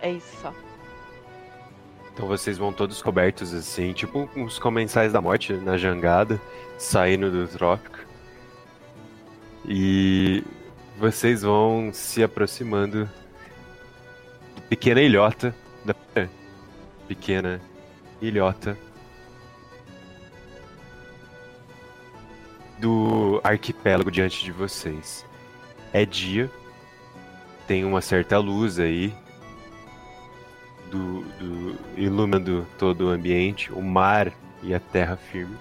é 0.00 0.10
isso 0.12 0.36
só. 0.40 0.52
Então 2.12 2.26
vocês 2.26 2.58
vão 2.58 2.72
todos 2.72 3.00
cobertos 3.02 3.54
assim, 3.54 3.92
tipo 3.92 4.28
uns 4.36 4.58
comensais 4.58 5.12
da 5.12 5.20
morte 5.20 5.52
na 5.54 5.76
jangada, 5.78 6.40
saindo 6.78 7.30
do 7.30 7.46
trópico. 7.48 7.91
E 9.64 10.42
vocês 10.98 11.42
vão 11.42 11.90
se 11.92 12.22
aproximando 12.22 13.08
da 14.54 14.62
pequena 14.68 15.00
ilhota 15.00 15.54
da 15.84 15.94
pequena 17.06 17.60
ilhota 18.20 18.76
do 22.78 23.40
arquipélago 23.44 24.10
diante 24.10 24.44
de 24.44 24.50
vocês. 24.50 25.24
É 25.92 26.04
dia, 26.04 26.50
tem 27.66 27.84
uma 27.84 28.00
certa 28.00 28.38
luz 28.38 28.78
aí 28.78 29.14
do, 30.90 31.22
do 31.38 31.78
iluminando 31.96 32.66
todo 32.78 33.06
o 33.06 33.10
ambiente, 33.10 33.72
o 33.72 33.80
mar 33.80 34.32
e 34.62 34.74
a 34.74 34.80
terra 34.80 35.16
firme. 35.16 35.56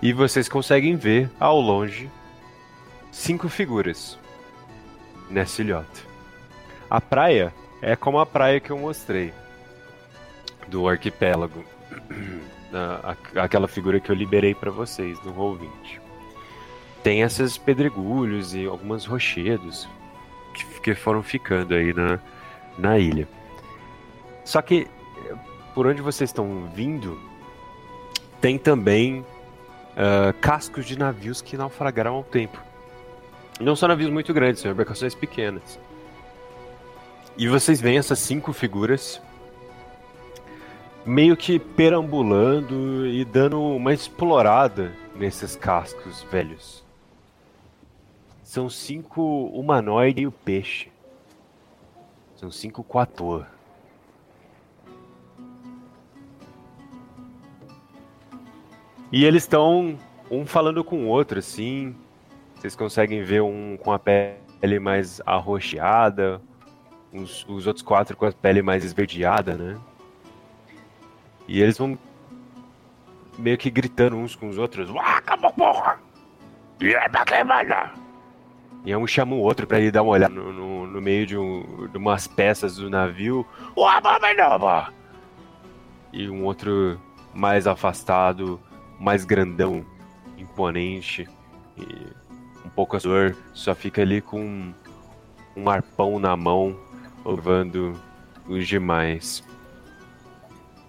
E 0.00 0.12
vocês 0.12 0.48
conseguem 0.48 0.96
ver 0.96 1.30
ao 1.38 1.60
longe 1.60 2.10
cinco 3.12 3.48
figuras 3.48 4.18
nessa 5.30 5.62
ilhota. 5.62 6.00
A 6.90 7.00
praia 7.00 7.54
é 7.80 7.94
como 7.94 8.18
a 8.18 8.26
praia 8.26 8.58
que 8.58 8.70
eu 8.70 8.78
mostrei 8.78 9.32
do 10.66 10.88
arquipélago. 10.88 11.64
Aquela 13.36 13.68
figura 13.68 14.00
que 14.00 14.10
eu 14.10 14.16
liberei 14.16 14.54
para 14.54 14.70
vocês 14.70 15.22
no 15.22 15.32
Roll20. 15.34 16.00
Tem 17.02 17.20
esses 17.20 17.58
pedregulhos 17.58 18.54
e 18.54 18.64
algumas 18.64 19.04
rochedos 19.04 19.86
que, 20.82 20.94
foram 20.94 21.22
ficando 21.22 21.74
aí 21.74 21.92
na, 21.92 22.18
na 22.78 22.98
ilha. 22.98 23.28
Só 24.44 24.62
que 24.62 24.88
por 25.74 25.86
onde 25.86 26.02
vocês 26.02 26.30
estão 26.30 26.66
vindo, 26.74 27.18
tem 28.40 28.58
também 28.58 29.20
uh, 29.20 30.32
cascos 30.40 30.86
de 30.86 30.98
navios 30.98 31.40
que 31.40 31.56
naufragaram 31.56 32.14
ao 32.14 32.24
tempo. 32.24 32.71
Não 33.60 33.76
são 33.76 33.88
navios 33.88 34.10
muito 34.10 34.32
grandes, 34.32 34.62
são 34.62 34.70
embarcações 34.70 35.14
pequenas. 35.14 35.78
E 37.36 37.48
vocês 37.48 37.80
veem 37.80 37.98
essas 37.98 38.18
cinco 38.18 38.52
figuras 38.52 39.20
meio 41.04 41.36
que 41.36 41.58
perambulando 41.58 43.06
e 43.06 43.24
dando 43.24 43.60
uma 43.60 43.92
explorada 43.92 44.92
nesses 45.16 45.56
cascos 45.56 46.22
velhos. 46.30 46.84
São 48.42 48.68
cinco 48.68 49.46
humanoide 49.46 50.22
e 50.22 50.26
o 50.26 50.32
peixe. 50.32 50.90
São 52.36 52.50
cinco 52.50 52.84
quatô. 52.84 53.42
E 59.10 59.24
eles 59.24 59.42
estão 59.42 59.98
um 60.30 60.46
falando 60.46 60.82
com 60.82 61.04
o 61.04 61.08
outro, 61.08 61.38
assim. 61.38 61.94
Vocês 62.62 62.76
conseguem 62.76 63.24
ver 63.24 63.42
um 63.42 63.76
com 63.76 63.90
a 63.90 63.98
pele 63.98 64.78
mais 64.78 65.20
arroxeada, 65.26 66.40
os, 67.12 67.44
os 67.48 67.66
outros 67.66 67.84
quatro 67.84 68.16
com 68.16 68.24
a 68.24 68.30
pele 68.30 68.62
mais 68.62 68.84
esverdeada, 68.84 69.56
né? 69.56 69.76
E 71.48 71.60
eles 71.60 71.76
vão 71.76 71.98
meio 73.36 73.58
que 73.58 73.68
gritando 73.68 74.14
uns 74.14 74.36
com 74.36 74.48
os 74.48 74.58
outros. 74.58 74.88
E 76.80 76.94
é 76.94 77.08
E 78.84 78.94
um 78.94 79.08
chama 79.08 79.34
o 79.34 79.40
outro 79.40 79.66
pra 79.66 79.80
ir 79.80 79.90
dar 79.90 80.02
uma 80.02 80.12
olhada 80.12 80.32
no, 80.32 80.52
no, 80.52 80.86
no 80.86 81.00
meio 81.00 81.26
de, 81.26 81.36
um, 81.36 81.88
de 81.88 81.98
umas 81.98 82.28
peças 82.28 82.76
do 82.76 82.88
navio. 82.88 83.44
E 86.12 86.30
um 86.30 86.44
outro 86.44 86.96
mais 87.34 87.66
afastado, 87.66 88.60
mais 89.00 89.24
grandão, 89.24 89.84
imponente 90.38 91.28
e 91.76 92.21
um 92.64 92.68
pouco 92.68 92.96
assustador, 92.96 93.34
só 93.52 93.74
fica 93.74 94.02
ali 94.02 94.20
com 94.20 94.72
um 95.56 95.68
arpão 95.68 96.18
na 96.18 96.36
mão, 96.36 96.76
levando 97.24 97.94
os 98.46 98.66
demais. 98.66 99.44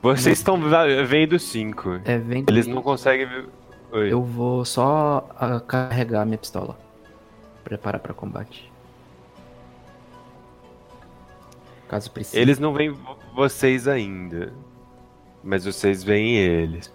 Vocês 0.02 0.40
estão 0.40 0.60
vendo 1.08 1.40
cinco. 1.40 2.02
É, 2.04 2.18
vendo. 2.18 2.50
Eles 2.50 2.68
não 2.68 2.82
conseguem 2.82 3.26
ver. 3.26 3.50
Oi. 3.91 4.12
Eu 4.12 4.22
vou 4.22 4.66
só 4.66 5.30
uh, 5.32 5.62
carregar 5.62 6.26
minha 6.26 6.38
pistola. 6.38 6.78
Preparar 7.64 8.02
para 8.02 8.14
combate. 8.14 8.70
Caso 11.88 12.12
precise. 12.12 12.38
Eles 12.38 12.60
não 12.60 12.74
veem 12.74 12.94
vocês 13.34 13.88
ainda. 13.88 14.52
Mas 15.44 15.64
vocês 15.64 16.04
veem 16.04 16.36
eles. 16.36 16.91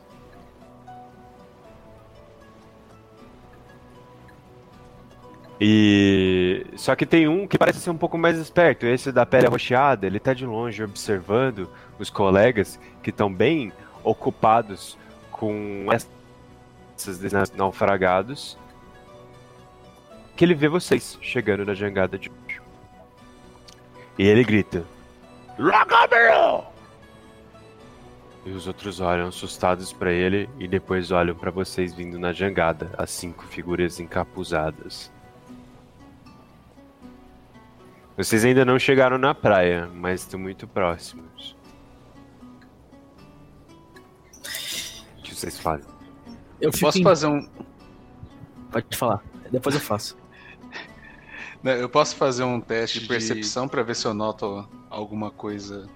E 5.61 6.67
só 6.77 6.95
que 6.95 7.05
tem 7.05 7.27
um 7.27 7.47
que 7.47 7.59
parece 7.59 7.81
ser 7.81 7.91
um 7.91 7.97
pouco 7.97 8.17
mais 8.17 8.39
esperto, 8.39 8.87
esse 8.87 9.11
da 9.11 9.27
pele 9.27 9.47
arroxeada, 9.47 10.07
ele 10.07 10.21
tá 10.21 10.33
de 10.33 10.47
longe 10.47 10.83
observando 10.83 11.69
os 11.99 12.09
colegas 12.11 12.79
que 13.03 13.11
estão 13.11 13.33
bem 13.33 13.73
ocupados 14.05 14.97
com 15.33 15.87
esses 16.97 17.21
naufragados. 17.57 18.57
Que 20.37 20.45
ele 20.45 20.55
vê 20.55 20.69
vocês 20.69 21.19
chegando 21.21 21.65
na 21.65 21.75
jangada 21.75 22.17
de. 22.17 22.31
E 24.17 24.25
ele 24.25 24.45
grita: 24.45 24.85
Rockabilly! 25.59 26.69
E 28.47 28.51
os 28.51 28.69
outros 28.69 29.01
olham 29.01 29.27
assustados 29.27 29.93
para 29.93 30.13
ele 30.13 30.49
e 30.61 30.69
depois 30.69 31.11
olham 31.11 31.35
para 31.35 31.51
vocês 31.51 31.93
vindo 31.93 32.17
na 32.17 32.33
jangada, 32.33 32.93
as 32.97 33.11
cinco 33.11 33.45
figuras 33.45 33.99
encapuzadas. 33.99 35.11
Vocês 38.19 38.45
ainda 38.45 38.65
não 38.65 38.81
chegaram 38.81 39.17
na 39.17 39.33
praia, 39.33 39.87
mas 39.95 40.23
estão 40.23 40.41
muito 40.41 40.67
próximos. 40.67 41.57
O 45.19 45.23
que 45.23 45.33
vocês 45.33 45.57
fazem? 45.57 45.89
Eu, 46.61 46.71
eu 46.73 46.81
posso 46.81 46.99
em... 46.99 47.05
fazer 47.05 47.29
um. 47.29 47.49
Pode 48.73 48.97
falar, 48.97 49.23
depois 49.53 49.77
eu 49.77 49.81
faço. 49.81 50.19
Eu 51.65 51.89
posso 51.89 52.15
fazer 52.15 52.45
um 52.45 52.61
teste 52.61 53.01
de 53.01 53.09
percepção 53.09 53.65
de... 53.65 53.73
para 53.73 53.83
ver 53.83 53.97
se 53.97 54.07
eu 54.07 54.15
noto 54.15 54.69
alguma 54.89 55.31
coisa. 55.33 55.89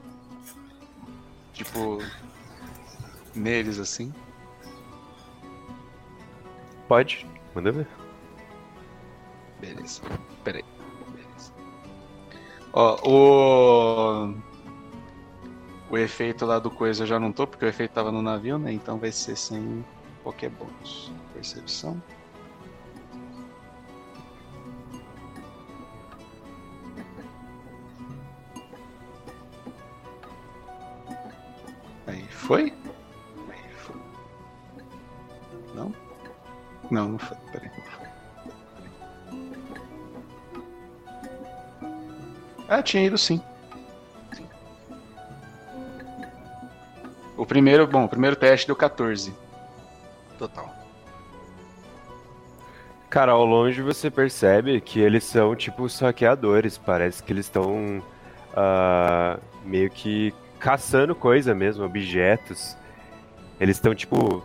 Tipo. 1.53 1.99
neles 3.33 3.79
assim? 3.79 4.13
Pode, 6.89 7.25
manda 7.55 7.71
ver. 7.71 7.87
Beleza. 9.61 10.03
Peraí. 10.43 10.65
Ó, 12.73 12.97
o. 13.05 14.35
O 15.91 15.99
efeito 15.99 16.47
lá 16.47 16.59
do 16.59 16.71
coisa 16.71 17.03
eu 17.03 17.07
já 17.07 17.21
não 17.21 17.31
tô, 17.31 17.47
porque 17.47 17.67
o 17.67 17.69
efeito 17.69 17.93
tava 17.93 18.11
no 18.11 18.23
navio, 18.23 18.59
né? 18.59 18.73
Então 18.73 18.99
vai 18.99 19.13
ser 19.13 19.37
sem 19.37 19.85
qualquer 20.23 20.49
bônus. 20.51 21.13
Percepção. 21.35 22.03
Aí 32.07 32.27
foi? 32.31 32.73
Aí 33.51 33.71
foi. 33.77 34.01
Não? 35.75 35.95
Não, 36.91 37.09
não 37.11 37.19
foi. 37.19 37.37
Peraí. 37.53 37.82
Ah, 42.75 42.83
tinha 42.83 43.05
ido 43.05 43.19
sim. 43.19 43.39
O 47.37 47.45
primeiro, 47.45 47.87
bom, 47.87 48.05
o 48.05 48.09
primeiro 48.09 48.35
teste 48.35 48.67
deu 48.67 48.75
14. 48.75 49.35
Total. 50.39 50.75
Cara, 53.11 53.33
ao 53.33 53.45
longe 53.45 53.83
você 53.83 54.11
percebe 54.11 54.81
que 54.81 55.01
eles 55.01 55.23
são 55.23 55.55
tipo 55.55 55.87
saqueadores. 55.87 56.79
Parece 56.79 57.23
que 57.23 57.31
eles 57.31 57.45
estão 57.45 57.99
uh, 58.55 59.39
meio 59.67 59.91
que 59.91 60.33
caçando 60.59 61.15
coisa 61.15 61.55
mesmo, 61.55 61.85
objetos. 61.85 62.75
Eles 63.61 63.77
estão 63.77 63.95
tipo 63.95 64.43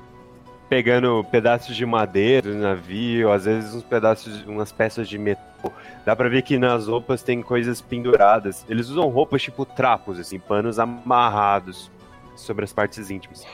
pegando 0.70 1.26
pedaços 1.32 1.76
de 1.76 1.86
madeira 1.86 2.52
do 2.52 2.58
navio, 2.58 3.32
às 3.32 3.46
vezes 3.46 3.74
uns 3.74 3.84
pedaços, 3.84 4.46
umas 4.46 4.72
peças 4.72 5.08
de 5.08 5.18
metal. 5.18 5.74
Dá 6.06 6.16
pra 6.16 6.30
ver 6.30 6.42
que 6.42 6.58
nas 6.58 6.88
roupas 6.88 7.24
tem 7.24 7.42
coisas 7.42 7.82
penduradas. 7.82 8.66
Eles 8.70 8.90
usam 8.90 9.08
roupas 9.08 9.42
tipo 9.42 9.66
trapos, 9.66 10.20
assim, 10.20 10.40
panos 10.40 10.80
amarrados 10.80 11.92
sobre 12.36 12.66
as 12.66 12.74
partes 12.74 13.10
íntimas. 13.10 13.46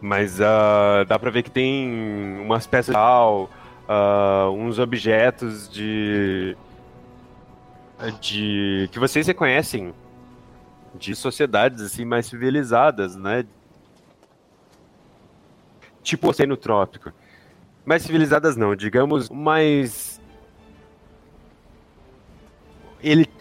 Mas 0.00 0.40
uh, 0.40 1.04
dá 1.06 1.18
pra 1.18 1.30
ver 1.30 1.42
que 1.42 1.50
tem 1.50 2.40
umas 2.40 2.66
peças 2.66 2.94
de 2.94 2.98
metal, 2.98 3.50
uh, 3.88 4.50
uns 4.50 4.78
objetos 4.78 5.68
de. 5.68 6.56
de. 8.20 8.88
que 8.90 8.98
vocês 8.98 9.26
reconhecem 9.26 9.92
de 10.94 11.14
sociedades 11.14 11.82
assim 11.82 12.04
mais 12.04 12.26
civilizadas, 12.26 13.14
né? 13.14 13.44
Tipo 16.02 16.28
oceano 16.28 16.56
trópico. 16.56 17.12
Mais 17.84 18.02
civilizadas 18.02 18.56
não, 18.56 18.76
digamos 18.76 19.28
mais 19.28 20.20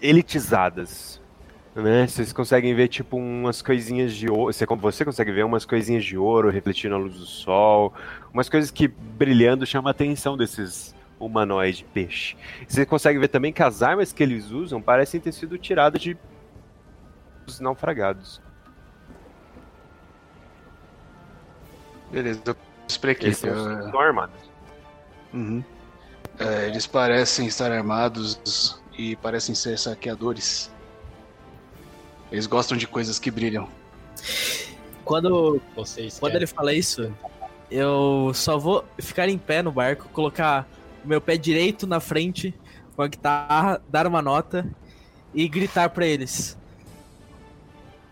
elitizadas. 0.02 1.22
né? 1.76 2.08
Vocês 2.08 2.32
conseguem 2.34 2.74
ver 2.74 2.88
tipo 2.88 3.18
umas 3.18 3.62
coisinhas 3.62 4.14
de 4.14 4.30
ouro. 4.30 4.54
Você, 4.54 4.66
você 4.66 5.06
consegue 5.06 5.32
ver 5.32 5.46
umas 5.46 5.66
coisinhas 5.66 6.04
de 6.04 6.18
ouro 6.18 6.50
refletindo 6.50 6.96
a 6.96 6.98
luz 6.98 7.16
do 7.16 7.26
sol, 7.26 7.94
umas 8.34 8.50
coisas 8.50 8.72
que 8.72 8.88
brilhando 8.88 9.66
chamam 9.66 9.90
a 9.90 9.92
atenção 9.92 10.38
desses 10.38 10.96
humanoides 11.20 11.82
peixe. 11.94 12.38
Você 12.68 12.86
consegue 12.86 13.20
ver 13.20 13.28
também 13.28 13.52
que 13.52 13.62
as 13.62 13.84
armas 13.84 14.14
que 14.14 14.24
eles 14.24 14.52
usam 14.52 14.82
parecem 14.82 15.20
ter 15.20 15.34
sido 15.34 15.58
tiradas 15.58 16.02
de 16.02 16.18
os 17.46 17.60
naufragados. 17.60 18.42
Beleza, 22.12 22.42
eu 22.46 22.56
expliquei. 22.88 23.28
Eles 23.28 23.38
estão 23.44 24.00
armados. 24.00 24.36
Uhum. 25.34 25.64
É, 26.40 26.68
eles 26.68 26.88
parecem 26.88 27.48
estar 27.48 27.72
armados 27.72 28.82
e 28.98 29.16
parecem 29.18 29.54
ser 29.54 29.78
saqueadores. 29.78 30.72
Eles 32.32 32.46
gostam 32.48 32.78
de 32.78 32.88
coisas 32.88 33.20
que 33.20 33.30
brilham. 33.30 33.68
Quando, 35.04 35.62
Vocês 35.76 36.20
quando 36.20 36.32
querem- 36.34 36.46
ele 36.46 36.48
fala 36.48 36.74
isso, 36.74 37.12
eu 37.70 38.32
só 38.34 38.58
vou 38.58 38.86
ficar 39.00 39.28
em 39.28 39.38
pé 39.38 39.62
no 39.62 39.72
barco, 39.72 40.08
colocar 40.10 40.68
o 41.04 41.08
meu 41.08 41.20
pé 41.20 41.38
direito 41.38 41.88
na 41.88 42.00
frente 42.00 42.54
com 42.96 43.02
a 43.02 43.08
guitarra, 43.08 43.82
dar 43.90 44.06
uma 44.06 44.22
nota 44.22 44.68
e 45.34 45.48
gritar 45.48 45.90
pra 45.90 46.06
eles. 46.06 46.58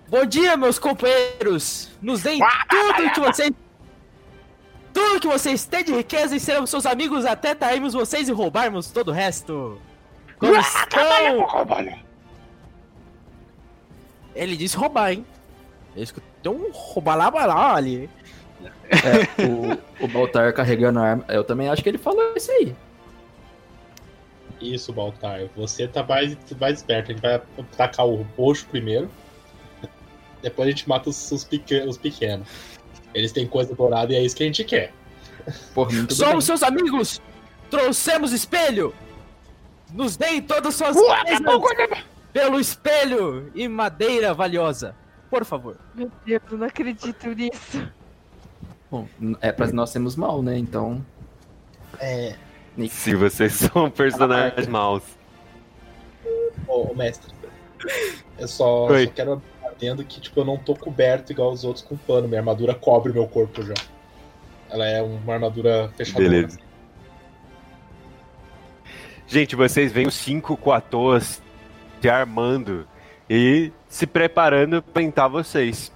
Bom 0.10 0.26
dia, 0.26 0.56
meus 0.56 0.80
companheiros! 0.80 1.90
Nos 2.02 2.22
deem 2.24 2.40
tudo 2.69 3.11
que 3.14 3.19
vocês. 3.19 3.52
Tudo 4.98 5.19
que 5.19 5.28
vocês 5.28 5.64
têm 5.64 5.84
de 5.84 5.94
riqueza 5.94 6.36
e 6.36 6.40
seremos 6.40 6.72
seus 6.72 6.88
amigos 6.88 7.24
até 7.24 7.53
trairmos 7.53 7.94
vocês 7.94 8.28
e 8.28 8.32
roubarmos 8.32 8.90
todo 8.90 9.10
o 9.10 9.11
resto. 9.11 9.80
Como 10.40 10.56
estão? 10.56 11.45
Ele 14.34 14.57
disse 14.57 14.76
roubar, 14.76 15.11
hein? 15.11 15.24
Eu 15.95 16.02
escutei 16.02 16.52
um 16.52 16.72
roubar 16.72 17.15
lá, 17.15 17.30
lá 17.30 17.76
ali. 17.76 18.10
É, 18.90 19.44
o, 19.44 20.03
o 20.03 20.07
Baltar 20.07 20.52
carregando 20.52 20.98
a 20.98 21.03
arma. 21.03 21.26
Eu 21.28 21.44
também 21.44 21.69
acho 21.69 21.84
que 21.84 21.90
ele 21.90 21.99
falou 21.99 22.34
isso 22.36 22.49
aí. 22.49 22.76
Isso, 24.60 24.91
Baltar. 24.91 25.41
Você 25.56 25.88
tá 25.88 26.02
mais, 26.02 26.36
mais 26.60 26.78
esperto. 26.78 27.11
A 27.11 27.14
gente 27.14 27.22
vai 27.22 27.36
atacar 27.36 28.07
o 28.07 28.26
roxo 28.36 28.65
primeiro. 28.65 29.07
Depois 30.41 30.68
a 30.68 30.72
gente 30.72 30.90
mata 30.90 31.07
os, 31.07 31.32
os, 31.32 31.48
os 31.88 31.98
pequenos. 31.99 32.48
Eles 33.14 33.32
têm 33.32 33.48
coisa 33.48 33.74
dourada 33.74 34.14
e 34.14 34.16
é 34.16 34.24
isso 34.24 34.36
que 34.36 34.44
a 34.44 34.46
gente 34.46 34.64
quer. 34.64 34.94
Por 35.74 35.92
mim, 35.92 36.02
tudo 36.02 36.16
Somos 36.16 36.46
seus 36.46 36.64
amigos! 36.64 37.22
Trouxemos 37.70 38.32
espelho! 38.32 38.94
Nos 39.94 40.18
deem 40.18 40.42
todas 40.42 40.76
suas 40.76 40.96
coisas 40.96 41.42
pelo 42.34 42.60
espelho 42.60 43.52
e 43.56 43.68
madeira 43.68 44.34
valiosa. 44.34 44.96
Por 45.30 45.44
favor. 45.44 45.78
Meu 45.96 46.12
Deus, 46.26 46.42
eu 46.52 46.58
não 46.58 46.68
acredito 46.68 47.28
nisso. 47.30 47.78
bem. 47.78 47.92
Bom, 48.90 49.08
é 49.42 49.52
pra 49.52 49.68
nós 49.68 49.90
sermos 49.90 50.16
mal, 50.16 50.42
né? 50.42 50.58
Então. 50.58 51.04
É. 52.00 52.36
Se 52.90 53.16
vocês 53.16 53.54
são 53.74 53.90
personagens 53.90 54.68
maus. 54.68 55.04
Ô, 56.68 56.94
mestre. 56.94 57.34
Eu 58.38 58.48
só, 58.48 58.88
só 58.88 59.12
quero 59.14 59.42
atendo 59.78 60.04
que 60.04 60.20
tipo, 60.20 60.40
eu 60.40 60.45
não 60.45 60.58
tô 60.58 60.76
coberto 60.76 61.32
igual 61.32 61.52
os 61.52 61.64
outros 61.64 61.86
com 61.86 61.95
pano. 61.95 62.28
Minha 62.28 62.41
armadura 62.41 62.74
cobre 62.74 63.14
meu 63.14 63.28
corpo 63.28 63.62
já. 63.62 63.76
Ela 64.70 64.86
é 64.88 65.02
uma 65.02 65.36
armadura 65.36 65.90
fechadora. 65.95 66.30
Beleza. 66.30 66.60
Gente, 69.28 69.56
vocês 69.56 69.91
veem 69.91 70.08
os 70.08 70.16
cinco 70.16 70.58
Quatoas 70.58 71.41
se 72.02 72.10
armando 72.10 72.88
e 73.30 73.72
se 73.88 74.08
preparando 74.08 74.82
pra 74.82 75.02
enfrentar 75.02 75.28
vocês. 75.28 75.91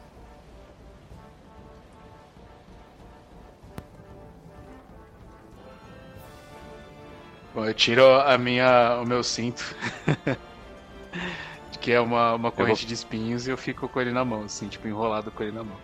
Bom, 7.54 7.66
eu 7.66 7.74
tiro 7.74 8.06
a 8.06 8.38
minha, 8.38 9.00
o 9.02 9.06
meu 9.06 9.22
cinto, 9.22 9.76
que 11.82 11.92
é 11.92 12.00
uma, 12.00 12.36
uma 12.36 12.52
corrente 12.52 12.86
de 12.86 12.94
espinhos, 12.94 13.48
e 13.48 13.50
eu 13.50 13.58
fico 13.58 13.90
com 13.90 14.00
ele 14.00 14.12
na 14.12 14.24
mão, 14.24 14.44
assim, 14.44 14.68
tipo, 14.68 14.88
enrolado 14.88 15.32
com 15.32 15.42
ele 15.44 15.52
na 15.52 15.64
mão. 15.64 15.76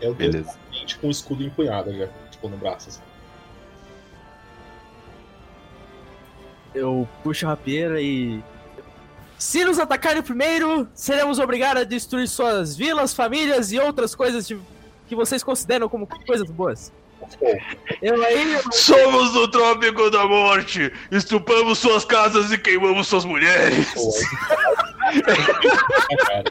Eu 0.00 0.10
tô 0.12 0.18
Beleza. 0.18 0.38
exatamente 0.50 0.98
com 0.98 1.08
o 1.08 1.10
escudo 1.10 1.42
empunhado 1.42 1.92
já, 1.96 2.06
tipo, 2.30 2.48
no 2.48 2.56
braço. 2.56 2.88
assim. 2.88 3.00
Eu 6.74 7.06
puxo 7.22 7.46
a 7.46 7.50
rapieira 7.50 8.00
e. 8.00 8.42
Se 9.38 9.64
nos 9.64 9.78
atacarem 9.78 10.22
primeiro, 10.22 10.88
seremos 10.94 11.38
obrigados 11.38 11.82
a 11.82 11.84
destruir 11.84 12.28
suas 12.28 12.76
vilas, 12.76 13.12
famílias 13.12 13.72
e 13.72 13.78
outras 13.78 14.14
coisas 14.14 14.46
de- 14.46 14.58
que 15.08 15.16
vocês 15.16 15.42
consideram 15.42 15.88
como 15.88 16.06
coisas 16.06 16.48
boas. 16.50 16.92
Eu 18.02 18.22
aí. 18.24 18.52
eu- 18.54 18.72
Somos 18.72 19.32
do 19.32 19.48
Trópico 19.48 20.10
da 20.10 20.26
Morte! 20.26 20.92
Estupamos 21.10 21.78
suas 21.78 22.04
casas 22.04 22.50
e 22.52 22.58
queimamos 22.58 23.06
suas 23.08 23.24
mulheres! 23.24 23.86
Cara. 26.26 26.44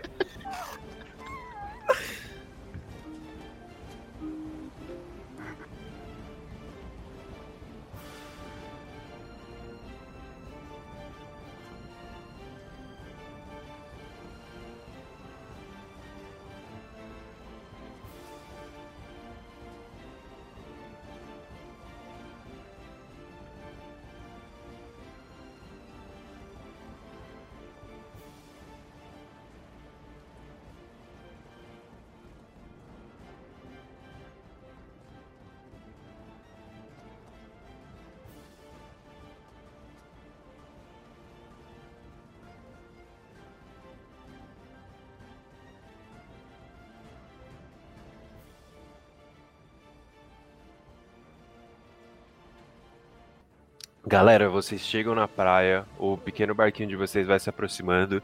Galera, 54.11 54.49
vocês 54.49 54.81
chegam 54.81 55.15
na 55.15 55.25
praia, 55.25 55.85
o 55.97 56.17
pequeno 56.17 56.53
barquinho 56.53 56.89
de 56.89 56.97
vocês 56.97 57.25
vai 57.25 57.39
se 57.39 57.49
aproximando. 57.49 58.21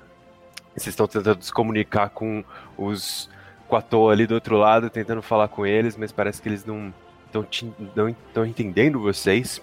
Vocês 0.75 0.87
estão 0.89 1.07
tentando 1.07 1.41
se 1.41 1.49
comunicar 1.53 2.09
com 2.09 2.43
os 2.77 3.29
Quatoa 3.69 4.11
ali 4.11 4.27
do 4.27 4.33
outro 4.33 4.57
lado, 4.57 4.89
tentando 4.89 5.21
falar 5.21 5.47
com 5.47 5.65
eles, 5.65 5.95
mas 5.95 6.11
parece 6.11 6.41
que 6.41 6.49
eles 6.49 6.65
não 6.65 6.93
estão 7.33 8.45
entendendo 8.45 8.99
vocês. 8.99 9.61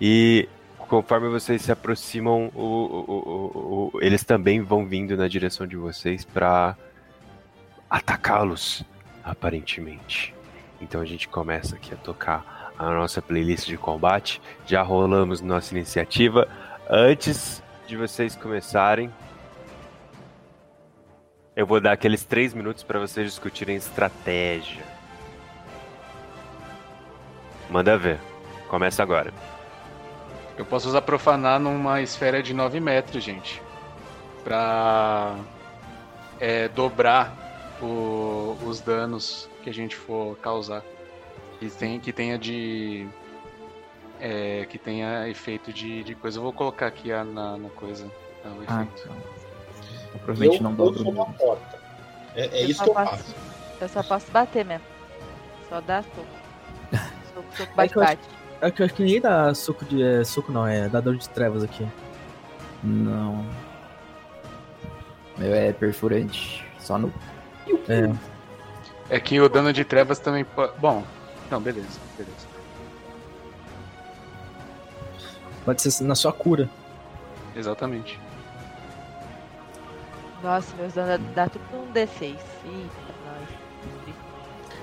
E 0.00 0.48
conforme 0.78 1.28
vocês 1.28 1.62
se 1.62 1.72
aproximam, 1.72 2.48
o- 2.54 2.60
o- 2.62 3.90
o- 3.92 4.00
eles 4.00 4.22
também 4.22 4.60
vão 4.60 4.86
vindo 4.86 5.16
na 5.16 5.26
direção 5.26 5.66
de 5.66 5.76
vocês 5.76 6.24
para 6.24 6.76
atacá-los, 7.90 8.84
aparentemente. 9.24 10.32
Então 10.80 11.00
a 11.00 11.04
gente 11.04 11.26
começa 11.26 11.74
aqui 11.74 11.92
a 11.92 11.96
tocar 11.96 12.55
a 12.78 12.90
nossa 12.90 13.20
playlist 13.22 13.66
de 13.66 13.76
combate. 13.76 14.40
Já 14.66 14.82
rolamos 14.82 15.40
nossa 15.40 15.74
iniciativa. 15.74 16.48
Antes 16.88 17.62
de 17.86 17.96
vocês 17.96 18.34
começarem, 18.36 19.12
eu 21.54 21.66
vou 21.66 21.80
dar 21.80 21.92
aqueles 21.92 22.24
três 22.24 22.52
minutos 22.52 22.82
para 22.82 22.98
vocês 22.98 23.26
discutirem 23.30 23.76
estratégia. 23.76 24.84
Manda 27.70 27.96
ver. 27.96 28.18
Começa 28.68 29.02
agora. 29.02 29.32
Eu 30.56 30.64
posso 30.64 30.88
usar 30.88 31.02
profanar 31.02 31.60
numa 31.60 32.00
esfera 32.00 32.42
de 32.42 32.54
9 32.54 32.80
metros, 32.80 33.22
gente. 33.22 33.62
Pra 34.42 35.34
é, 36.40 36.68
dobrar 36.68 37.32
o- 37.80 38.56
os 38.64 38.80
danos 38.80 39.48
que 39.62 39.70
a 39.70 39.74
gente 39.74 39.96
for 39.96 40.36
causar. 40.38 40.82
Que, 41.58 41.70
tem, 41.70 41.98
que 42.00 42.12
tenha 42.12 42.38
de. 42.38 43.06
é, 44.20 44.66
que 44.68 44.78
tenha 44.78 45.28
efeito 45.28 45.72
de, 45.72 46.04
de 46.04 46.14
coisa. 46.14 46.38
Eu 46.38 46.42
vou 46.42 46.52
colocar 46.52 46.86
aqui 46.86 47.10
a- 47.12 47.24
na, 47.24 47.56
na 47.56 47.68
coisa. 47.70 48.06
tá, 48.42 48.48
o 48.50 48.60
Ah, 48.66 48.82
efeito. 48.82 49.02
então. 49.04 49.16
Provavelmente 50.24 50.62
eu, 50.62 50.70
não 50.70 50.84
eu 50.84 50.92
uma 50.92 51.12
mesmo. 51.26 51.34
porta. 51.34 51.78
É, 52.34 52.46
é 52.46 52.64
Eu 52.64 52.68
isso 52.70 52.78
só 52.78 52.84
que 52.84 52.90
eu 52.90 52.94
faço- 52.94 53.10
faço. 53.16 53.34
Eu 53.80 53.88
só 53.88 54.02
posso 54.02 54.30
bater 54.30 54.64
mesmo. 54.64 54.84
Só 55.68 55.80
dar 55.80 56.02
soco. 56.04 56.26
Soco, 57.34 57.56
soco, 57.56 57.72
É 57.72 57.74
bate, 57.74 57.92
que 57.92 57.98
eu 57.98 58.02
acho- 58.02 58.10
bate. 58.16 58.28
É 58.62 58.70
que 58.70 58.80
eu 58.82 58.86
acho 58.86 58.94
que 58.94 59.02
ninguém 59.02 59.20
dá 59.20 59.54
suco 59.54 59.84
de. 59.84 60.02
É, 60.02 60.24
suco 60.24 60.50
não, 60.52 60.66
é 60.66 60.88
dador 60.88 61.16
de 61.16 61.28
trevas 61.28 61.62
aqui. 61.62 61.86
Não. 62.82 63.44
Meu 65.36 65.54
é 65.54 65.72
perfurante. 65.72 66.64
Só 66.78 66.96
no. 66.98 67.12
É. 67.88 68.10
É 69.08 69.20
que 69.20 69.38
o 69.40 69.48
dano 69.48 69.72
de 69.72 69.84
trevas 69.84 70.18
também 70.18 70.44
pode. 70.44 70.72
Bom, 70.78 71.04
não, 71.50 71.60
beleza, 71.60 71.98
beleza. 72.16 72.46
Pode 75.64 75.82
ser 75.82 76.04
na 76.04 76.14
sua 76.14 76.32
cura. 76.32 76.68
Exatamente. 77.54 78.18
Nossa, 80.42 80.76
meus 80.76 80.92
danos 80.92 81.26
dá 81.34 81.48
tudo 81.48 81.64
um 81.74 81.92
D6. 81.92 82.22
Eita, 82.22 82.40
nós. 83.24 83.48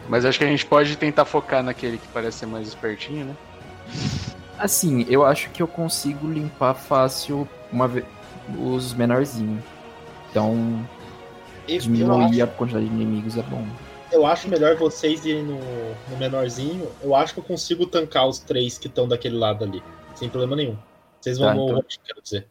Mas 0.09 0.25
acho 0.25 0.37
que 0.37 0.43
a 0.43 0.47
gente 0.47 0.65
pode 0.65 0.97
tentar 0.97 1.23
focar 1.25 1.63
naquele 1.63 1.97
que 1.97 2.07
parece 2.09 2.39
ser 2.39 2.45
mais 2.47 2.67
espertinho, 2.67 3.25
né? 3.25 3.35
Assim, 4.57 5.05
eu 5.07 5.25
acho 5.25 5.49
que 5.51 5.61
eu 5.63 5.67
consigo 5.67 6.27
limpar 6.29 6.73
fácil 6.73 7.47
uma 7.71 7.87
ve- 7.87 8.05
os 8.59 8.93
menorzinhos. 8.93 9.63
Então, 10.29 10.85
Eu, 11.67 11.79
diminuir 11.79 12.41
acho, 12.41 12.43
a 12.43 12.47
quantidade 12.47 12.85
de 12.87 12.91
inimigos 12.91 13.37
é 13.37 13.41
bom. 13.43 13.65
Eu 14.13 14.25
acho 14.25 14.47
melhor 14.47 14.75
vocês 14.75 15.25
irem 15.25 15.43
no, 15.43 15.59
no 16.09 16.17
menorzinho. 16.17 16.89
Eu 17.01 17.15
acho 17.15 17.33
que 17.33 17.39
eu 17.39 17.43
consigo 17.43 17.85
tancar 17.85 18.27
os 18.27 18.39
três 18.39 18.77
que 18.77 18.87
estão 18.87 19.07
daquele 19.07 19.37
lado 19.37 19.63
ali. 19.63 19.81
Sem 20.15 20.29
problema 20.29 20.55
nenhum. 20.55 20.77
Vocês 21.19 21.37
vão 21.37 21.47
Tá, 21.49 21.53
no 21.55 21.69
então. 21.69 21.83
quero 22.03 22.21
dizer. 22.21 22.47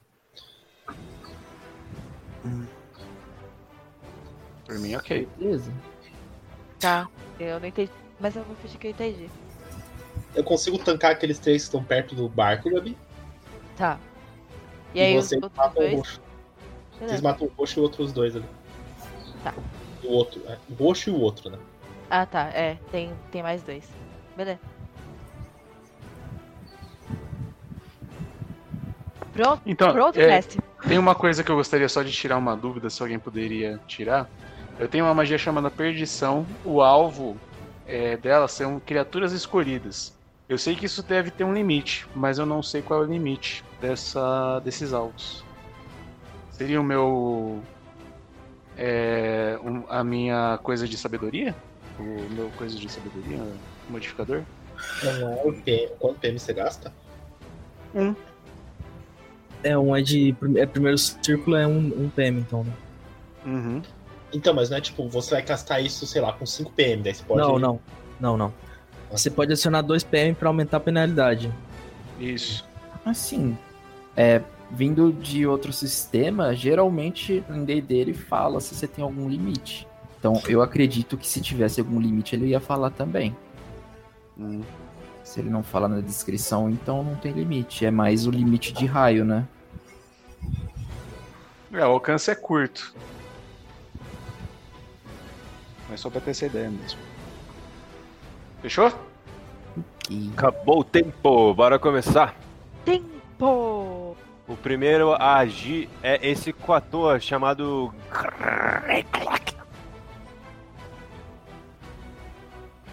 Por 4.67 4.79
mim, 4.79 4.95
ok. 4.97 5.29
Beleza. 5.39 5.73
Tá, 6.81 7.09
eu 7.39 7.61
não 7.61 7.67
entendi. 7.69 7.91
Mas 8.19 8.37
eu 8.37 8.45
vou 8.45 8.57
fingir 8.57 8.79
que 8.79 8.87
eu 8.89 8.91
entendi. 8.91 9.29
Eu 10.35 10.43
consigo 10.45 10.79
tancar 10.79 11.13
aqueles 11.13 11.39
três 11.39 11.63
que 11.63 11.67
estão 11.69 11.83
perto 11.85 12.15
do 12.15 12.29
barco, 12.29 12.71
Gabi. 12.71 12.97
Tá. 13.77 13.99
E, 14.95 14.99
E, 14.99 15.03
aí 15.03 15.15
vocês 15.15 15.41
matam 15.41 15.71
o 15.71 15.75
dois. 15.75 15.95
roxo. 15.95 16.21
Vocês 17.01 17.21
matam 17.21 17.47
o 17.47 17.51
roxo 17.57 17.79
e 17.79 17.83
outros 17.83 18.13
dois 18.13 18.37
ali. 18.37 18.45
Tá. 19.45 19.55
O 20.03 20.09
outro. 20.12 20.43
é, 20.47 20.59
o 20.69 20.74
roxo 20.74 21.11
e 21.11 21.12
o 21.12 21.20
outro, 21.20 21.51
né? 21.51 21.59
Ah, 22.11 22.27
tá. 22.27 22.49
É, 22.49 22.77
tem, 22.91 23.12
tem 23.31 23.43
mais 23.43 23.62
dois. 23.62 23.89
Beleza. 24.37 24.61
Pronto, 29.33 29.62
Então, 29.65 29.93
pronto, 29.93 30.20
é, 30.20 30.27
mestre. 30.27 30.61
tem 30.87 30.99
uma 30.99 31.15
coisa 31.15 31.43
que 31.43 31.51
eu 31.51 31.57
gostaria 31.57 31.89
só 31.89 32.03
de 32.03 32.12
tirar 32.12 32.37
uma 32.37 32.55
dúvida, 32.55 32.91
se 32.91 33.01
alguém 33.03 33.19
poderia 33.19 33.81
tirar. 33.87 34.29
Eu 34.79 34.89
tenho 34.89 35.05
uma 35.07 35.15
magia 35.15 35.39
chamada 35.39 35.70
Perdição. 35.70 36.47
O 36.65 36.83
alvo 36.83 37.37
é, 37.87 38.16
dela 38.16 38.47
são 38.47 38.79
criaturas 38.79 39.33
escolhidas. 39.33 40.15
Eu 40.49 40.59
sei 40.59 40.74
que 40.77 40.85
isso 40.85 41.03
deve 41.03 41.31
ter 41.31 41.45
um 41.45 41.55
limite, 41.55 42.07
mas 42.15 42.39
eu 42.39 42.45
não 42.45 42.62
sei 42.62 42.83
qual 42.83 43.03
é 43.03 43.07
o 43.07 43.11
limite 43.11 43.65
dessa, 43.81 44.61
desses 44.61 44.93
alvos. 44.93 45.43
Seria 46.51 46.81
o 46.81 46.85
meu. 46.85 47.62
É, 48.77 49.59
um- 49.62 49.85
a 49.89 50.03
minha 50.05 50.59
coisa 50.62 50.86
de 50.89 50.97
sabedoria? 50.97 51.55
O 51.99 52.03
meu 52.31 52.51
coisa 52.57 52.77
de 52.77 52.89
sabedoria? 52.90 53.39
Modificador? 53.89 54.43
Não 55.05 55.32
é 55.32 55.43
o 55.44 55.53
PM. 55.53 55.93
Quanto 55.99 56.19
PM 56.19 56.39
você 56.39 56.53
gasta? 56.53 56.93
É, 59.62 59.77
um 59.78 59.94
é 59.94 60.01
de. 60.03 60.35
É, 60.57 60.66
primeiro 60.66 60.99
círculo 60.99 61.57
é 61.57 61.66
um, 61.66 62.05
um 62.05 62.11
PM, 62.11 62.40
então, 62.40 62.65
né? 62.65 62.73
Uhum. 63.44 63.82
Então, 64.32 64.55
mas 64.55 64.70
não 64.70 64.78
é 64.78 64.81
tipo, 64.81 65.09
você 65.09 65.32
vai 65.35 65.43
castar 65.43 65.82
isso, 65.85 66.07
sei 66.07 66.20
lá, 66.23 66.32
com 66.32 66.47
5 66.47 66.73
PM, 66.73 67.03
daí 67.03 67.15
você 67.15 67.23
pode. 67.23 67.40
Não, 67.40 67.59
não. 67.59 67.81
Não, 68.19 68.36
não. 68.36 68.53
Você 69.11 69.31
pode 69.31 69.53
adicionar 69.53 69.82
2 69.82 70.03
PM 70.03 70.35
pra 70.35 70.49
aumentar 70.49 70.78
a 70.78 70.81
penalidade. 70.81 71.53
Isso. 72.19 72.65
Assim, 73.05 73.57
é, 74.16 74.40
vindo 74.73 75.12
de 75.12 75.47
outro 75.47 75.73
sistema, 75.73 76.55
geralmente 76.55 77.44
em 77.51 77.65
D&D 77.65 77.94
ele 77.94 78.15
fala 78.15 78.61
se 78.61 78.74
você 78.74 78.89
tem 78.89 79.05
algum 79.05 79.28
limite. 79.28 79.86
Então, 80.19 80.40
eu 80.49 80.62
acredito 80.62 81.16
que 81.16 81.27
se 81.27 81.40
tivesse 81.40 81.81
algum 81.81 82.01
limite, 82.01 82.35
ele 82.35 82.47
ia 82.47 82.61
falar 82.61 82.90
também. 82.90 83.36
Hum. 84.39 84.62
Se 85.23 85.40
ele 85.40 85.51
não 85.51 85.62
fala 85.62 85.89
na 85.89 86.01
descrição, 86.01 86.70
então 86.70 87.03
não 87.03 87.16
tem 87.16 87.32
limite. 87.32 87.85
É 87.85 87.90
mais 87.90 88.27
o 88.27 88.31
limite 88.31 88.73
de 88.73 88.86
raio, 88.86 89.24
né? 89.24 89.47
É, 91.73 91.86
o 91.86 91.90
alcance 91.90 92.31
é 92.31 92.35
curto. 92.35 92.94
Mas 95.89 96.01
só 96.01 96.09
pra 96.09 96.20
ter 96.20 96.31
essa 96.31 96.47
ideia 96.47 96.70
mesmo. 96.70 97.01
Fechou? 98.61 98.93
E 100.09 100.31
Acabou 100.36 100.81
o 100.81 100.85
tempo, 100.85 101.53
bora 101.55 101.78
começar. 101.78 102.35
Tempo! 102.85 104.16
O 104.53 104.57
primeiro 104.59 105.15
a 105.15 105.37
agir 105.39 105.89
é 106.03 106.29
esse 106.29 106.53
coator 106.53 107.19
chamado. 107.20 107.91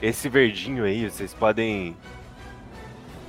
Esse 0.02 0.30
verdinho 0.30 0.86
aí, 0.86 1.10
vocês 1.10 1.34
podem 1.34 1.98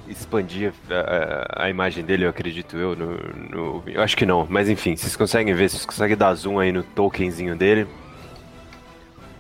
expandir 0.09 0.73
a, 0.89 1.62
a- 1.62 1.65
a 1.66 1.70
imagem 1.70 2.05
dele, 2.05 2.24
eu 2.24 2.31
acredito 2.31 2.77
eu. 2.77 2.94
No, 2.94 3.16
no- 3.16 3.82
eu 3.89 4.01
acho 4.01 4.16
que 4.16 4.24
não, 4.24 4.47
mas 4.48 4.69
enfim, 4.69 4.94
vocês 4.94 5.16
conseguem 5.16 5.52
ver, 5.52 5.69
vocês 5.69 5.85
conseguem 5.85 6.16
dar 6.16 6.32
zoom 6.35 6.61
aí 6.61 6.70
no 6.70 6.85
tokenzinho 6.85 7.57
dele. 7.57 7.89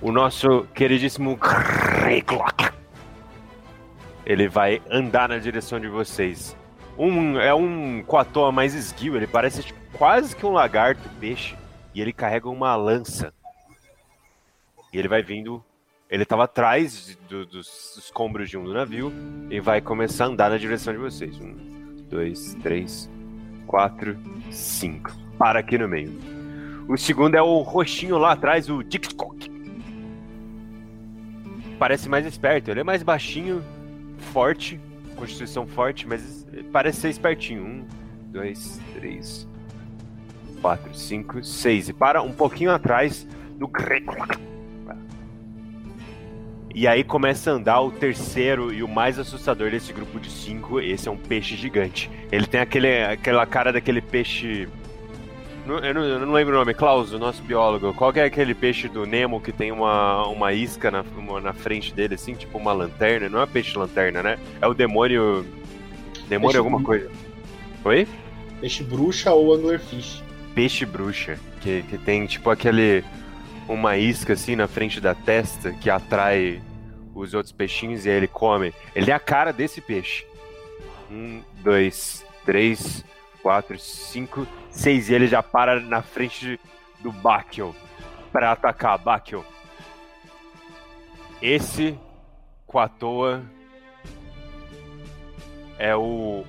O 0.02 0.10
nosso 0.10 0.66
queridíssimo. 0.74 1.38
Ele 4.26 4.48
vai 4.48 4.82
andar 4.90 5.28
na 5.28 5.38
direção 5.38 5.78
de 5.78 5.86
vocês. 5.88 6.56
Um, 7.02 7.38
é 7.40 7.54
um 7.54 8.02
coatoa 8.02 8.52
mais 8.52 8.74
esguio, 8.74 9.16
ele 9.16 9.26
parece 9.26 9.62
tipo, 9.62 9.78
quase 9.92 10.36
que 10.36 10.44
um 10.44 10.50
lagarto, 10.52 11.08
peixe. 11.20 11.56
E 11.94 12.00
ele 12.00 12.12
carrega 12.12 12.48
uma 12.48 12.76
lança. 12.76 13.32
E 14.92 14.98
ele 14.98 15.08
vai 15.08 15.22
vindo. 15.22 15.64
Ele 16.08 16.24
tava 16.24 16.44
atrás 16.44 17.16
do- 17.28 17.46
dos 17.46 17.96
escombros 17.96 18.50
de 18.50 18.56
um 18.58 18.64
navio 18.64 19.12
e 19.48 19.60
vai 19.60 19.80
começar 19.80 20.24
a 20.24 20.28
andar 20.28 20.50
na 20.50 20.58
direção 20.58 20.92
de 20.92 20.98
vocês. 20.98 21.36
Um, 21.40 21.56
dois, 22.08 22.54
três, 22.62 23.08
quatro, 23.66 24.16
cinco. 24.50 25.10
Para 25.38 25.60
aqui 25.60 25.78
no 25.78 25.88
meio. 25.88 26.18
O 26.88 26.96
segundo 26.96 27.34
é 27.36 27.42
o 27.42 27.60
roxinho 27.62 28.18
lá 28.18 28.32
atrás, 28.32 28.68
o 28.68 28.82
Dixcock. 28.82 29.48
Parece 31.78 32.08
mais 32.08 32.26
esperto. 32.26 32.70
Ele 32.70 32.80
é 32.80 32.84
mais 32.84 33.02
baixinho, 33.02 33.64
forte, 34.32 34.78
constituição 35.20 35.66
forte, 35.66 36.08
mas 36.08 36.46
parece 36.72 37.02
ser 37.02 37.10
espertinho. 37.10 37.62
Um, 37.62 37.84
dois, 38.32 38.80
três, 38.94 39.46
quatro, 40.62 40.94
cinco, 40.94 41.44
seis. 41.44 41.88
E 41.88 41.92
para 41.92 42.22
um 42.22 42.32
pouquinho 42.32 42.70
atrás 42.70 43.26
do. 43.56 43.70
E 46.74 46.86
aí 46.86 47.04
começa 47.04 47.50
a 47.50 47.54
andar 47.54 47.80
o 47.80 47.90
terceiro 47.90 48.72
e 48.72 48.82
o 48.82 48.88
mais 48.88 49.18
assustador 49.18 49.70
desse 49.70 49.92
grupo 49.92 50.18
de 50.18 50.30
cinco. 50.30 50.80
Esse 50.80 51.08
é 51.08 51.10
um 51.10 51.16
peixe 51.16 51.54
gigante. 51.54 52.10
Ele 52.32 52.46
tem 52.46 52.60
aquele, 52.60 53.02
aquela 53.04 53.44
cara 53.44 53.72
daquele 53.72 54.00
peixe. 54.00 54.68
Eu 55.78 55.94
não, 55.94 56.02
eu 56.04 56.18
não 56.26 56.32
lembro 56.32 56.54
o 56.54 56.58
nome, 56.58 56.74
Klaus, 56.74 57.12
o 57.12 57.18
nosso 57.18 57.42
biólogo. 57.42 57.92
Qual 57.94 58.12
é 58.14 58.24
aquele 58.24 58.54
peixe 58.54 58.88
do 58.88 59.04
Nemo 59.06 59.40
que 59.40 59.52
tem 59.52 59.70
uma, 59.72 60.26
uma 60.26 60.52
isca 60.52 60.90
na, 60.90 61.02
uma- 61.16 61.40
na 61.40 61.52
frente 61.52 61.92
dele, 61.94 62.14
assim, 62.14 62.34
tipo 62.34 62.58
uma 62.58 62.72
lanterna? 62.72 63.28
Não 63.28 63.40
é 63.42 63.46
peixe 63.46 63.76
lanterna, 63.78 64.22
né? 64.22 64.38
É 64.60 64.66
o 64.66 64.74
demônio. 64.74 65.44
Demônio 66.28 66.48
Peixe 66.52 66.58
alguma 66.58 66.78
bruxa. 66.78 67.08
coisa. 67.08 67.10
Oi? 67.84 68.08
Peixe 68.60 68.82
bruxa 68.84 69.32
ou 69.32 69.54
anglerfish. 69.54 70.22
Peixe 70.54 70.84
bruxa. 70.86 71.38
Que, 71.60 71.82
que 71.82 71.98
tem 71.98 72.26
tipo 72.26 72.50
aquele. 72.50 73.04
Uma 73.68 73.96
isca 73.96 74.32
assim 74.32 74.56
na 74.56 74.66
frente 74.66 75.00
da 75.00 75.14
testa 75.14 75.72
que 75.72 75.88
atrai 75.90 76.60
os 77.14 77.34
outros 77.34 77.52
peixinhos 77.52 78.04
e 78.06 78.10
aí 78.10 78.16
ele 78.16 78.26
come. 78.26 78.72
Ele 78.96 79.10
é 79.10 79.14
a 79.14 79.18
cara 79.20 79.52
desse 79.52 79.80
peixe. 79.80 80.24
Um, 81.10 81.40
dois, 81.62 82.24
três, 82.46 83.04
quatro, 83.42 83.78
cinco, 83.78 84.46
seis. 84.70 85.08
E 85.08 85.14
ele 85.14 85.26
já 85.26 85.42
para 85.42 85.80
na 85.80 86.02
frente 86.02 86.58
do 87.00 87.10
Bakio 87.12 87.74
para 88.32 88.52
atacar 88.52 88.98
Bakio. 88.98 89.44
Esse 91.40 91.98
Quatoa 92.66 93.42
é 95.78 95.96
o. 95.96 96.44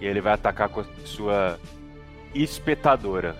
E 0.00 0.06
ele 0.06 0.20
vai 0.20 0.32
atacar 0.32 0.68
com 0.68 0.80
a 0.80 0.84
sua 1.04 1.60
espetadora. 2.34 3.36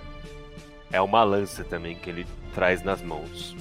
É 0.92 1.00
uma 1.00 1.24
lança 1.24 1.64
também 1.64 1.96
que 1.96 2.10
ele 2.10 2.26
traz 2.54 2.82
nas 2.82 3.02
mãos. 3.02 3.56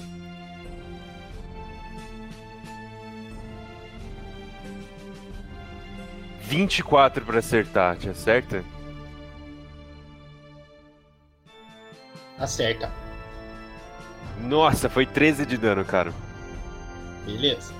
Vinte 6.46 6.78
e 6.78 6.82
quatro 6.84 7.24
para 7.24 7.40
acertar, 7.40 7.96
te 7.96 8.08
acerta? 8.08 8.64
Acerta. 12.38 12.88
Nossa, 14.40 14.88
foi 14.88 15.04
13 15.04 15.44
de 15.44 15.56
dano, 15.56 15.84
cara. 15.84 16.12
Beleza. 17.24 17.74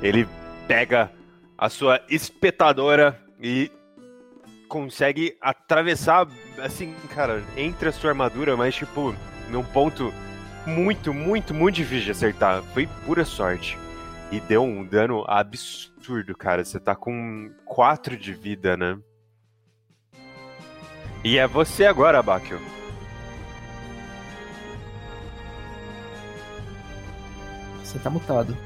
Ele 0.00 0.26
pega 0.66 1.10
a 1.58 1.68
sua 1.68 2.00
espetadora 2.08 3.20
e 3.38 3.70
consegue 4.66 5.36
atravessar, 5.38 6.26
assim, 6.62 6.94
cara, 7.14 7.44
entre 7.58 7.90
a 7.90 7.92
sua 7.92 8.10
armadura, 8.10 8.56
mas, 8.56 8.74
tipo, 8.74 9.14
num 9.50 9.62
ponto 9.62 10.14
muito, 10.66 11.12
muito, 11.12 11.52
muito 11.52 11.76
difícil 11.76 12.06
de 12.06 12.10
acertar. 12.12 12.62
Foi 12.72 12.86
pura 13.04 13.22
sorte. 13.26 13.83
E 14.34 14.40
deu 14.40 14.64
um 14.64 14.84
dano 14.84 15.24
absurdo, 15.28 16.36
cara. 16.36 16.64
Você 16.64 16.80
tá 16.80 16.96
com 16.96 17.52
4 17.64 18.16
de 18.16 18.34
vida, 18.34 18.76
né? 18.76 18.98
E 21.22 21.38
é 21.38 21.46
você 21.46 21.86
agora, 21.86 22.20
Bakio. 22.20 22.60
Você 27.84 27.96
tá 28.00 28.10
mutado. 28.10 28.56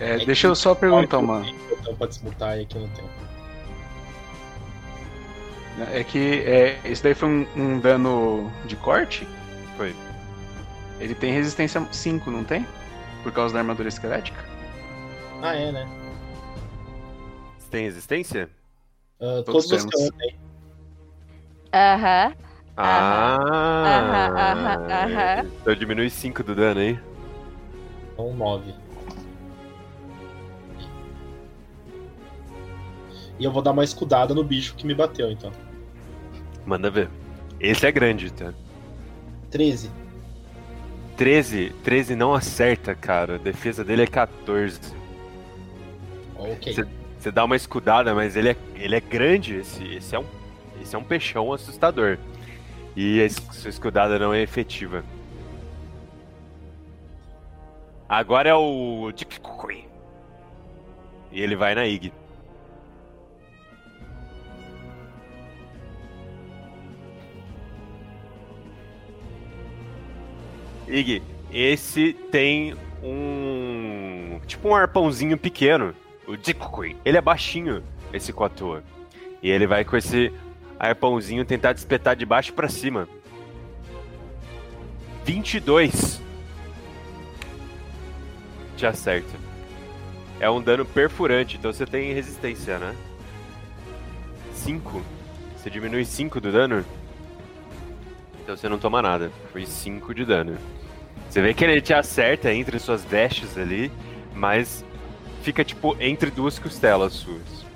É, 0.00 0.24
deixa 0.24 0.46
eu 0.46 0.54
só 0.54 0.74
perguntar 0.74 1.18
uma. 1.18 1.44
Então 1.70 1.94
pode 1.96 2.14
desmutar 2.14 2.56
não 2.56 2.64
tenho. 2.64 3.10
É 5.92 6.02
que 6.02 6.40
é, 6.46 6.80
esse 6.82 7.02
daí 7.02 7.14
foi 7.14 7.28
um, 7.28 7.46
um 7.54 7.78
dano 7.78 8.50
de 8.64 8.74
corte? 8.74 9.28
Foi. 9.76 9.94
Ele 11.00 11.14
tem 11.14 11.32
resistência 11.32 11.86
5, 11.92 12.30
não 12.30 12.44
tem? 12.44 12.66
Por 13.22 13.32
causa 13.32 13.54
da 13.54 13.60
armadura 13.60 13.88
esquelética? 13.88 14.38
Ah, 15.42 15.54
é, 15.54 15.70
né? 15.72 15.86
Você 17.58 17.68
tem 17.70 17.84
resistência? 17.84 18.48
Ah, 19.20 19.42
Todos 19.44 19.66
todos 19.66 19.72
os 19.72 19.76
temos. 19.78 19.94
que 19.94 20.02
eu 20.02 20.12
tenho. 20.12 20.36
Aham. 21.74 22.32
Ah! 22.78 23.36
aham, 23.86 24.36
aham, 24.36 24.86
aham. 24.90 25.50
Então 25.62 25.74
diminui 25.74 26.10
5 26.10 26.42
do 26.42 26.54
dano, 26.54 26.80
hein? 26.80 27.00
Então, 28.12 28.34
9. 28.34 28.74
E 33.38 33.44
eu 33.44 33.52
vou 33.52 33.60
dar 33.62 33.72
uma 33.72 33.84
escudada 33.84 34.34
no 34.34 34.42
bicho 34.42 34.74
que 34.76 34.86
me 34.86 34.94
bateu, 34.94 35.30
então. 35.30 35.52
Manda 36.64 36.90
ver. 36.90 37.10
Esse 37.60 37.86
é 37.86 37.92
grande, 37.92 38.32
tá? 38.32 38.52
13. 39.50 39.90
13, 41.16 41.72
13 41.82 42.14
não 42.14 42.34
acerta, 42.34 42.94
cara. 42.94 43.36
A 43.36 43.38
defesa 43.38 43.82
dele 43.84 44.02
é 44.02 44.06
14. 44.06 44.80
Ok. 46.36 46.74
Você- 47.18 47.30
dá 47.32 47.44
uma 47.44 47.56
escudada, 47.56 48.14
mas 48.14 48.36
ele 48.36 48.50
é, 48.50 48.56
ele 48.76 48.94
é 48.94 49.00
grande. 49.00 49.56
Esse, 49.56 49.84
esse, 49.96 50.14
é 50.14 50.18
um, 50.20 50.24
esse 50.80 50.94
é 50.94 50.98
um 50.98 51.02
peixão 51.02 51.52
assustador. 51.52 52.18
E 52.94 53.20
a 53.22 53.28
sua 53.28 53.68
escudada 53.70 54.18
não 54.18 54.32
é 54.32 54.42
efetiva. 54.42 55.04
Agora 58.08 58.48
é 58.48 58.54
o. 58.54 59.10
E 61.32 61.40
ele 61.40 61.56
vai 61.56 61.74
na 61.74 61.86
Ig. 61.86 62.12
Ig, 70.86 71.22
esse 71.52 72.12
tem 72.30 72.74
um. 73.02 74.40
Tipo 74.46 74.68
um 74.68 74.74
arpãozinho 74.74 75.36
pequeno. 75.36 75.94
O 76.26 76.36
Dikukui. 76.36 76.96
Ele 77.04 77.16
é 77.16 77.20
baixinho, 77.20 77.82
esse 78.12 78.32
Kotoa. 78.32 78.82
E 79.42 79.50
ele 79.50 79.66
vai 79.66 79.84
com 79.84 79.96
esse 79.96 80.32
arpãozinho 80.78 81.44
tentar 81.44 81.72
despetar 81.72 82.16
de 82.16 82.26
baixo 82.26 82.52
pra 82.52 82.68
cima. 82.68 83.08
22. 85.24 86.20
Te 88.76 88.86
acerta. 88.86 89.36
É 90.38 90.50
um 90.50 90.60
dano 90.60 90.84
perfurante, 90.84 91.56
então 91.56 91.72
você 91.72 91.86
tem 91.86 92.12
resistência, 92.12 92.78
né? 92.78 92.94
5. 94.52 95.02
Você 95.56 95.70
diminui 95.70 96.04
5 96.04 96.40
do 96.40 96.52
dano? 96.52 96.84
Então 98.42 98.56
você 98.56 98.68
não 98.68 98.78
toma 98.78 99.00
nada. 99.00 99.32
Foi 99.52 99.64
5 99.64 100.14
de 100.14 100.24
dano. 100.24 100.58
Você 101.36 101.42
vê 101.42 101.52
que 101.52 101.62
ele 101.62 101.82
te 101.82 101.92
acerta 101.92 102.50
entre 102.50 102.78
suas 102.78 103.04
vestes 103.04 103.58
ali, 103.58 103.92
mas 104.34 104.82
fica 105.42 105.62
tipo 105.62 105.94
entre 106.00 106.30
duas 106.30 106.58
costelas 106.58 107.12
suas. 107.12 107.66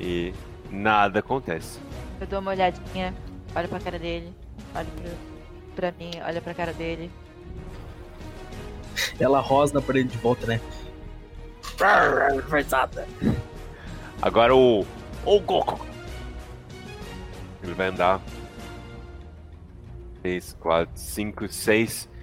E 0.00 0.34
nada 0.68 1.20
acontece. 1.20 1.78
Eu 2.20 2.26
dou 2.26 2.40
uma 2.40 2.50
olhadinha, 2.50 3.14
olho 3.54 3.68
pra 3.68 3.78
cara 3.78 4.00
dele, 4.00 4.34
olho 4.74 4.88
pro, 4.96 5.10
pra 5.76 5.92
mim, 5.92 6.10
olho 6.28 6.42
pra 6.42 6.54
cara 6.54 6.72
dele. 6.72 7.08
Ela 9.20 9.38
rosna 9.38 9.80
pra 9.80 10.00
ele 10.00 10.08
de 10.08 10.18
volta, 10.18 10.44
né? 10.48 10.60
Versada. 12.50 13.06
Agora 14.20 14.56
o. 14.56 14.84
O 15.24 15.38
Goku! 15.38 15.86
Ele 17.62 17.74
vai 17.74 17.86
andar. 17.86 18.20
3, 20.20 20.56
4, 20.58 20.90
5, 20.96 21.48
6. 21.48 22.15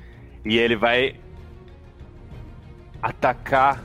E 0.46 0.58
ele 0.58 0.76
vai. 0.76 1.16
Atacar. 3.02 3.84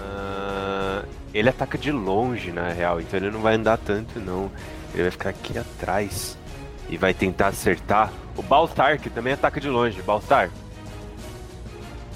Ah, 0.00 1.04
ele 1.34 1.48
ataca 1.48 1.76
de 1.76 1.92
longe, 1.92 2.52
na 2.52 2.68
real. 2.68 3.00
Então 3.00 3.18
ele 3.18 3.30
não 3.30 3.40
vai 3.40 3.54
andar 3.54 3.76
tanto, 3.78 4.18
não. 4.18 4.50
Ele 4.92 5.02
vai 5.02 5.10
ficar 5.10 5.30
aqui 5.30 5.58
atrás. 5.58 6.38
E 6.88 6.96
vai 6.96 7.14
tentar 7.14 7.48
acertar 7.48 8.12
o 8.36 8.42
Baltar, 8.42 8.98
que 8.98 9.08
também 9.08 9.32
ataca 9.32 9.60
de 9.60 9.68
longe. 9.68 10.02
Baltar, 10.02 10.50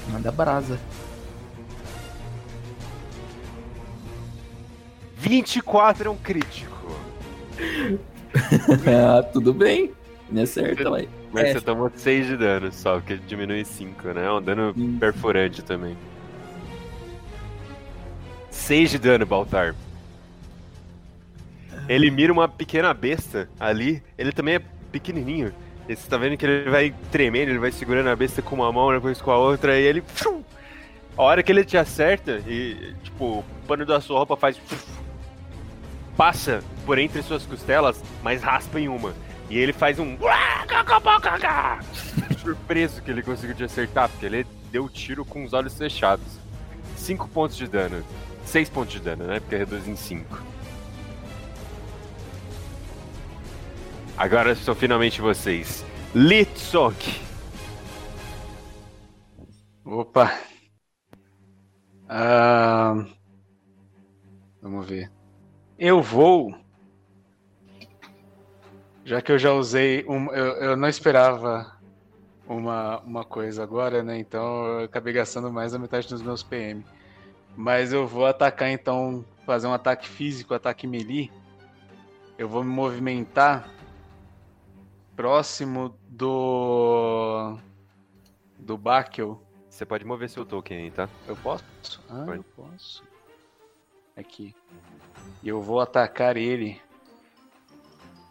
Manda 0.09 0.31
brasa. 0.31 0.79
24 5.17 6.09
é 6.09 6.11
um 6.11 6.17
crítico. 6.17 6.75
ah, 8.87 9.23
tudo 9.23 9.55
bem. 9.55 9.93
Me 10.29 10.43
acerta, 10.43 10.91
vai. 10.91 11.09
Mas 11.35 11.49
É. 11.49 11.53
você 11.55 11.61
tomou 11.61 11.91
6 11.97 12.29
de 12.29 12.37
dano 12.37 12.73
só, 12.73 12.95
porque 12.95 13.17
diminui 13.17 13.65
5, 13.65 14.09
né? 14.13 14.25
É 14.25 14.31
um 14.33 14.41
dano 14.41 14.73
Hum. 14.77 14.97
perfurante 15.01 15.63
também. 15.63 15.97
6 18.51 18.91
de 18.91 18.99
dano, 18.99 19.27
Baltar. 19.27 19.75
Ele 21.89 22.09
mira 22.11 22.33
uma 22.33 22.49
pequena 22.49 22.95
besta 22.95 23.49
ali. 23.59 24.01
Ele 24.17 24.31
também 24.31 24.55
é 24.55 24.63
pequenininho. 24.93 25.53
E 25.89 25.95
você 25.97 26.09
tá 26.09 26.17
vendo 26.17 26.37
que 26.37 26.47
ele 26.47 26.71
vai 26.71 26.95
tremendo, 27.11 27.51
ele 27.51 27.59
vai 27.59 27.73
segurando 27.73 28.09
a 28.09 28.17
besta 28.17 28.41
com 28.41 28.55
uma 28.55 28.73
mão, 28.73 28.93
depois 28.93 29.21
com 29.21 29.31
a 29.33 29.37
outra, 29.37 29.79
e 29.79 29.83
ele. 29.83 30.03
A 31.17 31.23
hora 31.23 31.43
que 31.43 31.53
ele 31.53 31.65
te 31.65 31.77
acerta, 31.77 32.41
e 32.47 32.95
tipo, 33.03 33.41
o 33.41 33.45
pano 33.67 33.85
da 33.85 34.01
sua 34.01 34.19
roupa 34.19 34.37
faz. 34.37 34.59
Passa 36.17 36.63
por 36.87 36.97
entre 36.97 37.23
suas 37.23 37.45
costelas, 37.45 38.01
mas 38.23 38.41
raspa 38.43 38.79
em 38.81 38.89
uma. 38.89 39.13
E 39.49 39.59
ele 39.59 39.73
faz 39.73 39.99
um. 39.99 40.17
Surpreso 42.39 43.03
que 43.03 43.11
ele 43.11 43.23
conseguiu 43.23 43.55
te 43.55 43.65
acertar, 43.65 44.09
porque 44.09 44.27
ele 44.27 44.47
deu 44.71 44.85
o 44.85 44.89
tiro 44.89 45.25
com 45.25 45.45
os 45.45 45.53
olhos 45.53 45.77
fechados. 45.77 46.39
5 46.97 47.29
pontos 47.29 47.57
de 47.57 47.67
dano. 47.67 48.05
6 48.45 48.69
pontos 48.71 48.93
de 48.93 49.01
dano, 49.01 49.25
né? 49.25 49.41
Porque 49.41 49.57
reduz 49.57 49.87
em 49.87 49.97
5. 49.97 50.43
Agora 54.17 54.55
são 54.55 54.75
finalmente 54.75 55.21
vocês. 55.21 55.85
Litsok. 56.15 57.21
Opa. 59.85 60.33
Ah, 62.09 63.05
vamos 64.63 64.87
ver. 64.87 65.11
Eu 65.79 66.01
vou. 66.01 66.55
Já 69.05 69.21
que 69.21 69.31
eu 69.31 69.39
já 69.39 69.53
usei. 69.53 70.05
Um, 70.09 70.33
eu, 70.33 70.47
eu 70.57 70.77
não 70.77 70.89
esperava 70.89 71.77
uma, 72.47 73.01
uma 73.01 73.25
coisa 73.25 73.63
agora, 73.63 74.03
né? 74.03 74.19
Então 74.19 74.67
eu 74.67 74.85
acabei 74.85 75.13
gastando 75.13 75.53
mais 75.53 75.73
da 75.73 75.79
metade 75.79 76.09
dos 76.09 76.23
meus 76.23 76.43
PM. 76.43 76.85
Mas 77.57 77.93
eu 77.93 78.07
vou 78.07 78.27
atacar 78.27 78.71
então. 78.71 79.25
Fazer 79.45 79.67
um 79.67 79.75
ataque 79.75 80.09
físico, 80.09 80.55
ataque 80.55 80.87
melee. 80.87 81.31
Eu 82.39 82.49
vou 82.49 82.65
me 82.65 82.71
movimentar 82.71 83.69
próximo 85.15 85.95
do. 86.09 87.59
Do 88.59 88.79
Bakel. 88.79 89.41
Você 89.69 89.85
pode 89.85 90.05
mover 90.05 90.31
seu 90.31 90.47
token 90.47 90.85
aí, 90.85 90.91
tá? 90.91 91.09
Eu 91.27 91.37
posso? 91.37 91.65
Ah, 92.09 92.23
Pode. 92.25 92.39
eu 92.39 92.45
posso. 92.57 93.03
Aqui. 94.17 94.55
E 95.43 95.49
eu 95.49 95.61
vou 95.61 95.81
atacar 95.81 96.37
ele. 96.37 96.81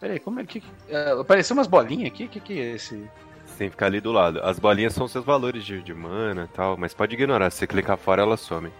Peraí, 0.03 0.19
como 0.19 0.41
é 0.41 0.45
que. 0.45 0.61
é, 0.89 1.11
apareceu 1.11 1.55
umas 1.55 1.65
bolinhas 1.65 2.11
aqui? 2.11 2.25
O 2.25 2.27
que, 2.27 2.41
que 2.41 2.59
é 2.59 2.71
esse? 2.73 3.09
Você 3.45 3.57
tem 3.57 3.67
que 3.69 3.71
ficar 3.71 3.85
ali 3.85 4.01
do 4.01 4.11
lado. 4.11 4.41
As 4.43 4.59
bolinhas 4.59 4.91
são 4.93 5.07
seus 5.07 5.23
valores 5.23 5.63
de, 5.63 5.81
de 5.81 5.93
mana 5.93 6.43
e 6.43 6.53
tal, 6.53 6.75
mas 6.75 6.93
pode 6.93 7.13
ignorar. 7.15 7.49
Se 7.49 7.59
você 7.59 7.67
clicar 7.67 7.95
fora, 7.95 8.21
elas 8.21 8.41
somem. 8.41 8.73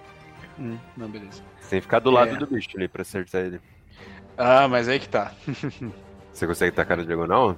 Hum, 0.59 0.77
não, 0.97 1.07
beleza. 1.07 1.41
Você 1.61 1.69
tem 1.69 1.79
que 1.79 1.83
ficar 1.83 1.99
do 1.99 2.11
lado 2.11 2.35
É. 2.35 2.37
do 2.37 2.45
bicho 2.45 2.67
ali 2.75 2.89
pra 2.89 3.03
acertar 3.03 3.39
ele. 3.39 3.61
Ah, 4.37 4.67
mas 4.67 4.89
aí 4.89 4.99
que 4.99 5.07
tá. 5.07 5.31
Você 6.33 6.45
consegue 6.45 6.75
tacar 6.75 6.97
na 6.97 7.03
diagonal? 7.05 7.55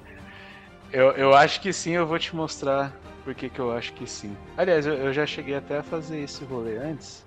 Eu, 0.93 1.09
eu 1.13 1.33
acho 1.33 1.59
que 1.59 1.73
sim, 1.73 1.93
eu 1.93 2.05
vou 2.05 2.19
te 2.19 2.35
mostrar 2.35 2.93
por 3.23 3.33
que 3.33 3.49
que 3.49 3.57
eu 3.59 3.71
acho 3.71 3.93
que 3.93 4.07
sim. 4.07 4.37
Aliás, 4.55 4.85
eu, 4.85 4.93
eu 4.93 5.11
já 5.11 5.25
cheguei 5.25 5.55
até 5.55 5.79
a 5.79 5.83
fazer 5.83 6.19
esse 6.19 6.45
rolê 6.45 6.77
antes. 6.77 7.25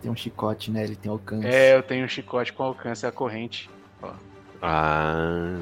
Tem 0.00 0.10
um 0.10 0.16
chicote, 0.16 0.70
né? 0.70 0.84
Ele 0.84 0.96
tem 0.96 1.12
alcance. 1.12 1.46
É, 1.46 1.76
eu 1.76 1.82
tenho 1.82 2.06
um 2.06 2.08
chicote 2.08 2.50
com 2.54 2.62
alcance 2.62 3.06
a 3.06 3.12
corrente. 3.12 3.68
Ah. 4.62 5.58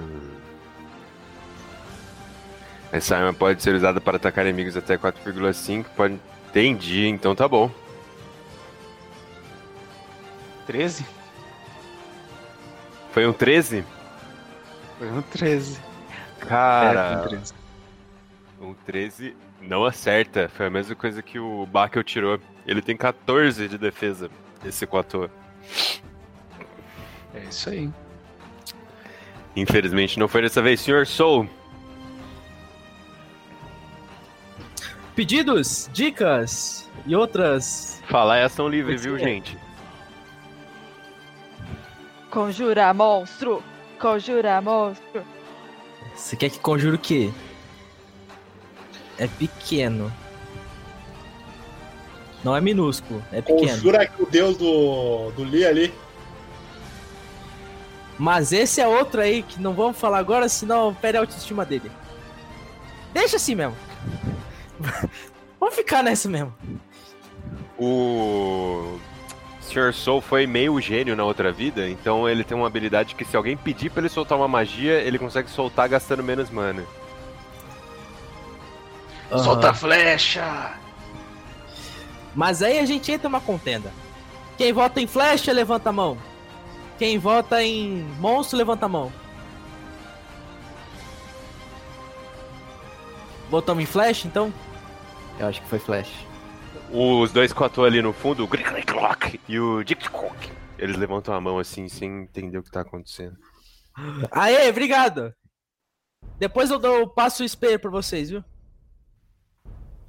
Essa 2.92 3.16
arma 3.16 3.32
pode 3.34 3.62
ser 3.62 3.74
usada 3.74 4.00
para 4.00 4.16
atacar 4.16 4.46
inimigos 4.46 4.76
até 4.76 4.96
4,5. 4.96 5.86
Pode... 5.96 6.20
Entendi, 6.50 7.06
então 7.08 7.34
tá 7.34 7.48
bom. 7.48 7.70
13? 10.66 11.04
Foi 13.10 13.26
um 13.26 13.32
13? 13.32 13.84
Foi 14.98 15.10
um 15.10 15.22
13. 15.22 15.80
Cara, 16.38 17.00
É, 17.00 17.16
um 17.16 17.28
13. 17.28 17.54
um 18.60 18.74
13 18.74 19.36
não 19.60 19.84
acerta. 19.84 20.48
Foi 20.48 20.66
a 20.66 20.70
mesma 20.70 20.94
coisa 20.94 21.22
que 21.22 21.38
o 21.38 21.66
Bakel 21.66 22.04
tirou. 22.04 22.38
Ele 22.66 22.80
tem 22.80 22.96
14 22.96 23.68
de 23.68 23.76
defesa, 23.76 24.30
esse 24.64 24.86
Quatô. 24.86 25.28
É 27.34 27.40
isso 27.48 27.70
aí. 27.70 27.90
Infelizmente 29.56 30.18
não 30.18 30.26
foi 30.28 30.42
dessa 30.42 30.60
vez, 30.60 30.80
Sr. 30.80 31.06
Soul. 31.06 31.48
Pedidos, 35.14 35.88
dicas 35.92 36.90
e 37.06 37.14
outras. 37.14 38.02
Falar 38.08 38.38
é 38.38 38.44
ação 38.44 38.68
livre, 38.68 38.96
viu, 38.96 39.16
gente? 39.16 39.56
Conjura 42.30 42.92
monstro! 42.92 43.62
Conjura 44.00 44.60
monstro! 44.60 45.24
Você 46.16 46.34
quer 46.36 46.50
que 46.50 46.58
conjure 46.58 46.96
o 46.96 46.98
quê? 46.98 47.30
É 49.16 49.28
pequeno. 49.28 50.12
Não 52.42 52.56
é 52.56 52.60
minúsculo, 52.60 53.22
é 53.32 53.40
pequeno. 53.40 53.70
Conjura 53.70 54.06
que 54.06 54.22
o 54.22 54.26
deus 54.26 54.56
do, 54.56 55.30
do 55.30 55.44
Lee 55.44 55.64
ali. 55.64 55.94
Mas 58.18 58.52
esse 58.52 58.80
é 58.80 58.86
outro 58.86 59.20
aí 59.20 59.42
que 59.42 59.60
não 59.60 59.74
vamos 59.74 59.98
falar 59.98 60.18
agora, 60.18 60.48
senão 60.48 60.94
perde 60.94 61.18
a 61.18 61.20
autoestima 61.20 61.64
dele. 61.64 61.90
Deixa 63.12 63.36
assim 63.36 63.54
mesmo. 63.54 63.76
vamos 65.58 65.74
ficar 65.74 66.02
nessa 66.02 66.28
mesmo. 66.28 66.54
O 67.78 68.98
Sr. 69.60 69.92
Soul 69.92 70.20
foi 70.20 70.46
meio 70.46 70.80
gênio 70.80 71.16
na 71.16 71.24
outra 71.24 71.50
vida, 71.50 71.88
então 71.88 72.28
ele 72.28 72.44
tem 72.44 72.56
uma 72.56 72.66
habilidade 72.66 73.14
que 73.14 73.24
se 73.24 73.36
alguém 73.36 73.56
pedir 73.56 73.90
pra 73.90 74.00
ele 74.00 74.08
soltar 74.08 74.38
uma 74.38 74.46
magia, 74.46 75.00
ele 75.00 75.18
consegue 75.18 75.50
soltar 75.50 75.88
gastando 75.88 76.22
menos 76.22 76.50
mana. 76.50 76.84
Solta 79.30 79.66
Aham. 79.66 79.70
a 79.70 79.74
flecha! 79.74 80.74
Mas 82.34 82.62
aí 82.62 82.78
a 82.78 82.86
gente 82.86 83.10
entra 83.10 83.28
numa 83.28 83.40
contenda. 83.40 83.92
Quem 84.56 84.72
vota 84.72 85.00
em 85.00 85.06
flecha, 85.06 85.52
levanta 85.52 85.90
a 85.90 85.92
mão. 85.92 86.16
Quem 86.98 87.18
vota 87.18 87.62
em 87.62 88.02
monstro, 88.18 88.56
levanta 88.56 88.86
a 88.86 88.88
mão. 88.88 89.12
Votamos 93.50 93.82
em 93.82 93.86
flecha, 93.86 94.26
então? 94.26 94.52
Eu 95.38 95.46
acho 95.46 95.60
que 95.60 95.68
foi 95.68 95.78
flash. 95.78 96.12
Os 96.90 97.32
dois 97.32 97.52
Quatô 97.52 97.84
ali 97.84 98.00
no 98.00 98.12
fundo, 98.12 98.44
o 98.44 98.46
Grick-Grick-Lock 98.46 99.40
e 99.48 99.58
o 99.58 99.82
Dick-Cock, 99.82 100.52
eles 100.78 100.96
levantam 100.96 101.34
a 101.34 101.40
mão 101.40 101.58
assim, 101.58 101.88
sem 101.88 102.22
entender 102.22 102.58
o 102.58 102.62
que 102.62 102.70
tá 102.70 102.82
acontecendo. 102.82 103.36
Aê, 104.30 104.68
obrigado. 104.68 105.34
Depois 106.38 106.70
eu 106.70 106.78
dou, 106.78 107.08
passo 107.08 107.42
o 107.42 107.46
espelho 107.46 107.78
pra 107.78 107.90
vocês, 107.90 108.30
viu? 108.30 108.44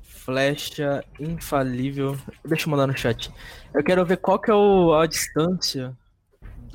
Flecha 0.01 1.03
infalível. 1.19 2.17
Deixa 2.43 2.67
eu 2.67 2.71
mandar 2.71 2.87
no 2.87 2.97
chat. 2.97 3.31
Eu 3.73 3.83
quero 3.83 4.05
ver 4.05 4.17
qual 4.17 4.39
que 4.39 4.49
é 4.49 4.53
o, 4.53 4.93
a 4.93 5.05
distância 5.05 5.95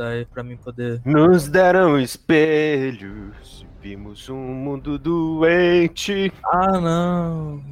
daí 0.01 0.24
pra 0.24 0.43
mim 0.43 0.56
poder. 0.56 1.02
Nos 1.05 1.47
deram 1.47 2.01
espelhos, 2.01 3.66
vimos 3.82 4.31
um 4.31 4.39
mundo 4.39 4.98
doente. 4.98 6.32
Ah, 6.43 6.81
não. 6.81 7.62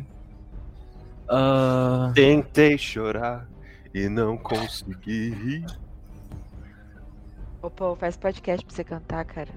Ah, 1.27 2.13
Tentei 2.15 2.77
chorar 2.77 3.49
e 3.95 4.11
não 4.11 4.37
consegui. 4.37 5.65
Ô, 7.63 7.71
pô, 7.71 7.97
faz 7.97 8.17
podcast 8.19 8.65
pra 8.65 8.75
você 8.75 8.85
cantar, 8.85 9.25
cara. 9.25 9.51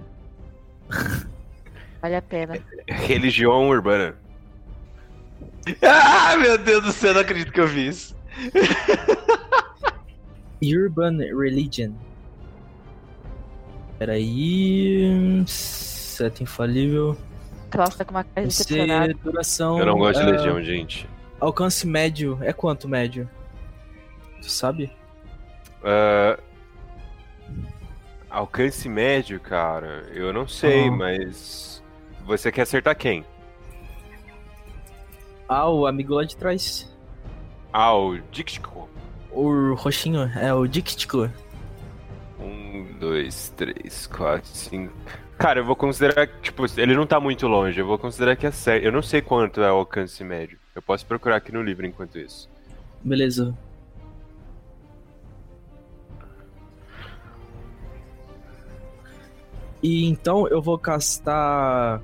Vale 2.02 2.16
a 2.16 2.22
pena. 2.22 2.58
Religião 2.88 3.68
urbana. 3.68 4.16
Ah, 5.82 6.38
meu 6.38 6.58
Deus 6.58 6.84
do 6.84 6.92
céu, 6.94 7.14
não 7.14 7.22
acredito 7.22 7.52
que 7.52 7.60
eu 7.60 7.68
vi 7.68 7.90
isso. 7.90 8.16
Urban 10.64 11.18
Religion. 11.18 11.94
Peraí. 14.02 15.44
Seta 15.46 16.42
infalível. 16.42 17.16
Klaus 17.70 17.96
tá 17.96 18.04
com 18.04 18.10
uma 18.10 18.24
cara 18.24 18.50
Você, 18.50 18.64
decepcionada. 18.64 19.14
duração. 19.14 19.78
Eu 19.78 19.86
não 19.86 20.00
gosto 20.00 20.24
de 20.24 20.28
ah, 20.28 20.32
Legião, 20.32 20.64
gente. 20.64 21.08
Alcance 21.40 21.86
médio. 21.86 22.40
É 22.42 22.52
quanto 22.52 22.90
médio? 22.90 23.30
Tu 24.42 24.50
sabe? 24.50 24.92
Ah, 25.84 26.40
alcance 28.28 28.90
médio, 28.90 29.40
cara, 29.40 30.10
eu 30.16 30.34
não 30.34 30.48
sei, 30.48 30.88
Ah. 30.88 30.92
mas. 30.92 31.84
Você 32.26 32.52
quer 32.52 32.64
acertar 32.64 32.98
quem? 32.98 33.24
Ah, 35.48 35.70
o 35.70 35.86
amigo 35.86 36.16
lá 36.16 36.24
de 36.24 36.36
trás. 36.36 36.92
Ah, 37.72 37.94
o 37.96 38.18
Dixco. 38.32 38.90
O 39.32 39.76
roxinho. 39.76 40.24
É 40.40 40.52
o 40.52 40.66
Dictico. 40.66 41.30
Um, 42.42 42.98
dois, 43.00 43.54
três, 43.56 44.08
quatro, 44.08 44.50
cinco. 44.50 44.94
Cara, 45.38 45.60
eu 45.60 45.66
vou 45.66 45.76
considerar 45.76 46.28
tipo, 46.42 46.66
ele 46.78 46.96
não 46.96 47.06
tá 47.06 47.20
muito 47.20 47.48
longe. 47.48 47.80
Eu 47.80 47.86
vou 47.86 47.98
considerar 47.98 48.36
que 48.36 48.46
é 48.46 48.52
sério. 48.52 48.88
Eu 48.88 48.92
não 48.92 49.02
sei 49.02 49.22
quanto 49.22 49.62
é 49.62 49.72
o 49.72 49.76
alcance 49.76 50.24
médio. 50.24 50.60
Eu 50.76 50.82
posso 50.82 51.06
procurar 51.06 51.38
aqui 51.38 51.52
no 51.52 51.62
livro 51.62 51.86
enquanto 51.86 52.18
isso. 52.18 52.50
Beleza. 53.04 53.56
E 59.82 60.06
então 60.06 60.48
eu 60.48 60.62
vou 60.62 60.78
castar 60.78 62.02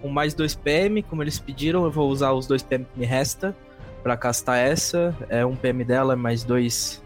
com 0.00 0.08
mais 0.08 0.34
2 0.34 0.56
PM, 0.56 1.02
como 1.04 1.22
eles 1.22 1.38
pediram, 1.38 1.84
eu 1.84 1.90
vou 1.90 2.10
usar 2.10 2.32
os 2.32 2.46
2 2.48 2.62
PM 2.64 2.84
que 2.84 2.98
me 2.98 3.06
resta 3.06 3.56
pra 4.02 4.16
castar 4.16 4.58
essa. 4.58 5.16
É 5.28 5.46
um 5.46 5.54
PM 5.54 5.84
dela, 5.84 6.16
mais 6.16 6.42
2 6.42 7.00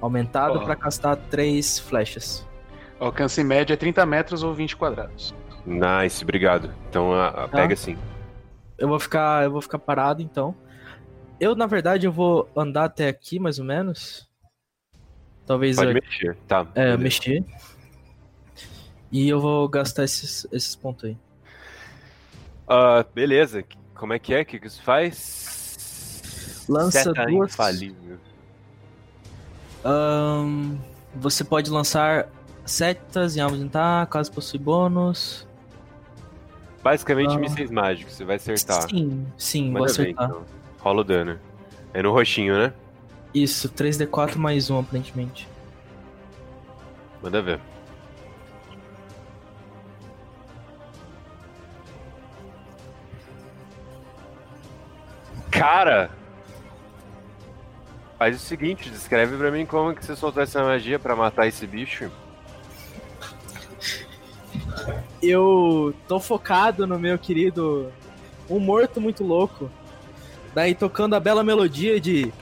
aumentado 0.00 0.58
Ó. 0.58 0.64
pra 0.64 0.76
castar 0.76 1.16
três 1.16 1.78
flechas. 1.78 2.46
Alcance 3.00 3.42
médio 3.44 3.72
é 3.74 3.76
30 3.76 4.04
metros 4.06 4.42
ou 4.42 4.52
20 4.54 4.76
quadrados. 4.76 5.34
Nice, 5.66 6.22
obrigado. 6.24 6.72
Então, 6.88 7.12
a, 7.12 7.28
a- 7.44 7.48
pega 7.48 7.74
assim. 7.74 7.96
Eu 8.76 8.88
vou 8.88 8.98
ficar, 8.98 9.44
eu 9.44 9.50
vou 9.50 9.60
ficar 9.60 9.78
parado 9.78 10.22
então. 10.22 10.54
Eu 11.40 11.54
na 11.54 11.66
verdade 11.66 12.06
eu 12.06 12.12
vou 12.12 12.48
andar 12.56 12.84
até 12.84 13.08
aqui 13.08 13.38
mais 13.38 13.58
ou 13.58 13.64
menos. 13.64 14.28
Talvez 15.46 15.76
Pode 15.76 15.90
eu- 15.90 15.94
mexer, 15.94 16.36
tá. 16.46 16.66
É, 16.74 16.82
beleza. 16.96 16.98
mexer. 16.98 17.44
E 19.10 19.28
eu 19.28 19.40
vou 19.40 19.68
gastar 19.68 20.04
esses, 20.04 20.46
esses 20.52 20.76
pontos 20.76 21.04
aí. 21.04 21.16
Ah, 22.68 23.04
beleza. 23.14 23.64
Como 23.94 24.12
é 24.12 24.18
que 24.18 24.34
é? 24.34 24.42
O 24.42 24.46
que, 24.46 24.58
que 24.60 24.66
isso 24.66 24.82
faz? 24.82 26.66
Lança 26.68 27.02
Seta 27.04 27.24
duas- 27.26 27.52
infalível. 27.52 28.18
Ahn, 29.84 30.76
você 31.14 31.44
pode 31.44 31.70
lançar 31.70 32.28
setas 32.64 33.36
em 33.36 33.40
alvos 33.40 33.58
tá, 33.70 34.06
caso 34.10 34.30
possui 34.32 34.58
bônus. 34.58 35.46
Basicamente, 36.82 37.34
Ah. 37.34 37.38
mísseis 37.38 37.70
mágicos. 37.70 38.14
Você 38.14 38.24
vai 38.24 38.36
acertar. 38.36 38.88
Sim, 38.88 39.26
sim, 39.36 39.64
vou 39.72 39.80
Manda 39.80 39.86
ver, 39.86 39.90
acertar. 40.02 40.28
então. 40.28 40.42
Rola 40.80 41.00
o 41.00 41.04
dano. 41.04 41.38
É 41.92 42.02
no 42.02 42.12
roxinho, 42.12 42.56
né? 42.56 42.72
Isso, 43.34 43.68
3d4 43.68 44.36
mais 44.38 44.70
1, 44.70 44.78
aparentemente. 44.78 45.48
Manda 47.22 47.42
ver. 47.42 47.60
Cara! 55.50 56.10
Faz 58.18 58.34
o 58.34 58.38
seguinte, 58.40 58.90
descreve 58.90 59.36
pra 59.36 59.50
mim 59.50 59.64
como 59.64 59.94
que 59.94 60.04
você 60.04 60.16
soltou 60.16 60.42
essa 60.42 60.60
magia 60.64 60.98
pra 60.98 61.14
matar 61.14 61.46
esse 61.46 61.64
bicho. 61.66 62.10
Eu 65.22 65.94
tô 66.08 66.18
focado 66.18 66.84
no 66.84 66.98
meu 66.98 67.16
querido 67.16 67.92
Um 68.50 68.58
Morto 68.58 69.00
Muito 69.00 69.22
Louco. 69.22 69.70
Daí 70.52 70.74
tocando 70.74 71.14
a 71.14 71.20
bela 71.20 71.44
melodia 71.44 72.00
de. 72.00 72.32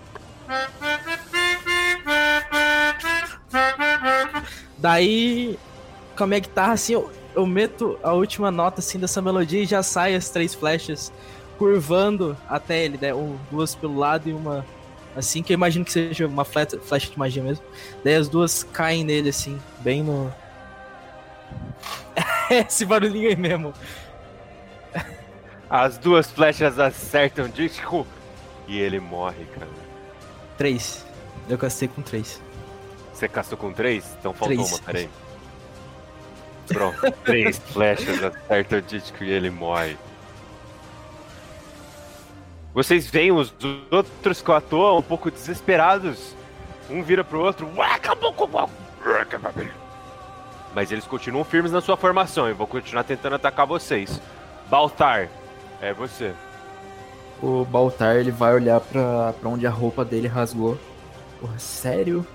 Daí, 4.78 5.58
com 6.16 6.24
a 6.24 6.26
minha 6.26 6.40
guitarra, 6.40 6.72
assim, 6.72 6.94
eu, 6.94 7.12
eu 7.34 7.46
meto 7.46 7.98
a 8.02 8.12
última 8.12 8.50
nota 8.50 8.80
assim 8.80 8.98
dessa 8.98 9.20
melodia 9.20 9.62
e 9.62 9.66
já 9.66 9.82
sai 9.82 10.14
as 10.14 10.30
três 10.30 10.54
flechas 10.54 11.12
curvando 11.58 12.36
até 12.48 12.84
ele, 12.84 12.98
né? 13.00 13.14
Um, 13.14 13.36
duas 13.50 13.74
pelo 13.74 13.98
lado 13.98 14.28
e 14.28 14.32
uma 14.32 14.64
assim, 15.16 15.42
que 15.42 15.52
eu 15.52 15.54
imagino 15.54 15.84
que 15.84 15.92
seja 15.92 16.26
uma 16.26 16.44
flecha, 16.44 16.78
flecha 16.78 17.10
de 17.10 17.18
magia 17.18 17.42
mesmo. 17.42 17.64
Daí 18.04 18.14
as 18.14 18.28
duas 18.28 18.62
caem 18.62 19.02
nele, 19.02 19.30
assim, 19.30 19.58
bem 19.80 20.02
no. 20.02 20.32
Esse 22.50 22.84
barulhinho 22.84 23.28
aí 23.28 23.36
mesmo. 23.36 23.72
As 25.68 25.98
duas 25.98 26.30
flechas 26.30 26.78
acertam 26.78 27.48
Disco 27.48 28.06
e 28.68 28.78
ele 28.78 29.00
morre, 29.00 29.44
cara. 29.46 29.70
Três. 30.56 31.04
Eu 31.48 31.58
castei 31.58 31.88
com 31.88 32.02
três. 32.02 32.40
Você 33.12 33.28
castou 33.28 33.58
com 33.58 33.72
três? 33.72 34.04
Então 34.18 34.32
faltou 34.32 34.56
Três. 34.56 34.72
uma, 34.72 34.80
peraí. 34.80 35.08
Pronto, 36.68 37.12
três 37.24 37.58
flechas 37.58 38.22
acertam 38.22 38.80
Disco 38.80 39.24
e 39.24 39.30
ele 39.30 39.50
morre. 39.50 39.96
Vocês 42.76 43.06
veem 43.06 43.32
os 43.32 43.54
outros 43.90 44.42
com 44.42 44.52
a 44.52 44.60
toa 44.60 44.98
um 44.98 45.02
pouco 45.02 45.30
desesperados. 45.30 46.34
Um 46.90 47.02
vira 47.02 47.24
pro 47.24 47.40
outro. 47.40 47.66
"Ué, 47.74 47.86
acabou 47.94 48.34
com 48.34 48.44
o- 48.44 48.70
Mas 50.74 50.92
eles 50.92 51.06
continuam 51.06 51.42
firmes 51.42 51.72
na 51.72 51.80
sua 51.80 51.96
formação 51.96 52.50
e 52.50 52.52
vão 52.52 52.66
continuar 52.66 53.02
tentando 53.04 53.34
atacar 53.36 53.66
vocês. 53.66 54.20
Baltar, 54.68 55.30
é 55.80 55.94
você. 55.94 56.34
O 57.42 57.64
Baltar 57.64 58.16
ele 58.16 58.30
vai 58.30 58.52
olhar 58.52 58.78
pra, 58.80 59.32
pra 59.40 59.48
onde 59.48 59.66
a 59.66 59.70
roupa 59.70 60.04
dele 60.04 60.28
rasgou. 60.28 60.76
Porra, 61.40 61.58
sério? 61.58 62.26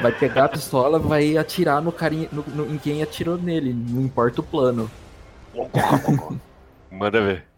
Vai 0.00 0.12
pegar 0.12 0.44
a 0.44 0.48
pistola, 0.48 0.96
vai 0.96 1.36
atirar 1.36 1.82
no 1.82 1.90
carinha, 1.90 2.28
no, 2.30 2.44
no- 2.46 2.72
em 2.72 2.78
quem 2.78 3.02
atirou 3.02 3.36
nele, 3.36 3.72
não 3.74 4.00
importa 4.02 4.42
o 4.42 4.44
plano. 4.44 4.88
Manda 6.88 7.20
ver. 7.20 7.49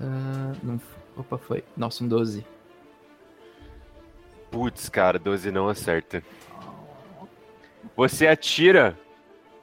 Ah, 0.00 0.52
não, 0.62 0.80
opa, 1.16 1.36
foi. 1.36 1.62
Nossa, 1.76 2.02
um 2.02 2.08
12. 2.08 2.44
Putz, 4.50 4.88
cara, 4.88 5.18
12 5.18 5.50
não 5.50 5.68
acerta. 5.68 6.22
Você 7.94 8.26
atira, 8.26 8.98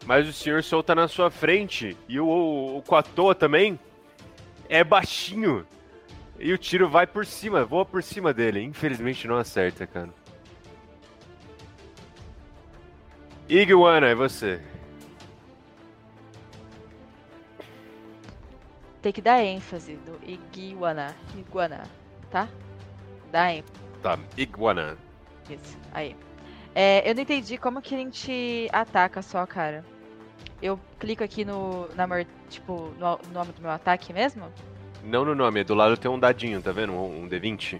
mas 0.05 0.27
o 0.27 0.33
senhor 0.33 0.63
Sol 0.63 0.83
tá 0.83 0.93
na 0.93 1.07
sua 1.07 1.31
frente. 1.31 1.97
E 2.07 2.19
o, 2.19 2.25
o, 2.25 2.77
o 2.77 2.83
Quatoa 2.83 3.33
também 3.33 3.79
é 4.69 4.83
baixinho. 4.83 5.65
E 6.39 6.53
o 6.53 6.57
tiro 6.57 6.87
vai 6.87 7.07
por 7.07 7.25
cima, 7.25 7.65
voa 7.65 7.83
por 7.83 8.03
cima 8.03 8.33
dele. 8.33 8.61
Infelizmente 8.61 9.27
não 9.27 9.37
acerta, 9.37 9.87
cara. 9.87 10.09
Iguana, 13.49 14.07
é 14.07 14.15
você. 14.15 14.61
Tem 19.01 19.11
que 19.11 19.21
dar 19.21 19.43
ênfase 19.43 19.97
no 20.05 20.19
iguana. 20.29 21.15
Iguana, 21.37 21.83
tá? 22.29 22.47
Dá 23.31 23.53
ênfase. 23.53 23.73
Tá, 24.01 24.17
Iguana. 24.37 24.97
Isso, 25.49 25.77
aí. 25.93 26.15
É, 26.75 27.09
eu 27.09 27.15
não 27.15 27.21
entendi 27.21 27.57
como 27.57 27.81
que 27.81 27.95
a 27.95 27.97
gente 27.97 28.67
ataca 28.71 29.21
só, 29.21 29.45
cara. 29.45 29.83
Eu 30.61 30.79
clico 30.99 31.23
aqui 31.23 31.43
no, 31.45 31.87
na, 31.95 32.07
tipo, 32.49 32.93
no, 32.99 33.17
no 33.27 33.33
nome 33.33 33.51
do 33.53 33.61
meu 33.61 33.71
ataque 33.71 34.13
mesmo? 34.13 34.51
Não 35.03 35.23
no 35.23 35.33
nome, 35.35 35.63
do 35.63 35.73
lado 35.73 35.95
tem 35.97 36.09
um 36.09 36.19
dadinho, 36.19 36.61
tá 36.61 36.71
vendo? 36.71 36.93
Um, 36.93 37.23
um 37.23 37.29
D20. 37.29 37.79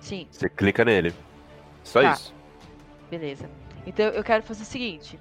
Sim, 0.00 0.26
Você 0.30 0.48
clica 0.48 0.84
nele. 0.84 1.14
Só 1.82 2.02
Tá. 2.02 2.12
isso. 2.12 2.34
beleza. 3.10 3.48
Então 3.86 4.06
eu 4.06 4.24
quero 4.24 4.42
fazer 4.42 4.62
o 4.62 4.66
seguinte. 4.66 5.18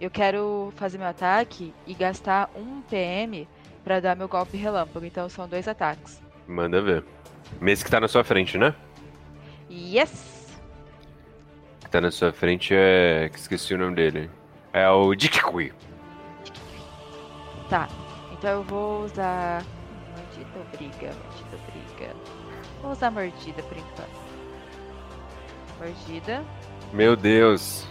Eu 0.00 0.10
quero 0.10 0.72
fazer 0.76 0.98
meu 0.98 1.06
ataque 1.06 1.72
e 1.86 1.94
gastar 1.94 2.50
um 2.54 2.82
PM 2.82 3.48
pra 3.86 4.00
dar 4.00 4.16
meu 4.16 4.26
golpe 4.26 4.56
relâmpago. 4.56 5.06
Então 5.06 5.28
são 5.28 5.46
dois 5.46 5.68
ataques. 5.68 6.20
Manda 6.48 6.82
ver. 6.82 7.04
Mesmo 7.60 7.84
que 7.84 7.90
tá 7.90 8.00
na 8.00 8.08
sua 8.08 8.24
frente, 8.24 8.58
né? 8.58 8.74
Yes! 9.70 10.34
que 11.84 11.90
tá 11.90 12.00
na 12.00 12.10
sua 12.10 12.32
frente 12.32 12.74
é. 12.74 13.28
que 13.32 13.38
Esqueci 13.38 13.74
o 13.74 13.78
nome 13.78 13.94
dele. 13.94 14.28
É 14.72 14.88
o 14.90 15.14
Dikikui. 15.14 15.72
Tá. 17.70 17.88
Então 18.32 18.50
eu 18.50 18.62
vou 18.64 19.04
usar. 19.04 19.62
Mordida 20.16 20.58
ou 20.58 20.64
briga? 20.76 21.14
Mordida 21.14 21.52
ou 21.52 21.58
briga? 21.70 22.14
Vou 22.82 22.90
usar 22.90 23.10
mordida 23.12 23.62
por 23.62 23.78
enquanto. 23.78 24.26
Mordida. 25.78 26.44
Meu 26.92 27.14
Deus. 27.14 27.86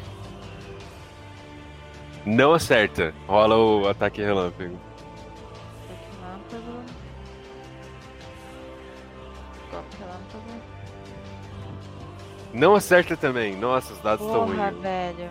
Não 2.26 2.54
acerta. 2.54 3.14
Rola 3.28 3.56
o 3.56 3.88
ataque 3.88 4.22
relâmpago. 4.22 4.78
Não 12.54 12.76
acerta 12.76 13.18
também. 13.18 13.56
Nossa, 13.56 13.94
os 13.94 14.00
dados 14.00 14.26
estão 14.26 14.46
ruins. 14.46 14.82
velho. 14.82 15.30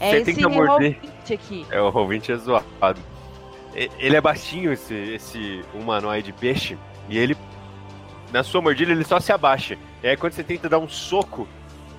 É 0.00 0.10
Você 0.24 0.30
esse 0.30 0.42
morder. 0.46 0.66
roll 0.68 0.78
20 0.80 1.34
aqui. 1.34 1.66
É, 1.70 1.80
o 1.80 1.92
Roll20 1.92 2.30
é 2.32 2.36
zoado. 2.36 3.00
E- 3.74 3.90
Ele 3.98 4.16
é 4.16 4.20
baixinho, 4.20 4.72
esse, 4.72 4.94
esse 4.94 5.64
humanoide 5.74 6.32
peixe, 6.32 6.78
e 7.08 7.18
ele. 7.18 7.36
Na 8.32 8.42
sua 8.42 8.60
mordida 8.62 8.92
ele 8.92 9.04
só 9.04 9.18
se 9.20 9.32
abaixa. 9.32 9.76
E 10.02 10.08
aí 10.08 10.16
quando 10.16 10.32
você 10.32 10.44
tenta 10.44 10.68
dar 10.68 10.78
um 10.78 10.88
soco 10.88 11.48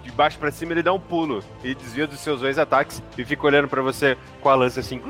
de 0.03 0.11
baixo 0.11 0.37
pra 0.39 0.51
cima, 0.51 0.71
ele 0.71 0.83
dá 0.83 0.93
um 0.93 0.99
pulo. 0.99 1.43
E 1.63 1.75
desvia 1.75 2.07
dos 2.07 2.19
seus 2.19 2.39
dois 2.41 2.57
ataques 2.57 3.03
e 3.17 3.25
fica 3.25 3.45
olhando 3.45 3.67
pra 3.67 3.81
você 3.81 4.17
com 4.41 4.49
a 4.49 4.55
lança 4.55 4.79
assim. 4.79 5.01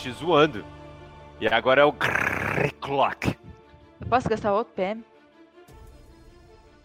Te 0.00 0.10
zoando. 0.12 0.64
E 1.40 1.46
agora 1.46 1.82
é 1.82 1.84
o 1.84 1.92
Clock. 2.80 3.36
Eu 4.00 4.06
posso 4.08 4.28
gastar 4.28 4.52
outro 4.54 4.72
PM? 4.74 5.04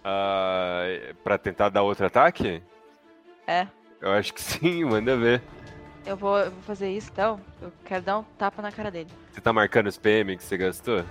Ah, 0.04 0.84
pra 1.24 1.38
tentar 1.38 1.70
dar 1.70 1.82
outro 1.84 2.06
ataque? 2.06 2.62
É. 3.48 3.68
Eu 4.02 4.12
acho 4.12 4.34
que 4.34 4.42
sim, 4.44 4.84
manda 4.84 5.16
ver. 5.18 5.42
Eu 6.06 6.16
vou, 6.16 6.38
eu 6.38 6.52
vou 6.52 6.62
fazer 6.64 6.92
isso 6.92 7.10
então. 7.12 7.40
Eu 7.62 7.72
quero 7.86 8.04
dar 8.04 8.20
um 8.20 8.24
tapa 8.38 8.62
na 8.62 8.72
cara 8.72 8.92
dele. 8.92 9.10
Você 9.32 9.42
tá 9.42 9.52
marcando 9.52 9.88
os 9.88 9.98
PM 9.98 10.36
que 10.38 10.44
você 10.44 10.58
gastou? 10.58 11.04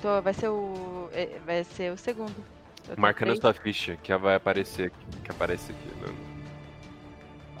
Tô, 0.00 0.20
vai 0.22 0.32
ser 0.32 0.48
o. 0.48 1.08
é, 1.12 1.38
Vai 1.44 1.64
ser 1.64 1.92
o 1.92 1.96
segundo. 1.96 2.34
Eu 2.88 2.94
tô 2.96 3.00
Marca 3.00 3.20
na 3.24 3.32
três. 3.32 3.40
sua 3.40 3.52
ficha, 3.54 3.96
que 4.02 4.14
vai 4.16 4.34
aparecer 4.36 4.92
que 5.24 5.30
aparece 5.30 5.72
aqui. 5.72 5.88
né? 6.00 6.14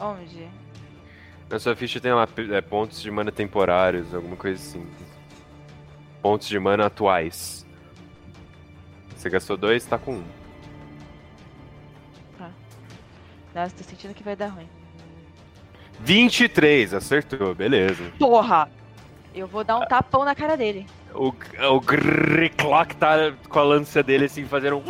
Onde? 0.00 0.48
Na 1.50 1.58
sua 1.58 1.74
ficha 1.74 2.00
tem 2.00 2.12
lá 2.12 2.28
é, 2.52 2.60
pontos 2.60 3.02
de 3.02 3.10
mana 3.10 3.32
temporários, 3.32 4.14
alguma 4.14 4.36
coisa 4.36 4.62
assim. 4.62 4.86
Pontos 6.22 6.46
de 6.46 6.58
mana 6.60 6.86
atuais. 6.86 7.66
Você 9.16 9.28
gastou 9.28 9.56
dois, 9.56 9.84
tá 9.84 9.98
com 9.98 10.14
um. 10.14 10.24
Nossa, 13.54 13.74
tô 13.74 13.82
sentindo 13.82 14.14
que 14.14 14.22
vai 14.22 14.36
dar 14.36 14.46
ruim. 14.48 14.68
23, 16.00 16.94
acertou, 16.94 17.54
beleza. 17.54 18.12
Porra! 18.18 18.70
Eu 19.34 19.46
vou 19.46 19.62
dar 19.62 19.76
um 19.76 19.86
tapão 19.86 20.24
na 20.24 20.34
cara 20.34 20.56
dele. 20.56 20.86
O, 21.14 21.32
o 21.72 21.80
Griclock 21.80 22.96
tá 22.96 23.32
com 23.48 23.58
a 23.58 23.62
lança 23.62 24.02
dele 24.02 24.24
assim, 24.24 24.44
fazendo 24.44 24.76
um 24.78 24.84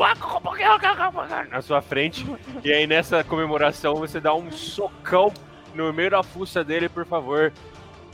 na 1.50 1.62
sua 1.62 1.80
frente. 1.80 2.26
E 2.62 2.72
aí 2.72 2.86
nessa 2.86 3.24
comemoração 3.24 3.96
você 3.96 4.20
dá 4.20 4.34
um 4.34 4.50
socão 4.52 5.32
no 5.74 5.92
meio 5.92 6.10
da 6.10 6.22
fuça 6.22 6.64
dele, 6.64 6.88
por 6.88 7.06
favor. 7.06 7.52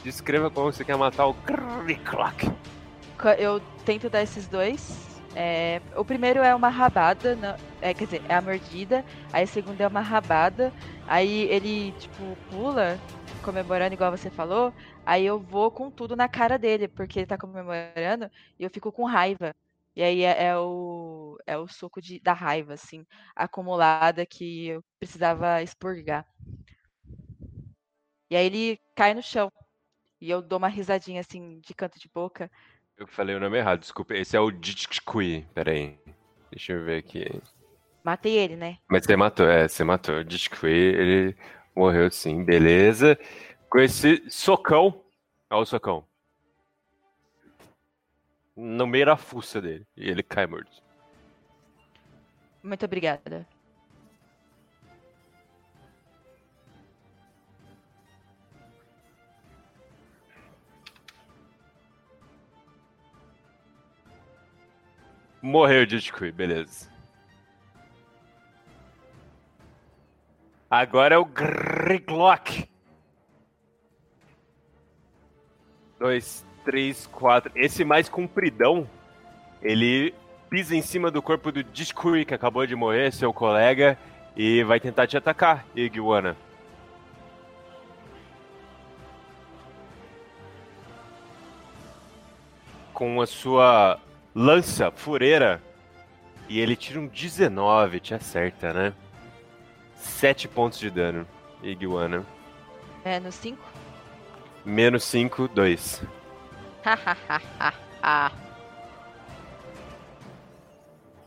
Descreva 0.02 0.50
como 0.50 0.72
você 0.72 0.84
quer 0.84 0.96
matar 0.96 1.26
o 1.26 1.34
Griclock. 1.84 2.50
Co- 3.18 3.28
Eu 3.38 3.60
tento 3.84 4.08
dar 4.08 4.22
esses 4.22 4.46
dois. 4.46 5.04
É, 5.34 5.82
o 5.96 6.04
primeiro 6.04 6.40
é 6.40 6.54
uma 6.54 6.68
rabada, 6.68 7.34
na- 7.36 7.56
é, 7.80 7.92
quer 7.92 8.04
dizer, 8.04 8.22
é 8.28 8.34
a 8.34 8.40
mordida. 8.42 9.04
Aí 9.32 9.44
o 9.44 9.48
segundo 9.48 9.80
é 9.80 9.86
uma 9.86 10.00
rabada. 10.00 10.72
Aí 11.06 11.42
ele, 11.50 11.92
tipo, 11.92 12.36
pula, 12.50 12.98
comemorando 13.42 13.94
igual 13.94 14.10
você 14.10 14.30
falou. 14.30 14.72
Aí 15.04 15.26
eu 15.26 15.38
vou 15.40 15.70
com 15.70 15.90
tudo 15.90 16.16
na 16.16 16.28
cara 16.28 16.58
dele, 16.58 16.88
porque 16.88 17.18
ele 17.20 17.26
tá 17.26 17.36
comemorando 17.36 18.30
e 18.58 18.64
eu 18.64 18.70
fico 18.70 18.90
com 18.92 19.04
raiva. 19.04 19.54
E 19.94 20.02
aí 20.02 20.22
é, 20.24 20.48
é 20.48 20.58
o, 20.58 21.38
é 21.46 21.56
o 21.56 21.66
suco 21.66 22.00
de, 22.02 22.20
da 22.20 22.32
raiva, 22.34 22.74
assim, 22.74 23.04
acumulada 23.34 24.26
que 24.26 24.68
eu 24.68 24.84
precisava 24.98 25.62
expurgar. 25.62 26.26
E 28.30 28.36
aí 28.36 28.46
ele 28.46 28.80
cai 28.94 29.14
no 29.14 29.22
chão. 29.22 29.50
E 30.20 30.30
eu 30.30 30.42
dou 30.42 30.58
uma 30.58 30.68
risadinha, 30.68 31.20
assim, 31.20 31.60
de 31.60 31.74
canto 31.74 31.98
de 31.98 32.08
boca. 32.08 32.50
Eu 32.96 33.06
falei 33.06 33.36
o 33.36 33.40
nome 33.40 33.58
errado, 33.58 33.80
desculpa. 33.80 34.14
Esse 34.14 34.36
é 34.36 34.40
o 34.40 34.50
Ditchkui. 34.50 35.46
Pera 35.54 35.72
aí. 35.72 35.98
Deixa 36.50 36.72
eu 36.72 36.84
ver 36.84 36.98
aqui. 36.98 37.26
Matei 38.02 38.38
ele, 38.38 38.56
né? 38.56 38.78
Mas 38.88 39.04
você 39.04 39.16
matou, 39.16 39.48
é, 39.48 39.68
você 39.68 39.84
matou. 39.84 40.16
O 40.16 40.24
Ditchkui, 40.24 40.68
ele 40.68 41.36
morreu 41.74 42.10
sim, 42.10 42.44
beleza. 42.44 43.18
Com 43.68 43.78
esse 43.80 44.24
socão. 44.30 45.04
Olha 45.50 45.60
o 45.60 45.66
socão. 45.66 46.06
No 48.56 48.86
meio 48.86 49.06
da 49.06 49.16
fuça 49.16 49.60
dele. 49.60 49.86
E 49.96 50.08
ele 50.08 50.22
cai 50.22 50.46
morto. 50.46 50.82
Muito 52.62 52.84
obrigada. 52.84 53.46
Morreu 65.46 65.84
o 65.84 65.88
Jitkui, 65.88 66.32
beleza. 66.32 66.90
Agora 70.68 71.14
é 71.14 71.18
o 71.18 71.24
Griglock. 71.24 72.68
Dois, 76.00 76.44
três, 76.64 77.06
quatro. 77.06 77.52
Esse 77.54 77.84
mais 77.84 78.08
compridão, 78.08 78.90
ele 79.62 80.12
pisa 80.50 80.74
em 80.74 80.82
cima 80.82 81.12
do 81.12 81.22
corpo 81.22 81.52
do 81.52 81.64
Jitkui, 81.72 82.24
que 82.24 82.34
acabou 82.34 82.66
de 82.66 82.74
morrer, 82.74 83.12
seu 83.12 83.32
colega, 83.32 83.96
e 84.34 84.64
vai 84.64 84.80
tentar 84.80 85.06
te 85.06 85.16
atacar, 85.16 85.64
Iguana. 85.76 86.36
Com 92.92 93.20
a 93.22 93.26
sua 93.28 94.00
lança 94.36 94.90
fureira. 94.90 95.62
E 96.48 96.60
ele 96.60 96.76
tira 96.76 97.00
um 97.00 97.08
19, 97.08 97.98
te 97.98 98.14
acerta, 98.14 98.72
né? 98.72 98.92
7 99.96 100.46
pontos 100.46 100.78
de 100.78 100.90
dano, 100.90 101.26
Iguana. 101.62 102.24
Menos 103.04 103.34
5. 103.36 103.58
Menos 104.64 105.02
5, 105.04 105.48
2. 105.48 106.02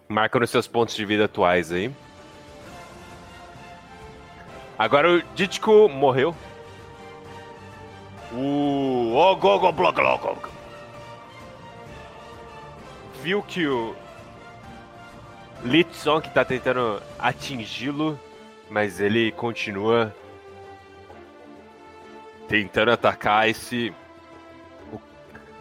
Marca 0.07 0.40
nos 0.40 0.49
seus 0.49 0.68
pontos 0.68 0.95
de 0.95 1.03
vida 1.06 1.26
atuais 1.26 1.72
aí. 1.72 1.91
Agora 4.77 5.11
o 5.11 5.22
Ditko 5.36 5.90
morreu. 5.90 6.34
O 8.31 9.15
Ogogo 9.15 9.72
Bloglogo 9.72 10.59
viu 13.21 13.43
que 13.43 13.67
o 13.67 13.95
Litson 15.63 16.21
que 16.21 16.29
tá 16.29 16.45
tentando 16.45 17.01
atingi-lo, 17.17 18.19
mas 18.69 18.99
ele 18.99 19.31
continua 19.31 20.15
tentando 22.47 22.91
atacar 22.91 23.47
esse 23.47 23.93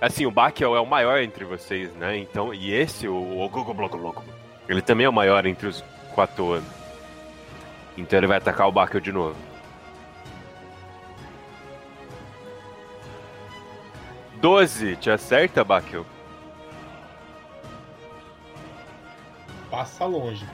assim, 0.01 0.25
o 0.27 0.31
Bakel 0.31 0.77
é 0.77 0.81
o 0.81 0.87
maior 0.87 1.21
entre 1.21 1.45
vocês, 1.45 1.93
né? 1.95 2.17
Então, 2.17 2.55
e 2.55 2.73
esse 2.73 3.09
o 3.09 3.39
Ogogo 3.41 3.75
Bloglogo, 3.75 4.23
ele 4.69 4.81
também 4.81 5.07
é 5.07 5.09
o 5.09 5.13
maior 5.13 5.45
entre 5.45 5.67
os 5.67 5.83
quatro 6.15 6.63
Então 7.97 8.19
ele 8.19 8.27
vai 8.27 8.39
atacar 8.39 8.69
o 8.69 8.73
Bakel 8.73 9.01
de 9.01 9.13
novo. 9.13 9.37
Doze, 14.41 14.95
te 14.97 15.11
acerta, 15.11 15.65
Bakel? 15.65 16.07
Passa 19.79 20.07
longe. 20.07 20.45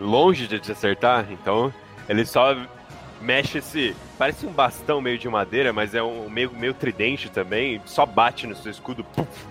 longe 0.00 0.48
de 0.48 0.58
te 0.58 0.72
acertar, 0.72 1.30
então 1.30 1.72
ele 2.08 2.26
só 2.26 2.56
mexe 3.20 3.58
esse. 3.58 3.94
Parece 4.18 4.46
um 4.46 4.52
bastão 4.52 5.00
meio 5.00 5.16
de 5.16 5.28
madeira, 5.28 5.72
mas 5.72 5.94
é 5.94 6.02
um 6.02 6.28
meio, 6.28 6.50
meio 6.50 6.74
tridente 6.74 7.30
também. 7.30 7.80
Só 7.86 8.04
bate 8.04 8.48
no 8.48 8.56
seu 8.56 8.72
escudo 8.72 9.04
puf, 9.04 9.46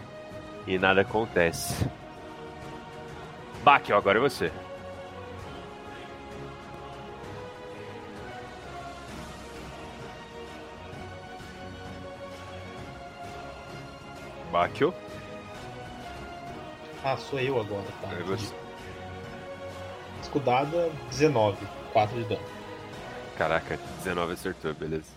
e 0.68 0.78
nada 0.78 1.04
acontece. 1.04 1.90
Bakel, 3.64 3.96
agora 3.96 4.18
é 4.18 4.22
você. 4.22 4.52
Bakel, 14.52 14.94
Ah, 17.06 17.16
sou 17.16 17.40
eu 17.40 17.58
agora, 17.58 17.86
tá. 18.02 18.10
é 18.12 18.24
você. 18.24 18.67
Escudada, 20.22 20.90
19. 21.10 21.58
4 21.94 22.16
de 22.16 22.24
dano. 22.30 22.42
Caraca, 23.38 23.80
19 23.98 24.34
acertou, 24.34 24.74
beleza. 24.74 25.12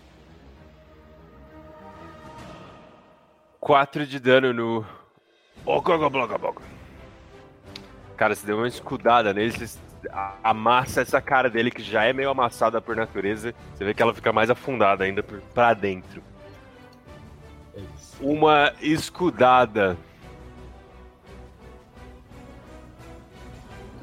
4 3.59 4.05
de 4.07 4.19
dano 4.19 4.53
no. 4.53 4.85
Cara, 8.17 8.35
você 8.35 8.45
deu 8.45 8.57
uma 8.57 8.67
escudada 8.67 9.33
nele, 9.33 9.51
você 9.51 9.79
amassa 10.43 11.01
essa 11.01 11.21
cara 11.21 11.49
dele 11.49 11.69
que 11.69 11.83
já 11.83 12.03
é 12.03 12.13
meio 12.13 12.29
amassada 12.29 12.81
por 12.81 12.95
natureza. 12.95 13.53
Você 13.73 13.83
vê 13.83 13.93
que 13.93 14.01
ela 14.01 14.13
fica 14.13 14.31
mais 14.33 14.49
afundada 14.49 15.03
ainda 15.03 15.23
pra 15.23 15.73
dentro. 15.73 16.23
É. 17.75 17.81
Uma 18.19 18.73
escudada 18.81 19.97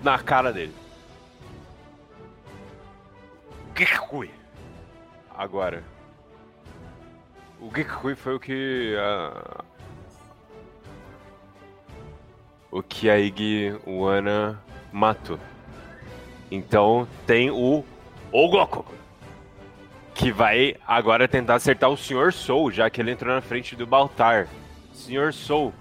na 0.03 0.19
cara 0.19 0.53
dele. 0.53 0.75
Gekui. 3.79 4.31
Agora. 5.37 5.85
O 7.61 7.71
Gekui 7.75 8.15
foi 8.15 8.35
o 8.35 8.41
que 8.41 8.97
a 8.99 9.65
o 12.71 12.83
que 12.83 13.09
a 13.09 13.19
Iguana 13.19 14.63
matou. 14.93 15.39
Então 16.51 17.09
tem 17.27 17.51
o 17.51 17.85
Ogoku 18.31 18.99
que 20.19 20.33
vai 20.33 20.75
agora 20.85 21.29
tentar 21.29 21.55
acertar 21.55 21.89
o 21.89 21.97
Sr. 21.97 22.33
Soul, 22.33 22.73
já 22.73 22.91
que 22.91 23.01
ele 23.01 23.13
entrou 23.13 23.33
na 23.33 23.41
frente 23.41 23.77
do 23.77 23.87
Baltar. 23.87 24.49
Sr. 24.93 25.33
Soul. 25.33 25.73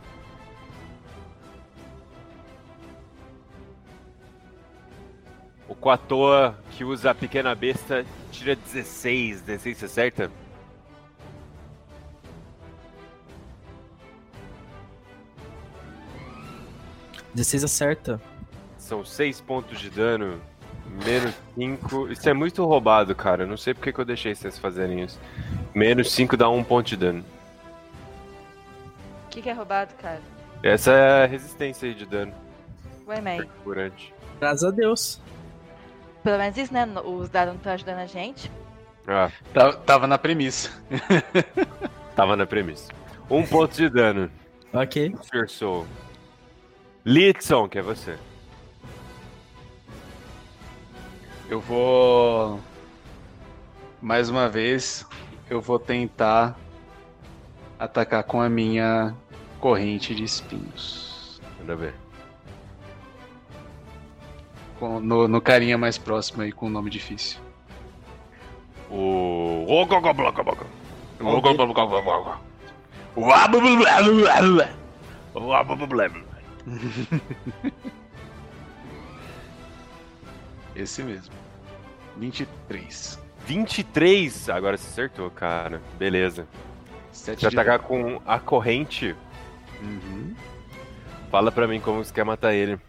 O 5.68 5.76
Quatoa 5.76 6.58
que 6.72 6.84
usa 6.84 7.12
a 7.12 7.16
pequena 7.16 7.54
besta 7.54 8.06
tira 8.32 8.56
16. 8.56 9.42
16 9.42 9.78
você 9.78 9.86
acerta? 9.86 10.32
Dezesseis 17.38 17.64
acerta. 17.64 18.22
São 18.80 19.06
6 19.06 19.42
pontos 19.42 19.80
de 19.80 19.92
dano. 19.92 20.42
Menos 21.06 21.36
5. 21.54 22.12
Isso 22.12 22.28
é 22.28 22.34
muito 22.34 22.66
roubado, 22.66 23.14
cara. 23.14 23.44
Eu 23.44 23.48
não 23.48 23.58
sei 23.58 23.76
porque 23.76 23.94
que 23.94 24.00
eu 24.00 24.06
deixei 24.06 24.34
vocês 24.34 24.58
fazerem 24.58 25.04
isso. 25.04 25.20
Menos 25.76 26.12
5 26.14 26.36
dá 26.36 26.50
1 26.50 26.64
ponto 26.64 26.88
de 26.88 26.98
dano. 26.98 27.24
O 29.26 29.30
que, 29.30 29.42
que 29.42 29.50
é 29.50 29.54
roubado, 29.54 29.94
cara? 29.96 30.22
Essa 30.64 30.92
é 30.92 31.24
a 31.24 31.28
resistência 31.28 31.88
aí 31.88 31.94
de 31.94 32.08
dano. 32.08 32.34
Ué, 33.06 33.22
May. 33.22 33.38
Perfurante. 33.38 34.14
Graças 34.40 34.64
a 34.64 34.72
Deus. 34.72 35.22
Pelo 36.24 36.38
menos 36.38 36.58
isso, 36.58 36.74
né? 36.74 36.86
Os 37.06 37.30
dados 37.30 37.54
não 37.54 37.58
estão 37.58 37.74
ajudando 37.74 38.00
a 38.00 38.06
gente. 38.06 38.52
Ah, 39.08 39.32
Tava, 39.54 39.74
tava 39.78 40.08
na 40.08 40.18
premissa. 40.18 40.70
tava 42.16 42.36
na 42.36 42.46
premissa. 42.46 42.92
1 43.30 43.46
ponto 43.48 43.76
de 43.76 43.90
dano. 43.90 44.30
Ok. 44.74 45.16
Sr. 45.22 45.48
Soul. 45.50 45.88
Litson, 47.06 47.70
que 47.70 47.80
é 47.80 47.82
você. 47.82 48.18
Eu 51.50 51.62
vou. 51.62 52.60
Mais 54.02 54.30
uma 54.30 54.50
vez, 54.50 55.06
eu 55.50 55.62
vou 55.62 55.80
tentar 55.80 56.58
atacar 57.80 58.24
com 58.24 58.42
a 58.42 58.50
minha 58.50 59.16
corrente 59.60 60.14
de 60.14 60.24
espinhos. 60.24 61.42
Manda 61.60 61.76
ver. 61.76 61.94
Com- 64.80 65.00
no, 65.00 65.28
no 65.28 65.42
carinha 65.42 65.78
mais 65.78 65.98
próximo 65.98 66.44
aí, 66.44 66.52
com 66.52 66.68
o 66.68 66.70
nome 66.70 66.90
difícil. 66.90 67.40
O. 68.90 69.66
Esse 80.76 81.02
mesmo. 81.04 81.34
23. 82.18 83.20
23. 83.46 84.50
Agora 84.50 84.78
você 84.78 84.88
acertou, 84.88 85.30
cara. 85.32 85.82
Beleza. 85.98 86.48
7 87.12 87.40
Você 87.40 87.50
de 87.50 87.58
atacar 87.60 87.80
com 87.80 88.22
a 88.26 88.40
corrente. 88.40 89.16
Uhum. 89.82 90.36
Fala 91.32 91.52
pra 91.52 91.68
mim 91.68 91.80
como 91.80 92.04
você 92.04 92.14
quer 92.14 92.24
matar 92.24 92.54
ele. 92.54 92.80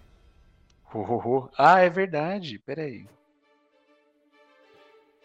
Ho, 0.93 1.01
ho, 1.01 1.17
ho. 1.19 1.51
Ah, 1.57 1.81
é 1.81 1.91
verdade. 1.91 2.59
Peraí. 2.65 3.07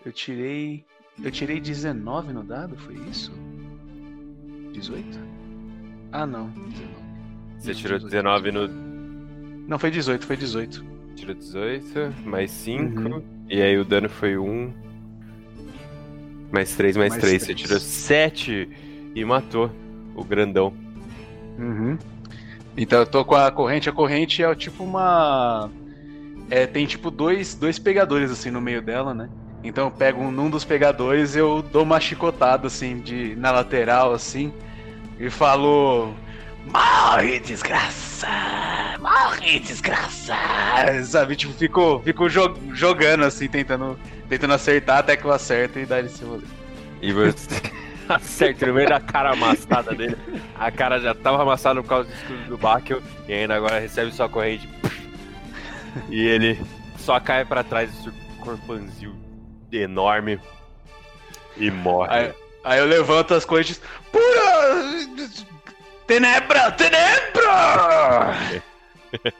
Eu 0.06 0.12
tirei. 0.12 0.86
Eu 1.24 1.32
tirei 1.32 1.60
19 1.60 2.34
no 2.34 2.44
dado, 2.44 2.76
foi 2.76 2.96
isso? 3.10 3.32
18? 4.74 5.20
Ah, 6.12 6.26
não. 6.26 6.50
19. 6.50 6.94
Você 7.60 7.74
tirou 7.74 8.00
19 8.00 8.52
no. 8.52 8.68
Não, 9.68 9.80
foi 9.80 9.92
18, 9.92 10.26
foi 10.26 10.36
18. 10.36 10.84
Tirou 11.16 11.36
18, 11.36 12.14
mais 12.26 12.52
5. 12.52 13.00
Uhum. 13.00 13.24
E 13.50 13.62
aí 13.62 13.78
o 13.78 13.86
dano 13.86 14.10
foi 14.10 14.38
1. 14.38 14.74
Mais 16.52 16.76
3, 16.76 16.98
mais, 16.98 17.14
Mais 17.14 17.22
3. 17.22 17.42
Você 17.42 17.46
três. 17.54 17.62
tirou 17.62 17.80
7 17.80 18.70
e 19.16 19.26
matou 19.26 19.72
o 20.16 20.24
grandão. 20.24 20.74
Uhum. 21.58 21.98
Então 22.76 23.00
eu 23.00 23.06
tô 23.06 23.24
com 23.24 23.36
a 23.36 23.52
corrente. 23.52 23.90
A 23.90 23.94
corrente 23.94 24.44
é 24.44 24.56
tipo 24.56 24.84
uma. 24.84 25.70
É, 26.50 26.68
tem 26.68 26.86
tipo 26.86 27.10
dois, 27.10 27.56
dois 27.56 27.80
pegadores 27.80 28.32
assim 28.32 28.52
no 28.52 28.62
meio 28.62 28.82
dela, 28.82 29.14
né? 29.14 29.30
Então 29.64 29.86
eu 29.86 29.92
pego 29.92 30.22
um, 30.22 30.32
num 30.32 30.50
dos 30.50 30.66
pegadores 30.66 31.36
eu 31.36 31.62
dou 31.62 31.84
uma 31.84 32.00
chicotada 32.00 32.68
assim 32.68 33.00
de, 33.00 33.36
na 33.38 33.52
lateral 33.52 34.14
assim 34.14 34.52
e 35.20 35.30
falo. 35.30 36.14
Morre, 36.66 37.40
desgraça! 37.40 38.28
Morre, 39.00 39.60
desgraça! 39.60 40.34
Sabe, 41.04 41.36
tipo, 41.36 41.54
fico, 41.54 42.02
fico 42.04 42.30
jo 42.30 42.56
jogando 42.74 43.26
assim, 43.26 43.50
tentando, 43.50 44.00
tentando 44.30 44.54
acertar 44.54 45.00
até 45.00 45.18
que 45.18 45.26
eu 45.26 45.32
acerto 45.32 45.80
e 45.80 45.86
dá 45.86 46.00
esse 46.00 46.24
rolê. 46.24 46.46
E 47.02 47.12
você 47.12 47.62
acerta 48.10 48.66
no 48.66 48.74
meio 48.74 48.90
da 48.90 49.00
cara 49.00 49.32
amassada 49.32 49.94
dele. 49.94 50.18
A 50.56 50.72
cara 50.72 51.00
já 51.00 51.14
tava 51.14 51.42
amassada 51.42 51.82
por 51.82 51.90
causa 51.90 52.10
do 52.10 52.16
escudo 52.16 52.44
do 52.50 52.58
Bakel. 52.58 53.02
E 53.28 53.34
ainda 53.34 53.56
agora 53.56 53.80
recebe 53.80 54.12
sua 54.12 54.30
corrente. 54.30 54.68
E 56.10 56.26
ele 56.26 56.60
só 56.98 57.20
cai 57.20 57.46
pra 57.46 57.64
trás 57.64 57.92
do 57.92 58.04
seu 58.04 58.14
corpanzil 58.40 59.16
enorme. 59.72 60.40
E 61.58 61.70
morre. 61.70 62.10
Aí, 62.12 62.34
aí 62.64 62.80
eu 62.80 62.86
levanto 62.86 63.34
as 63.34 63.46
correntes. 63.46 63.80
Pura! 64.12 65.34
Tenebra! 66.08 66.72
Tenebra! 66.72 68.34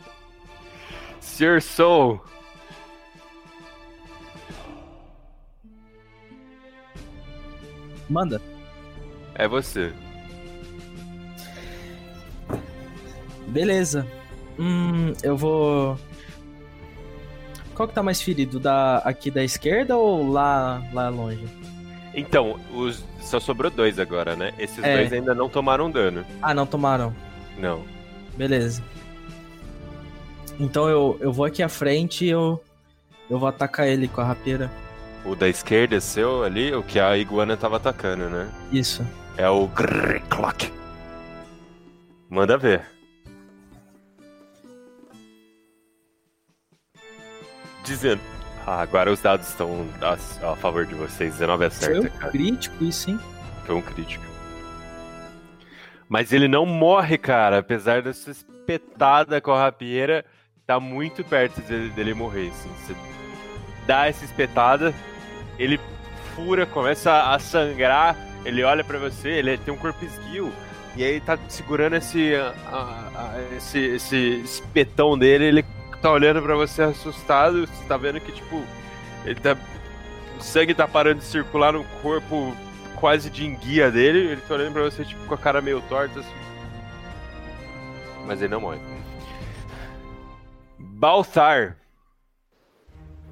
Sir 1.20 1.62
Soul. 1.62 2.22
Manda. 8.10 8.40
É 9.36 9.48
você. 9.48 9.92
Beleza. 13.48 14.06
Hum, 14.60 15.14
eu 15.24 15.36
vou. 15.36 15.98
Qual 17.76 17.88
que 17.88 17.94
tá 17.96 18.04
mais 18.04 18.22
ferido? 18.22 18.60
Da, 18.60 18.98
aqui 19.00 19.32
da 19.32 19.44
esquerda 19.44 19.98
ou 19.98 20.30
lá, 20.32 20.82
lá 20.94 21.10
longe? 21.10 21.46
Então, 22.14 22.60
os... 22.74 23.04
só 23.20 23.40
sobrou 23.40 23.72
dois 23.72 23.98
agora, 23.98 24.36
né? 24.36 24.54
Esses 24.60 24.84
É. 24.84 24.98
dois 24.98 25.12
ainda 25.14 25.34
não 25.34 25.50
tomaram 25.50 25.90
dano. 25.90 26.24
Ah, 26.42 26.54
não 26.54 26.68
tomaram. 26.68 27.14
Não. 27.58 27.84
Beleza. 28.38 28.84
Então 30.60 30.88
eu, 30.88 31.18
eu 31.20 31.34
vou 31.34 31.46
aqui 31.46 31.64
à 31.64 31.70
frente 31.70 32.26
e 32.26 32.30
eu, 32.30 32.64
eu 33.30 33.40
vou 33.40 33.50
atacar 33.50 33.88
ele 33.88 34.08
com 34.08 34.22
a 34.22 34.24
rapieira. 34.26 34.72
O 35.26 35.36
da 35.36 35.48
esquerda 35.50 35.96
é 35.96 36.00
seu 36.00 36.44
ali, 36.44 36.74
o 36.76 36.84
que 36.84 37.00
a 37.00 37.18
iguana 37.18 37.58
tava 37.58 37.78
atacando, 37.78 38.30
né? 38.30 38.48
Isso. 38.72 39.04
É 39.38 39.50
o 39.50 39.68
Grrrclock. 39.68 40.72
Manda 42.30 42.58
ver. 42.58 42.86
Dizendo. 47.84 48.22
Ah, 48.66 48.82
agora 48.82 49.12
os 49.12 49.22
dados 49.22 49.50
estão 49.50 49.86
a, 50.02 50.52
a 50.52 50.56
favor 50.56 50.86
de 50.86 50.96
vocês. 50.96 51.34
19 51.34 51.58
Foi 51.58 51.68
acerta, 51.68 52.08
um 52.08 52.20
cara. 52.20 52.32
crítico 52.32 52.84
isso, 52.84 53.10
hein? 53.10 53.20
Foi 53.66 53.76
um 53.76 53.82
crítico. 53.82 54.24
Mas 56.08 56.32
ele 56.32 56.48
não 56.48 56.66
morre, 56.66 57.18
cara. 57.18 57.60
Apesar 57.60 58.02
dessa 58.02 58.32
espetada 58.32 59.42
com 59.42 59.52
a 59.52 59.64
rapieira, 59.64 60.24
tá 60.66 60.80
muito 60.80 61.24
perto 61.24 61.60
dele, 61.62 61.90
dele 61.90 62.14
morrer. 62.14 62.50
Assim. 62.50 62.70
Você 62.70 62.96
dá 63.86 64.08
essa 64.08 64.24
espetada, 64.24 64.94
ele 65.60 65.80
fura, 66.36 66.66
começa 66.66 67.34
a 67.34 67.38
sangrar, 67.40 68.16
ele 68.46 68.64
olha 68.64 68.84
pra 68.84 68.98
você, 69.00 69.30
ele 69.30 69.58
tem 69.58 69.74
um 69.74 69.78
corpo 69.78 70.04
esguio. 70.04 70.52
E 70.96 71.04
aí 71.04 71.20
tá 71.20 71.38
segurando 71.48 71.96
esse, 71.96 72.36
a- 72.36 72.54
a- 72.72 73.56
esse, 73.58 73.80
esse 73.80 74.42
espetão 74.44 75.18
dele, 75.18 75.46
ele 75.46 75.66
tá 76.02 76.12
olhando 76.12 76.42
pra 76.42 76.56
você 76.56 76.84
assustado, 76.84 77.66
você 77.66 77.84
tá 77.88 77.98
vendo 77.98 78.20
que, 78.20 78.32
tipo, 78.32 78.64
ele 79.26 79.40
tá. 79.40 79.58
O 80.40 80.44
sangue 80.44 80.74
tá 80.74 80.88
parando 80.88 81.20
de 81.20 81.26
circular 81.26 81.74
no 81.74 81.84
corpo 82.02 82.56
quase 83.00 83.30
de 83.30 83.46
enguia 83.46 83.90
dele, 83.90 84.20
ele 84.20 84.42
tá 84.42 84.54
olhando 84.54 84.74
pra 84.74 84.84
você, 84.84 85.04
tipo, 85.04 85.26
com 85.26 85.34
a 85.34 85.38
cara 85.38 85.62
meio 85.62 85.82
torta, 85.90 86.20
assim. 86.20 86.34
Mas 88.26 88.42
ele 88.42 88.52
não 88.52 88.62
morre. 88.62 88.80
Balthar. 90.78 91.76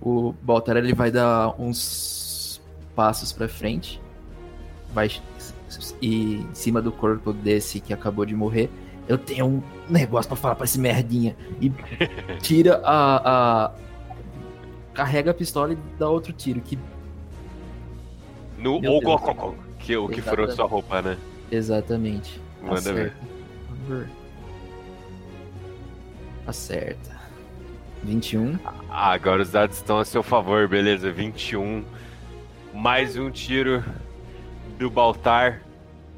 O 0.01 0.33
Baltar 0.41 0.77
ele 0.77 0.93
vai 0.93 1.11
dar 1.11 1.49
uns 1.61 2.59
passos 2.95 3.31
pra 3.31 3.47
frente, 3.47 4.00
vai 4.93 5.09
e 6.01 6.35
em 6.35 6.53
cima 6.53 6.81
do 6.81 6.91
corpo 6.91 7.31
desse 7.33 7.79
que 7.79 7.93
acabou 7.93 8.25
de 8.25 8.35
morrer. 8.35 8.69
Eu 9.07 9.17
tenho 9.17 9.45
um 9.45 9.63
negócio 9.89 10.27
pra 10.29 10.37
falar 10.37 10.55
pra 10.55 10.65
esse 10.65 10.79
merdinha 10.79 11.35
e 11.59 11.71
tira 12.41 12.81
a, 12.83 13.65
a 13.65 13.71
carrega 14.93 15.31
a 15.31 15.33
pistola 15.33 15.73
e 15.73 15.77
dá 15.97 16.09
outro 16.09 16.33
tiro 16.33 16.61
que 16.61 16.77
No. 18.57 18.75
Ogokokon, 18.77 19.55
que 19.79 19.95
o 19.97 20.07
que 20.07 20.21
furou 20.21 20.49
sua 20.51 20.65
roupa, 20.65 21.01
né? 21.01 21.17
exatamente 21.51 22.39
Manda 22.61 22.93
ver. 22.93 23.07
acerta. 23.07 23.17
Favor. 23.67 24.07
Acerta. 26.47 27.21
21. 28.03 28.57
Ah, 28.89 29.11
agora 29.11 29.41
os 29.41 29.51
dados 29.51 29.77
estão 29.77 29.99
a 29.99 30.05
seu 30.05 30.23
favor, 30.23 30.67
beleza. 30.67 31.11
21. 31.11 31.83
Mais 32.73 33.17
um 33.17 33.29
tiro 33.29 33.83
do 34.81 34.89
Baltar. 34.89 35.61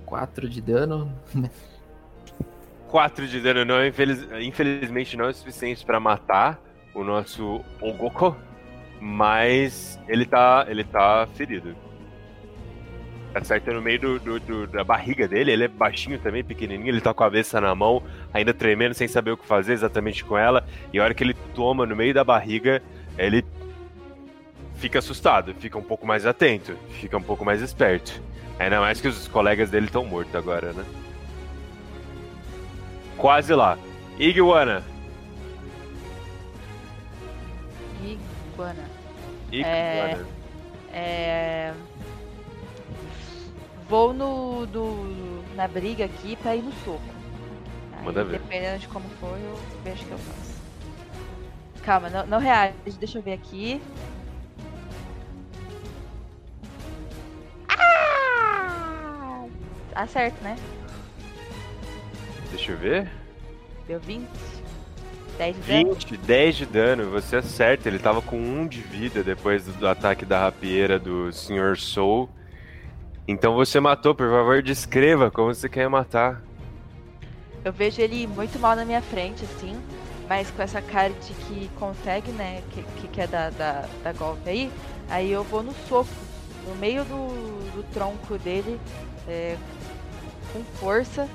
4 0.05 0.47
de 0.47 0.61
dano. 0.61 1.11
4 2.87 3.27
de 3.27 3.41
dano 3.41 3.65
não, 3.65 3.85
infeliz- 3.85 4.25
infelizmente 4.39 5.17
não 5.17 5.25
é 5.25 5.29
o 5.29 5.33
suficiente 5.33 5.85
pra 5.85 5.99
matar 5.99 6.61
o 6.93 7.03
nosso 7.03 7.61
Ogoko, 7.81 8.37
mas 9.01 9.99
ele 10.07 10.25
tá, 10.25 10.65
ele 10.69 10.83
tá 10.85 11.27
ferido. 11.35 11.75
Acerta 13.35 13.73
no 13.73 13.81
meio 13.81 13.99
do, 13.99 14.19
do- 14.19 14.39
do- 14.39 14.67
da 14.67 14.83
barriga 14.83 15.27
dele, 15.27 15.51
ele 15.51 15.63
é 15.65 15.67
baixinho 15.67 16.19
também, 16.19 16.43
pequenininho, 16.43 16.87
ele 16.87 17.01
tá 17.01 17.13
com 17.13 17.23
a 17.23 17.25
cabeça 17.25 17.59
na 17.59 17.73
mão, 17.75 18.01
ainda 18.31 18.53
tremendo, 18.53 18.93
sem 18.93 19.07
saber 19.09 19.31
o 19.31 19.37
que 19.37 19.45
fazer 19.45 19.73
exatamente 19.73 20.23
com 20.23 20.37
ela, 20.37 20.63
e 20.93 20.99
a 20.99 21.03
hora 21.03 21.13
que 21.13 21.23
ele 21.23 21.33
toma 21.55 21.85
no 21.85 21.95
meio 21.95 22.13
da 22.13 22.23
barriga, 22.23 22.81
ele 23.17 23.43
fica 24.75 24.99
assustado, 24.99 25.53
fica 25.55 25.77
um 25.77 25.83
pouco 25.83 26.05
mais 26.05 26.25
atento, 26.27 26.77
fica 26.91 27.17
um 27.17 27.23
pouco 27.23 27.43
mais 27.43 27.59
esperto. 27.61 28.21
Ainda 28.63 28.79
mais 28.79 29.01
que 29.01 29.07
os 29.07 29.27
colegas 29.27 29.69
dele 29.69 29.87
estão 29.87 30.05
mortos 30.05 30.33
agora, 30.35 30.71
né? 30.73 30.85
Quase 33.17 33.53
lá. 33.53 33.77
Iguana. 34.17 34.83
Iguana. 38.01 38.89
Iguana. 39.51 40.27
É... 40.93 41.73
Vou 43.89 44.13
no, 44.13 44.65
do- 44.65 45.43
na 45.55 45.67
briga 45.67 46.05
aqui 46.05 46.35
pra 46.37 46.55
ir 46.55 46.61
no 46.63 46.71
soco. 46.85 47.01
Aí, 47.97 48.03
Manda 48.05 48.23
ver. 48.23 48.39
Dependendo 48.39 48.79
de 48.79 48.87
como 48.87 49.07
for, 49.19 49.37
eu 49.37 49.59
vejo 49.83 50.03
o 50.03 50.05
que 50.05 50.11
eu 50.11 50.17
faço. 50.17 50.53
Calma, 51.83 52.09
não, 52.09 52.25
não 52.25 52.39
reage. 52.39 52.73
Deixa 52.97 53.17
eu 53.17 53.21
ver 53.21 53.33
aqui. 53.33 53.81
Ah! 57.67 58.12
Acerto, 59.95 60.43
né? 60.43 60.55
Deixa 62.49 62.71
eu 62.71 62.77
ver. 62.77 63.09
Deu 63.87 63.99
20. 63.99 64.27
10 65.37 65.55
de 65.55 65.61
dano. 65.61 65.93
20, 65.95 66.17
10 66.17 66.55
de 66.55 66.65
dano, 66.65 67.09
você 67.09 67.37
acerta. 67.37 67.89
Ele 67.89 67.99
tava 67.99 68.21
com 68.21 68.37
1 68.37 68.67
de 68.67 68.81
vida 68.81 69.23
depois 69.23 69.65
do, 69.65 69.73
do 69.73 69.87
ataque 69.87 70.25
da 70.25 70.39
rapieira 70.39 70.99
do 70.99 71.31
Sr. 71.31 71.77
Soul. 71.77 72.29
Então 73.27 73.55
você 73.55 73.79
matou, 73.79 74.13
por 74.13 74.29
favor, 74.29 74.61
descreva 74.61 75.31
como 75.31 75.53
você 75.53 75.69
quer 75.69 75.87
matar. 75.89 76.41
Eu 77.63 77.71
vejo 77.71 78.01
ele 78.01 78.27
muito 78.27 78.59
mal 78.59 78.75
na 78.75 78.83
minha 78.83 79.01
frente, 79.01 79.45
assim, 79.45 79.81
mas 80.27 80.51
com 80.51 80.61
essa 80.61 80.81
cara 80.81 81.13
de 81.13 81.33
que 81.33 81.69
consegue, 81.79 82.31
né, 82.31 82.61
que, 82.71 82.83
que 82.83 83.07
quer 83.07 83.27
dar, 83.27 83.51
dar, 83.51 83.87
dar 84.03 84.13
golpe 84.13 84.49
aí, 84.49 84.71
aí 85.09 85.31
eu 85.31 85.43
vou 85.45 85.63
no 85.63 85.73
soco, 85.87 86.09
no 86.67 86.75
meio 86.75 87.05
do, 87.05 87.71
do 87.71 87.83
tronco 87.93 88.37
dele, 88.37 88.77
é, 89.25 89.55
com 90.53 90.63
força, 90.77 91.27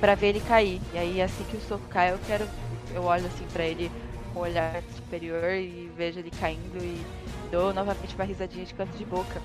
pra 0.00 0.14
ver 0.14 0.28
ele 0.28 0.40
cair. 0.40 0.80
E 0.92 0.98
aí 0.98 1.22
assim 1.22 1.44
que 1.44 1.56
o 1.56 1.60
soco 1.60 1.86
cai, 1.88 2.12
eu 2.12 2.18
quero, 2.26 2.48
eu 2.92 3.04
olho 3.04 3.26
assim 3.26 3.46
pra 3.52 3.64
ele 3.64 3.90
com 4.32 4.40
um 4.40 4.42
olhar 4.42 4.82
superior 4.96 5.52
e 5.52 5.90
vejo 5.96 6.18
ele 6.18 6.30
caindo 6.30 6.82
e 6.82 7.00
dou 7.52 7.72
novamente 7.72 8.14
uma 8.16 8.24
risadinha 8.24 8.64
de 8.64 8.74
canto 8.74 8.96
de 8.96 9.04
boca. 9.04 9.40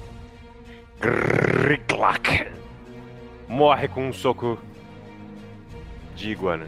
Grrrclac. 1.00 2.52
Morre 3.48 3.88
com 3.88 4.08
um 4.08 4.14
soco 4.14 4.58
de 6.16 6.32
iguana. 6.32 6.68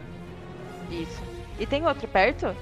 Isso. 0.90 1.22
E 1.58 1.66
tem 1.66 1.86
outro 1.86 2.08
perto? 2.08 2.54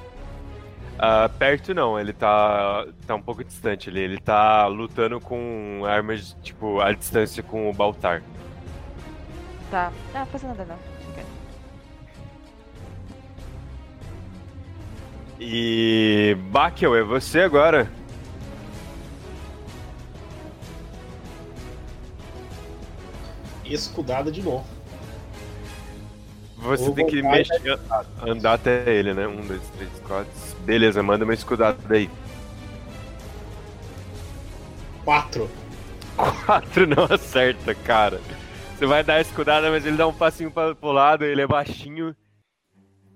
Ah, 0.99 1.31
perto 1.39 1.73
não, 1.73 1.99
ele 1.99 2.13
tá, 2.13 2.87
tá 3.07 3.15
um 3.15 3.23
pouco 3.23 3.43
distante 3.43 3.89
ali. 3.89 4.01
Ele 4.01 4.19
tá 4.19 4.67
lutando 4.67 5.19
com 5.21 5.83
armas, 5.87 6.37
tipo, 6.43 6.81
à 6.81 6.93
distância 6.93 7.43
com 7.43 7.71
o 7.71 7.73
Baltar. 7.73 8.23
Tá. 9.71 9.93
Não, 10.13 10.21
não 10.21 10.27
faz 10.27 10.43
nada 10.43 10.65
não. 10.65 10.77
Fica. 11.07 11.27
E. 15.39 16.37
Bakel, 16.51 16.97
é 16.97 17.03
você 17.03 17.41
agora. 17.41 17.89
Escudada 23.65 24.33
de 24.33 24.43
novo. 24.43 24.67
Você 26.59 26.85
Vou 26.85 26.95
tem 26.95 27.07
que 27.07 27.23
voltar 27.23 27.37
e 27.37 27.39
mexer, 27.39 27.81
andar 28.27 28.55
até 28.55 28.93
ele, 28.93 29.15
né? 29.15 29.27
Um, 29.27 29.41
dois, 29.47 29.63
três, 29.77 29.91
quatro. 30.07 30.33
Beleza, 30.65 31.03
manda 31.03 31.25
uma 31.25 31.33
escudada 31.33 31.79
aí. 31.95 32.11
Quatro. 35.05 35.49
Quatro 36.17 36.87
não 36.89 37.05
acerta, 37.05 37.75
cara. 37.75 38.21
Você 38.81 38.87
vai 38.87 39.05
dar 39.05 39.17
a 39.17 39.21
escudada, 39.21 39.71
mas 39.71 39.85
ele 39.85 39.99
dá 39.99 40.07
um 40.07 40.13
passinho 40.15 40.51
para 40.51 40.75
pro 40.75 40.91
lado, 40.91 41.23
ele 41.23 41.43
é 41.43 41.47
baixinho. 41.47 42.17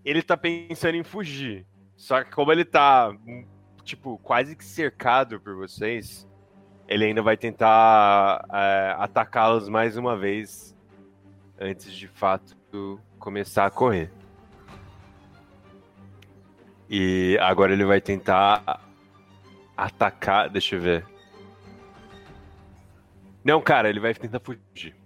Ele 0.04 0.22
tá 0.22 0.36
pensando 0.36 0.94
em 0.94 1.02
fugir. 1.02 1.66
Só 1.96 2.22
que 2.22 2.30
como 2.32 2.52
ele 2.52 2.66
tá, 2.66 3.10
tipo, 3.82 4.18
quase 4.18 4.54
que 4.54 4.62
cercado 4.62 5.40
por 5.40 5.56
vocês, 5.56 6.28
ele 6.86 7.06
ainda 7.06 7.22
vai 7.22 7.38
tentar 7.38 8.44
é, 8.52 8.94
atacá-los 8.98 9.66
mais 9.70 9.96
uma 9.96 10.18
vez 10.18 10.76
antes 11.58 11.94
de 11.94 12.08
fato 12.08 13.00
começar 13.18 13.64
a 13.64 13.70
correr. 13.70 14.12
E 16.90 17.38
agora 17.40 17.72
ele 17.72 17.86
vai 17.86 18.02
tentar 18.02 18.82
atacar. 19.74 20.50
Deixa 20.50 20.76
eu 20.76 20.80
ver. 20.82 21.06
Não, 23.42 23.62
cara, 23.62 23.88
ele 23.88 23.98
vai 23.98 24.12
tentar 24.12 24.40
fugir. 24.40 25.03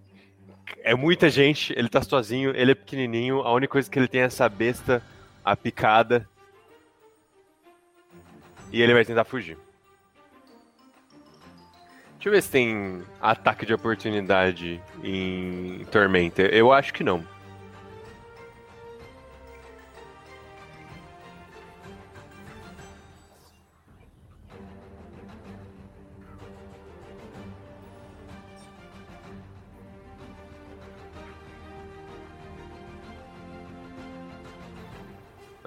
É 0.82 0.94
muita 0.94 1.28
gente, 1.28 1.72
ele 1.76 1.88
tá 1.88 2.02
sozinho, 2.02 2.54
ele 2.54 2.72
é 2.72 2.74
pequenininho, 2.74 3.40
a 3.40 3.52
única 3.52 3.72
coisa 3.72 3.90
que 3.90 3.98
ele 3.98 4.08
tem 4.08 4.22
é 4.22 4.24
essa 4.24 4.48
besta, 4.48 5.02
a 5.44 5.56
picada. 5.56 6.28
E 8.72 8.82
ele 8.82 8.94
vai 8.94 9.04
tentar 9.04 9.24
fugir. 9.24 9.56
Deixa 12.14 12.28
eu 12.28 12.32
ver 12.32 12.42
se 12.42 12.50
tem 12.50 13.02
ataque 13.20 13.64
de 13.64 13.72
oportunidade 13.72 14.82
em 15.04 15.84
Tormenta. 15.90 16.42
Eu 16.42 16.72
acho 16.72 16.92
que 16.92 17.04
não. 17.04 17.24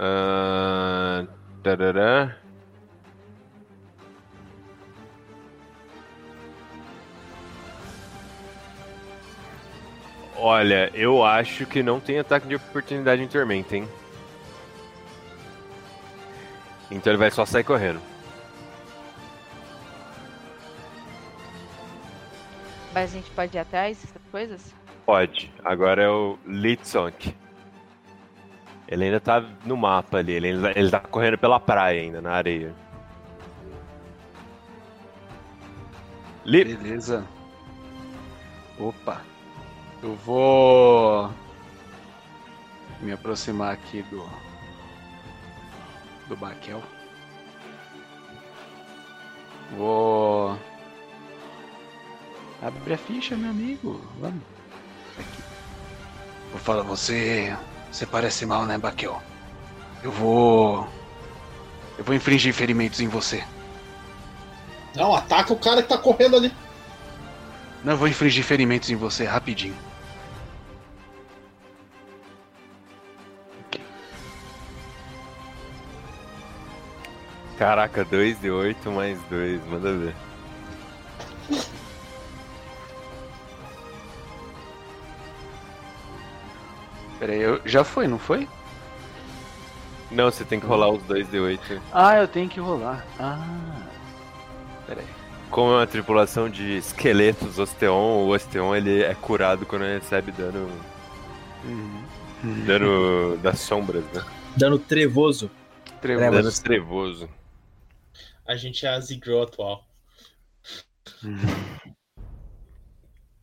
Ah, 0.03 1.27
tarará. 1.61 2.35
Olha, 10.35 10.89
eu 10.95 11.23
acho 11.23 11.67
que 11.67 11.83
não 11.83 11.99
tem 11.99 12.17
ataque 12.17 12.47
de 12.47 12.55
oportunidade 12.55 13.21
em 13.21 13.27
Tormenta, 13.27 13.77
hein? 13.77 13.87
Então 16.89 17.13
ele 17.13 17.19
vai 17.19 17.29
só 17.29 17.45
sair 17.45 17.63
correndo. 17.63 18.01
Mas 22.91 23.11
a 23.11 23.13
gente 23.13 23.29
pode 23.29 23.55
ir 23.55 23.59
atrás 23.59 24.01
dessas 24.01 24.21
coisas? 24.31 24.75
Pode. 25.05 25.53
Agora 25.63 26.01
é 26.01 26.09
o 26.09 26.39
Litsonk. 26.43 27.35
Ele 28.91 29.05
ainda 29.05 29.21
tá 29.21 29.41
no 29.65 29.77
mapa 29.77 30.17
ali. 30.17 30.33
Ele, 30.33 30.49
ainda, 30.49 30.71
ele 30.75 30.91
tá 30.91 30.99
correndo 30.99 31.37
pela 31.37 31.61
praia 31.61 32.01
ainda, 32.01 32.21
na 32.21 32.31
areia. 32.31 32.75
Li... 36.43 36.65
Beleza. 36.65 37.25
Opa. 38.77 39.21
Eu 40.03 40.13
vou 40.15 41.31
me 42.99 43.13
aproximar 43.13 43.73
aqui 43.73 44.01
do 44.03 44.27
do 46.27 46.35
Baquel. 46.35 46.81
Vou 49.77 50.57
abre 52.61 52.93
a 52.93 52.97
ficha, 52.97 53.37
meu 53.37 53.51
amigo. 53.51 54.01
Vamos. 54.19 54.41
Aqui. 55.17 55.43
Vou 56.51 56.59
falar, 56.59 56.83
você 56.83 57.55
você 57.91 58.05
parece 58.05 58.45
mal, 58.45 58.65
né, 58.65 58.77
Baquel? 58.77 59.21
Eu 60.03 60.11
vou 60.11 60.87
eu 61.97 62.03
vou 62.03 62.15
infligir 62.15 62.53
ferimentos 62.53 62.99
em 62.99 63.07
você. 63.07 63.43
Não, 64.95 65.13
ataca 65.13 65.53
o 65.53 65.59
cara 65.59 65.83
que 65.83 65.89
tá 65.89 65.97
correndo 65.97 66.37
ali. 66.37 66.53
Não, 67.83 67.93
eu 67.93 67.97
vou 67.97 68.07
infligir 68.07 68.43
ferimentos 68.43 68.89
em 68.89 68.95
você 68.95 69.25
rapidinho. 69.25 69.75
Caraca, 77.61 78.03
2 78.03 78.41
de 78.41 78.49
8 78.49 78.91
mais 78.91 79.21
2, 79.29 79.63
manda 79.67 79.93
ver. 79.93 80.15
Pera 87.21 87.33
aí, 87.33 87.39
eu... 87.39 87.61
já 87.63 87.83
foi, 87.83 88.07
não 88.07 88.17
foi? 88.17 88.49
Não, 90.09 90.31
você 90.31 90.43
tem 90.43 90.59
que 90.59 90.65
rolar 90.65 90.89
os 90.89 91.03
2 91.03 91.29
de 91.29 91.39
8. 91.39 91.79
Ah, 91.93 92.17
eu 92.17 92.27
tenho 92.27 92.49
que 92.49 92.59
rolar. 92.59 93.05
Ah. 93.19 93.87
Pera 94.87 95.01
aí. 95.01 95.07
Como 95.51 95.71
é 95.71 95.75
uma 95.75 95.85
tripulação 95.85 96.49
de 96.49 96.77
esqueletos 96.77 97.59
Osteon, 97.59 98.25
o 98.25 98.29
Osteon 98.29 98.75
ele 98.75 99.03
é 99.03 99.13
curado 99.13 99.67
quando 99.67 99.85
ele 99.85 99.99
recebe 99.99 100.31
dano. 100.31 100.67
Dano 102.65 103.37
das 103.37 103.59
sombras, 103.59 104.03
né? 104.13 104.25
Dano 104.57 104.79
trevoso. 104.79 105.51
Trevoso. 106.01 106.31
Dano 106.31 106.51
trevoso. 106.53 107.29
A 108.47 108.55
gente 108.55 108.83
é 108.83 108.89
a 108.89 108.99
Zigro 108.99 109.43
atual. 109.43 109.85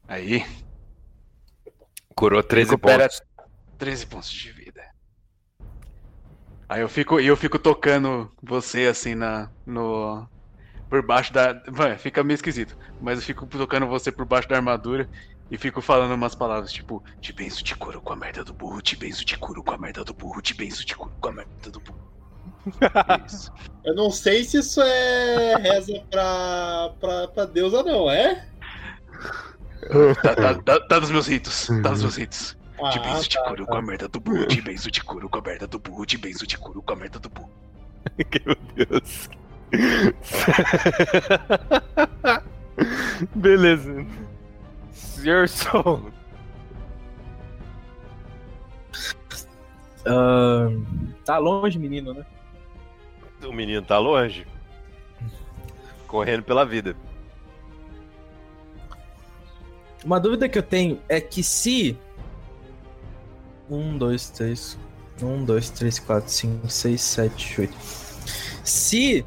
Aí. 0.08 0.44
Curou 2.16 2.42
13 2.42 2.70
Recupera 2.70 3.04
pontos. 3.04 3.27
13 3.78 4.06
pontos 4.06 4.30
de 4.30 4.50
vida. 4.52 4.82
Aí 6.68 6.82
eu 6.82 6.88
fico, 6.88 7.18
eu 7.18 7.36
fico 7.36 7.58
tocando 7.58 8.30
você 8.42 8.86
assim 8.86 9.14
na 9.14 9.50
no 9.64 10.28
por 10.90 11.02
baixo 11.02 11.32
da, 11.32 11.54
Vai, 11.68 11.96
fica 11.96 12.24
meio 12.24 12.34
esquisito, 12.34 12.76
mas 13.00 13.18
eu 13.18 13.24
fico 13.24 13.46
tocando 13.46 13.86
você 13.86 14.10
por 14.10 14.26
baixo 14.26 14.48
da 14.48 14.56
armadura 14.56 15.08
e 15.50 15.56
fico 15.56 15.80
falando 15.80 16.14
umas 16.14 16.34
palavras 16.34 16.72
tipo, 16.72 17.02
te 17.20 17.32
benzo, 17.32 17.62
te 17.62 17.74
curo 17.74 18.00
com 18.02 18.12
a 18.12 18.16
merda 18.16 18.44
do 18.44 18.52
burro, 18.52 18.82
te 18.82 18.96
benzo, 18.96 19.24
te 19.24 19.38
curo 19.38 19.62
com 19.62 19.72
a 19.72 19.78
merda 19.78 20.04
do 20.04 20.12
burro, 20.12 20.42
te 20.42 20.54
benzo, 20.54 20.84
te 20.84 20.94
curo 20.94 21.12
com 21.20 21.28
a 21.28 21.32
merda 21.32 21.70
do 21.70 21.80
burro. 21.80 22.08
Isso. 23.26 23.50
Eu 23.84 23.94
não 23.94 24.10
sei 24.10 24.44
se 24.44 24.58
isso 24.58 24.82
é 24.82 25.56
reza 25.56 26.02
pra, 26.10 26.92
pra, 27.00 27.28
pra 27.28 27.44
deusa, 27.46 27.82
não, 27.82 28.10
é? 28.10 28.46
Tá, 30.22 30.34
tá, 30.34 30.54
tá, 30.62 30.80
tá 30.80 31.00
nos 31.00 31.10
meus 31.10 31.26
ritos, 31.26 31.66
tá 31.82 31.90
nos 31.90 32.02
meus 32.02 32.16
ritos. 32.16 32.57
Ah, 32.80 32.90
Te 32.90 33.00
benzo, 33.00 33.28
te 33.28 33.36
tá, 33.36 33.42
curo 33.44 33.66
com 33.66 33.76
a 33.76 33.82
merda 33.82 34.08
do 34.08 34.20
burro, 34.20 34.46
te 34.46 34.60
benzo, 34.60 34.90
te 34.90 35.02
curo 35.02 35.28
com 35.28 35.38
a 35.38 35.42
merda 35.42 35.66
do 35.66 35.78
burro, 35.78 36.06
te 36.06 36.16
benzo, 36.16 36.46
te 36.46 36.56
curo 36.56 36.80
com 36.80 36.92
a 36.92 36.96
merda 36.96 37.18
do 37.18 37.28
burro. 37.28 37.50
Meu 38.46 38.56
Deus. 38.86 39.28
Beleza. 43.34 44.06
Sr. 44.92 45.48
Soul. 45.48 46.12
Ahn, 50.06 50.84
tá 51.24 51.38
longe, 51.38 51.78
menino, 51.78 52.14
né? 52.14 52.24
O 53.44 53.52
menino 53.52 53.82
tá 53.82 53.98
longe. 53.98 54.46
Correndo 56.06 56.44
pela 56.44 56.64
vida. 56.64 56.96
Uma 60.04 60.20
dúvida 60.20 60.48
que 60.48 60.56
eu 60.56 60.62
tenho 60.62 61.00
é 61.08 61.20
que 61.20 61.42
se. 61.42 61.98
Um, 63.70 63.96
dois, 63.98 64.30
três. 64.30 64.78
Um, 65.22 65.44
dois, 65.44 65.68
três, 65.70 65.98
quatro, 65.98 66.30
cinco, 66.30 66.68
seis, 66.68 67.00
sete, 67.00 67.60
oito. 67.60 67.76
Se 68.64 69.24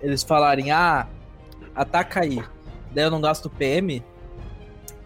eles 0.00 0.22
falarem, 0.22 0.70
ah, 0.70 1.06
ataca 1.74 2.20
aí, 2.20 2.42
daí 2.92 3.04
eu 3.04 3.10
não 3.10 3.20
gasto 3.20 3.48
PM, 3.50 4.02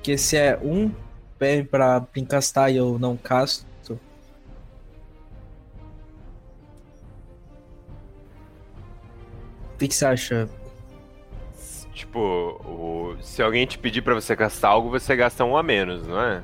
que 0.03 0.13
esse 0.13 0.37
é 0.37 0.59
um 0.63 0.91
PM 1.39 1.65
pra, 1.65 2.07
encastar 2.17 2.73
e 2.73 2.77
eu 2.77 2.99
não 2.99 3.17
casto. 3.17 3.67
O 9.75 9.79
que, 9.79 9.89
que 9.89 9.95
você 9.95 10.07
acha? 10.07 10.49
Tipo, 11.93 12.19
o- 12.21 13.17
se 13.21 13.43
alguém 13.43 13.67
te 13.67 13.79
pedir 13.79 14.03
pra 14.03 14.15
você 14.15 14.35
gastar 14.37 14.69
algo, 14.69 14.89
você 14.91 15.15
gasta 15.17 15.45
um 15.45 15.57
a 15.57 15.63
menos, 15.63 16.07
não 16.07 16.21
é? 16.21 16.43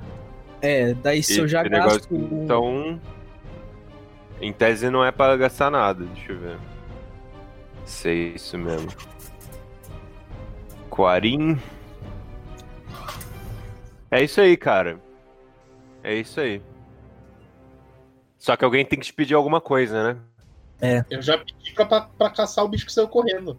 É, 0.61 0.95
daí 0.95 1.23
se 1.23 1.39
eu 1.39 1.47
já 1.49 1.63
gasto. 1.63 2.11
negócio- 2.13 2.43
Então. 2.45 3.01
Em 4.41 4.53
tese 4.53 4.89
não 4.91 5.05
é 5.05 5.11
pra 5.11 5.37
gastar 5.37 5.71
nada, 5.71 6.05
deixa 6.05 6.33
eu 6.33 6.39
ver. 6.39 6.59
Se 7.85 8.09
é 8.09 8.13
isso 8.15 8.57
mesmo. 8.59 8.89
Quarim. 10.91 11.59
É 14.11 14.23
isso 14.23 14.41
aí, 14.41 14.57
cara. 14.57 15.01
É 16.03 16.15
isso 16.15 16.41
aí. 16.41 16.63
Só 18.39 18.57
que 18.57 18.65
alguém 18.65 18.85
tem 18.85 18.99
que 18.99 19.07
te 19.07 19.13
pedir 19.13 19.35
alguma 19.35 19.61
coisa, 19.61 20.15
né? 20.15 20.21
Eu 21.11 21.21
já 21.21 21.37
pedi 21.37 21.73
pra, 21.75 21.85
pra, 21.85 22.01
pra 22.03 22.31
caçar 22.31 22.65
o 22.65 22.69
bicho 22.69 22.87
que 22.87 22.93
saiu 22.93 23.09
correndo. 23.09 23.59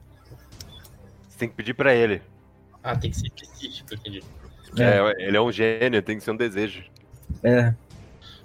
Você 1.27 1.37
tem 1.39 1.49
que 1.49 1.55
pedir 1.55 1.73
pra 1.73 1.93
ele. 1.93 2.21
Ah, 2.81 2.95
tem 2.95 3.11
que 3.11 3.17
ser 3.17 3.27
específico, 3.27 3.93
entendi. 3.93 4.23
É, 4.77 5.23
ele 5.23 5.37
é 5.37 5.41
um 5.41 5.51
gênio, 5.51 6.01
tem 6.01 6.17
que 6.17 6.23
ser 6.23 6.31
um 6.31 6.37
desejo. 6.37 6.83
É. 7.43 7.73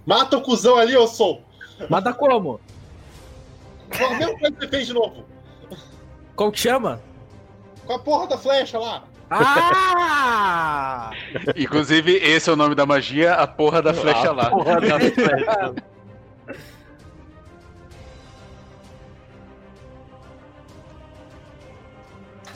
Mata 0.07 0.37
o 0.37 0.43
cuzão 0.43 0.77
ali, 0.77 0.93
eu 0.93 1.07
sou! 1.07 1.43
Mata 1.89 2.13
como? 2.13 2.61
Mesma 4.19 4.39
coisa 4.39 4.53
que 4.53 4.61
você 4.61 4.69
fez 4.69 4.87
de 4.87 4.93
novo? 4.93 5.25
Como 6.37 6.53
que 6.53 6.61
chama? 6.61 7.01
Com 7.87 7.93
a 7.95 7.99
porra 7.99 8.27
da 8.27 8.39
flecha 8.39 8.79
lá! 8.79 9.05
Ah! 9.31 11.11
Inclusive, 11.57 12.13
esse 12.17 12.49
é 12.49 12.53
o 12.53 12.57
nome 12.57 12.75
da 12.75 12.87
magia, 12.87 13.35
a 13.35 13.47
porra 13.47 13.81
da 13.83 13.95
flecha 13.95 14.33
lá. 14.33 14.51
Porra 14.51 14.81
da 14.81 14.99
flecha. 15.11 15.75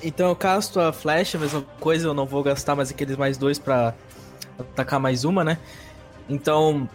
Então 0.09 0.31
eu 0.31 0.35
casto 0.37 0.81
a 0.81 0.91
flecha, 0.91 1.37
mesma 1.39 1.61
coisa, 1.79 2.07
eu 2.09 2.15
não 2.15 2.25
vou 2.25 2.43
gastar 2.43 2.75
mais 2.75 2.91
aqueles 2.91 3.15
mais 3.19 3.37
dois 3.37 3.59
pra 3.59 3.93
atacar 4.59 4.99
mais 4.99 5.23
uma, 5.23 5.45
né? 5.45 5.59
Então, 6.27 6.89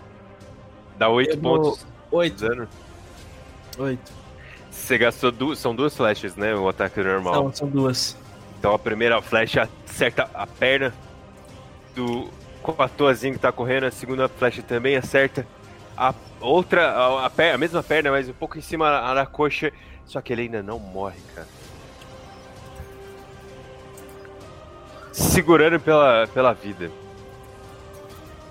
Dá 0.97 1.09
8 1.09 1.35
Eu 1.35 1.39
vou- 1.41 1.61
pontos 1.61 1.85
oito, 2.11 2.39
dano. 2.47 2.67
oito. 3.77 4.11
Você 4.71 4.97
gastou 4.97 5.31
duas. 5.31 5.59
São 5.59 5.75
duas 5.75 5.95
flechas, 5.95 6.35
né? 6.35 6.55
O 6.55 6.67
ataque 6.67 7.03
normal. 7.03 7.35
Não, 7.35 7.53
são 7.53 7.67
duas. 7.67 8.17
Então 8.57 8.73
a 8.73 8.79
primeira 8.79 9.21
flecha 9.21 9.69
acerta 9.87 10.27
a 10.33 10.47
perna 10.47 10.91
do 11.95 12.29
Coatoazinho 12.63 13.33
que 13.35 13.39
tá 13.39 13.51
correndo, 13.51 13.83
a 13.85 13.91
segunda 13.91 14.27
flecha 14.27 14.63
também 14.63 14.95
acerta 14.95 15.45
a 15.95 16.15
outra, 16.41 16.89
a, 16.89 17.27
a, 17.27 17.53
a 17.53 17.57
mesma 17.59 17.83
perna, 17.83 18.09
mas 18.09 18.27
um 18.27 18.33
pouco 18.33 18.57
em 18.57 18.61
cima 18.61 19.13
da 19.13 19.25
coxa. 19.27 19.71
Só 20.03 20.19
que 20.19 20.33
ele 20.33 20.41
ainda 20.43 20.63
não 20.63 20.79
morre, 20.79 21.19
cara. 21.35 21.47
Segurando 25.13 25.79
pela, 25.79 26.27
pela 26.27 26.53
vida. 26.53 26.91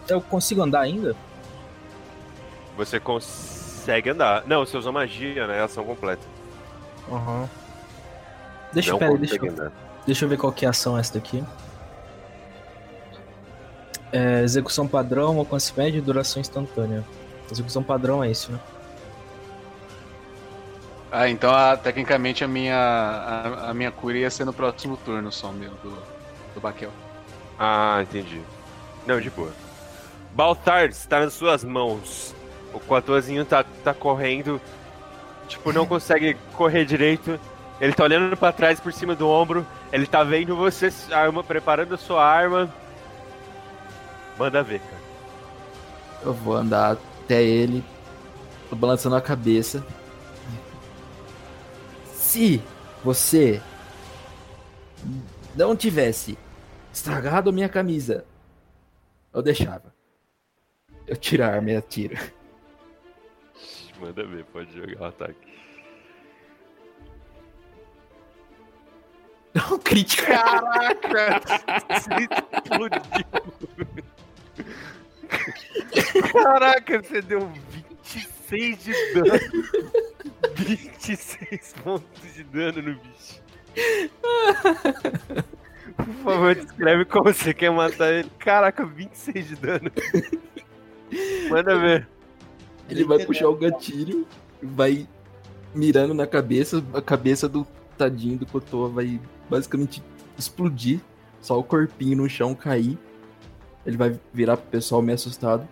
Eu 0.09 0.20
consigo 0.20 0.62
andar 0.62 0.80
ainda? 0.80 1.14
Você 2.76 2.98
consegue 3.01 4.10
andar. 4.10 4.44
Não, 4.47 4.64
você 4.64 4.76
usou 4.76 4.93
magia, 4.93 5.47
né? 5.47 5.62
Ação 5.62 5.84
completa. 5.84 6.22
Aham. 7.10 7.48
Deixa, 8.72 8.97
pera, 8.97 9.16
deixa, 9.18 9.36
eu- 9.36 9.72
deixa 10.06 10.24
eu 10.24 10.28
ver 10.28 10.39
qual 10.39 10.52
que 10.52 10.64
é 10.64 10.68
a 10.68 10.70
ação 10.70 10.97
essa 10.97 11.14
daqui. 11.14 11.44
É, 14.12 14.43
execução 14.43 14.86
padrão, 14.86 15.39
alcance 15.39 15.72
médio 15.76 15.98
e 15.98 16.01
duração 16.01 16.40
instantânea. 16.40 17.05
Execução 17.51 17.82
padrão 17.82 18.22
é 18.22 18.30
isso, 18.30 18.52
né? 18.52 18.60
Ah, 21.10 21.28
então 21.28 21.52
a- 21.55 21.76
tecnicamente 21.76 22.43
a 22.43 22.48
minha, 22.48 22.76
a, 22.76 23.70
a 23.70 23.74
minha 23.74 23.90
cura 23.90 24.16
ia 24.16 24.30
ser 24.30 24.44
no 24.47 24.52
próximo 24.52 24.97
turno 24.97 25.30
só, 25.30 25.51
meu, 25.52 25.70
do, 25.82 25.98
do 26.55 26.61
Baquel. 26.61 26.91
Ah, 27.59 28.01
entendi. 28.03 28.41
Não, 29.07 29.20
de 29.20 29.31
boa. 29.31 29.53
Baltar 30.33 30.89
está 30.89 31.20
nas 31.20 31.35
suas 31.35 31.65
mãos. 31.65 32.35
O 32.73 32.81
Quatozinho 32.81 33.45
tá, 33.45 33.65
tá 33.85 33.93
correndo. 33.93 34.61
Tipo, 35.49 35.73
não 35.73 35.87
consegue 35.87 36.37
correr 36.55 36.85
direito. 36.85 37.39
Ele 37.81 37.93
tá 37.93 38.05
olhando 38.05 38.37
pra 38.37 38.53
trás 38.53 38.81
por 38.81 38.93
cima 38.93 39.15
do 39.15 39.29
ombro. 39.29 39.66
Ele 39.93 40.07
tá 40.07 40.24
vendo 40.24 40.57
você 40.57 40.93
arma, 41.11 41.43
preparando 41.45 41.95
a 41.95 41.99
sua 41.99 42.24
arma. 42.24 42.73
Manda 44.39 44.62
ver, 44.62 44.81
cara. 44.81 45.03
Eu 46.24 46.33
vou 46.33 46.57
andar 46.57 46.97
até 47.24 47.43
ele, 47.43 47.85
tô 48.70 48.77
balançando 48.77 49.16
a 49.16 49.20
cabeça. 49.20 49.85
Se 52.15 52.62
você 53.05 53.61
não 55.55 55.77
tivesse 55.77 56.39
estragado 56.93 57.51
a 57.51 57.53
minha 57.53 57.69
camisa, 57.69 58.24
eu 59.33 59.43
deixava. 59.43 59.95
Eu 61.07 61.16
tiro 61.16 61.45
a 61.45 61.49
arma 61.49 61.70
e 61.70 61.77
atiro. 61.77 62.16
Manda 64.01 64.27
ver, 64.27 64.45
pode 64.47 64.73
jogar 64.74 65.01
o 65.01 65.05
ataque. 65.05 65.53
Não, 69.55 69.79
crítico. 69.79 70.27
Caraca! 70.27 71.41
explodiu! 71.91 73.03
Caraca, 76.33 77.03
você 77.03 77.20
deu 77.23 77.53
26 78.03 78.85
de 78.85 78.93
dano. 79.15 80.03
26 80.57 81.74
pontos 81.83 82.35
de 82.35 82.45
dano 82.45 82.83
no 82.83 82.95
bicho. 82.95 83.41
Por 85.97 86.15
favor, 86.24 86.55
descreve 86.55 87.05
como 87.05 87.32
você 87.32 87.55
quer 87.55 87.70
matar 87.70 88.12
ele. 88.12 88.31
Caraca, 88.39 88.85
26 88.85 89.49
de 89.49 89.57
dano. 89.57 89.90
Manda 91.51 91.78
ver. 91.78 92.09
Ele 92.89 93.05
vai 93.05 93.24
puxar 93.24 93.49
o 93.49 93.55
gatilho, 93.55 94.27
vai 94.62 95.07
mirando 95.74 96.12
na 96.15 96.27
cabeça, 96.27 96.85
a 96.93 97.01
cabeça 97.01 97.49
do 97.49 97.66
tadinho 97.97 98.39
do 98.39 98.47
Kotoa 98.47 98.89
vai 98.89 99.20
basicamente 99.49 100.03
explodir, 100.36 101.01
só 101.40 101.59
o 101.59 101.65
corpinho 101.65 102.19
no 102.19 102.28
chão 102.28 102.55
cair. 102.55 102.99
Ele 103.86 103.97
vai 103.97 104.19
virar 104.32 104.57
pro 104.57 104.70
pessoal 104.70 105.03
meio 105.03 105.15
assustado, 105.15 105.66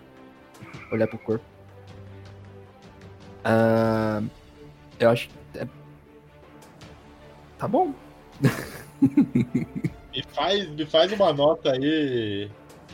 olhar 0.91 1.07
pro 1.07 1.19
corpo. 1.19 1.45
Ah, 3.45 4.23
eu 4.99 5.11
acho 5.11 5.29
que. 5.29 5.40
Tá 7.61 7.69
bom. 7.69 7.93
Me 9.01 10.25
faz, 10.35 10.69
me 10.71 10.85
faz 10.87 11.13
uma 11.13 11.33
nota 11.33 11.71
aí 11.71 12.51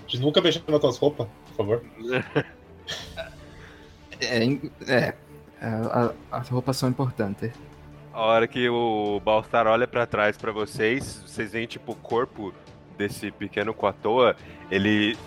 de 0.07 0.21
nunca 0.21 0.43
mexer 0.43 0.63
nas 0.69 0.81
tuas 0.81 0.99
roupas, 0.99 1.27
por 1.49 1.57
favor. 1.57 1.83
É, 4.19 4.43
é 4.89 5.15
a, 5.61 6.15
a, 6.31 6.39
as 6.39 6.49
roupas 6.49 6.79
são 6.79 6.89
importantes. 6.89 7.53
A 8.15 8.23
hora 8.23 8.49
que 8.49 8.67
o 8.67 9.21
Baltar 9.23 9.67
olha 9.67 9.87
pra 9.87 10.07
trás 10.07 10.39
pra 10.39 10.51
vocês, 10.51 11.23
vocês 11.27 11.53
veem 11.53 11.67
tipo 11.67 11.93
o 11.93 11.97
corpo 11.97 12.55
desse 12.97 13.31
pequeno 13.31 13.75
Quatoa, 13.75 14.35
ele 14.71 15.19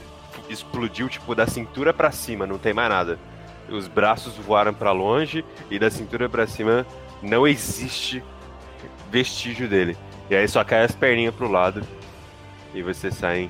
explodiu 0.49 1.07
tipo 1.07 1.35
da 1.35 1.45
cintura 1.45 1.93
pra 1.93 2.09
cima, 2.09 2.47
não 2.47 2.57
tem 2.57 2.73
mais 2.73 2.89
nada. 2.89 3.19
Os 3.69 3.87
braços 3.87 4.35
voaram 4.37 4.73
pra 4.73 4.91
longe 4.91 5.45
e 5.69 5.77
da 5.77 5.91
cintura 5.91 6.27
pra 6.27 6.47
cima 6.47 6.83
não 7.21 7.47
existe 7.47 8.23
vestígio 9.09 9.67
dele. 9.67 9.97
E 10.29 10.35
aí 10.35 10.47
só 10.47 10.63
cai 10.63 10.83
as 10.83 10.91
perninhas 10.91 11.33
pro 11.33 11.49
lado 11.49 11.81
e 12.73 12.81
vocês 12.81 13.15
saem 13.15 13.49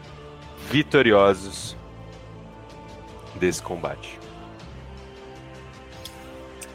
vitoriosos 0.70 1.76
desse 3.36 3.62
combate. 3.62 4.20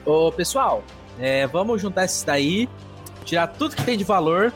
Ô, 0.05 0.31
pessoal, 0.31 0.83
é, 1.19 1.47
vamos 1.47 1.81
juntar 1.81 2.05
esses 2.05 2.23
daí, 2.23 2.69
tirar 3.25 3.47
tudo 3.47 3.75
que 3.75 3.83
tem 3.83 3.97
de 3.97 4.05
valor, 4.05 4.53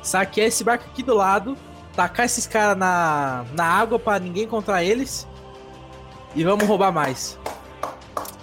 saquear 0.00 0.46
esse 0.46 0.62
barco 0.62 0.84
aqui 0.88 1.02
do 1.02 1.14
lado, 1.14 1.56
tacar 1.94 2.26
esses 2.26 2.46
caras 2.46 2.76
na, 2.76 3.44
na 3.52 3.64
água 3.64 3.98
pra 3.98 4.18
ninguém 4.18 4.44
encontrar 4.44 4.84
eles 4.84 5.26
e 6.34 6.44
vamos 6.44 6.66
roubar 6.66 6.92
mais. 6.92 7.38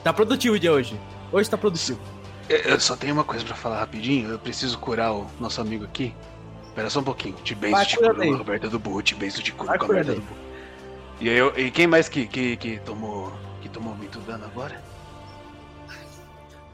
Tá 0.04 0.14
produtivo 0.14 0.56
o 0.56 0.60
dia 0.60 0.72
hoje. 0.72 1.00
Hoje 1.32 1.50
tá 1.50 1.58
produtivo. 1.58 2.00
Eu 2.50 2.80
só 2.80 2.96
tenho 2.96 3.14
uma 3.14 3.24
coisa 3.24 3.46
pra 3.46 3.56
falar 3.56 3.80
rapidinho. 3.80 4.32
Eu 4.32 4.40
preciso 4.40 4.78
curar 4.80 5.14
o 5.14 5.28
nosso 5.40 5.62
amigo 5.62 5.86
aqui. 5.86 6.14
Espera 6.68 6.90
só 6.90 7.00
um 7.00 7.04
pouquinho. 7.04 7.36
Te 7.44 7.54
benzo, 7.54 7.76
Vai, 7.76 7.86
te 7.86 7.98
cura 7.98 8.14
curo 8.16 8.38
com 8.38 8.42
a 8.42 8.46
merda 8.46 8.70
do 8.70 8.80
burro, 8.80 9.02
te 9.02 9.16
benzo, 9.16 9.42
te 9.44 9.52
curo 9.52 9.78
com 9.78 9.86
a 9.86 9.88
merda 9.88 10.16
do 10.16 10.22
burro. 10.22 10.40
E, 11.20 11.28
eu, 11.28 11.54
e 11.58 11.70
quem 11.70 11.86
mais 11.86 12.08
que, 12.10 12.26
que, 12.26 12.56
que 12.58 12.80
tomou 12.80 13.32
que 13.62 13.70
tomou 13.70 13.94
muito 13.94 14.20
dano 14.22 14.46
agora? 14.46 14.82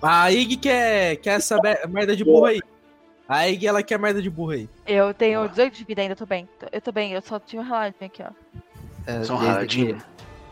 A 0.01 0.31
Ig 0.31 0.57
quer, 0.57 1.15
quer 1.17 1.37
essa 1.37 1.57
merda 1.89 2.15
de 2.15 2.23
burro 2.23 2.45
aí. 2.45 2.61
A 3.27 3.49
Ig, 3.49 3.65
ela 3.65 3.81
quer 3.81 3.97
merda 3.97 4.21
de 4.21 4.29
burro 4.29 4.51
aí. 4.51 4.69
Eu 4.85 5.13
tenho 5.13 5.39
Boa. 5.39 5.49
18 5.49 5.77
de 5.77 5.83
vida 5.83 6.01
ainda, 6.01 6.15
tô 6.15 6.27
bem. 6.27 6.47
Eu 6.71 6.79
tô 6.79 6.91
bem, 6.91 7.13
eu 7.13 7.21
só 7.21 7.39
tinha 7.39 7.61
um 7.61 7.65
reloginho 7.65 7.95
aqui, 8.01 8.21
ó. 8.21 8.29
É, 9.07 9.23
Só 9.23 9.33
um 9.33 9.39
desde, 9.39 9.53
raladinho. 9.53 9.95
que, 9.97 10.03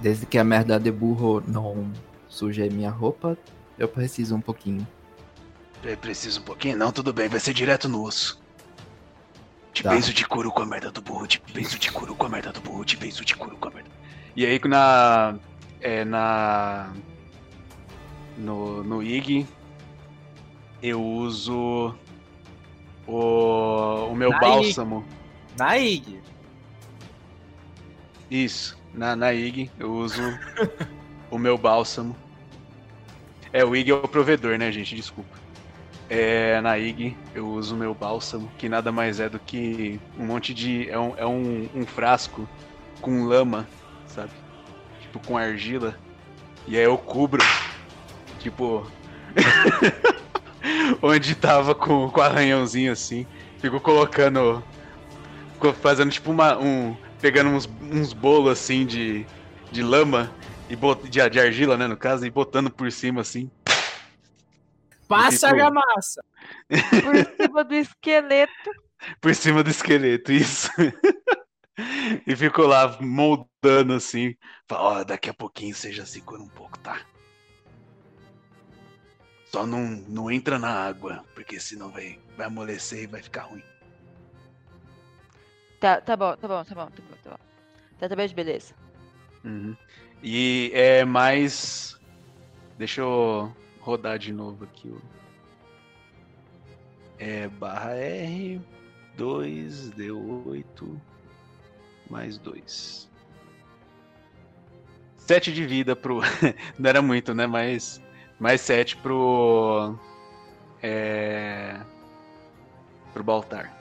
desde 0.01 0.25
que 0.25 0.37
a 0.39 0.43
merda 0.43 0.79
de 0.79 0.91
burro 0.91 1.43
não 1.47 1.91
suje 2.27 2.67
minha 2.69 2.89
roupa, 2.89 3.37
eu 3.77 3.87
preciso 3.87 4.35
um 4.35 4.41
pouquinho. 4.41 4.87
É, 5.83 5.95
Precisa 5.95 6.39
um 6.39 6.43
pouquinho? 6.43 6.77
Não, 6.77 6.91
tudo 6.91 7.11
bem, 7.13 7.27
vai 7.27 7.39
ser 7.39 7.53
direto 7.53 7.89
no 7.89 8.03
osso. 8.03 8.41
Te 9.73 9.83
Tá. 9.83 9.89
benzo, 9.89 10.13
te 10.13 10.25
curo 10.25 10.51
com 10.51 10.61
a 10.61 10.65
merda 10.65 10.91
do 10.91 11.01
burro, 11.01 11.25
te 11.25 11.41
benzo, 11.51 11.79
te 11.79 11.91
curo 11.91 12.15
com 12.15 12.25
a 12.27 12.29
merda 12.29 12.51
do 12.51 12.61
burro, 12.61 12.85
te 12.85 12.95
benzo, 12.95 13.25
te 13.25 13.35
curo 13.35 13.57
com 13.57 13.67
a 13.69 13.71
merda. 13.71 13.89
E 14.35 14.45
aí 14.45 14.59
na. 14.65 15.35
É, 15.81 16.05
na. 16.05 16.93
no, 18.37 18.83
no 18.83 19.03
IG, 19.03 19.47
eu 20.81 21.03
uso 21.03 21.95
o, 23.07 24.07
o 24.11 24.15
meu 24.15 24.29
Na 24.29 24.39
bálsamo. 24.39 25.05
Na 25.57 25.77
IG. 25.77 26.21
Isso, 28.29 28.79
na, 28.93 29.15
na 29.15 29.33
IG 29.33 29.69
eu 29.79 29.91
uso 29.91 30.21
o 31.29 31.37
meu 31.37 31.57
bálsamo. 31.57 32.15
É, 33.51 33.65
o 33.65 33.75
IG 33.75 33.91
é 33.91 33.95
o 33.95 34.07
provedor, 34.07 34.57
né, 34.57 34.71
gente? 34.71 34.95
Desculpa. 34.95 35.42
É, 36.09 36.59
na 36.61 36.77
IG 36.77 37.15
eu 37.33 37.47
uso 37.47 37.75
meu 37.75 37.93
bálsamo, 37.93 38.51
que 38.57 38.69
nada 38.69 38.91
mais 38.91 39.19
é 39.19 39.29
do 39.29 39.39
que 39.39 39.99
um 40.17 40.25
monte 40.25 40.53
de. 40.53 40.89
É 40.89 40.99
um, 40.99 41.13
é 41.17 41.25
um, 41.25 41.69
um 41.73 41.85
frasco 41.85 42.47
com 43.01 43.25
lama, 43.25 43.67
sabe? 44.05 44.31
Tipo, 45.01 45.19
com 45.19 45.37
argila. 45.37 45.97
E 46.67 46.77
aí 46.77 46.83
eu 46.83 46.97
cubro, 46.97 47.43
tipo. 48.39 48.85
onde 51.01 51.35
tava 51.35 51.73
com, 51.75 52.09
com 52.09 52.19
o 52.19 52.23
arranhãozinho 52.23 52.91
assim. 52.91 53.25
Fico 53.59 53.79
colocando. 53.79 54.63
Fazendo 55.81 56.11
tipo 56.11 56.31
uma. 56.31 56.57
Um, 56.57 56.95
pegando 57.21 57.49
uns, 57.49 57.69
uns 57.81 58.11
bolos 58.11 58.51
assim 58.51 58.85
de, 58.85 59.25
de 59.71 59.81
lama 59.81 60.29
e 60.69 60.75
bot, 60.75 61.07
de, 61.07 61.29
de 61.29 61.39
argila, 61.39 61.77
né, 61.77 61.87
no 61.87 61.95
caso, 61.95 62.25
e 62.25 62.29
botando 62.29 62.69
por 62.69 62.91
cima 62.91 63.21
assim. 63.21 63.49
Passa 65.07 65.49
a 65.49 65.71
massa. 65.71 66.23
Por 66.69 67.35
cima 67.37 67.63
do 67.63 67.73
esqueleto. 67.75 68.71
Por 69.19 69.35
cima 69.35 69.63
do 69.63 69.69
esqueleto, 69.69 70.31
isso. 70.31 70.69
e 72.25 72.35
fico 72.35 72.61
lá 72.63 72.97
moldando 73.01 73.93
assim. 73.93 74.35
Fala, 74.67 74.99
ó, 74.99 75.03
daqui 75.03 75.29
a 75.29 75.33
pouquinho 75.33 75.75
você 75.75 75.91
já 75.91 76.05
segura 76.05 76.41
um 76.41 76.47
pouco, 76.47 76.79
tá? 76.79 77.01
Só 79.45 79.67
não, 79.67 79.85
não 80.07 80.31
entra 80.31 80.57
na 80.57 80.69
água, 80.69 81.23
porque 81.35 81.59
senão 81.59 81.89
vai, 81.91 82.19
vai 82.35 82.47
amolecer 82.47 83.03
e 83.03 83.07
vai 83.07 83.21
ficar 83.21 83.43
ruim. 83.43 83.63
Tá, 85.79 85.99
tá 85.99 86.15
bom, 86.15 86.35
tá 86.37 86.47
bom, 86.47 86.63
tá 86.63 86.75
bom, 86.75 86.85
tá 86.85 87.03
bom, 87.03 87.17
tá 87.23 87.29
bom. 87.29 87.37
Tá, 87.99 88.09
tá 88.09 88.15
bem, 88.15 88.33
beleza. 88.33 88.73
Uhum. 89.43 89.75
E 90.23 90.71
é 90.73 91.03
mais. 91.03 91.99
Deixa 92.77 93.01
eu 93.01 93.53
rodar 93.83 94.17
de 94.17 94.31
novo 94.31 94.63
aqui. 94.63 94.87
o- 94.87 95.01
É 97.19 97.47
barra 97.47 97.91
R 97.95 98.59
2 99.15 99.91
D8 99.91 100.99
mais 102.09 102.37
2. 102.37 103.09
7 105.17 105.53
de 105.53 105.65
vida 105.65 105.95
pro. 105.95 106.19
Não 106.79 106.89
era 106.89 107.01
muito, 107.01 107.33
né? 107.33 107.45
Mais, 107.47 108.01
mais 108.39 108.61
7 108.61 108.97
pro. 108.97 109.97
É. 110.81 111.79
Pro 113.13 113.23
Baltar. 113.23 113.71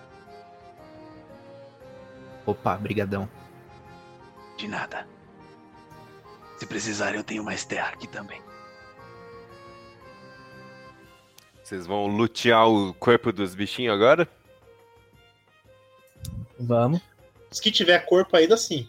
Opa, 2.47 2.77
brigadão. 2.77 3.29
De 4.57 4.69
nada. 4.69 5.07
Se 6.59 6.67
precisarem, 6.67 7.17
eu 7.17 7.25
tenho 7.25 7.43
mais 7.43 7.65
terra 7.65 7.89
aqui 7.89 8.07
também. 8.07 8.41
Vocês 11.73 11.87
vão 11.87 12.07
lutear 12.07 12.69
o 12.69 12.93
corpo 12.93 13.33
dos 13.33 13.55
bichinhos 13.55 13.95
agora? 13.95 14.29
Vamos. 16.61 17.01
Os 17.51 17.61
que 17.61 17.73
tiver 17.73 17.99
corpo 18.01 18.37
ainda 18.37 18.59
sim. 18.59 18.87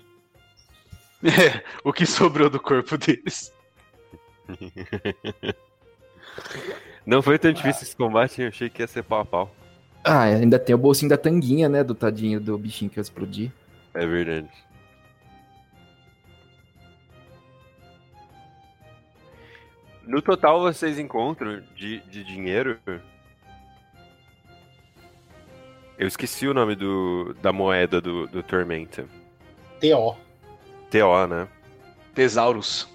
o 1.81 1.93
que 1.93 2.05
sobrou 2.05 2.49
do 2.49 2.59
corpo 2.59 2.97
deles. 2.97 3.53
Não 7.07 7.21
foi 7.21 7.39
tão 7.39 7.53
difícil 7.53 7.83
esse 7.83 7.95
combate, 7.95 8.41
eu 8.41 8.49
achei 8.49 8.69
que 8.69 8.81
ia 8.81 8.87
ser 8.87 9.03
pau 9.03 9.21
a 9.21 9.25
pau. 9.25 9.55
Ah, 10.03 10.23
ainda 10.23 10.59
tem 10.59 10.75
o 10.75 10.77
bolsinho 10.77 11.09
da 11.09 11.17
tanguinha, 11.17 11.69
né? 11.69 11.85
Do 11.85 11.95
tadinho 11.95 12.41
do 12.41 12.57
bichinho 12.57 12.91
que 12.91 12.99
eu 12.99 13.01
explodi. 13.01 13.49
É 13.93 14.05
verdade. 14.05 14.49
No 20.13 20.21
total, 20.21 20.61
vocês 20.61 20.99
encontram 20.99 21.63
de, 21.75 21.99
de 22.01 22.23
dinheiro. 22.23 22.79
Eu 25.97 26.07
esqueci 26.07 26.47
o 26.47 26.53
nome 26.53 26.75
do, 26.75 27.33
da 27.41 27.51
moeda 27.51 27.99
do, 27.99 28.27
do 28.27 28.43
Tormenta. 28.43 29.07
TO. 29.81 30.15
TO, 30.91 31.27
né? 31.27 31.47
Tesauros. 32.13 32.87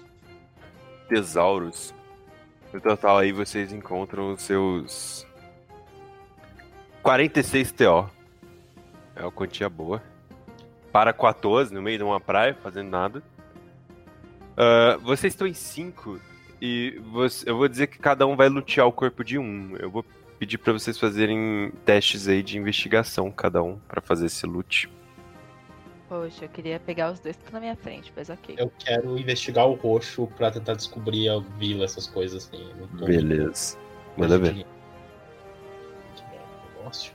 Tesauros. 1.09 1.93
No 2.71 2.79
total, 2.79 3.17
aí 3.17 3.33
vocês 3.33 3.73
encontram 3.73 4.31
os 4.31 4.41
seus 4.41 5.27
46 7.03 7.73
TO. 7.73 8.09
É 9.13 9.23
uma 9.23 9.31
quantia 9.31 9.67
boa. 9.67 10.01
Para 10.89 11.11
14, 11.11 11.73
no 11.73 11.81
meio 11.81 11.97
de 11.97 12.03
uma 12.05 12.21
praia, 12.21 12.53
fazendo 12.63 12.89
nada. 12.89 13.21
Ah, 14.55 14.97
vocês 15.01 15.33
estão 15.33 15.45
em 15.45 15.53
5 15.53 16.28
e 16.61 16.99
você- 17.11 17.49
eu 17.49 17.57
vou 17.57 17.67
dizer 17.67 17.87
que 17.87 17.97
cada 17.99 18.25
um 18.27 18.35
vai 18.35 18.49
lutear 18.49 18.87
o 18.87 18.91
corpo 18.91 19.23
de 19.23 19.37
um. 19.37 19.75
Eu 19.77 19.89
vou 19.89 20.05
pedir 20.37 20.57
pra 20.57 20.71
vocês 20.73 20.97
fazerem 20.97 21.71
testes 21.85 22.27
aí 22.27 22.41
de 22.41 22.57
investigação, 22.57 23.29
cada 23.31 23.61
um, 23.61 23.77
pra 23.87 24.01
fazer 24.01 24.27
esse 24.27 24.45
loot. 24.45 24.89
Poxa, 26.07 26.45
eu 26.45 26.49
queria 26.49 26.79
pegar 26.79 27.11
os 27.11 27.19
dois 27.19 27.35
que 27.35 27.43
estão 27.43 27.53
na 27.53 27.59
minha 27.59 27.75
frente, 27.75 28.11
mas 28.15 28.29
ok. 28.29 28.55
Eu 28.57 28.71
quero 28.79 29.17
investigar 29.17 29.67
o 29.67 29.73
roxo 29.73 30.27
pra 30.37 30.49
tentar 30.49 30.73
descobrir 30.73 31.29
a 31.29 31.39
vila, 31.59 31.85
essas 31.85 32.07
coisas 32.07 32.45
assim. 32.47 32.67
Não 32.79 32.87
tô- 32.87 33.05
Beleza. 33.05 33.77
Manda 34.17 34.39
ver. 34.39 34.53
Que 34.53 36.23
merda, 36.23 36.45
negócio. 36.77 37.13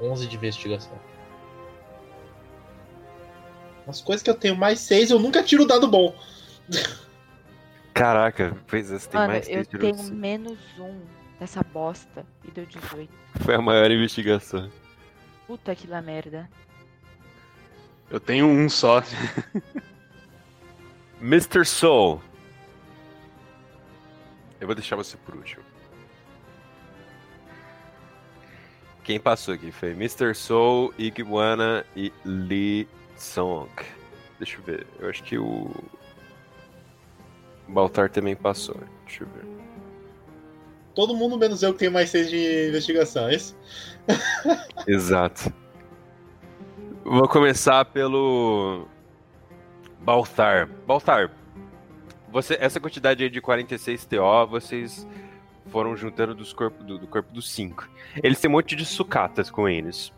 Onze 0.00 0.26
de 0.26 0.36
investigação. 0.36 0.98
As 3.86 4.00
coisas 4.00 4.22
que 4.22 4.30
eu 4.30 4.34
tenho 4.34 4.56
mais 4.56 4.78
seis, 4.80 5.10
eu 5.10 5.18
nunca 5.18 5.42
tiro 5.42 5.64
o 5.64 5.66
dado 5.66 5.86
bom. 5.88 6.14
Caraca, 7.92 8.56
pois 8.66 8.90
é, 8.90 8.98
você 8.98 9.08
tem 9.08 9.20
Mano, 9.20 9.32
mais 9.32 9.46
eu 9.48 9.52
três 9.52 9.68
tirou 9.68 9.92
tenho 9.92 10.04
de- 10.08 10.12
menos 10.14 10.58
um 10.78 11.00
dessa 11.38 11.62
bosta 11.62 12.24
e 12.46 12.50
deu 12.50 12.64
18. 12.66 13.12
Foi 13.40 13.54
a 13.54 13.60
maior 13.60 13.90
investigação. 13.90 14.70
Puta 15.46 15.74
que 15.74 15.86
lá 15.86 16.00
merda. 16.00 16.48
Eu 18.08 18.20
tenho 18.20 18.46
um 18.46 18.68
só. 18.68 19.02
Mr. 21.20 21.64
Soul. 21.66 22.22
Eu 24.60 24.66
vou 24.66 24.74
deixar 24.74 24.96
você 24.96 25.16
por 25.16 25.34
último. 25.34 25.62
Quem 29.04 29.18
passou 29.18 29.54
aqui 29.54 29.72
foi 29.72 29.90
Mr. 29.90 30.34
Soul, 30.34 30.92
Iguana 30.98 31.84
e 31.96 32.12
Lee 32.24 32.88
Song. 33.16 33.70
Deixa 34.38 34.58
eu 34.58 34.62
ver. 34.62 34.86
Eu 34.98 35.08
acho 35.08 35.22
que 35.22 35.38
o. 35.38 35.70
Baltar 37.68 38.10
também 38.10 38.34
passou. 38.34 38.76
Deixa 39.06 39.24
eu 39.24 39.28
ver. 39.28 39.46
Todo 40.94 41.14
mundo 41.14 41.38
menos 41.38 41.62
eu 41.62 41.72
que 41.72 41.80
tenho 41.80 41.92
mais 41.92 42.10
seis 42.10 42.28
de 42.28 42.68
investigação, 42.68 43.28
é 43.28 43.36
isso? 43.36 43.56
Exato. 44.86 45.52
Vou 47.04 47.28
começar 47.28 47.84
pelo. 47.86 48.86
Baltar. 50.00 50.68
Baltar, 50.86 51.30
você, 52.32 52.56
essa 52.60 52.78
quantidade 52.78 53.24
aí 53.24 53.30
de 53.30 53.40
46 53.40 54.04
TO, 54.06 54.46
vocês 54.48 55.06
foram 55.70 55.96
juntando 55.96 56.34
dos 56.34 56.52
corpo, 56.52 56.82
do, 56.82 56.98
do 56.98 57.06
corpo 57.06 57.32
dos 57.32 57.50
5. 57.50 57.88
Eles 58.22 58.40
têm 58.40 58.50
um 58.50 58.52
monte 58.52 58.76
de 58.76 58.84
sucatas 58.84 59.50
com 59.50 59.68
eles. 59.68 60.12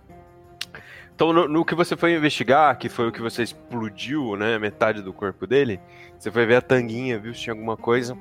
Então, 1.15 1.33
no, 1.33 1.47
no 1.47 1.65
que 1.65 1.75
você 1.75 1.97
foi 1.97 2.15
investigar, 2.15 2.77
que 2.79 2.89
foi 2.89 3.09
o 3.09 3.13
que 3.13 3.21
você 3.21 3.43
explodiu, 3.43 4.35
né? 4.37 4.59
Metade 4.59 5.03
do 5.03 5.13
corpo 5.13 5.47
dele, 5.47 5.79
você 6.19 6.31
foi 6.31 6.47
ver 6.47 6.57
a 6.57 6.63
tanguinha, 6.63 7.19
viu 7.19 7.35
se 7.35 7.43
tinha 7.43 7.53
alguma 7.53 7.77
coisa. 7.77 8.17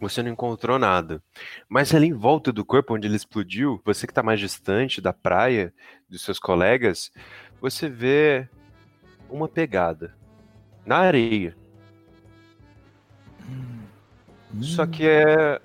Você 0.00 0.22
não 0.22 0.30
encontrou 0.30 0.78
nada. 0.78 1.22
Mas 1.68 1.94
ali 1.94 2.08
em 2.08 2.12
volta 2.12 2.52
do 2.52 2.64
corpo 2.64 2.94
onde 2.94 3.06
ele 3.06 3.16
explodiu, 3.16 3.80
você 3.84 4.06
que 4.06 4.10
está 4.10 4.22
mais 4.22 4.38
distante 4.38 5.00
da 5.00 5.12
praia, 5.12 5.72
dos 6.08 6.22
seus 6.22 6.38
colegas, 6.38 7.10
você 7.60 7.88
vê 7.88 8.48
uma 9.28 9.48
pegada 9.48 10.14
na 10.84 10.98
areia. 10.98 11.56
Só 14.60 14.86
que 14.86 15.06
é 15.06 15.60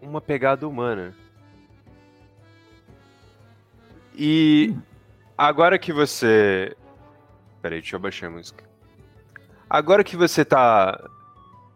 uma 0.00 0.20
pegada 0.20 0.66
humana. 0.66 1.14
E 4.14 4.74
agora 5.36 5.78
que 5.78 5.92
você. 5.92 6.76
Peraí, 7.62 7.80
deixa 7.80 7.96
eu 7.96 8.00
baixar 8.00 8.26
a 8.28 8.30
música. 8.30 8.64
Agora 9.68 10.02
que 10.02 10.16
você 10.16 10.44
tá 10.44 10.98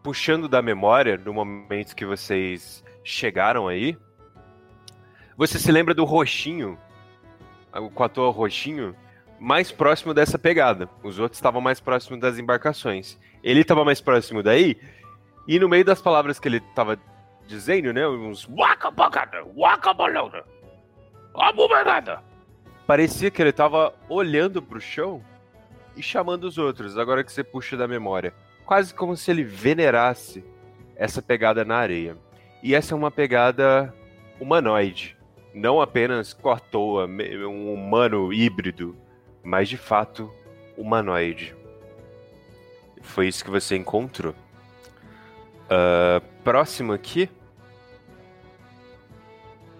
puxando 0.01 0.49
da 0.49 0.61
memória 0.61 1.17
do 1.17 1.33
momento 1.33 1.95
que 1.95 2.05
vocês 2.05 2.83
chegaram 3.03 3.67
aí, 3.67 3.97
você 5.37 5.59
se 5.59 5.71
lembra 5.71 5.93
do 5.93 6.03
roxinho 6.03 6.77
o 7.79 7.89
Quatô 7.89 8.29
roxinho, 8.29 8.95
mais 9.39 9.71
próximo 9.71 10.13
dessa 10.13 10.37
pegada. 10.37 10.89
Os 11.03 11.19
outros 11.19 11.37
estavam 11.37 11.61
mais 11.61 11.79
próximos 11.79 12.19
das 12.19 12.37
embarcações. 12.37 13.17
Ele 13.43 13.61
estava 13.61 13.83
mais 13.83 13.99
próximo 13.99 14.43
daí, 14.43 14.77
e 15.47 15.59
no 15.59 15.67
meio 15.67 15.83
das 15.83 16.01
palavras 16.01 16.39
que 16.39 16.47
ele 16.47 16.57
estava 16.57 16.97
dizendo, 17.47 17.93
né? 17.93 18.07
Uns 18.07 18.45
wakabagada, 18.45 19.43
wakabalona, 19.55 20.43
abumenada. 21.35 22.21
Parecia 22.85 23.31
que 23.31 23.41
ele 23.41 23.49
estava 23.49 23.93
olhando 24.09 24.61
para 24.61 24.77
o 24.77 24.81
chão 24.81 25.23
e 25.95 26.03
chamando 26.03 26.45
os 26.45 26.57
outros, 26.57 26.97
agora 26.97 27.23
que 27.23 27.31
você 27.31 27.43
puxa 27.43 27.77
da 27.77 27.87
memória. 27.87 28.33
Quase 28.65 28.93
como 28.93 29.15
se 29.15 29.29
ele 29.31 29.43
venerasse 29.43 30.43
essa 30.95 31.21
pegada 31.21 31.63
na 31.63 31.77
areia. 31.77 32.17
E 32.61 32.73
essa 32.73 32.93
é 32.93 32.97
uma 32.97 33.11
pegada 33.11 33.93
humanoide. 34.39 35.17
Não 35.53 35.81
apenas 35.81 36.33
com 36.33 36.49
à 36.49 36.59
toa, 36.59 37.05
um 37.05 37.73
humano 37.73 38.33
híbrido, 38.33 38.95
mas 39.43 39.69
de 39.69 39.77
fato 39.77 40.31
humanoide. 40.77 41.55
Foi 43.01 43.27
isso 43.27 43.43
que 43.43 43.51
você 43.51 43.75
encontrou. 43.75 44.33
Uh, 45.65 46.21
próximo 46.43 46.93
aqui 46.93 47.29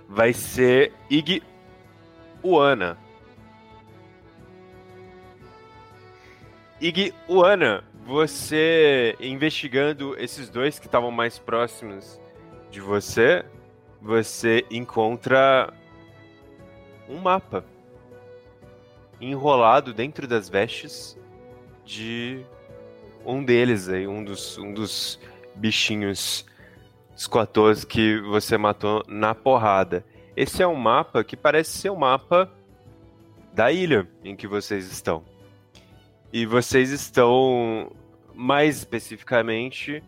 vai 0.08 0.32
ser 0.32 0.94
Ig 1.10 1.42
Uana. 2.44 2.98
Ig 6.80 7.14
Uana, 7.28 7.84
você 8.06 9.16
investigando 9.20 10.16
esses 10.20 10.50
dois 10.50 10.78
que 10.78 10.86
estavam 10.86 11.10
mais 11.10 11.40
próximos 11.40 12.20
de 12.70 12.82
você, 12.82 13.44
você 14.02 14.66
encontra 14.70 15.74
um 17.08 17.18
mapa 17.18 17.66
enrolado 19.20 19.94
dentro 19.94 20.28
das 20.28 20.50
vestes 20.50 21.18
de 21.86 22.46
um 23.26 23.44
deles 23.44 23.88
aí, 23.88 24.06
um 24.06 24.24
dos, 24.24 24.58
um 24.58 24.74
dos 24.74 25.20
bichinhos 25.56 26.46
esquatos 27.16 27.84
que 27.84 28.20
você 28.22 28.58
matou 28.58 29.04
na 29.08 29.36
porrada. 29.36 30.06
Esse 30.36 30.64
é 30.64 30.68
um 30.68 30.76
mapa 30.76 31.24
que 31.24 31.38
parece 31.38 31.78
ser 31.78 31.90
o 31.90 31.94
um 31.94 32.00
mapa 32.00 32.52
da 33.54 33.72
ilha 33.72 34.08
em 34.24 34.36
que 34.36 34.48
vocês 34.48 34.92
estão. 34.92 35.24
E 36.32 36.46
vocês 36.46 36.90
estão, 36.90 37.92
mais 38.34 38.78
especificamente, 38.78 40.04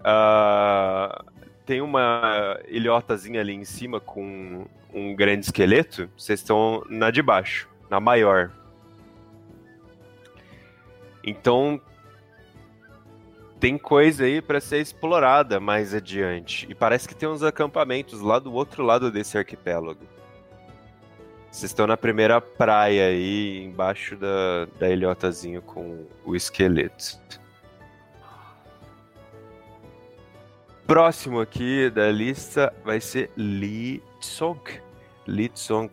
uh, 0.00 1.24
tem 1.66 1.82
uma 1.82 2.58
ilhotazinha 2.66 3.40
ali 3.42 3.52
em 3.52 3.64
cima 3.64 4.00
com 4.00 4.66
um 4.92 5.14
grande 5.14 5.44
esqueleto. 5.44 6.08
Vocês 6.16 6.40
estão 6.40 6.82
na 6.88 7.10
de 7.10 7.20
baixo, 7.20 7.68
na 7.90 8.00
maior. 8.00 8.50
Então 11.22 11.78
tem 13.60 13.76
coisa 13.76 14.24
aí 14.24 14.40
para 14.40 14.60
ser 14.60 14.80
explorada 14.80 15.58
mais 15.58 15.92
adiante. 15.92 16.66
E 16.68 16.74
parece 16.74 17.08
que 17.08 17.14
tem 17.14 17.28
uns 17.28 17.42
acampamentos 17.42 18.20
lá 18.20 18.38
do 18.38 18.52
outro 18.52 18.84
lado 18.84 19.10
desse 19.10 19.36
arquipélago. 19.36 20.06
Vocês 21.50 21.70
estão 21.70 21.86
na 21.86 21.96
primeira 21.96 22.40
praia 22.40 23.06
aí, 23.06 23.64
embaixo 23.64 24.16
da, 24.16 24.66
da 24.78 24.88
ilhotazinha 24.88 25.60
com 25.60 26.06
o 26.24 26.36
esqueleto. 26.36 27.18
Próximo 30.86 31.40
aqui 31.40 31.90
da 31.90 32.10
lista 32.10 32.72
vai 32.84 33.00
ser 33.00 33.30
Lee 33.36 34.02
Tsong. 34.20 34.60
Lee 35.26 35.48
Tsong. 35.48 35.90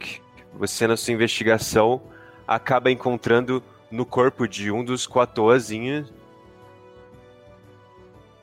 Você, 0.54 0.88
na 0.88 0.96
sua 0.96 1.14
investigação, 1.14 2.02
acaba 2.48 2.92
encontrando 2.92 3.64
no 3.90 4.06
corpo 4.06 4.48
de 4.48 4.72
um 4.72 4.84
dos 4.84 5.08
quatoazinhos 5.08 6.14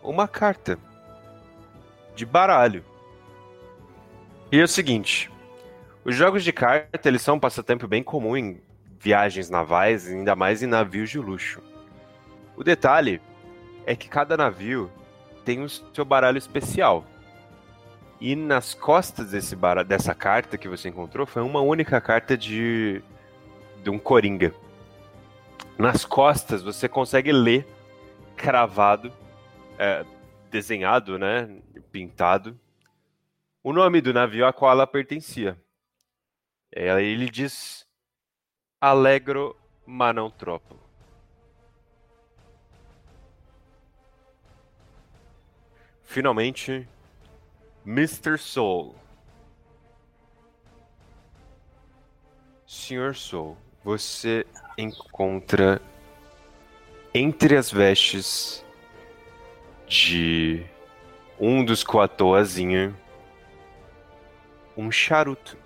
uma 0.03 0.27
carta 0.27 0.79
de 2.15 2.27
baralho. 2.27 2.85
E 4.51 4.59
é 4.59 4.65
o 4.65 4.69
seguinte, 4.69 5.31
os 6.05 6.15
jogos 6.15 6.45
de 6.45 6.53
carta 6.53 7.09
eles 7.09 7.23
são 7.23 7.37
um 7.37 7.41
passatempo 7.41 7.87
bem 7.87 8.03
comum 8.03 8.37
em 8.37 8.61
viagens 8.99 9.49
navais, 9.49 10.09
ainda 10.09 10.37
mais 10.37 10.63
em 10.63 10.67
navios 10.67 11.11
de 11.11 11.19
luxo. 11.19 11.63
O 12.57 12.63
detalhe 12.63 13.21
é 13.87 13.97
que 13.97 14.09
cada 14.09 14.37
navio 14.37 14.91
tem 15.45 15.63
o 15.63 15.69
seu 15.69 16.05
baralho 16.05 16.39
especial. 16.39 17.05
E 18.21 18.37
nas 18.37 18.75
costas 18.75 19.31
desse 19.31 19.57
baralho, 19.57 19.89
dessa 19.89 20.15
carta 20.15 20.57
que 20.57 20.69
você 20.69 20.89
encontrou 20.89 21.27
foi 21.27 21.43
uma 21.43 21.61
única 21.61 22.01
carta 22.01 22.37
de, 22.37 23.03
de 23.83 23.91
um 23.91 23.99
coringa. 23.99 24.55
Nas 25.77 26.05
costas 26.05 26.63
você 26.63 26.89
consegue 26.89 27.33
ler 27.33 27.67
cravado 28.37 29.13
é, 29.79 30.05
desenhado, 30.51 31.19
né, 31.19 31.63
pintado, 31.91 32.59
o 33.63 33.73
nome 33.73 34.01
do 34.01 34.13
navio 34.13 34.47
a 34.47 34.53
qual 34.53 34.73
ela 34.73 34.87
pertencia. 34.87 35.61
É, 36.75 37.01
ele 37.03 37.29
diz 37.29 37.87
Allegro 38.81 39.57
ma 39.87 40.13
não 40.13 40.31
troppo. 40.31 40.77
Finalmente, 46.03 46.89
Mr. 47.87 48.37
Soul. 48.37 48.95
Sr. 52.67 53.15
Soul, 53.15 53.57
você 53.85 54.47
encontra 54.77 55.81
entre 57.15 57.57
as 57.57 57.71
vestes 57.71 58.65
de 59.93 60.65
um 61.39 61.63
dos 61.63 61.85
coatoazinho 61.85 62.97
um 64.75 64.91
charuto. 64.91 65.59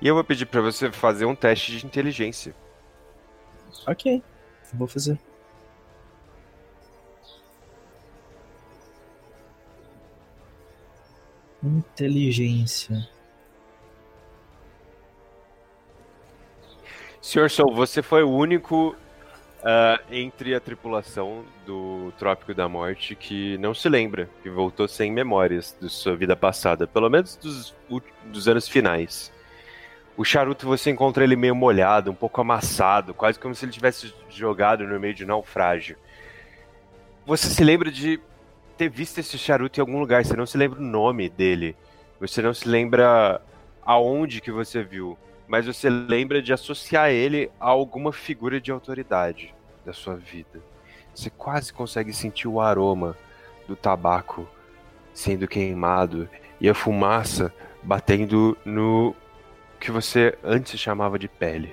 E 0.00 0.06
eu 0.06 0.14
vou 0.14 0.22
pedir 0.22 0.46
para 0.46 0.60
você 0.60 0.92
fazer 0.92 1.24
um 1.24 1.34
teste 1.34 1.76
de 1.76 1.84
inteligência. 1.84 2.54
Ok, 3.88 4.22
vou 4.72 4.86
fazer. 4.86 5.18
Inteligência. 11.60 13.08
Senhor 17.20 17.50
Soul, 17.50 17.74
você 17.74 18.00
foi 18.00 18.22
o 18.22 18.30
único 18.30 18.94
uh, 19.68 20.02
entre 20.10 20.54
a 20.54 20.60
tripulação 20.60 21.44
do 21.66 22.10
Trópico 22.18 22.54
da 22.54 22.68
Morte 22.68 23.14
que 23.14 23.58
não 23.58 23.74
se 23.74 23.88
lembra, 23.88 24.28
que 24.42 24.48
voltou 24.48 24.88
sem 24.88 25.12
memórias 25.12 25.76
de 25.78 25.90
sua 25.90 26.16
vida 26.16 26.34
passada, 26.34 26.86
pelo 26.86 27.10
menos 27.10 27.36
dos, 27.36 27.74
dos 28.24 28.48
anos 28.48 28.66
finais. 28.66 29.30
O 30.16 30.24
charuto 30.24 30.66
você 30.66 30.90
encontra 30.90 31.22
ele 31.22 31.36
meio 31.36 31.54
molhado, 31.54 32.10
um 32.10 32.14
pouco 32.14 32.40
amassado, 32.40 33.14
quase 33.14 33.38
como 33.38 33.54
se 33.54 33.64
ele 33.64 33.72
tivesse 33.72 34.12
jogado 34.30 34.84
no 34.84 34.98
meio 34.98 35.14
de 35.14 35.24
naufrágio. 35.24 35.96
Você 37.24 37.48
se 37.48 37.62
lembra 37.62 37.90
de 37.90 38.18
ter 38.76 38.88
visto 38.88 39.18
esse 39.18 39.36
charuto 39.36 39.78
em 39.78 39.82
algum 39.82 40.00
lugar, 40.00 40.24
você 40.24 40.34
não 40.34 40.46
se 40.46 40.56
lembra 40.56 40.80
o 40.80 40.82
nome 40.82 41.28
dele, 41.28 41.76
você 42.18 42.40
não 42.40 42.54
se 42.54 42.66
lembra 42.66 43.40
aonde 43.82 44.40
que 44.40 44.50
você 44.50 44.82
viu 44.82 45.16
mas 45.50 45.64
você 45.64 45.88
lembra 45.88 46.42
de 46.42 46.52
associar 46.52 47.08
ele 47.08 47.50
a 47.58 47.70
alguma 47.70 48.12
figura 48.12 48.60
de 48.60 48.70
autoridade 48.70 49.54
da 49.88 49.94
sua 49.94 50.14
vida. 50.14 50.62
Você 51.14 51.30
quase 51.30 51.72
consegue 51.72 52.12
sentir 52.12 52.46
o 52.46 52.60
aroma 52.60 53.16
do 53.66 53.74
tabaco 53.74 54.46
sendo 55.14 55.48
queimado 55.48 56.28
e 56.60 56.68
a 56.68 56.74
fumaça 56.74 57.52
batendo 57.82 58.56
no 58.66 59.16
que 59.80 59.90
você 59.90 60.36
antes 60.44 60.78
chamava 60.78 61.18
de 61.18 61.26
pele. 61.26 61.72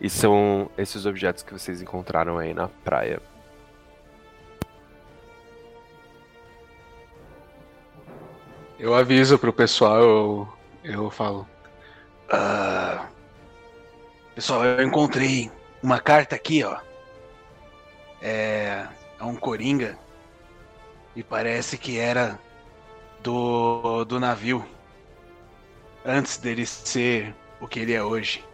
E 0.00 0.10
são 0.10 0.68
esses 0.76 1.06
objetos 1.06 1.44
que 1.44 1.52
vocês 1.52 1.80
encontraram 1.80 2.36
aí 2.36 2.52
na 2.52 2.68
praia. 2.68 3.22
Eu 8.78 8.94
aviso 8.94 9.38
pro 9.38 9.52
pessoal, 9.52 10.00
eu, 10.00 10.48
eu 10.84 11.10
falo. 11.10 11.46
Ah, 12.30 13.08
pessoal, 14.38 14.64
eu 14.64 14.86
encontrei 14.86 15.50
uma 15.82 15.98
carta 15.98 16.36
aqui, 16.36 16.62
ó. 16.62 16.78
É, 18.22 18.86
é 19.18 19.24
um 19.24 19.34
coringa. 19.34 19.98
E 21.16 21.24
parece 21.24 21.76
que 21.76 21.98
era 21.98 22.38
do, 23.20 24.04
do 24.04 24.20
navio. 24.20 24.64
Antes 26.04 26.36
dele 26.36 26.64
ser 26.66 27.34
o 27.60 27.66
que 27.66 27.80
ele 27.80 27.92
é 27.92 28.00
hoje. 28.00 28.44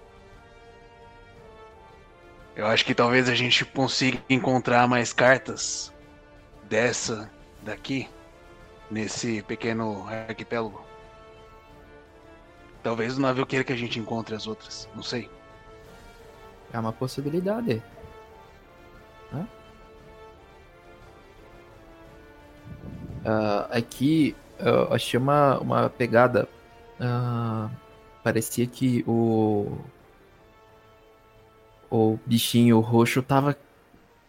Eu 2.56 2.66
acho 2.66 2.82
que 2.86 2.94
talvez 2.94 3.28
a 3.28 3.34
gente 3.34 3.62
consiga 3.66 4.24
encontrar 4.30 4.88
mais 4.88 5.12
cartas 5.12 5.92
dessa 6.62 7.30
daqui 7.60 8.08
nesse 8.90 9.42
pequeno 9.42 10.08
arquipélago. 10.08 10.82
Talvez 12.82 13.18
o 13.18 13.20
navio 13.20 13.44
queira 13.44 13.66
que 13.66 13.72
a 13.74 13.76
gente 13.76 13.98
encontre 13.98 14.34
as 14.34 14.46
outras, 14.46 14.88
não 14.94 15.02
sei. 15.02 15.28
É 16.74 16.78
uma 16.78 16.92
possibilidade. 16.92 17.80
Né? 19.32 19.48
Ah, 23.24 23.68
aqui 23.70 24.34
eu 24.58 24.92
achei 24.92 25.18
uma, 25.18 25.58
uma 25.60 25.88
pegada. 25.88 26.48
ah, 27.00 27.70
parecia 28.22 28.66
que 28.66 29.04
o. 29.06 29.78
O 31.90 32.18
bichinho 32.26 32.78
roxo 32.80 33.22
tava 33.22 33.56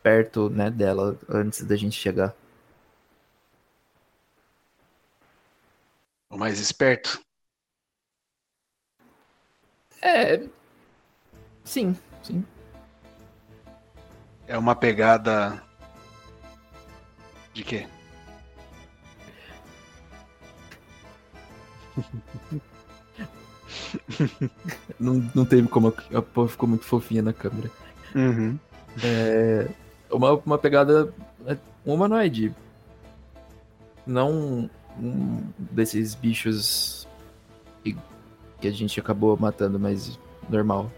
perto 0.03 0.49
né, 0.49 0.69
dela 0.69 1.19
antes 1.30 1.64
da 1.64 1.75
gente 1.75 1.95
chegar. 1.99 2.33
O 6.30 6.38
mais 6.38 6.59
esperto. 6.59 7.19
É. 10.01 10.48
Sim, 11.65 11.95
sim. 12.25 12.43
É 14.47 14.57
uma 14.57 14.75
pegada. 14.75 15.61
De 17.53 17.63
quê? 17.63 17.87
Não, 24.99 25.15
não 25.33 25.45
teve 25.45 25.67
como. 25.67 25.93
A 26.13 26.21
porra 26.21 26.47
ficou 26.49 26.67
muito 26.69 26.85
fofinha 26.85 27.21
na 27.21 27.33
câmera. 27.33 27.71
Uhum. 28.13 28.59
É. 29.03 29.67
Uma, 30.11 30.33
uma 30.33 30.57
pegada. 30.57 31.13
é, 31.45 31.57
Um 31.85 31.93
humanoide. 31.93 32.53
Não 34.05 34.69
um 34.99 35.41
desses 35.57 36.13
bichos 36.15 37.07
que, 37.83 37.97
que 38.61 38.67
a 38.67 38.71
gente 38.71 38.99
acabou 38.99 39.37
matando, 39.37 39.79
mas 39.79 40.19
normal. 40.49 40.91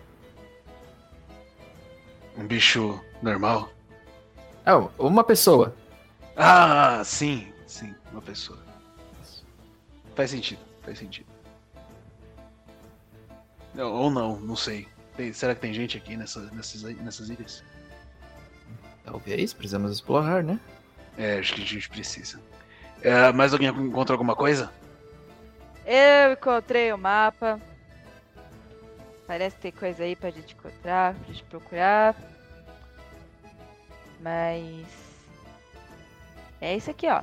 Um 2.37 2.45
bicho 2.45 3.03
normal. 3.21 3.69
É, 4.65 4.73
uma 4.99 5.23
pessoa. 5.23 5.75
Ah, 6.35 7.01
sim, 7.03 7.51
sim, 7.65 7.95
uma 8.11 8.21
pessoa. 8.21 8.59
Faz 10.15 10.31
sentido, 10.31 10.59
faz 10.83 10.99
sentido. 10.99 11.27
Não, 13.73 13.91
ou 13.93 14.09
não, 14.11 14.39
não 14.39 14.55
sei. 14.55 14.87
Tem- 15.15 15.33
será 15.33 15.55
que 15.55 15.61
tem 15.61 15.73
gente 15.73 15.97
aqui 15.97 16.15
nessa, 16.15 16.41
nessas, 16.51 16.81
nessas 16.83 17.29
ilhas? 17.29 17.63
Talvez, 19.03 19.53
precisamos 19.53 19.91
explorar, 19.91 20.43
né? 20.43 20.59
É, 21.17 21.39
acho 21.39 21.55
que 21.55 21.61
a 21.61 21.65
gente 21.65 21.89
precisa. 21.89 22.39
É, 23.01 23.31
mais 23.31 23.53
alguém 23.53 23.69
encontrou 23.69 24.15
alguma 24.15 24.35
coisa? 24.35 24.71
Eu 25.85 26.33
encontrei 26.33 26.91
o 26.91 26.97
mapa. 26.97 27.59
Parece 29.27 29.57
tem 29.57 29.71
coisa 29.73 30.03
aí 30.03 30.15
pra 30.15 30.29
gente 30.29 30.55
encontrar, 30.55 31.13
pra 31.13 31.27
gente 31.27 31.43
procurar. 31.43 32.15
Mas. 34.21 34.87
É 36.61 36.75
isso 36.75 36.89
aqui, 36.89 37.07
ó. 37.07 37.21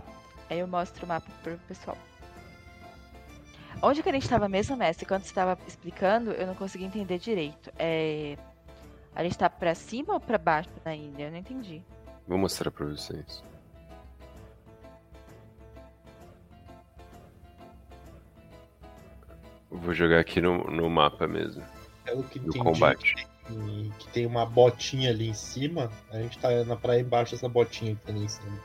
Aí 0.50 0.58
eu 0.58 0.68
mostro 0.68 1.06
o 1.06 1.08
mapa 1.08 1.30
pro 1.42 1.56
pessoal. 1.66 1.96
Onde 3.82 4.02
que 4.02 4.08
a 4.08 4.12
gente 4.12 4.28
tava 4.28 4.48
mesmo, 4.48 4.76
mestre? 4.76 5.06
Quando 5.06 5.24
você 5.24 5.34
tava 5.34 5.58
explicando, 5.66 6.30
eu 6.32 6.46
não 6.46 6.54
consegui 6.54 6.84
entender 6.84 7.18
direito. 7.18 7.72
É. 7.78 8.36
A 9.14 9.22
gente 9.22 9.38
tá 9.38 9.48
pra 9.48 9.74
cima 9.74 10.14
ou 10.14 10.20
pra 10.20 10.36
baixo 10.36 10.70
na 10.84 10.94
ilha? 10.94 11.24
Eu 11.24 11.30
não 11.30 11.38
entendi. 11.38 11.82
Vou 12.26 12.36
mostrar 12.36 12.70
pra 12.70 12.86
vocês. 12.86 13.42
Vou 19.70 19.92
jogar 19.92 20.20
aqui 20.20 20.40
no, 20.40 20.64
no 20.64 20.88
mapa 20.88 21.26
mesmo, 21.26 21.62
Pelo 22.14 22.22
que 22.28 22.38
do 22.38 22.48
entendi, 22.50 22.64
combate. 22.64 23.28
que, 23.46 23.92
que 23.98 24.08
tem 24.12 24.24
uma 24.24 24.46
botinha 24.46 25.10
ali 25.10 25.28
em 25.28 25.34
cima, 25.34 25.90
a 26.12 26.18
gente 26.18 26.38
tá 26.38 26.48
na 26.64 26.76
praia 26.76 27.00
embaixo 27.00 27.32
dessa 27.32 27.48
botinha 27.48 27.96
que 27.96 28.02
tem 28.02 28.14
ali 28.14 28.24
em 28.24 28.28
cima. 28.28 28.60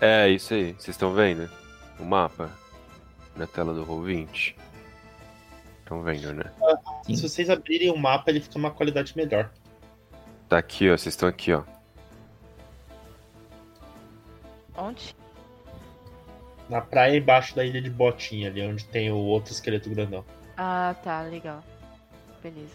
É, 0.00 0.28
isso 0.30 0.54
aí. 0.54 0.72
Vocês 0.72 0.88
estão 0.88 1.12
vendo? 1.12 1.50
O 2.00 2.04
mapa 2.04 2.50
na 3.36 3.46
tela 3.46 3.74
do 3.74 3.84
Roll20. 3.84 4.54
Estão 5.80 6.02
vendo, 6.02 6.32
né? 6.32 6.50
Sim. 7.04 7.16
Se 7.16 7.22
vocês 7.28 7.50
abrirem 7.50 7.90
o 7.90 7.96
mapa, 7.96 8.30
ele 8.30 8.40
fica 8.40 8.56
uma 8.56 8.70
qualidade 8.70 9.14
melhor. 9.14 9.50
Tá 10.48 10.56
aqui, 10.56 10.88
ó. 10.88 10.96
Vocês 10.96 11.14
estão 11.14 11.28
aqui, 11.28 11.52
ó. 11.52 11.62
Onde? 14.76 15.14
Na 16.70 16.80
praia 16.80 17.18
embaixo 17.18 17.54
da 17.54 17.64
ilha 17.64 17.82
de 17.82 17.90
botinha, 17.90 18.48
ali 18.48 18.62
onde 18.62 18.84
tem 18.86 19.10
o 19.10 19.16
outro 19.16 19.52
esqueleto 19.52 19.90
grandão. 19.90 20.24
Ah, 20.60 20.96
tá, 21.04 21.22
legal. 21.22 21.62
Beleza. 22.42 22.74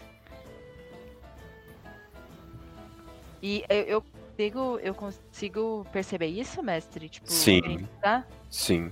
E 3.42 3.62
eu, 3.68 3.82
eu 3.82 4.02
consigo, 4.02 4.78
eu 4.78 4.94
consigo 4.94 5.86
perceber 5.92 6.28
isso, 6.28 6.62
mestre? 6.62 7.10
Tipo, 7.10 7.30
Sim. 7.30 7.58
identificar? 7.58 8.26
Sim. 8.50 8.90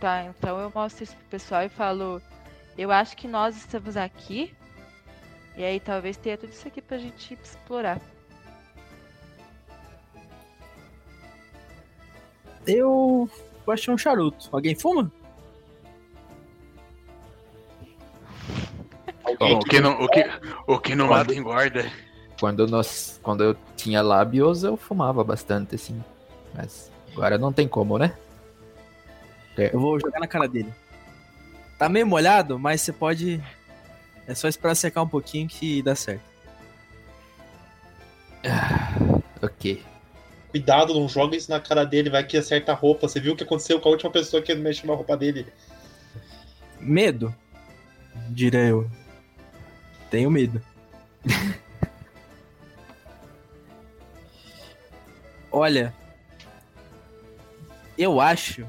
Tá, 0.00 0.24
então 0.24 0.58
eu 0.58 0.72
mostro 0.74 1.04
isso 1.04 1.14
pro 1.14 1.26
pessoal 1.26 1.62
e 1.62 1.68
falo, 1.68 2.22
eu 2.78 2.90
acho 2.90 3.14
que 3.18 3.28
nós 3.28 3.54
estamos 3.54 3.98
aqui. 3.98 4.54
E 5.54 5.62
aí 5.62 5.78
talvez 5.78 6.16
tenha 6.16 6.38
tudo 6.38 6.54
isso 6.54 6.66
aqui 6.66 6.80
pra 6.80 6.96
gente 6.96 7.38
explorar. 7.42 8.00
Eu 12.66 13.28
achei 13.68 13.92
um 13.92 13.98
charuto. 13.98 14.48
Alguém 14.50 14.74
fuma? 14.74 15.12
Bom, 19.38 19.58
o, 19.58 19.58
que 19.60 19.80
não, 19.80 20.00
o, 20.02 20.08
que, 20.08 20.24
o 20.66 20.78
que 20.78 20.94
não 20.94 21.08
mata 21.08 21.34
engorda. 21.34 21.90
Quando, 22.38 22.66
nós, 22.66 23.18
quando 23.22 23.42
eu 23.42 23.56
tinha 23.76 24.02
lábios, 24.02 24.64
eu 24.64 24.76
fumava 24.76 25.24
bastante, 25.24 25.74
assim. 25.74 26.02
Mas 26.54 26.90
agora 27.12 27.38
não 27.38 27.52
tem 27.52 27.66
como, 27.66 27.98
né? 27.98 28.14
Eu 29.56 29.80
vou 29.80 29.98
jogar 30.00 30.20
na 30.20 30.26
cara 30.26 30.48
dele. 30.48 30.72
Tá 31.78 31.88
meio 31.88 32.06
molhado, 32.06 32.58
mas 32.58 32.80
você 32.80 32.92
pode. 32.92 33.42
É 34.26 34.34
só 34.34 34.48
esperar 34.48 34.74
secar 34.74 35.02
um 35.02 35.08
pouquinho 35.08 35.48
que 35.48 35.82
dá 35.82 35.94
certo. 35.94 36.22
Ok. 39.40 39.82
Cuidado, 40.50 40.94
não 40.94 41.08
joga 41.08 41.36
isso 41.36 41.50
na 41.50 41.60
cara 41.60 41.84
dele, 41.84 42.10
vai 42.10 42.24
que 42.24 42.36
acerta 42.36 42.72
a 42.72 42.74
roupa. 42.74 43.08
Você 43.08 43.18
viu 43.18 43.32
o 43.32 43.36
que 43.36 43.42
aconteceu 43.44 43.80
com 43.80 43.88
a 43.88 43.92
última 43.92 44.10
pessoa 44.10 44.42
que 44.42 44.54
mexeu 44.54 44.86
na 44.86 44.94
roupa 44.94 45.16
dele? 45.16 45.46
Medo? 46.80 47.34
Direi 48.30 48.70
eu. 48.70 48.88
Tenho 50.14 50.30
medo. 50.30 50.62
Olha. 55.50 55.92
Eu 57.98 58.20
acho 58.20 58.64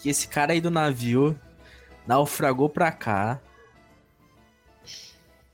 que 0.00 0.08
esse 0.08 0.26
cara 0.26 0.54
aí 0.54 0.60
do 0.60 0.68
navio 0.68 1.38
naufragou 2.04 2.68
pra 2.68 2.90
cá. 2.90 3.40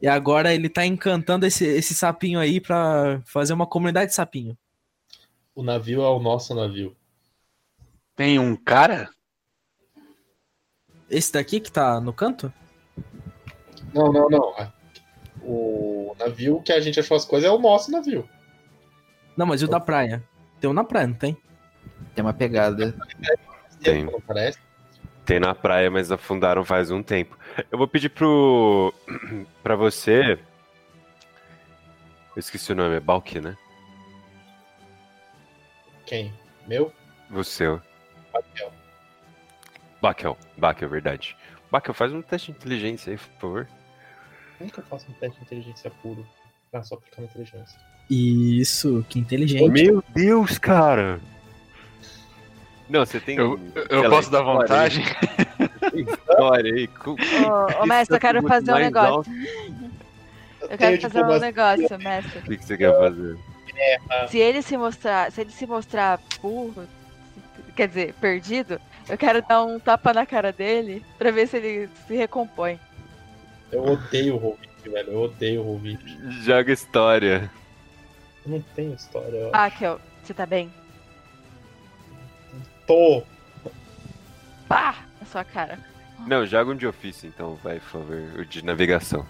E 0.00 0.08
agora 0.08 0.54
ele 0.54 0.70
tá 0.70 0.86
encantando 0.86 1.44
esse, 1.44 1.66
esse 1.66 1.94
sapinho 1.94 2.40
aí 2.40 2.58
pra 2.58 3.20
fazer 3.26 3.52
uma 3.52 3.66
comunidade 3.66 4.12
de 4.12 4.14
sapinho. 4.14 4.56
O 5.54 5.62
navio 5.62 6.00
é 6.00 6.08
o 6.08 6.20
nosso 6.20 6.54
navio. 6.54 6.96
Tem 8.16 8.38
um 8.38 8.56
cara? 8.56 9.10
Esse 11.10 11.34
daqui 11.34 11.60
que 11.60 11.70
tá 11.70 12.00
no 12.00 12.14
canto? 12.14 12.50
Não, 13.92 14.10
não, 14.10 14.30
não. 14.30 14.72
O 15.44 16.14
navio 16.18 16.62
que 16.62 16.72
a 16.72 16.80
gente 16.80 17.00
achou 17.00 17.16
as 17.16 17.24
coisas 17.24 17.48
é 17.48 17.52
o 17.52 17.58
nosso 17.58 17.90
navio. 17.90 18.28
Não, 19.36 19.46
mas 19.46 19.62
e 19.62 19.64
o 19.64 19.68
da 19.68 19.80
praia? 19.80 20.22
Tem 20.60 20.68
um 20.68 20.72
na 20.72 20.84
praia, 20.84 21.06
não 21.06 21.14
tem? 21.14 21.36
Tem 22.14 22.24
uma 22.24 22.32
pegada. 22.32 22.94
Tem. 23.82 24.08
Tem 25.24 25.40
na 25.40 25.54
praia, 25.54 25.90
mas 25.90 26.12
afundaram 26.12 26.64
faz 26.64 26.90
um 26.90 27.02
tempo. 27.02 27.38
Eu 27.70 27.78
vou 27.78 27.88
pedir 27.88 28.10
pro. 28.10 28.92
pra 29.62 29.74
você. 29.76 30.38
Eu 32.34 32.40
esqueci 32.40 32.72
o 32.72 32.74
nome, 32.74 32.96
é 32.96 33.00
Balk, 33.00 33.40
né? 33.40 33.56
Quem? 36.06 36.32
Meu? 36.66 36.92
Você. 37.30 37.66
ó. 37.66 37.78
Raquel. 38.34 38.72
Bakel. 40.00 40.38
Bakel, 40.56 40.88
verdade. 40.88 41.36
Bakel, 41.70 41.94
faz 41.94 42.12
um 42.12 42.22
teste 42.22 42.52
de 42.52 42.58
inteligência 42.58 43.12
aí, 43.12 43.18
por 43.18 43.40
favor. 43.40 43.68
Nunca 44.62 44.82
faço 44.82 45.10
um 45.10 45.14
teste 45.14 45.38
de 45.38 45.44
inteligência 45.44 45.90
puro. 46.02 46.26
Ah, 46.72 46.82
só 46.82 46.94
aplicar 46.94 47.20
na 47.20 47.26
inteligência. 47.26 47.78
Isso, 48.08 49.04
que 49.08 49.18
inteligente. 49.18 49.68
Meu 49.68 50.02
Deus, 50.14 50.58
cara! 50.58 51.20
Não, 52.88 53.04
você 53.04 53.20
tem. 53.20 53.36
Eu, 53.36 53.58
eu 53.88 54.10
posso 54.10 54.30
dar 54.30 54.40
história 54.40 54.50
aí, 54.50 54.58
vantagem? 54.58 55.04
História 55.94 56.74
aí. 56.74 56.88
Ô, 57.06 57.82
ô 57.82 57.86
mestre, 57.86 58.16
eu 58.16 58.20
quero 58.20 58.42
Muito 58.42 58.52
fazer 58.52 58.72
um 58.72 58.78
negócio. 58.78 59.32
Eu 60.60 60.78
quero 60.78 61.00
fazer 61.00 61.24
um 61.24 61.38
negócio, 61.38 61.98
mestre. 61.98 62.38
O 62.38 62.42
que 62.42 62.56
que 62.56 62.64
você 62.64 62.76
quer 62.76 62.96
fazer? 62.96 63.38
Se 64.28 64.38
ele 64.38 64.62
se 64.62 64.76
mostrar, 64.76 65.32
se 65.32 65.40
ele 65.40 65.50
se 65.50 65.66
mostrar 65.66 66.20
burro, 66.40 66.86
quer 67.74 67.88
dizer, 67.88 68.14
perdido, 68.20 68.80
eu 69.08 69.18
quero 69.18 69.42
dar 69.42 69.64
um 69.64 69.78
tapa 69.78 70.12
na 70.12 70.26
cara 70.26 70.52
dele 70.52 71.04
pra 71.18 71.30
ver 71.30 71.48
se 71.48 71.56
ele 71.56 71.88
se 72.06 72.14
recompõe. 72.14 72.78
Eu 73.72 73.84
odeio 73.84 74.34
o 74.34 74.38
Rovik, 74.38 74.88
velho. 74.88 75.10
Eu 75.12 75.20
odeio 75.22 75.60
o 75.62 75.72
Rovik. 75.72 76.04
Joga 76.42 76.72
história. 76.72 77.50
Eu 78.44 78.52
Não 78.52 78.60
tem 78.74 78.92
história. 78.92 79.36
eu 79.36 79.50
Ah, 79.52 79.70
Kel, 79.70 80.00
você 80.22 80.34
tá 80.34 80.44
bem? 80.46 80.70
Tô. 82.86 83.22
Pá! 84.68 84.96
Na 85.20 85.26
sua 85.26 85.44
cara. 85.44 85.78
Não, 86.26 86.44
joga 86.46 86.70
um 86.70 86.76
de 86.76 86.86
ofício, 86.86 87.26
então, 87.28 87.54
vai, 87.64 87.80
por 87.80 87.88
favor. 87.88 88.20
O 88.38 88.44
de 88.44 88.64
navegação. 88.64 89.26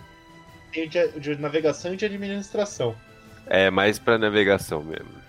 Tenho 0.72 0.88
de, 0.88 1.20
de 1.20 1.36
navegação 1.36 1.94
e 1.94 1.96
de 1.96 2.04
administração. 2.06 2.94
É 3.46 3.70
mais 3.70 3.98
pra 3.98 4.18
navegação 4.18 4.82
mesmo. 4.82 5.22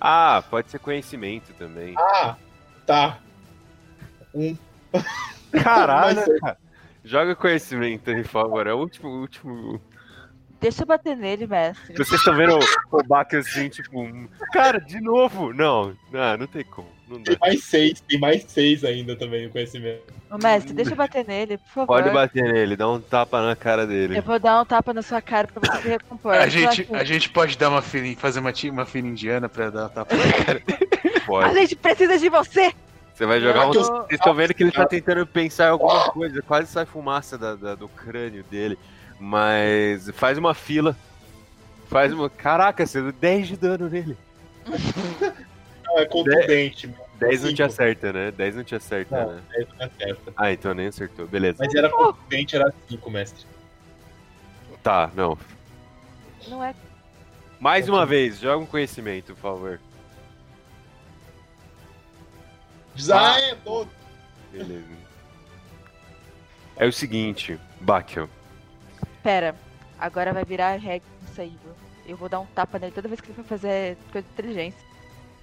Ah, 0.00 0.42
pode 0.48 0.70
ser 0.70 0.78
conhecimento 0.78 1.52
também. 1.54 1.94
Ah, 1.96 2.36
tá. 2.86 3.18
Um. 4.34 4.56
Caralho, 5.62 6.16
Mas- 6.28 6.40
cara. 6.40 6.67
Joga 7.04 7.34
conhecimento 7.34 8.10
aí, 8.10 8.22
por 8.22 8.28
favor. 8.30 8.66
É 8.66 8.72
o 8.72 8.78
último, 8.78 9.08
último. 9.08 9.80
Deixa 10.60 10.82
eu 10.82 10.86
bater 10.86 11.16
nele, 11.16 11.46
mestre. 11.46 11.96
Vocês 11.96 12.18
estão 12.18 12.34
vendo 12.34 12.58
o 12.90 13.02
Bak 13.04 13.36
assim, 13.36 13.68
tipo, 13.68 14.00
um- 14.00 14.28
cara, 14.52 14.80
de 14.80 15.00
novo? 15.00 15.52
Não, 15.52 15.96
não, 16.10 16.36
não 16.36 16.46
tem 16.48 16.64
como. 16.64 16.88
Não 17.08 17.18
dá. 17.18 17.24
Tem 17.30 17.38
mais 17.40 17.64
seis, 17.64 18.00
tem 18.00 18.18
mais 18.18 18.42
seis 18.48 18.84
ainda 18.84 19.14
também 19.14 19.46
no 19.46 19.52
conhecimento. 19.52 20.02
Ô, 20.28 20.36
mestre, 20.36 20.72
deixa 20.74 20.90
eu 20.92 20.96
bater 20.96 21.24
nele, 21.24 21.58
por 21.58 21.68
favor. 21.68 21.86
Pode 21.86 22.10
bater 22.10 22.42
nele, 22.52 22.76
dá 22.76 22.88
um 22.90 23.00
tapa 23.00 23.40
na 23.40 23.54
cara 23.54 23.86
dele. 23.86 24.18
Eu 24.18 24.22
vou 24.22 24.38
dar 24.40 24.60
um 24.60 24.64
tapa 24.64 24.92
na 24.92 25.00
sua 25.00 25.22
cara 25.22 25.46
pra 25.46 25.60
você 25.76 25.80
se 25.82 25.88
recompor. 25.88 26.34
A 26.34 26.48
gente, 26.48 26.88
a 26.92 27.04
gente 27.04 27.30
pode 27.30 27.56
dar 27.56 27.70
uma 27.70 27.80
fila, 27.80 28.14
fazer 28.18 28.40
uma, 28.40 28.52
uma 28.72 28.84
fila 28.84 29.06
indiana 29.06 29.48
pra 29.48 29.70
dar 29.70 29.82
uma 29.82 29.88
tapa 29.88 30.14
na 30.16 30.32
cara. 30.44 30.62
A 31.16 31.20
Pode. 31.20 31.54
gente 31.54 31.76
precisa 31.76 32.18
de 32.18 32.28
você! 32.28 32.72
Você 33.18 33.26
vai 33.26 33.40
jogar 33.40 33.66
um. 33.66 33.72
Vocês 33.72 33.88
estão 34.12 34.32
vendo 34.32 34.54
que 34.54 34.62
ele 34.62 34.70
tá 34.70 34.86
tentando 34.86 35.26
pensar 35.26 35.66
em 35.66 35.70
alguma 35.70 36.08
coisa, 36.12 36.40
quase 36.40 36.68
sai 36.70 36.86
fumaça 36.86 37.36
da- 37.36 37.56
da- 37.56 37.74
do 37.74 37.88
crânio 37.88 38.44
dele. 38.44 38.78
Mas 39.18 40.08
faz 40.14 40.38
uma 40.38 40.54
fila. 40.54 40.96
Faz 41.88 42.12
uma. 42.12 42.30
Caraca, 42.30 42.86
você 42.86 43.02
deu 43.02 43.10
10 43.10 43.48
de 43.48 43.56
dano 43.56 43.88
nele. 43.88 44.16
Não, 45.84 45.98
é 45.98 46.06
contundente, 46.06 46.86
mano. 46.86 47.00
10 47.18 47.42
não 47.42 47.52
te 47.52 47.62
acerta, 47.64 48.12
né? 48.12 48.30
10 48.30 48.54
não 48.54 48.62
te 48.62 48.76
acerta, 48.76 49.24
Não. 49.24 49.32
né? 49.32 49.42
É, 49.52 49.66
não 49.76 49.86
acerta. 49.86 50.32
Ah, 50.36 50.52
então 50.52 50.72
nem 50.72 50.86
acertou. 50.86 51.26
Beleza. 51.26 51.56
Mas 51.58 51.74
era 51.74 51.90
contundente, 51.90 52.54
era 52.54 52.72
cinco, 52.88 53.10
mestre. 53.10 53.44
Tá, 54.80 55.10
não. 55.16 55.36
Não 56.46 56.62
é. 56.62 56.72
Mais 57.58 57.88
uma 57.88 58.06
vez, 58.06 58.38
joga 58.38 58.62
um 58.62 58.66
conhecimento, 58.66 59.34
por 59.34 59.40
favor. 59.40 59.80
Ah, 63.10 63.40
é, 63.40 63.54
tô. 63.56 63.86
Beleza. 64.52 64.84
É 66.76 66.86
o 66.86 66.92
seguinte, 66.92 67.58
Bakel. 67.80 68.28
Pera, 69.22 69.54
agora 69.98 70.32
vai 70.32 70.44
virar 70.44 70.76
regra 70.76 71.08
isso 71.28 71.40
aí, 71.40 71.56
viu? 71.62 71.72
Eu 72.06 72.16
vou 72.16 72.28
dar 72.28 72.40
um 72.40 72.46
tapa 72.46 72.78
nele 72.78 72.92
toda 72.92 73.08
vez 73.08 73.20
que 73.20 73.28
ele 73.28 73.36
for 73.36 73.44
fazer 73.44 73.96
coisa 74.10 74.26
de 74.26 74.32
inteligência. 74.32 74.80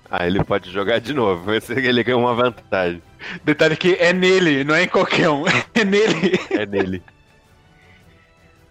Ah, 0.09 0.25
ele 0.25 0.43
pode 0.43 0.72
jogar 0.72 1.00
de 1.00 1.14
novo, 1.14 1.43
mas 1.45 1.69
ele 1.69 2.03
ganha 2.03 2.17
uma 2.17 2.34
vantagem. 2.34 3.01
Detalhe 3.43 3.75
que 3.75 3.95
é 3.95 4.14
nele, 4.14 4.64
não 4.64 4.75
é 4.75 4.84
em 4.84 4.88
qualquer 4.88 5.30
um. 5.30 5.43
É 5.74 5.84
nele. 5.84 6.40
É 6.51 6.66
nele. 6.66 7.03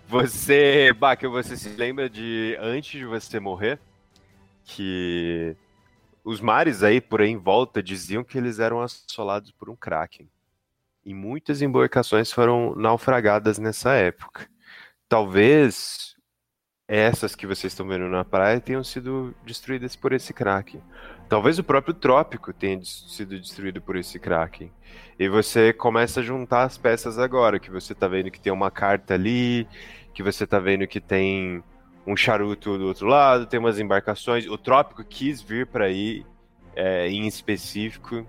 Você, 0.09 0.93
Bakel, 0.93 1.31
você 1.31 1.57
se 1.57 1.71
lembra 1.71 2.09
de 2.09 2.57
antes 2.61 2.99
de 2.99 3.05
você 3.05 3.41
morrer 3.41 3.79
que 4.65 5.57
os 6.25 6.41
mares 6.41 6.83
aí 6.83 7.01
por 7.01 7.20
aí 7.20 7.28
em 7.28 7.36
volta 7.36 7.83
diziam 7.83 8.25
que 8.25 8.39
eles 8.39 8.59
eram 8.59 8.81
assolados 8.81 9.53
por 9.53 9.69
um 9.69 9.77
kraken. 9.77 10.28
E 11.05 11.12
muitas 11.12 11.61
embarcações 11.61 12.33
foram 12.33 12.75
naufragadas 12.75 13.59
nessa 13.59 13.93
época. 13.93 14.49
Talvez 15.07 16.17
essas 16.89 17.35
que 17.35 17.47
vocês 17.47 17.73
estão 17.73 17.86
vendo 17.86 18.09
na 18.09 18.25
praia 18.25 18.61
tenham 18.61 18.83
sido 18.83 19.35
destruídas 19.44 19.94
por 19.94 20.12
esse 20.12 20.33
kraken. 20.33 20.83
Talvez 21.28 21.59
o 21.59 21.65
próprio 21.65 21.93
trópico 21.93 22.53
tenha 22.53 22.83
sido 22.85 23.39
destruído 23.39 23.83
por 23.83 23.97
esse 23.97 24.19
kraken. 24.19 24.73
E 25.19 25.28
você 25.28 25.73
começa 25.73 26.20
a 26.20 26.23
juntar 26.23 26.65
as 26.65 26.78
peças 26.78 27.19
agora, 27.19 27.59
que 27.59 27.70
você 27.70 27.94
tá 27.94 28.09
vendo 28.09 28.31
que 28.31 28.41
tem 28.41 28.53
uma 28.53 28.70
carta 28.70 29.15
ali, 29.15 29.67
que 30.15 30.23
você 30.23 30.47
tá 30.47 30.59
vendo 30.59 30.86
que 30.86 31.01
tem 31.01 31.62
um 32.07 32.16
charuto 32.16 32.76
do 32.78 32.86
outro 32.86 33.07
lado, 33.07 33.47
tem 33.47 33.58
umas 33.58 33.78
embarcações. 33.78 34.47
O 34.47 34.58
trópico 34.58 35.02
quis 35.05 35.41
vir 35.41 35.66
para 35.66 35.86
aí, 35.86 36.24
é, 36.74 37.08
em 37.08 37.26
específico. 37.26 38.26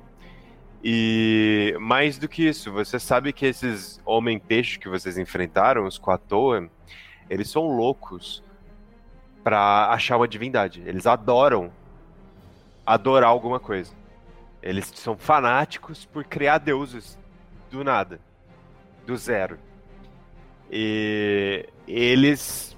E 0.83 1.75
mais 1.79 2.17
do 2.17 2.27
que 2.27 2.47
isso, 2.47 2.71
você 2.71 2.99
sabe 2.99 3.33
que 3.33 3.45
esses 3.45 3.99
homem-peixe 4.05 4.77
que 4.77 4.87
vocês 4.87 5.17
enfrentaram, 5.17 5.85
os 5.85 5.97
Quatoa, 5.97 6.69
eles 7.29 7.49
são 7.49 7.63
loucos 7.75 8.43
pra 9.43 9.89
achar 9.89 10.17
uma 10.17 10.27
divindade. 10.27 10.83
Eles 10.85 11.05
adoram 11.07 11.71
adorar 12.85 13.29
alguma 13.29 13.59
coisa. 13.59 13.91
Eles 14.61 14.91
são 14.95 15.17
fanáticos 15.17 16.05
por 16.05 16.23
criar 16.23 16.57
deuses 16.57 17.17
do 17.71 17.83
nada, 17.83 18.19
do 19.05 19.15
zero. 19.15 19.59
E 20.71 21.67
eles. 21.87 22.74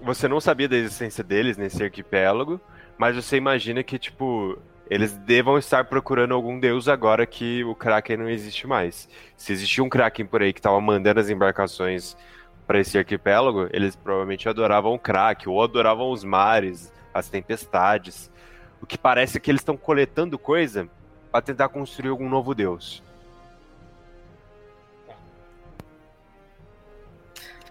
Você 0.00 0.28
não 0.28 0.40
sabia 0.40 0.68
da 0.68 0.76
existência 0.76 1.24
deles 1.24 1.56
nesse 1.56 1.82
arquipélago, 1.82 2.60
mas 2.96 3.16
você 3.16 3.36
imagina 3.36 3.82
que, 3.82 3.98
tipo, 3.98 4.58
eles 4.88 5.16
devam 5.18 5.58
estar 5.58 5.84
procurando 5.84 6.34
algum 6.34 6.58
deus 6.58 6.88
agora 6.88 7.26
que 7.26 7.62
o 7.64 7.74
Kraken 7.74 8.16
não 8.16 8.28
existe 8.28 8.66
mais. 8.66 9.08
Se 9.36 9.52
existia 9.52 9.84
um 9.84 9.88
Kraken 9.88 10.26
por 10.26 10.40
aí 10.40 10.52
que 10.52 10.60
estava 10.60 10.80
mandando 10.80 11.20
as 11.20 11.28
embarcações 11.28 12.16
para 12.66 12.80
esse 12.80 12.96
arquipélago, 12.96 13.68
eles 13.70 13.96
provavelmente 13.96 14.48
adoravam 14.48 14.94
o 14.94 14.98
Kraken, 14.98 15.52
ou 15.52 15.62
adoravam 15.62 16.10
os 16.10 16.24
mares, 16.24 16.92
as 17.12 17.28
tempestades. 17.28 18.30
O 18.80 18.86
que 18.86 18.96
parece 18.96 19.38
que 19.40 19.50
eles 19.50 19.60
estão 19.60 19.76
coletando 19.76 20.38
coisa 20.38 20.88
para 21.30 21.42
tentar 21.42 21.68
construir 21.68 22.10
algum 22.10 22.28
novo 22.28 22.54
deus. 22.54 23.02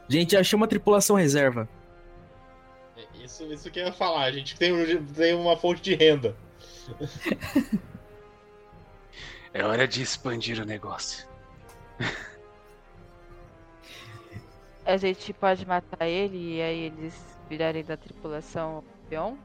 Gente, 0.08 0.38
achei 0.38 0.56
uma 0.56 0.68
tripulação 0.68 1.16
reserva. 1.16 1.68
Isso, 3.28 3.44
isso 3.52 3.70
que 3.70 3.82
eu 3.82 3.88
ia 3.88 3.92
falar, 3.92 4.24
a 4.24 4.32
gente 4.32 4.56
tem, 4.56 5.04
tem 5.04 5.36
uma 5.36 5.58
fonte 5.58 5.82
de 5.82 5.94
renda. 5.96 6.34
É 9.54 9.66
hora 9.66 9.86
de 9.86 10.02
expandir 10.02 10.62
o 10.62 10.66
negócio. 10.66 11.28
A 14.86 14.96
gente 14.96 15.34
pode 15.34 15.66
matar 15.66 16.08
ele 16.08 16.56
e 16.56 16.62
aí 16.62 16.80
eles 16.86 17.14
virarem 17.50 17.84
da 17.84 17.98
tripulação 17.98 18.82
peão? 19.10 19.38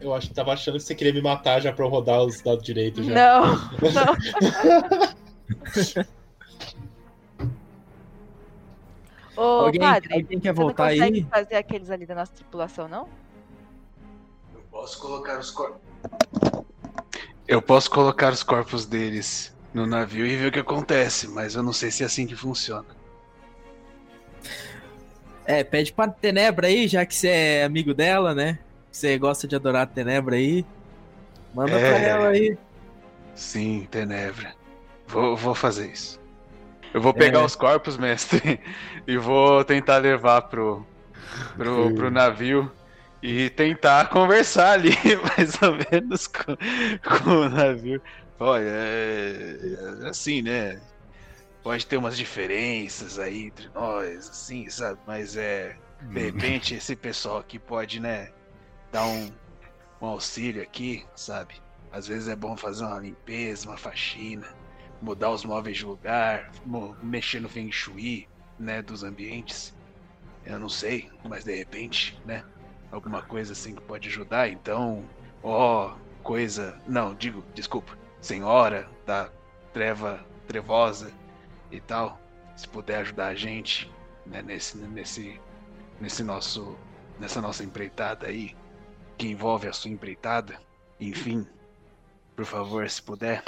Eu 0.00 0.14
acho 0.14 0.28
que 0.28 0.34
tava 0.34 0.54
achando 0.54 0.78
que 0.78 0.84
você 0.84 0.94
queria 0.94 1.12
me 1.12 1.20
matar 1.20 1.60
já 1.60 1.74
pra 1.74 1.84
eu 1.84 1.90
rodar 1.90 2.22
os 2.22 2.40
dados 2.40 2.64
direito 2.64 3.02
já. 3.02 3.14
Não, 3.14 3.54
não. 3.92 4.16
Ô, 9.36 9.40
alguém, 9.40 9.80
padre, 9.80 10.14
alguém 10.14 10.40
quer 10.40 10.52
você 10.52 10.58
não 10.60 10.66
voltar 10.66 10.90
consegue 10.90 11.18
aí? 11.18 11.26
fazer 11.30 11.54
aqueles 11.56 11.90
ali 11.90 12.04
da 12.06 12.14
nossa 12.14 12.32
tripulação, 12.32 12.88
não? 12.88 13.08
Eu 14.54 14.60
posso 14.70 14.98
colocar 15.00 15.38
os 15.38 15.50
corpos. 15.50 15.80
Eu 17.46 17.60
posso 17.62 17.90
colocar 17.90 18.32
os 18.32 18.42
corpos 18.42 18.86
deles 18.86 19.54
no 19.74 19.86
navio 19.86 20.26
e 20.26 20.36
ver 20.36 20.48
o 20.48 20.52
que 20.52 20.58
acontece, 20.60 21.26
mas 21.28 21.54
eu 21.54 21.62
não 21.62 21.72
sei 21.72 21.90
se 21.90 22.02
é 22.02 22.06
assim 22.06 22.26
que 22.26 22.36
funciona. 22.36 22.86
É, 25.44 25.64
pede 25.64 25.92
pra 25.92 26.06
Tenebra 26.08 26.68
aí, 26.68 26.86
já 26.86 27.04
que 27.04 27.14
você 27.14 27.28
é 27.28 27.64
amigo 27.64 27.92
dela, 27.92 28.34
né? 28.34 28.58
Você 28.90 29.18
gosta 29.18 29.48
de 29.48 29.56
adorar 29.56 29.82
a 29.82 29.86
Tenebra 29.86 30.36
aí. 30.36 30.64
Manda 31.54 31.72
É. 31.72 31.88
pra 31.90 31.98
ela 31.98 32.28
aí. 32.28 32.56
Sim, 33.34 33.86
Tenebra. 33.90 34.54
Vou, 35.08 35.36
vou 35.36 35.54
fazer 35.54 35.90
isso. 35.90 36.19
Eu 36.92 37.00
vou 37.00 37.14
pegar 37.14 37.40
É. 37.40 37.44
os 37.44 37.54
corpos, 37.56 37.96
mestre, 37.96 38.60
e 39.06 39.16
vou 39.16 39.64
tentar 39.64 39.98
levar 39.98 40.42
pro, 40.42 40.86
pro, 41.56 41.94
pro 41.94 42.10
navio 42.10 42.70
e 43.22 43.50
tentar 43.50 44.08
conversar 44.08 44.72
ali, 44.72 44.90
mais 45.36 45.60
ou 45.62 45.76
menos, 45.90 46.26
com, 46.26 46.56
com 47.02 47.30
o 47.30 47.48
navio. 47.48 48.02
Olha, 48.38 48.64
é, 48.66 49.56
é 50.04 50.08
assim, 50.08 50.42
né? 50.42 50.80
Pode 51.62 51.86
ter 51.86 51.96
umas 51.98 52.16
diferenças 52.16 53.18
aí 53.18 53.44
entre 53.46 53.68
nós, 53.74 54.28
assim, 54.30 54.68
sabe? 54.70 54.98
Mas 55.06 55.36
é. 55.36 55.76
De 56.00 56.20
repente, 56.20 56.74
esse 56.74 56.96
pessoal 56.96 57.38
aqui 57.38 57.58
pode, 57.58 58.00
né? 58.00 58.30
Dar 58.90 59.04
um, 59.06 59.30
um 60.00 60.06
auxílio 60.06 60.62
aqui, 60.62 61.06
sabe? 61.14 61.54
Às 61.92 62.06
vezes 62.06 62.28
é 62.28 62.34
bom 62.36 62.56
fazer 62.56 62.84
uma 62.84 62.98
limpeza, 62.98 63.68
uma 63.68 63.76
faxina, 63.76 64.46
mudar 65.00 65.30
os 65.30 65.44
móveis 65.44 65.78
de 65.78 65.84
lugar, 65.84 66.50
mexer 67.02 67.40
no 67.40 67.48
Feng 67.48 67.70
Shui, 67.70 68.28
né? 68.58 68.82
Dos 68.82 69.02
ambientes. 69.02 69.74
Eu 70.44 70.58
não 70.58 70.68
sei, 70.68 71.10
mas 71.24 71.44
de 71.44 71.54
repente, 71.54 72.20
né? 72.24 72.44
Alguma 72.90 73.22
coisa 73.22 73.52
assim 73.52 73.74
que 73.74 73.82
pode 73.82 74.08
ajudar. 74.08 74.48
Então, 74.48 75.04
ó, 75.42 75.94
coisa. 76.22 76.80
Não, 76.86 77.14
digo, 77.14 77.44
desculpa. 77.54 77.96
Senhora 78.20 78.88
da 79.06 79.30
treva 79.72 80.24
trevosa 80.46 81.12
e 81.70 81.80
tal. 81.80 82.20
Se 82.56 82.68
puder 82.68 82.98
ajudar 82.98 83.28
a 83.28 83.34
gente 83.34 83.90
né, 84.26 84.42
nesse, 84.42 84.76
nesse, 84.76 85.40
nesse 86.00 86.22
nosso, 86.22 86.76
nessa 87.18 87.40
nossa 87.40 87.64
empreitada 87.64 88.26
aí, 88.26 88.54
que 89.16 89.28
envolve 89.28 89.68
a 89.68 89.72
sua 89.72 89.90
empreitada. 89.90 90.60
Enfim, 90.98 91.46
por 92.36 92.44
favor, 92.44 92.88
se 92.88 93.02
puder. 93.02 93.42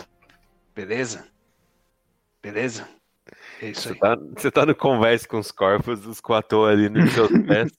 Beleza? 0.75 1.32
Beleza? 2.43 2.89
É 3.61 3.69
isso 3.69 3.83
Você 3.83 3.89
aí. 3.91 3.99
tá, 3.99 4.17
você 4.17 4.51
tá 4.51 4.67
no 4.67 4.75
converse 4.75 5.29
com 5.29 5.39
os 5.39 5.53
corpos 5.53 6.01
dos 6.01 6.21
quatro 6.21 6.65
ali 6.65 6.89
nos 6.89 7.13
seus 7.13 7.31
pés. 7.47 7.71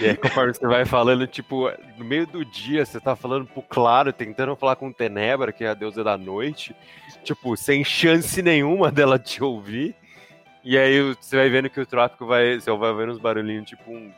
E 0.00 0.06
aí, 0.06 0.16
conforme 0.16 0.54
você 0.54 0.66
vai 0.66 0.84
falando, 0.86 1.26
tipo, 1.26 1.70
no 1.98 2.04
meio 2.04 2.26
do 2.26 2.44
dia, 2.44 2.84
você 2.84 2.98
tá 2.98 3.14
falando 3.14 3.46
pro 3.46 3.62
Claro, 3.62 4.12
tentando 4.12 4.56
falar 4.56 4.76
com 4.76 4.92
Tenebra, 4.92 5.52
que 5.52 5.64
é 5.64 5.68
a 5.68 5.74
deusa 5.74 6.02
da 6.02 6.16
noite, 6.16 6.74
tipo, 7.22 7.56
sem 7.56 7.84
chance 7.84 8.40
nenhuma 8.40 8.90
dela 8.90 9.18
te 9.18 9.42
ouvir. 9.44 9.94
E 10.64 10.78
aí 10.78 11.14
você 11.14 11.36
vai 11.36 11.50
vendo 11.50 11.68
que 11.68 11.80
o 11.80 11.86
trópico 11.86 12.26
vai. 12.26 12.58
Você 12.58 12.70
vai 12.70 12.94
vendo 12.94 13.12
uns 13.12 13.18
barulhinhos, 13.18 13.68
tipo 13.68 13.90
um. 13.90 14.12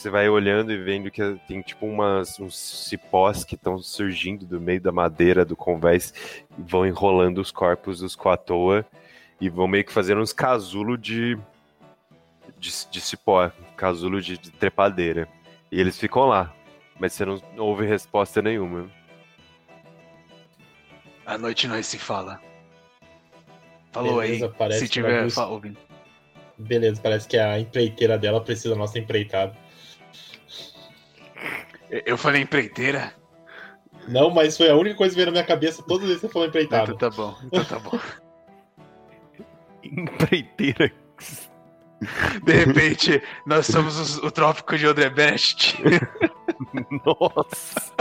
Você 0.00 0.08
vai 0.08 0.30
olhando 0.30 0.72
e 0.72 0.78
vendo 0.78 1.10
que 1.10 1.20
tem 1.46 1.60
tipo 1.60 1.84
umas, 1.84 2.40
uns 2.40 2.58
cipós 2.58 3.44
que 3.44 3.54
estão 3.54 3.78
surgindo 3.82 4.46
do 4.46 4.58
meio 4.58 4.80
da 4.80 4.90
madeira 4.90 5.44
do 5.44 5.54
convés 5.54 6.14
e 6.58 6.62
vão 6.62 6.86
enrolando 6.86 7.36
os 7.36 7.52
corpos 7.52 8.00
dos 8.00 8.16
Quatoa 8.16 8.86
e 9.38 9.50
vão 9.50 9.68
meio 9.68 9.84
que 9.84 9.92
fazendo 9.92 10.22
uns 10.22 10.32
casulos 10.32 10.98
de, 10.98 11.36
de, 12.58 12.72
de 12.90 12.98
cipó, 12.98 13.52
casulo 13.76 14.22
de, 14.22 14.38
de 14.38 14.50
trepadeira. 14.50 15.28
E 15.70 15.78
eles 15.78 15.98
ficam 15.98 16.24
lá, 16.24 16.50
mas 16.98 17.12
você 17.12 17.26
não 17.26 17.38
ouve 17.58 17.84
resposta 17.84 18.40
nenhuma. 18.40 18.90
À 21.26 21.36
noite 21.36 21.68
nós 21.68 21.84
se 21.84 21.98
fala. 21.98 22.40
Falou 23.92 24.22
Beleza, 24.22 24.50
aí. 24.60 24.72
Se 24.72 24.88
tiver 24.88 25.28
ouvindo. 25.36 25.76
Beleza, 26.56 26.98
parece 27.02 27.28
que 27.28 27.36
a 27.36 27.60
empreiteira 27.60 28.16
dela 28.16 28.40
precisa 28.40 28.70
da 28.70 28.76
nossa 28.76 28.98
empreitada. 28.98 29.54
Eu- 31.90 32.16
falei 32.18 32.42
empreiteira? 32.42 33.12
Não, 34.08 34.30
mas 34.30 34.56
foi 34.56 34.70
a 34.70 34.76
única 34.76 34.96
coisa 34.96 35.12
que 35.12 35.16
veio 35.16 35.26
na 35.26 35.32
minha 35.32 35.44
cabeça 35.44 35.82
toda 35.82 36.06
vez 36.06 36.20
que 36.20 36.26
você 36.26 36.32
falou 36.32 36.48
empreitada. 36.48 36.92
Então 36.92 36.96
tá 36.96 37.10
bom. 37.16 37.36
Então 37.44 37.64
tá 37.64 37.78
bom. 37.78 37.98
Empreiteira. 39.82 40.92
De 42.44 42.52
repente, 42.52 43.22
nós 43.44 43.66
somos 43.66 43.98
os- 43.98 44.18
o 44.18 44.30
trópico 44.30 44.76
de 44.78 44.86
Odrebest. 44.86 45.76
Nossa! 47.04 47.92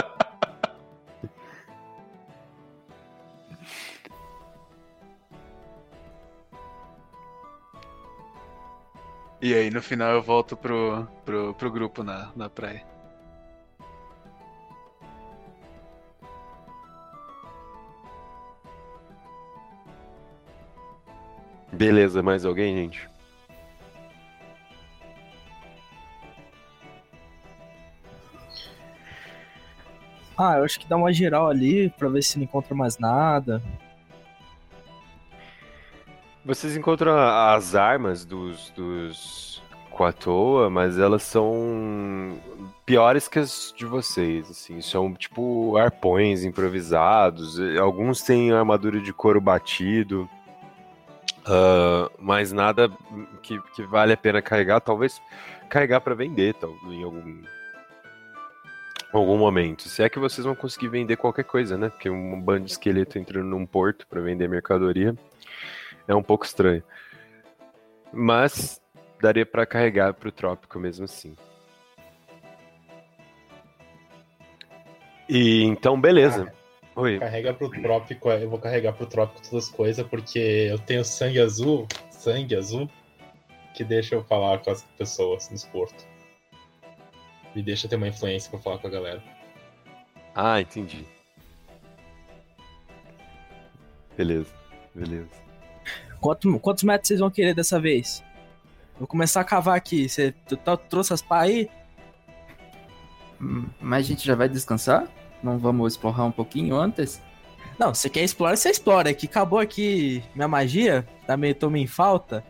E 9.42 9.54
aí, 9.54 9.70
no 9.70 9.82
final, 9.82 10.12
eu 10.12 10.22
volto 10.22 10.58
pro, 10.58 11.08
pro, 11.26 11.54
pro 11.54 11.72
grupo 11.72 12.04
na, 12.04 12.32
na 12.36 12.50
praia. 12.50 12.86
Beleza, 21.72 22.22
mais 22.22 22.46
alguém, 22.46 22.76
gente? 22.76 23.10
Ah, 30.38 30.58
eu 30.58 30.64
acho 30.64 30.80
que 30.80 30.88
dá 30.88 30.96
uma 30.96 31.12
geral 31.12 31.50
ali 31.50 31.90
pra 31.90 32.08
ver 32.08 32.24
se 32.24 32.38
não 32.38 32.46
encontra 32.46 32.74
mais 32.74 32.98
nada. 32.98 33.62
Vocês 36.46 36.78
encontram 36.78 37.18
as 37.18 37.76
armas 37.76 38.24
dos, 38.24 38.70
dos 38.72 39.62
Quatoa, 39.92 40.70
mas 40.70 40.98
elas 40.98 41.24
são 41.24 42.40
piores 42.86 43.28
que 43.28 43.38
as 43.38 43.74
de 43.76 43.86
vocês, 43.86 44.50
assim. 44.50 44.80
São, 44.80 45.14
tipo, 45.14 45.76
arpões 45.76 46.46
improvisados. 46.46 47.60
Alguns 47.78 48.22
têm 48.22 48.54
armadura 48.54 49.02
de 49.02 49.12
couro 49.12 49.42
batido. 49.42 50.30
Ah, 51.46 52.10
mas 52.20 52.52
nada 52.52 52.92
que, 53.42 53.60
que 53.74 53.84
vale 53.84 54.14
a 54.14 54.18
pena 54.18 54.42
carregar. 54.42 54.80
Talvez 54.80 55.22
carregar 55.70 56.02
para 56.02 56.16
vender, 56.16 56.54
tal, 56.56 56.76
em 56.86 57.04
algum, 57.04 57.44
algum 59.12 59.38
momento. 59.38 59.84
Se 59.90 60.04
é 60.04 60.10
que 60.10 60.20
vocês 60.20 60.46
vão 60.46 60.56
conseguir 60.56 60.90
vender 60.90 61.18
qualquer 61.18 61.44
coisa, 61.44 61.78
né? 61.78 61.90
Porque 61.90 62.10
um 62.10 62.40
bando 62.40 62.66
de 62.66 62.72
esqueleto 62.72 63.18
entrando 63.18 63.48
num 63.48 63.66
porto 63.66 64.08
para 64.08 64.22
vender 64.22 64.48
mercadoria 64.48 65.16
é 66.08 66.16
um 66.16 66.24
pouco 66.24 66.46
estranho. 66.46 66.84
Mas 68.12 68.82
daria 69.22 69.46
pra 69.46 69.66
carregar 69.66 70.14
pro 70.14 70.32
trópico 70.32 70.80
mesmo 70.80 71.06
assim. 71.06 71.36
E 75.28 75.64
então, 75.64 76.00
beleza. 76.00 76.52
Oi. 77.00 77.20
Carrega 77.20 77.54
pro 77.54 77.70
trópico, 77.70 78.30
eu 78.30 78.50
vou 78.50 78.60
carregar 78.60 78.94
pro 78.94 79.06
trópico 79.06 79.42
todas 79.48 79.66
as 79.66 79.72
coisas, 79.72 80.06
porque 80.08 80.40
eu 80.40 80.78
tenho 80.80 81.04
sangue 81.06 81.40
azul, 81.40 81.88
sangue 82.12 82.56
azul, 82.56 82.90
que 83.74 83.84
deixa 83.84 84.16
eu 84.16 84.24
falar 84.24 84.60
com 84.60 84.72
as 84.72 84.84
pessoas 84.98 85.50
nos 85.50 85.64
portos. 85.66 86.06
Me 87.56 87.64
deixa 87.64 87.88
ter 87.88 87.96
uma 87.96 88.08
influência 88.08 88.50
pra 88.52 88.60
falar 88.60 88.78
com 88.80 88.88
a 88.88 88.90
galera. 88.90 89.24
Ah, 90.36 90.60
entendi. 90.60 91.06
Beleza, 94.18 94.54
beleza. 94.94 95.30
Quanto- 96.20 96.60
quantos 96.60 96.84
metros 96.84 97.08
vocês 97.08 97.20
vão 97.22 97.30
querer 97.32 97.54
dessa 97.56 97.80
vez? 97.80 98.24
Vou 98.98 99.08
começar 99.08 99.40
a 99.40 99.46
cavar 99.46 99.78
aqui. 99.78 100.10
Você 100.10 100.34
trouxe 100.90 101.14
as 101.14 101.22
pá 101.22 101.42
aí? 101.42 101.70
Hum, 103.42 103.68
Mas 103.80 104.06
a 104.06 104.08
gente 104.10 104.28
já 104.28 104.36
vai 104.36 104.50
descansar? 104.50 105.08
Não 105.42 105.58
vamos 105.58 105.94
explorar 105.94 106.26
um 106.26 106.32
pouquinho 106.32 106.76
antes? 106.76 107.22
Não, 107.78 107.94
você 107.94 108.10
quer 108.10 108.24
explorar, 108.24 108.58
você 108.58 108.70
explora. 108.70 109.10
É 109.10 109.14
que 109.14 109.26
acabou 109.26 109.60
aqui 109.60 110.24
minha 110.36 110.48
magia, 110.48 111.08
tá 111.26 111.38
meio, 111.38 111.56
tô 111.56 111.70
meio 111.70 111.84
em 111.84 111.88
falta. 111.88 112.44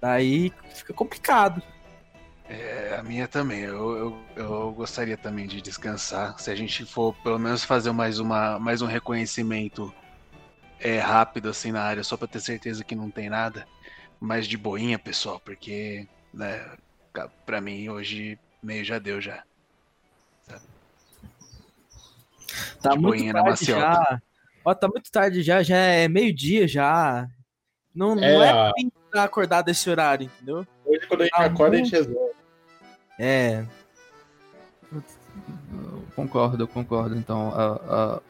Daí 0.00 0.52
fica 0.74 0.92
complicado. 0.94 1.62
É, 2.48 2.96
a 2.98 3.02
minha 3.02 3.28
também. 3.28 3.60
Eu, 3.60 3.96
eu, 3.96 4.18
eu 4.36 4.72
gostaria 4.72 5.16
também 5.16 5.46
de 5.46 5.60
descansar. 5.60 6.38
Se 6.38 6.50
a 6.50 6.54
gente 6.54 6.84
for 6.84 7.14
pelo 7.22 7.38
menos 7.38 7.64
fazer 7.64 7.92
mais, 7.92 8.18
uma, 8.18 8.58
mais 8.58 8.82
um 8.82 8.86
reconhecimento 8.86 9.92
é, 10.80 10.98
rápido 10.98 11.48
assim 11.48 11.70
na 11.70 11.82
área, 11.82 12.02
só 12.02 12.16
pra 12.16 12.26
ter 12.26 12.40
certeza 12.40 12.84
que 12.84 12.94
não 12.94 13.10
tem 13.10 13.30
nada. 13.30 13.66
Mais 14.18 14.46
de 14.46 14.56
boinha, 14.56 14.98
pessoal, 14.98 15.40
porque, 15.40 16.06
né, 16.32 16.64
pra 17.44 17.60
mim 17.60 17.88
hoje 17.88 18.38
meio 18.62 18.84
já 18.84 18.98
deu 18.98 19.20
já. 19.20 19.42
Tá 22.82 22.90
De 22.90 22.98
muito 22.98 23.32
tarde 23.32 23.64
já. 23.64 24.20
Ó, 24.64 24.74
tá 24.74 24.88
muito 24.88 25.10
tarde 25.10 25.42
já, 25.42 25.62
já 25.62 25.76
é 25.76 26.08
meio-dia 26.08 26.66
já. 26.68 27.28
Não, 27.94 28.14
não 28.14 28.22
É, 28.22 28.34
é 28.34 28.48
a- 28.48 28.52
pra 28.52 28.72
mim 28.76 28.90
estar 29.06 29.24
acordado 29.24 29.68
esse 29.68 29.88
horário, 29.90 30.24
entendeu? 30.26 30.66
Hoje, 30.84 31.06
quando 31.06 31.20
a 31.22 31.24
gente 31.24 31.34
Ah, 31.34 31.44
acorda, 31.44 31.76
a 31.76 31.78
bom. 31.80 31.84
gente 31.84 31.92
resolve. 31.96 32.32
É. 33.18 33.64
Eu 34.92 36.04
concordo, 36.14 36.62
eu 36.62 36.68
concordo. 36.68 37.16
Então, 37.16 37.52
ah, 37.54 38.20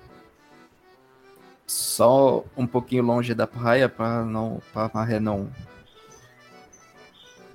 só 1.67 2.45
um 2.57 2.67
pouquinho 2.67 3.03
longe 3.03 3.35
da 3.35 3.47
praia 3.47 3.89
para 3.89 4.25
não, 4.25 4.61
para 4.73 4.91
maré 4.93 5.19
não, 5.21 5.51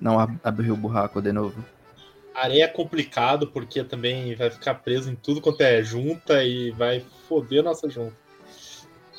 não 0.00 0.18
ab- 0.18 0.38
abrir 0.42 0.70
o 0.70 0.76
buraco 0.76 1.20
de 1.22 1.32
novo. 1.32 1.64
Areia 2.42 2.64
é 2.64 2.68
complicado, 2.68 3.48
porque 3.48 3.82
também 3.82 4.34
vai 4.34 4.50
ficar 4.50 4.74
preso 4.76 5.10
em 5.10 5.16
tudo 5.16 5.40
quanto 5.40 5.60
é 5.60 5.82
junta 5.82 6.42
e 6.44 6.70
vai 6.70 7.04
foder 7.28 7.60
a 7.60 7.64
nossa 7.64 7.88
junta. 7.90 8.16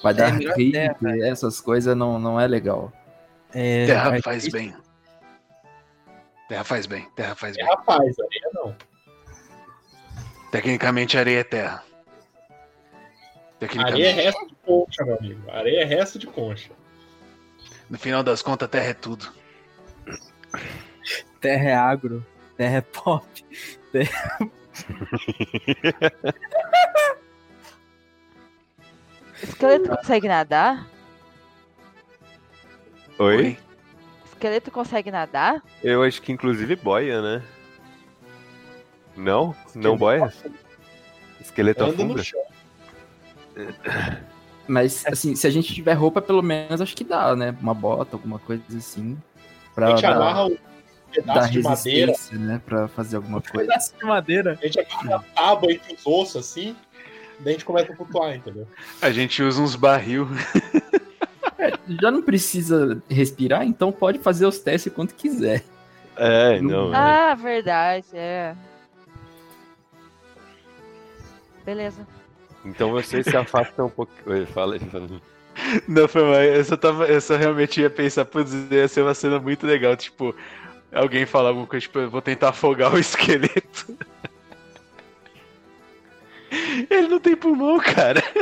Vai 0.02 0.14
dar 0.14 0.30
rio, 0.30 0.72
terra. 0.72 0.96
essas 1.24 1.60
coisas 1.60 1.96
não, 1.96 2.18
não 2.18 2.40
é 2.40 2.48
legal. 2.48 2.92
é 3.54 3.86
Terra 3.86 4.22
faz 4.22 4.48
bem. 4.48 4.74
Terra 6.48 6.64
faz 6.64 6.86
bem, 6.86 7.08
terra 7.16 7.36
faz 7.36 7.58
É 7.58 7.62
bem. 7.62 7.70
rapaz, 7.70 8.16
areia 8.20 8.50
não. 8.54 8.76
Tecnicamente 10.52 11.18
areia 11.18 11.40
é 11.40 11.44
terra. 11.44 11.84
Areia 13.78 14.08
é 14.08 14.12
resto 14.12 14.48
de 14.48 14.56
concha, 14.66 15.04
meu 15.06 15.18
amigo. 15.18 15.52
Areia 15.52 15.82
é 15.82 15.86
resto 15.86 16.18
de 16.18 16.26
concha. 16.28 16.72
No 17.90 18.00
final 18.00 18.24
das 18.24 18.42
contas, 18.42 18.70
terra 18.70 18.88
é 18.90 18.94
tudo. 18.94 19.32
Terra 21.42 21.70
é 21.70 21.76
agro, 21.76 22.26
terra 22.60 22.78
é 22.80 22.82
pop. 22.82 23.26
Esqueleto 29.42 29.96
consegue 29.96 30.28
nadar? 30.28 30.86
Oi? 33.18 33.58
Esqueleto 34.26 34.70
consegue 34.72 35.10
nadar? 35.10 35.64
Eu 35.82 36.04
acho 36.04 36.22
que 36.22 36.34
inclusive 36.34 36.76
boia, 36.76 37.22
né? 37.22 37.42
Não? 39.16 39.56
Não 39.74 39.96
boia? 39.96 40.34
esqueleto 41.40 41.86
Anda 41.86 41.94
afunda? 41.94 42.16
no 42.16 42.24
chão. 42.24 42.44
Mas, 44.68 45.06
assim, 45.06 45.34
se 45.34 45.48
a 45.48 45.50
gente 45.50 45.74
tiver 45.74 45.94
roupa, 45.94 46.22
pelo 46.22 46.42
menos 46.42 46.82
acho 46.82 46.96
que 46.96 47.06
dá, 47.06 47.34
né? 47.38 47.56
Uma 47.62 47.74
bota, 47.74 48.18
alguma 48.18 48.38
coisa 48.38 48.64
assim. 48.78 49.18
A 49.72 49.76
Pra 49.76 49.90
gente 49.92 50.02
dar, 50.02 50.16
amarra 50.16 50.46
um 50.46 50.58
pedaço 51.10 51.52
de 51.52 51.62
madeira, 51.62 52.12
resistência, 52.12 52.38
né? 52.38 52.62
Pra 52.66 52.88
fazer 52.88 53.18
alguma 53.18 53.42
coisa. 53.42 53.68
Pedaço 53.68 53.94
de 53.98 54.06
madeira. 54.06 54.60
a 54.62 54.66
gente 54.66 54.80
amarra 54.80 55.16
a 55.16 55.20
tábua 55.20 55.72
entre 55.72 55.94
os 55.94 56.06
ossos 56.06 56.38
assim, 56.38 56.76
daí 57.40 57.50
a 57.50 57.52
gente 57.52 57.66
começa 57.66 57.92
a 57.92 57.96
flutuar, 57.96 58.36
entendeu? 58.36 58.68
A 59.02 59.12
gente 59.12 59.42
usa 59.44 59.62
uns 59.62 59.76
barril. 59.76 60.28
Já 62.02 62.12
não 62.12 62.22
precisa 62.22 63.02
respirar, 63.10 63.66
então 63.66 63.92
pode 63.92 64.20
fazer 64.20 64.46
os 64.46 64.60
testes 64.60 64.94
quanto 64.94 65.14
quiser. 65.16 65.64
É, 66.16 66.62
não. 66.62 66.94
é. 66.94 66.98
Ah, 66.98 67.36
verdade, 67.36 68.08
é. 68.14 68.56
Beleza. 71.66 72.06
Então 72.66 72.92
vocês 72.92 73.26
se 73.26 73.36
afastam 73.36 73.88
um 73.88 73.90
pouco. 73.90 74.12
Oi, 74.26 74.46
Fala 74.46 74.76
aí, 74.76 74.80
fala 74.80 75.06
aí. 75.06 75.22
Não, 75.88 76.08
foi 76.08 76.24
mal. 76.24 76.42
Eu 76.42 76.64
só, 76.64 76.78
tava, 76.78 77.06
eu 77.06 77.22
só 77.22 77.36
realmente 77.36 77.82
ia 77.82 77.90
pensar, 77.90 78.26
putz, 78.26 78.52
ia 78.72 78.88
ser 78.88 79.02
uma 79.02 79.14
cena 79.14 79.40
muito 79.40 79.66
legal. 79.66 79.96
Tipo, 79.96 80.36
alguém 80.94 81.26
falar 81.26 81.50
alguma 81.50 81.68
coisa, 81.68 81.82
tipo, 81.86 82.00
eu 82.00 82.10
vou 82.10 82.22
tentar 82.22 82.50
afogar 82.50 82.94
o 82.94 82.98
esqueleto. 83.00 83.98
Ele 86.90 87.08
não 87.08 87.20
tem 87.20 87.36
pulmão, 87.36 87.78
cara. 87.80 88.22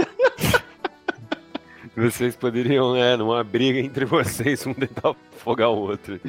Vocês 1.96 2.36
poderiam, 2.36 2.96
é, 2.96 3.18
numa 3.18 3.44
briga 3.44 3.80
entre 3.80 4.06
vocês, 4.06 4.66
um 4.68 4.74
tentar 4.74 5.16
afogar 5.36 5.70
o 5.72 5.78
outro. 5.80 6.22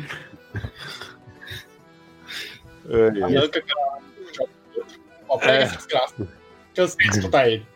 Arranca 3.22 3.58
aquela. 3.58 3.98
joga 4.32 4.50
pro 4.72 4.80
outro. 4.80 5.00
Ó, 5.28 5.36
pega 5.38 5.52
É. 5.52 5.64
desgraça. 5.66 6.28
Cansei 6.74 7.10
de 7.10 7.18
escutar 7.18 7.48
ele. 7.50 7.66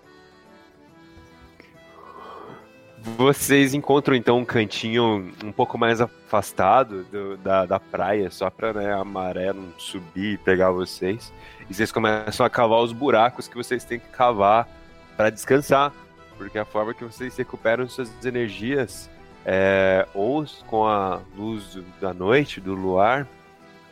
Vocês 3.04 3.74
encontram 3.74 4.14
então 4.14 4.38
um 4.38 4.44
cantinho 4.44 5.32
um 5.42 5.50
pouco 5.50 5.76
mais 5.76 6.00
afastado 6.00 7.02
do- 7.04 7.36
da, 7.36 7.66
da 7.66 7.80
praia, 7.80 8.30
só 8.30 8.48
pra 8.48 8.72
né, 8.72 8.92
a 8.92 9.02
maré 9.04 9.52
não 9.52 9.72
subir 9.76 10.34
e 10.34 10.38
pegar 10.38 10.70
vocês. 10.70 11.32
E 11.68 11.74
vocês 11.74 11.90
começam 11.90 12.46
a 12.46 12.50
cavar 12.50 12.78
os 12.80 12.92
buracos 12.92 13.48
que 13.48 13.56
vocês 13.56 13.84
têm 13.84 13.98
que 13.98 14.06
cavar 14.08 14.68
para 15.16 15.30
descansar. 15.30 15.92
Porque 16.38 16.56
a 16.58 16.64
forma 16.64 16.94
que 16.94 17.04
vocês 17.04 17.36
recuperam 17.36 17.88
suas 17.88 18.10
energias 18.24 19.10
é 19.44 20.06
ou 20.14 20.46
com 20.68 20.86
a 20.86 21.20
luz 21.36 21.78
da 22.00 22.14
noite, 22.14 22.60
do 22.60 22.72
luar, 22.72 23.26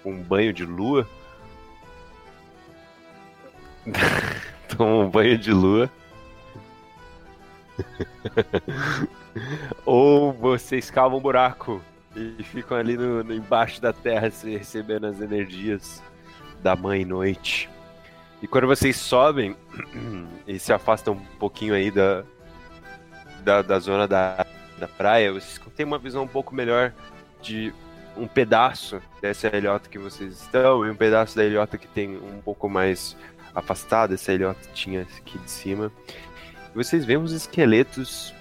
um 0.05 0.23
banho 0.23 0.53
de 0.53 0.65
lua. 0.65 1.05
Toma 4.69 5.05
um 5.05 5.11
banho 5.11 5.37
de 5.37 5.53
lua. 5.53 5.91
Ou 9.85 10.33
vocês 10.33 10.91
cavam 10.91 11.19
um 11.19 11.21
buraco 11.21 11.81
e 12.15 12.43
ficam 12.43 12.77
ali 12.77 12.97
no, 12.97 13.23
no- 13.23 13.35
embaixo 13.35 13.81
da 13.81 13.93
terra 13.93 14.31
se- 14.31 14.57
recebendo 14.57 15.07
as 15.07 15.21
energias 15.21 16.03
da 16.63 16.75
mãe 16.75 17.05
noite. 17.05 17.69
E 18.43 18.47
quando 18.47 18.67
vocês 18.67 18.97
sobem 18.97 19.57
e 20.47 20.59
se 20.59 20.73
afastam 20.73 21.15
um 21.15 21.37
pouquinho 21.39 21.75
aí 21.75 21.91
da, 21.91 22.25
da, 23.43 23.63
da 23.63 23.79
zona 23.79 24.09
da, 24.09 24.47
da 24.79 24.89
praia, 24.89 25.33
vocês 25.33 25.61
têm 25.77 25.87
uma 25.87 25.99
visão 25.99 26.25
um 26.25 26.29
pouco 26.29 26.55
melhor 26.55 26.93
de 27.43 27.73
um 28.17 28.27
pedaço 28.27 29.01
dessa 29.23 29.47
ilhota 29.57 29.89
que 29.89 29.99
vocês 29.99 30.43
estão 30.43 30.85
e 30.85 30.91
um 30.91 30.97
pedaço 30.97 31.37
da 31.37 31.45
ilhota 31.45 31.79
que 31.79 31.87
tem 31.87 32.17
um 32.17 32.41
pouco 32.41 32.69
mais 32.69 33.17
afastado, 33.55 34.15
essa 34.15 34.33
ilhotinha 34.33 35.07
aqui 35.19 35.39
de 35.39 35.51
cima. 35.51 35.93
Vocês 36.75 37.05
veem 37.05 37.19
uns 37.19 37.33
esqueletos 37.33 38.33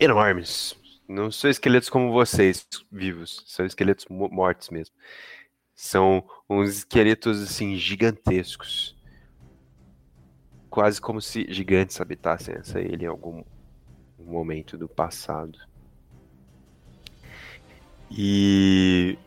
enormes. 0.00 0.74
Não 1.06 1.30
são 1.30 1.50
esqueletos 1.50 1.90
como 1.90 2.12
vocês, 2.12 2.66
vivos. 2.90 3.44
São 3.46 3.66
esqueletos 3.66 4.06
mo- 4.08 4.30
mortos 4.30 4.70
mesmo. 4.70 4.94
São 5.74 6.24
uns 6.48 6.78
esqueletos, 6.78 7.42
assim, 7.42 7.76
gigantescos. 7.76 8.96
Quase 10.70 11.00
como 11.00 11.20
se 11.20 11.46
gigantes 11.52 12.00
habitassem 12.00 12.54
essa 12.54 12.80
ilha 12.80 13.04
em 13.04 13.08
algum 13.08 13.44
momento 14.18 14.78
do 14.78 14.88
passado. 14.88 15.58
E 18.10 19.18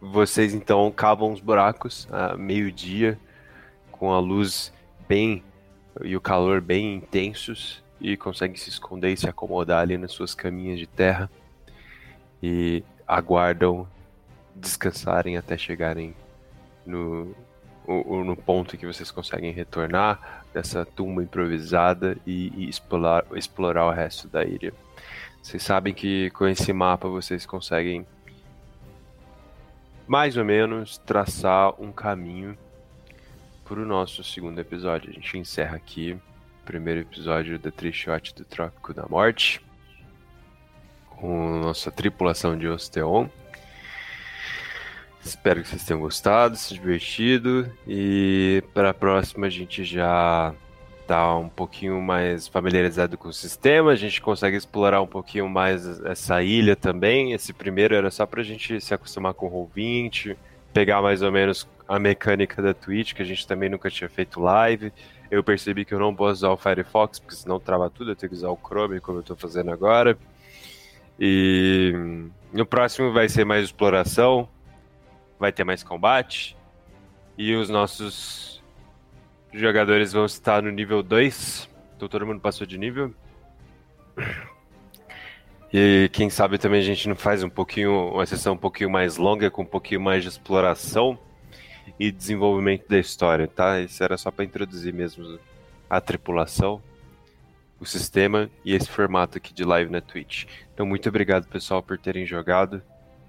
vocês, 0.00 0.52
então, 0.52 0.90
cavam 0.92 1.32
os 1.32 1.40
buracos 1.40 2.06
a 2.10 2.36
meio-dia, 2.36 3.18
com 3.90 4.12
a 4.12 4.18
luz 4.18 4.72
bem 5.08 5.42
e 6.04 6.16
o 6.16 6.20
calor 6.20 6.60
bem 6.60 6.94
intensos 6.96 7.82
e 8.00 8.16
conseguem 8.16 8.56
se 8.56 8.68
esconder 8.68 9.12
e 9.12 9.16
se 9.16 9.28
acomodar 9.28 9.80
ali 9.80 9.96
nas 9.96 10.12
suas 10.12 10.34
caminhas 10.34 10.78
de 10.78 10.86
terra 10.86 11.30
e 12.42 12.82
aguardam 13.06 13.86
descansarem 14.54 15.36
até 15.36 15.56
chegarem 15.56 16.14
no, 16.84 17.34
o- 17.86 18.24
no 18.24 18.36
ponto 18.36 18.76
que 18.76 18.86
vocês 18.86 19.10
conseguem 19.10 19.52
retornar 19.52 20.44
dessa 20.52 20.84
tumba 20.84 21.22
improvisada 21.22 22.16
e, 22.26 22.52
e 22.56 22.68
explorar, 22.68 23.24
explorar 23.34 23.86
o 23.86 23.90
resto 23.90 24.28
da 24.28 24.44
ilha. 24.44 24.72
Vocês 25.42 25.62
sabem 25.62 25.94
que 25.94 26.30
com 26.30 26.46
esse 26.46 26.72
mapa 26.72 27.08
vocês 27.08 27.46
conseguem 27.46 28.06
mais 30.06 30.36
ou 30.36 30.44
menos 30.44 30.98
traçar 30.98 31.72
um 31.80 31.90
caminho 31.92 32.56
para 33.72 33.80
o 33.80 33.86
nosso 33.86 34.22
segundo 34.22 34.58
episódio. 34.60 35.08
A 35.08 35.14
gente 35.14 35.38
encerra 35.38 35.76
aqui 35.76 36.12
o 36.12 36.66
primeiro 36.66 37.00
episódio 37.00 37.58
da 37.58 37.70
Trichote 37.70 38.34
do 38.34 38.44
Trópico 38.44 38.92
da 38.92 39.06
Morte 39.08 39.62
com 41.08 41.58
nossa 41.58 41.90
tripulação 41.90 42.54
de 42.58 42.68
Osteon. 42.68 43.28
Espero 45.24 45.62
que 45.62 45.68
vocês 45.68 45.86
tenham 45.86 46.02
gostado, 46.02 46.54
se 46.54 46.74
divertido 46.74 47.66
e 47.88 48.62
para 48.74 48.90
a 48.90 48.94
próxima 48.94 49.46
a 49.46 49.50
gente 49.50 49.84
já 49.84 50.52
tá 51.06 51.34
um 51.38 51.48
pouquinho 51.48 51.98
mais 52.02 52.46
familiarizado 52.46 53.16
com 53.16 53.28
o 53.28 53.32
sistema, 53.32 53.92
a 53.92 53.96
gente 53.96 54.20
consegue 54.20 54.58
explorar 54.58 55.00
um 55.00 55.06
pouquinho 55.06 55.48
mais 55.48 55.98
essa 56.04 56.42
ilha 56.42 56.76
também. 56.76 57.32
Esse 57.32 57.54
primeiro 57.54 57.94
era 57.94 58.10
só 58.10 58.26
pra 58.26 58.42
gente 58.42 58.78
se 58.82 58.92
acostumar 58.92 59.32
com 59.32 59.46
o 59.46 59.66
Roll20, 59.66 60.36
pegar 60.74 61.00
mais 61.00 61.22
ou 61.22 61.32
menos 61.32 61.66
a 61.92 61.98
mecânica 61.98 62.62
da 62.62 62.72
Twitch, 62.72 63.12
que 63.12 63.20
a 63.20 63.24
gente 63.24 63.46
também 63.46 63.68
nunca 63.68 63.90
tinha 63.90 64.08
feito 64.08 64.40
live. 64.40 64.90
Eu 65.30 65.44
percebi 65.44 65.84
que 65.84 65.92
eu 65.92 65.98
não 65.98 66.14
posso 66.14 66.32
usar 66.32 66.48
o 66.48 66.56
Firefox, 66.56 67.18
porque 67.18 67.34
senão 67.34 67.60
trava 67.60 67.90
tudo, 67.90 68.12
eu 68.12 68.16
tenho 68.16 68.30
que 68.30 68.36
usar 68.36 68.48
o 68.48 68.56
Chrome, 68.56 68.98
como 68.98 69.18
eu 69.18 69.22
tô 69.22 69.36
fazendo 69.36 69.70
agora. 69.70 70.16
E 71.20 71.92
no 72.50 72.64
próximo 72.64 73.12
vai 73.12 73.28
ser 73.28 73.44
mais 73.44 73.66
exploração, 73.66 74.48
vai 75.38 75.52
ter 75.52 75.64
mais 75.64 75.82
combate, 75.82 76.56
e 77.36 77.54
os 77.54 77.68
nossos 77.68 78.62
jogadores 79.52 80.14
vão 80.14 80.24
estar 80.24 80.62
no 80.62 80.70
nível 80.70 81.02
2. 81.02 81.68
Então 81.94 82.08
todo 82.08 82.26
mundo 82.26 82.40
passou 82.40 82.66
de 82.66 82.78
nível. 82.78 83.12
E 85.70 86.08
quem 86.10 86.30
sabe 86.30 86.56
também 86.56 86.80
a 86.80 86.84
gente 86.84 87.06
não 87.06 87.16
faz 87.16 87.42
um 87.42 87.50
pouquinho, 87.50 88.14
uma 88.14 88.24
sessão 88.24 88.54
um 88.54 88.58
pouquinho 88.58 88.88
mais 88.88 89.18
longa, 89.18 89.50
com 89.50 89.60
um 89.60 89.66
pouquinho 89.66 90.00
mais 90.00 90.22
de 90.22 90.30
exploração 90.30 91.18
e 91.98 92.10
desenvolvimento 92.10 92.88
da 92.88 92.98
história, 92.98 93.46
tá? 93.46 93.80
Isso 93.80 94.02
era 94.02 94.16
só 94.16 94.30
para 94.30 94.44
introduzir 94.44 94.92
mesmo 94.92 95.38
a 95.88 96.00
tripulação, 96.00 96.82
o 97.78 97.84
sistema 97.84 98.50
e 98.64 98.74
esse 98.74 98.88
formato 98.88 99.38
aqui 99.38 99.52
de 99.52 99.64
live 99.64 99.90
na 99.90 100.00
Twitch. 100.00 100.46
Então, 100.72 100.86
muito 100.86 101.08
obrigado, 101.08 101.46
pessoal, 101.46 101.82
por 101.82 101.98
terem 101.98 102.24
jogado. 102.24 102.82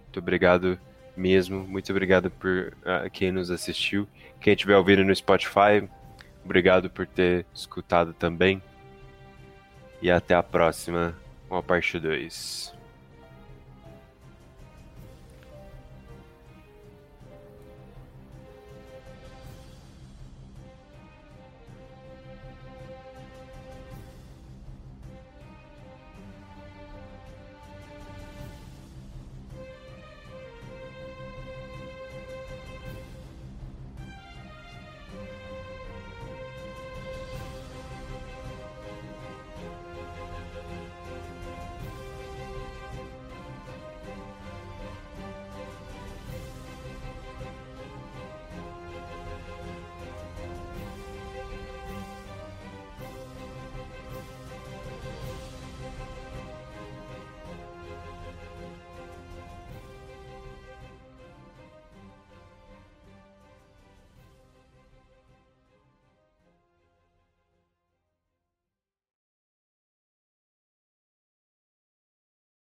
Muito 0.04 0.20
obrigado 0.20 0.80
mesmo. 1.16 1.66
Muito 1.68 1.92
obrigado 1.92 2.30
por 2.30 2.74
ah, 2.86 3.10
quem 3.10 3.32
nos 3.32 3.50
assistiu. 3.52 4.08
Quem 4.40 4.54
estiver 4.54 4.78
ouvindo 4.78 5.04
no 5.04 5.16
Spotify, 5.16 5.88
obrigado 6.44 6.90
por 6.90 7.08
ter 7.08 7.46
escutado 7.54 8.14
também. 8.14 8.62
E 10.02 10.12
até 10.12 10.36
a 10.36 10.44
próxima 10.44 11.16
com 11.48 11.56
a 11.56 11.64
parte 11.64 12.00
2. 12.00 12.83